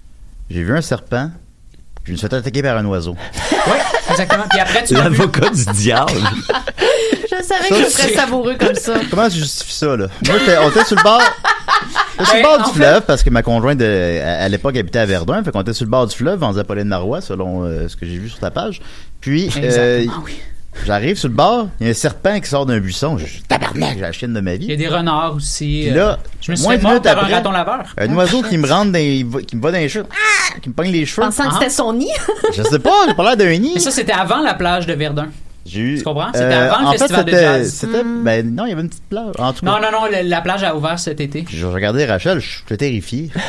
j'ai 0.49 0.63
vu 0.63 0.75
un 0.75 0.81
serpent, 0.81 1.31
je 2.09 2.13
me 2.13 2.17
suis 2.17 2.27
fait 2.27 2.35
attaquer 2.35 2.61
par 2.61 2.77
un 2.77 2.85
oiseau. 2.85 3.15
Ouais, 3.67 3.79
exactement. 4.09 4.43
Puis 4.49 4.59
après, 4.59 4.83
tu. 4.83 4.93
L'avocat 4.95 5.49
du 5.49 5.65
diable. 5.65 6.11
Je 7.31 7.43
savais 7.43 7.69
que 7.69 7.89
ce 7.89 7.91
serait 7.97 8.13
savoureux 8.13 8.55
comme 8.59 8.75
ça. 8.75 8.93
Comment 9.09 9.29
tu 9.29 9.37
justifies 9.37 9.73
ça, 9.73 9.95
là? 9.95 10.07
Moi, 10.27 10.35
on 10.63 10.69
était 10.69 10.83
sur 10.85 10.95
le 10.97 11.03
bord. 11.03 11.21
on 12.17 12.23
était 12.23 12.25
sur 12.25 12.35
le 12.35 12.41
Ben, 12.41 12.43
bord 12.43 12.53
en 12.53 12.57
du 12.57 12.69
fait- 12.71 12.75
fleuve 12.75 13.01
parce 13.05 13.23
que 13.23 13.29
ma 13.29 13.43
conjointe, 13.43 13.77
de- 13.77 14.19
à, 14.23 14.43
à 14.43 14.49
l'époque, 14.49 14.75
habitait 14.75 14.99
à 14.99 15.05
Verdun. 15.05 15.43
Fait 15.43 15.51
qu'on 15.51 15.61
était 15.61 15.73
sur 15.73 15.85
le 15.85 15.91
bord 15.91 16.07
du 16.07 16.15
fleuve, 16.15 16.43
on 16.43 16.49
disait 16.51 16.63
Pauline 16.63 16.87
Marois, 16.87 17.21
selon 17.21 17.63
euh, 17.63 17.87
ce 17.87 17.95
que 17.95 18.05
j'ai 18.05 18.17
vu 18.17 18.29
sur 18.29 18.39
ta 18.39 18.51
page. 18.51 18.81
Puis, 19.21 19.49
euh, 19.57 20.05
oui. 20.25 20.39
J'arrive 20.85 21.17
sur 21.17 21.27
le 21.29 21.33
bord, 21.35 21.67
il 21.79 21.85
y 21.85 21.89
a 21.89 21.91
un 21.91 21.93
serpent 21.93 22.39
qui 22.39 22.49
sort 22.49 22.65
d'un 22.65 22.79
buisson. 22.79 23.17
Je 23.17 23.25
tabarnak, 23.47 23.95
j'ai 23.95 24.01
la 24.01 24.11
chienne 24.11 24.33
de 24.33 24.39
ma 24.41 24.53
Il 24.55 24.63
y 24.63 24.71
a 24.71 24.75
vie. 24.75 24.77
des 24.77 24.87
renards 24.87 25.35
aussi. 25.35 25.83
Puis 25.85 25.95
là, 25.95 26.09
euh, 26.11 26.15
je 26.41 26.51
me 26.51 26.55
suis 26.55 26.65
moins 26.65 26.77
fait 26.77 26.83
mort 26.83 27.01
par 27.01 27.17
un 27.17 27.21
après, 27.21 27.33
raton 27.33 27.51
laveur. 27.51 27.83
Un 27.97 28.13
oiseau 28.15 28.41
qui 28.43 28.57
me 28.57 28.67
rentre 28.67 28.91
dans, 28.91 28.97
les- 28.99 29.25
qui 29.47 29.55
me 29.55 29.61
va 29.61 29.71
dans 29.71 29.77
les 29.77 29.89
cheveux, 29.89 30.05
ah, 30.11 30.59
qui 30.61 30.69
me 30.69 30.73
pogne 30.73 30.91
les 30.91 31.05
cheveux. 31.05 31.25
Pensant 31.25 31.43
que 31.43 31.49
Ah. 31.51 31.57
c'était 31.59 31.69
son 31.71 31.93
nid. 31.93 32.07
Je 32.55 32.63
sais 32.63 32.79
pas, 32.79 32.91
j'ai 33.07 33.13
pas 33.13 33.23
l'air 33.23 33.37
d'un 33.37 33.57
nid. 33.57 33.71
Mais 33.75 33.79
ça, 33.79 33.91
c'était 33.91 34.11
avant 34.13 34.41
la 34.41 34.53
plage 34.53 34.85
de 34.87 34.93
Verdun. 34.93 35.27
J'ai 35.65 35.81
eu. 35.81 35.97
Tu 35.97 36.03
comprends? 36.03 36.31
C'était 36.33 36.45
avant 36.53 36.79
le 36.81 36.85
en 36.87 36.91
festival 36.93 37.19
fait, 37.19 37.23
de 37.25 37.29
c'était- 37.31 37.41
jazz. 37.43 37.73
C'était, 37.73 38.03
Hmm. 38.03 38.23
ben, 38.23 38.55
non, 38.55 38.65
il 38.65 38.69
y 38.69 38.71
avait 38.71 38.81
une 38.81 38.89
petite 38.89 39.03
plage. 39.09 39.33
En 39.37 39.53
tout 39.53 39.65
cas. 39.65 39.71
Non, 39.71 39.79
non, 39.79 39.91
non, 39.91 40.05
la, 40.11 40.23
la 40.23 40.41
plage 40.41 40.63
a 40.63 40.75
ouvert 40.75 40.97
cet 40.97 41.19
été. 41.19 41.45
Je 41.49 41.65
regardais 41.65 42.05
Rachel, 42.05 42.39
je 42.39 42.47
suis 42.67 42.77
terrifié. 42.77 43.29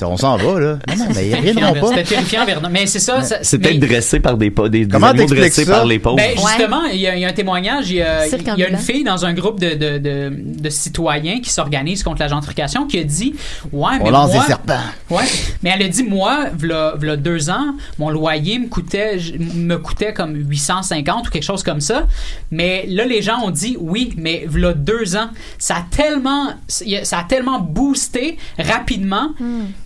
Ça, 0.00 0.08
On 0.08 0.16
s'en 0.16 0.36
va, 0.38 0.58
là. 0.58 0.78
Non, 0.88 0.96
non, 0.96 1.04
mais 1.14 1.28
ils 1.28 1.34
reviendront 1.34 1.74
pas. 1.78 1.88
C'était 1.88 2.04
terrifiant. 2.14 2.46
Mais 2.70 2.86
c'est 2.86 2.98
ça. 3.00 3.22
ça- 3.22 3.36
C'est 3.42 3.58
peut-être 3.58 3.80
dressé 3.80 4.18
par 4.18 4.38
des, 4.38 4.48
des, 4.48 4.68
des 4.70 4.88
Comment 4.88 5.08
animaux 5.08 5.26
dressés 5.26 5.66
ça? 5.66 5.72
par 5.72 5.84
les 5.84 5.98
pauvres. 5.98 6.16
Ben, 6.16 6.30
justement, 6.36 6.84
il 6.86 7.00
y, 7.00 7.06
a, 7.06 7.16
il 7.16 7.20
y 7.20 7.24
a 7.26 7.28
un 7.28 7.32
témoignage. 7.34 7.90
Il 7.90 7.96
y 7.96 8.02
a, 8.02 8.26
y 8.26 8.62
une 8.62 8.78
fille 8.78 9.04
dans 9.04 9.26
un 9.26 9.34
groupe 9.34 9.60
de, 9.60 9.74
de, 9.74 9.98
de, 9.98 10.32
de 10.62 10.70
citoyens 10.70 11.40
qui 11.42 11.50
s'organisent 11.50 12.02
contre 12.02 12.20
la 12.20 12.28
gentrification 12.28 12.86
qui 12.86 12.98
a 12.98 13.04
dit 13.04 13.34
Ouais, 13.72 13.98
mais 13.98 14.08
On 14.08 14.10
lance 14.10 14.32
moi, 14.32 14.40
des 14.42 14.46
serpents. 14.46 14.80
Ouais, 15.10 15.24
mais 15.62 15.72
elle 15.76 15.82
a 15.84 15.88
dit 15.88 16.02
moi, 16.02 16.46
v'là, 16.56 16.94
v'là 16.96 17.16
deux 17.16 17.50
ans, 17.50 17.74
mon 17.98 18.08
loyer 18.08 18.58
me 18.58 18.68
coûtait 18.68 19.18
je- 19.18 19.34
me 19.36 19.76
coûtait 19.76 20.14
comme 20.14 20.34
850 20.34 21.28
ou 21.28 21.30
quelque 21.30 21.42
chose 21.42 21.62
comme 21.62 21.82
ça. 21.82 22.06
Mais 22.50 22.86
là, 22.88 23.04
les 23.04 23.20
gens 23.20 23.40
ont 23.44 23.50
dit 23.50 23.76
oui, 23.78 24.14
mais 24.16 24.44
v'là 24.48 24.72
deux 24.72 25.14
ans, 25.16 25.28
ça 25.58 25.74
a 25.76 25.84
tellement, 25.94 26.54
ça 26.68 27.18
a 27.18 27.24
tellement 27.24 27.60
boosté 27.60 28.38
rapidement 28.58 29.32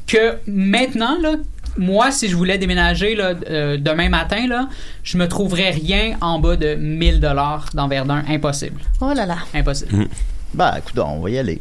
que 0.06 0.36
maintenant 0.46 1.18
là. 1.20 1.34
Moi, 1.76 2.12
si 2.12 2.28
je 2.28 2.36
voulais 2.36 2.56
déménager 2.56 3.16
là, 3.16 3.32
euh, 3.50 3.76
demain 3.78 4.08
matin, 4.08 4.46
là, 4.46 4.68
je 5.02 5.18
me 5.18 5.26
trouverais 5.26 5.70
rien 5.70 6.16
en 6.20 6.38
bas 6.38 6.54
de 6.54 6.76
1000 6.76 7.18
dollars 7.18 7.66
dans 7.74 7.88
Verdun. 7.88 8.22
Impossible. 8.28 8.80
Oh 9.00 9.12
là 9.12 9.26
là. 9.26 9.38
Impossible. 9.52 10.06
Bah, 10.54 10.76
écoute, 10.78 10.96
on 11.00 11.18
va 11.18 11.30
y 11.30 11.38
aller. 11.38 11.60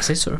C'est 0.00 0.16
sûr. 0.16 0.38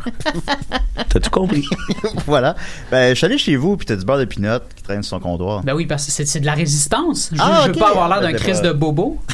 T'as 1.08 1.20
tout 1.20 1.30
compris? 1.30 1.64
voilà. 2.26 2.56
Ben, 2.90 3.10
je 3.10 3.14
suis 3.14 3.24
allé 3.26 3.38
chez 3.38 3.54
vous, 3.54 3.76
puis 3.76 3.86
t'as 3.86 3.94
du 3.94 4.04
beurre 4.04 4.18
de 4.18 4.24
pinot 4.24 4.58
qui 4.74 4.82
traîne 4.82 5.04
sur 5.04 5.16
son 5.16 5.20
comptoir. 5.22 5.62
Ben 5.62 5.74
oui, 5.74 5.86
parce 5.86 6.04
que 6.06 6.10
c'est, 6.10 6.40
de 6.40 6.46
la 6.46 6.54
résistance. 6.54 7.30
Je, 7.32 7.38
Ah, 7.40 7.62
je 7.66 7.68
veux 7.72 7.78
pas 7.78 7.90
avoir 7.90 8.08
l'air 8.08 8.20
d'un 8.20 8.32
Ben, 8.32 8.38
c'est 8.38 8.44
Christ 8.44 8.62
pas- 8.62 8.68
de 8.68 8.72
bobo. 8.72 9.20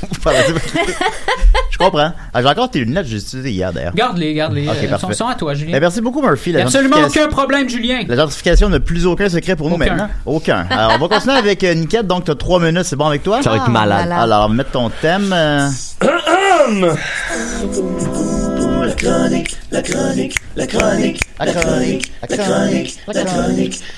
je 1.70 1.78
comprends. 1.78 2.12
Ah, 2.34 2.42
j'ai 2.42 2.48
encore 2.48 2.70
tes 2.70 2.80
lunettes, 2.80 3.06
j'ai 3.06 3.16
utilisées 3.16 3.50
hier, 3.50 3.72
d'ailleurs. 3.72 3.94
Garde-les, 3.94 4.34
garde-les. 4.34 4.62
Euh, 4.68 4.88
parfait. 4.88 4.98
sont, 4.98 5.12
sont 5.12 5.26
à 5.26 5.34
toi, 5.34 5.54
Julien. 5.54 5.72
Ben, 5.72 5.80
merci 5.80 6.00
beaucoup, 6.00 6.22
Murphy. 6.22 6.52
La 6.52 6.62
absolument 6.62 6.96
gentrification- 6.96 7.22
aucun 7.24 7.28
problème, 7.28 7.68
Julien. 7.68 8.00
La 8.08 8.16
gentrification 8.16 8.68
n'a 8.68 8.80
plus 8.80 9.06
aucun 9.06 9.28
secret 9.28 9.56
pour 9.56 9.68
nous 9.68 9.76
Aucun. 9.76 9.86
maintenant. 9.86 10.08
Aucun. 10.26 10.66
Alors, 10.70 10.92
on 10.96 10.98
va 11.06 11.08
continuer 11.16 11.36
avec 11.36 11.62
euh, 11.64 11.74
Niquette. 11.74 12.06
Donc, 12.06 12.24
t'as 12.24 12.34
trois 12.34 12.60
minutes, 12.60 12.84
c'est 12.84 12.96
bon 12.96 13.06
avec 13.06 13.22
toi? 13.22 13.42
Ça 13.42 13.50
va 13.50 13.56
être 13.56 13.68
malade. 13.70 14.08
malade. 14.08 14.22
Alors, 14.22 14.48
mettre 14.50 14.70
ton 14.70 14.90
thème. 14.90 15.32
euh, 15.32 15.68
La 19.00 19.10
chronique, 19.10 19.56
la 19.70 19.82
chronique, 19.82 20.34
la 20.56 20.66
chronique, 20.66 21.20
la 21.40 21.46
chronique, 21.46 22.10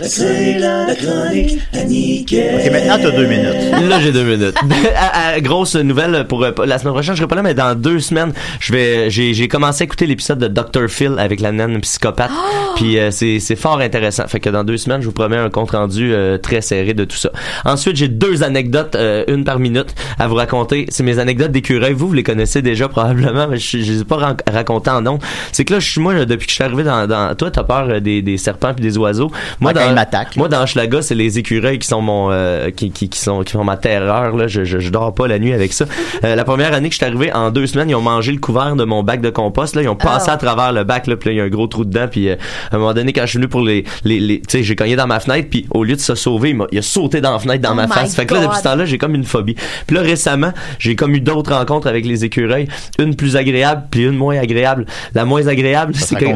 c'est 0.03 0.59
la 0.59 0.94
chronique 0.94 1.59
à 1.72 1.78
Ok, 1.78 2.70
maintenant 2.70 2.98
t'as 3.01 3.11
deux 3.11 3.26
minutes. 3.26 3.70
Là, 3.88 3.98
j'ai 4.01 4.12
deux 4.12 4.24
minutes. 4.24 4.57
Grosse 5.40 5.76
nouvelle 5.76 6.26
pour 6.28 6.44
euh, 6.44 6.53
la 6.66 6.78
semaine 6.78 6.92
prochaine. 6.92 7.14
Je 7.14 7.20
serai 7.20 7.28
pas 7.28 7.36
là, 7.36 7.42
mais 7.42 7.55
dans 7.55 7.74
deux 7.74 8.01
semaines, 8.01 8.34
je 8.61 8.74
vais, 8.74 9.11
j'ai, 9.11 9.48
commencé 9.48 9.82
à 9.82 9.86
écouter 9.86 10.07
l'épisode 10.07 10.38
de 10.38 10.48
Dr. 10.48 10.88
Phil 10.88 11.14
avec 11.18 11.40
la 11.40 11.53
naine 11.53 11.80
psychopathe. 11.80 12.30
Puis 12.76 12.98
euh, 12.98 13.11
c'est, 13.11 13.40
c'est 13.40 13.57
fort 13.57 13.80
intéressant. 13.80 14.28
Fait 14.28 14.40
que 14.40 14.51
dans 14.51 14.64
deux 14.64 14.76
semaines, 14.76 15.01
je 15.01 15.07
vous 15.07 15.12
promets 15.12 15.38
un 15.38 15.48
compte 15.48 15.70
rendu 15.70 16.12
euh, 16.12 16.36
très 16.36 16.61
serré 16.61 16.92
de 16.92 17.07
tout 17.07 17.16
ça. 17.16 17.30
Ensuite, 17.64 17.96
j'ai 17.96 18.09
deux 18.09 18.42
anecdotes, 18.42 18.98
une 19.28 19.44
par 19.44 19.61
minute, 19.61 19.94
à 20.18 20.28
vous 20.28 20.34
raconter. 20.34 20.84
C'est 20.90 21.05
mes 21.05 21.18
anecdotes 21.18 21.53
d'écureuil. 21.53 21.94
Vous, 21.94 22.09
vous 22.09 22.12
les 22.12 22.22
connaissez 22.22 22.61
déjà 22.61 22.88
probablement, 22.88 23.48
mais 23.48 23.57
je, 23.57 23.78
je 23.78 23.92
les 23.92 24.01
ai 24.03 24.05
pas 24.05 24.36
racontées 24.51 24.89
en. 24.91 25.18
C'est 25.53 25.64
que 25.64 25.74
là, 25.74 25.80
je 25.80 25.91
suis 25.91 26.01
moi, 26.01 26.14
depuis 26.24 26.47
que 26.47 26.51
je 26.51 26.55
suis 26.57 26.64
arrivé 26.64 26.82
dans, 26.84 27.07
dans 27.07 27.34
toi, 27.34 27.51
t'as 27.51 27.62
peur 27.64 27.86
euh, 27.88 28.01
des, 28.01 28.22
des 28.22 28.36
serpents 28.38 28.74
puis 28.74 28.82
des 28.82 28.99
oiseaux. 28.99 29.30
Moi, 29.61 29.72
Ah, 29.74 29.78
dans, 29.80 29.88
ils 29.88 29.95
m'attaquent, 29.95 30.36
moi, 30.36 30.49
dans 30.49 30.62
Hochelaga, 30.62 31.03
c'est 31.03 31.14
les 31.14 31.38
écureuils 31.38 31.78
qui 31.78 31.88
sont 31.88 32.01
mon, 32.03 32.28
euh, 32.30 32.70
qui, 32.70 32.91
qui, 32.91 33.09
qui 33.09 33.18
sont, 33.18 33.43
qui 33.43 33.53
sont 33.53 33.64
ma 33.64 33.76
terreur, 33.76 34.36
là. 34.36 34.47
Je, 34.47 34.64
je, 34.64 34.78
je 34.78 34.91
dors 34.91 35.14
pas 35.14 35.26
la 35.28 35.38
nuit 35.38 35.53
avec 35.53 35.72
ça. 35.72 35.86
Euh, 36.24 36.34
la 36.34 36.45
première 36.45 36.74
année 36.74 36.88
que 36.88 36.95
je 36.95 36.99
suis 36.99 37.07
arrivé, 37.07 37.32
en 37.32 37.51
deux 37.51 37.66
semaines, 37.66 37.88
ils 37.91 37.95
ont 37.95 38.01
mangé 38.01 38.32
le 38.32 38.38
couvert 38.38 38.76
de 38.76 38.84
mon 38.84 39.03
bac 39.03 39.20
de 39.20 39.30
compost, 39.30 39.74
là. 39.76 39.82
Ils 39.82 39.88
ont 39.88 39.97
passé 39.97 40.26
Oh. 40.28 40.32
à 40.34 40.36
travers 40.36 40.72
le 40.72 40.84
bac, 40.84 41.07
là, 41.07 41.16
puis 41.16 41.30
là, 41.30 41.32
il 41.34 41.38
y 41.38 41.41
a 41.41 41.45
un 41.45 41.49
gros 41.49 41.66
trou 41.66 41.84
dedans, 41.84 42.07
puis 42.11 42.28
euh, 42.28 42.36
à 42.70 42.76
un 42.76 42.78
moment 42.78 42.93
donné, 42.95 43.12
quand 43.12 43.22
je 43.22 43.26
suis 43.28 43.38
venu 43.38 43.49
pour 43.49 43.62
les, 43.62 43.84
les, 44.05 44.20
les 44.20 44.41
tu 44.41 44.59
sais, 44.59 44.62
j'ai 44.62 44.76
cogné 44.76 44.97
dans 44.97 45.07
ma 45.07 45.18
fenêtre, 45.20 45.49
puis 45.51 45.66
au 45.70 45.82
lieu 45.84 45.95
de 45.97 46.01
se 46.01 46.14
sauver, 46.14 46.57
il, 46.72 46.78
a 46.78 46.82
sauté 46.82 47.20
dans 47.20 47.32
la 47.32 47.38
fenêtre 47.38 47.62
dans 47.62 47.72
Oh 47.72 47.74
ma 47.74 47.88
face. 47.88 48.14
Fait 48.14 48.26
que 48.26 48.34
là, 48.34 48.41
depuis 48.43 48.59
ce 48.59 48.62
temps-là, 48.64 48.84
j'ai 48.84 48.99
comme 48.99 49.14
une 49.14 49.24
phobie. 49.24 49.55
Puis 49.86 49.97
là, 49.97 50.03
récemment, 50.03 50.53
j'ai 50.78 50.97
comme 50.97 51.14
eu 51.14 51.20
d'autres 51.20 51.55
rencontres 51.55 51.86
avec 51.86 52.05
les 52.07 52.24
écureuils, 52.24 52.68
une 52.99 53.14
plus 53.16 53.36
agréable, 53.36 53.84
puis 53.91 54.05
une 54.05 54.16
moins 54.16 54.38
agréable. 54.38 54.79
La 55.14 55.24
moins 55.24 55.46
agréable, 55.46 55.94
c'est 55.94 56.14
que, 56.16 56.24
euh, 56.24 56.34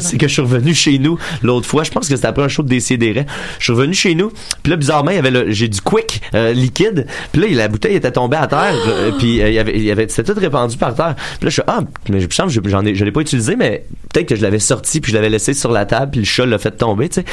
c'est 0.00 0.16
que 0.18 0.28
je 0.28 0.32
suis 0.32 0.42
revenu 0.42 0.74
chez 0.74 0.98
nous 0.98 1.18
l'autre 1.42 1.66
fois. 1.66 1.84
Je 1.84 1.90
pense 1.90 2.08
que 2.08 2.14
c'était 2.16 2.28
après 2.28 2.42
un 2.42 2.48
show 2.48 2.62
de 2.62 2.68
Décideret. 2.68 3.26
Je 3.58 3.64
suis 3.64 3.72
revenu 3.72 3.94
chez 3.94 4.14
nous. 4.14 4.32
Puis 4.62 4.70
là, 4.70 4.76
bizarrement, 4.76 5.10
il 5.10 5.16
y 5.16 5.18
avait 5.18 5.30
le, 5.30 5.50
j'ai 5.50 5.68
du 5.68 5.80
quick 5.80 6.20
euh, 6.34 6.52
liquide. 6.52 7.06
Puis 7.32 7.40
là, 7.42 7.48
la 7.50 7.68
bouteille 7.68 7.96
était 7.96 8.12
tombée 8.12 8.36
à 8.36 8.46
terre. 8.46 8.74
euh, 8.86 9.10
puis 9.18 9.40
euh, 9.42 9.48
il 9.48 9.54
y 9.54 9.58
avait, 9.58 9.76
il 9.76 9.82
y 9.84 9.90
avait, 9.90 10.06
c'était 10.08 10.32
tout 10.32 10.40
répandu 10.40 10.76
par 10.76 10.94
terre. 10.94 11.14
Puis 11.16 11.44
là, 11.44 11.48
je 11.48 11.50
suis 11.50 11.62
ah, 11.66 11.80
mais 12.08 12.20
je 12.20 12.26
me 12.26 12.30
semble 12.30 12.52
que 12.52 12.68
j'en 12.68 12.84
ai, 12.84 12.94
je 12.94 13.04
l'ai 13.04 13.12
pas 13.12 13.20
utilisé, 13.20 13.56
mais 13.56 13.84
peut-être 14.12 14.28
que 14.28 14.36
je 14.36 14.42
l'avais 14.42 14.58
sorti 14.58 15.00
puis 15.00 15.12
je 15.12 15.16
l'avais 15.16 15.30
laissé 15.30 15.54
sur 15.54 15.70
la 15.72 15.84
table 15.86 16.12
puis 16.12 16.20
le 16.20 16.26
chat 16.26 16.46
l'a 16.46 16.58
fait 16.58 16.70
tomber, 16.72 17.08
tu 17.08 17.20
sais. 17.20 17.24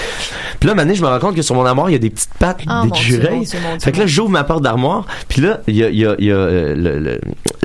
Puis 0.59 0.67
là, 0.67 0.75
maintenant, 0.75 0.93
je 0.93 1.01
me 1.01 1.07
rends 1.07 1.19
compte 1.19 1.35
que 1.35 1.41
sur 1.41 1.55
mon 1.55 1.65
armoire, 1.65 1.89
il 1.89 1.93
y 1.93 1.95
a 1.95 1.99
des 1.99 2.09
petites 2.09 2.33
pattes 2.39 2.61
Ah, 2.67 2.83
mon 2.83 2.91
d'écureuil. 2.91 3.45
Fait 3.81 3.91
que 3.91 3.99
là, 3.99 4.07
j'ouvre 4.07 4.29
ma 4.29 4.43
porte 4.43 4.63
d'armoire 4.63 5.05
puis 5.29 5.41
là, 5.41 5.61
il 5.67 5.75
y 5.75 5.83
a, 5.83 5.89
il 5.89 5.97
y 5.99 6.05
a, 6.05 6.15
il 6.19 6.25
y 6.25 6.31
a 6.31 6.35
le, 6.75 6.99
le, 6.99 7.19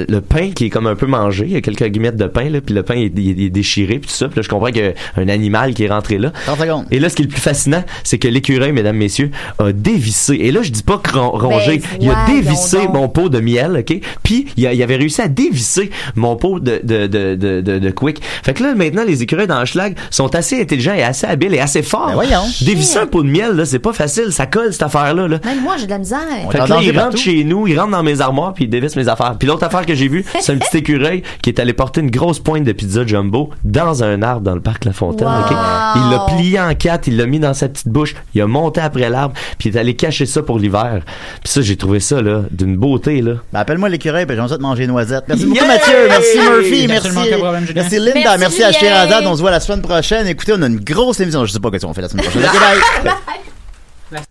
le 0.09 0.21
pain 0.21 0.51
qui 0.53 0.67
est 0.67 0.71
comme 0.71 0.87
un 0.87 0.95
peu 0.95 1.07
mangé. 1.07 1.45
Il 1.47 1.53
y 1.53 1.57
a 1.57 1.61
quelques 1.61 1.85
guillemettes 1.85 2.17
de 2.17 2.27
pain, 2.27 2.49
là, 2.49 2.60
puis 2.61 2.75
le 2.75 2.83
pain 2.83 2.95
est, 2.95 3.13
il 3.17 3.43
est 3.43 3.51
déchiré 3.51 3.99
puis 3.99 4.09
tout 4.09 4.15
ça. 4.17 4.29
Puis 4.29 4.37
là, 4.37 4.43
je 4.43 4.49
comprends 4.49 4.71
qu'il 4.71 4.83
y 4.85 4.87
a 4.87 4.93
un 5.17 5.29
animal 5.29 5.75
qui 5.75 5.85
est 5.85 5.89
rentré 5.89 6.19
là. 6.19 6.31
30 6.47 6.59
secondes. 6.61 6.85
Et 6.91 6.99
là, 6.99 7.09
ce 7.09 7.17
qui 7.17 7.23
est 7.23 7.27
le 7.27 7.31
plus 7.31 7.41
fascinant, 7.41 7.83
c'est 8.05 8.19
que 8.19 8.29
l'écureuil, 8.29 8.73
mesdames, 8.73 8.97
messieurs, 8.97 9.31
a 9.59 9.73
dévissé. 9.73 10.35
Et 10.41 10.53
là, 10.53 10.63
je 10.63 10.71
dis 10.71 10.83
pas 10.83 11.01
rongé. 11.13 11.79
Ben, 11.79 11.99
il 12.01 12.11
a 12.11 12.27
dévissé 12.27 12.79
donc. 12.79 12.95
mon 12.95 13.09
pot 13.09 13.29
de 13.29 13.41
miel, 13.41 13.77
OK? 13.89 14.01
Puis, 14.23 14.47
il, 14.57 14.67
a- 14.67 14.73
il 14.73 14.83
avait 14.83 14.97
réussi 14.97 15.21
à 15.23 15.29
dévisser 15.29 15.91
mon 16.17 16.37
pot 16.37 16.61
de, 16.61 16.81
de, 16.83 17.07
de, 17.07 17.35
de, 17.61 17.91
quick. 17.91 18.21
Fait 18.43 18.55
que 18.55 18.63
là, 18.63 18.75
maintenant, 18.75 19.05
les 19.05 19.23
écureuils 19.23 19.47
dans 19.47 19.61
le 19.61 19.67
schlag 19.67 19.97
sont 20.11 20.35
assez 20.35 20.61
intelligents 20.61 20.95
et 20.95 21.03
assez 21.03 21.27
habiles 21.27 21.55
et 21.55 21.61
assez 21.61 21.83
forts. 21.83 22.09
Ben 22.09 22.15
voyons. 22.15 22.43
Dévisser 22.63 22.99
un 22.99 23.07
pot 23.07 23.23
de 23.23 23.29
miel, 23.31 23.53
là, 23.53 23.65
c'est 23.65 23.79
pas 23.79 23.93
facile. 23.93 24.33
Ça 24.33 24.47
colle, 24.47 24.73
cette 24.73 24.83
affaire-là, 24.83 25.29
là. 25.29 25.39
Même 25.45 25.63
moi, 25.63 25.77
j'ai 25.79 25.87
de 25.87 25.91
la 25.91 25.99
misère. 25.99 26.19
Fait 26.51 26.59
que 26.59 26.69
là, 26.69 26.79
il 26.83 26.99
rentre 26.99 27.17
chez 27.17 27.45
nous, 27.45 27.67
il 27.67 27.79
rentre 27.79 27.93
dans 27.93 28.03
mes 28.03 28.21
armoires, 28.21 28.55
puis 28.55 28.65
il 28.65 28.71
dévisse 28.71 28.97
mes 28.97 29.09
affaires. 29.09 29.37
Puis 29.39 29.47
l'autre 29.49 29.65
affaire 29.65 29.87
que 29.87 29.95
j'ai 29.95 30.09
vue, 30.09 30.25
c'est 30.41 30.53
un 30.53 30.57
petit 30.59 30.77
écureuil 30.79 31.23
qui 31.43 31.51
est 31.51 31.59
allé 31.61 31.73
porter 31.73 32.01
une 32.01 32.11
grosse 32.11 32.40
pointe 32.43 32.65
de 32.65 32.73
pizza 32.73 33.07
jumbo 33.07 33.51
dans 33.65 34.03
un 34.03 34.23
arbre 34.23 34.43
dans 34.43 34.55
le 34.55 34.61
parc 34.61 34.85
La 34.85 34.93
Fontaine. 34.93 35.29
Wow. 35.29 35.97
Il 35.97 36.11
l'a 36.11 36.27
plié 36.29 36.61
en 36.61 36.75
quatre, 36.75 37.07
il 37.09 37.17
l'a 37.17 37.27
mis 37.27 37.39
dans 37.39 37.55
sa 37.55 37.69
petite 37.69 37.89
bouche, 37.89 38.15
il 38.35 38.41
a 38.41 38.47
monté 38.47 38.81
après 38.81 39.09
l'arbre, 39.09 39.35
puis 39.59 39.69
il 39.69 39.77
est 39.77 39.79
allé 39.79 39.95
cacher 39.95 40.27
ça 40.27 40.43
pour 40.43 40.59
l'hiver. 40.59 41.03
Puis 41.43 41.53
ça, 41.53 41.61
j'ai 41.63 41.77
trouvé 41.77 42.01
ça 42.01 42.21
là 42.21 42.43
d'une 42.51 42.77
beauté 42.77 43.23
là. 43.23 43.35
Ben, 43.53 43.61
appelle-moi 43.61 43.89
l'écureuil, 43.89 44.27
puis 44.27 44.35
j'aimerais 44.35 44.51
ça 44.51 44.57
te 44.57 44.63
manger 44.63 44.85
une 44.85 44.91
noisette. 44.91 45.25
Merci 45.29 45.45
beaucoup, 45.47 45.57
Yeah! 45.57 45.67
Mathieu. 45.69 46.09
Merci, 46.09 46.39
Murphy. 46.39 46.87
Merci. 46.89 47.09
Problème. 47.09 47.67
Merci, 47.75 47.99
Linda. 47.99 48.37
Merci, 48.39 48.61
Merci, 48.61 48.63
à. 48.65 48.73
Sherazade. 48.73 49.25
On 49.27 49.37
se 49.37 49.41
voit 49.41 49.51
la 49.51 49.61
semaine 49.61 49.83
prochaine. 49.83 50.27
Écoutez, 50.27 50.53
on 50.57 50.63
a 50.63 50.67
une 50.67 50.81
grosse 50.81 51.21
émission. 51.21 51.45
Je 51.45 51.53
sais 51.53 51.61
pas 51.61 51.71
ce 51.73 51.87
qu'on 51.87 51.95
fait 51.95 52.03
la 52.03 52.09
semaine 52.09 52.25
prochaine. 52.25 52.43
Bye. 52.43 53.05
Bye. 54.13 54.23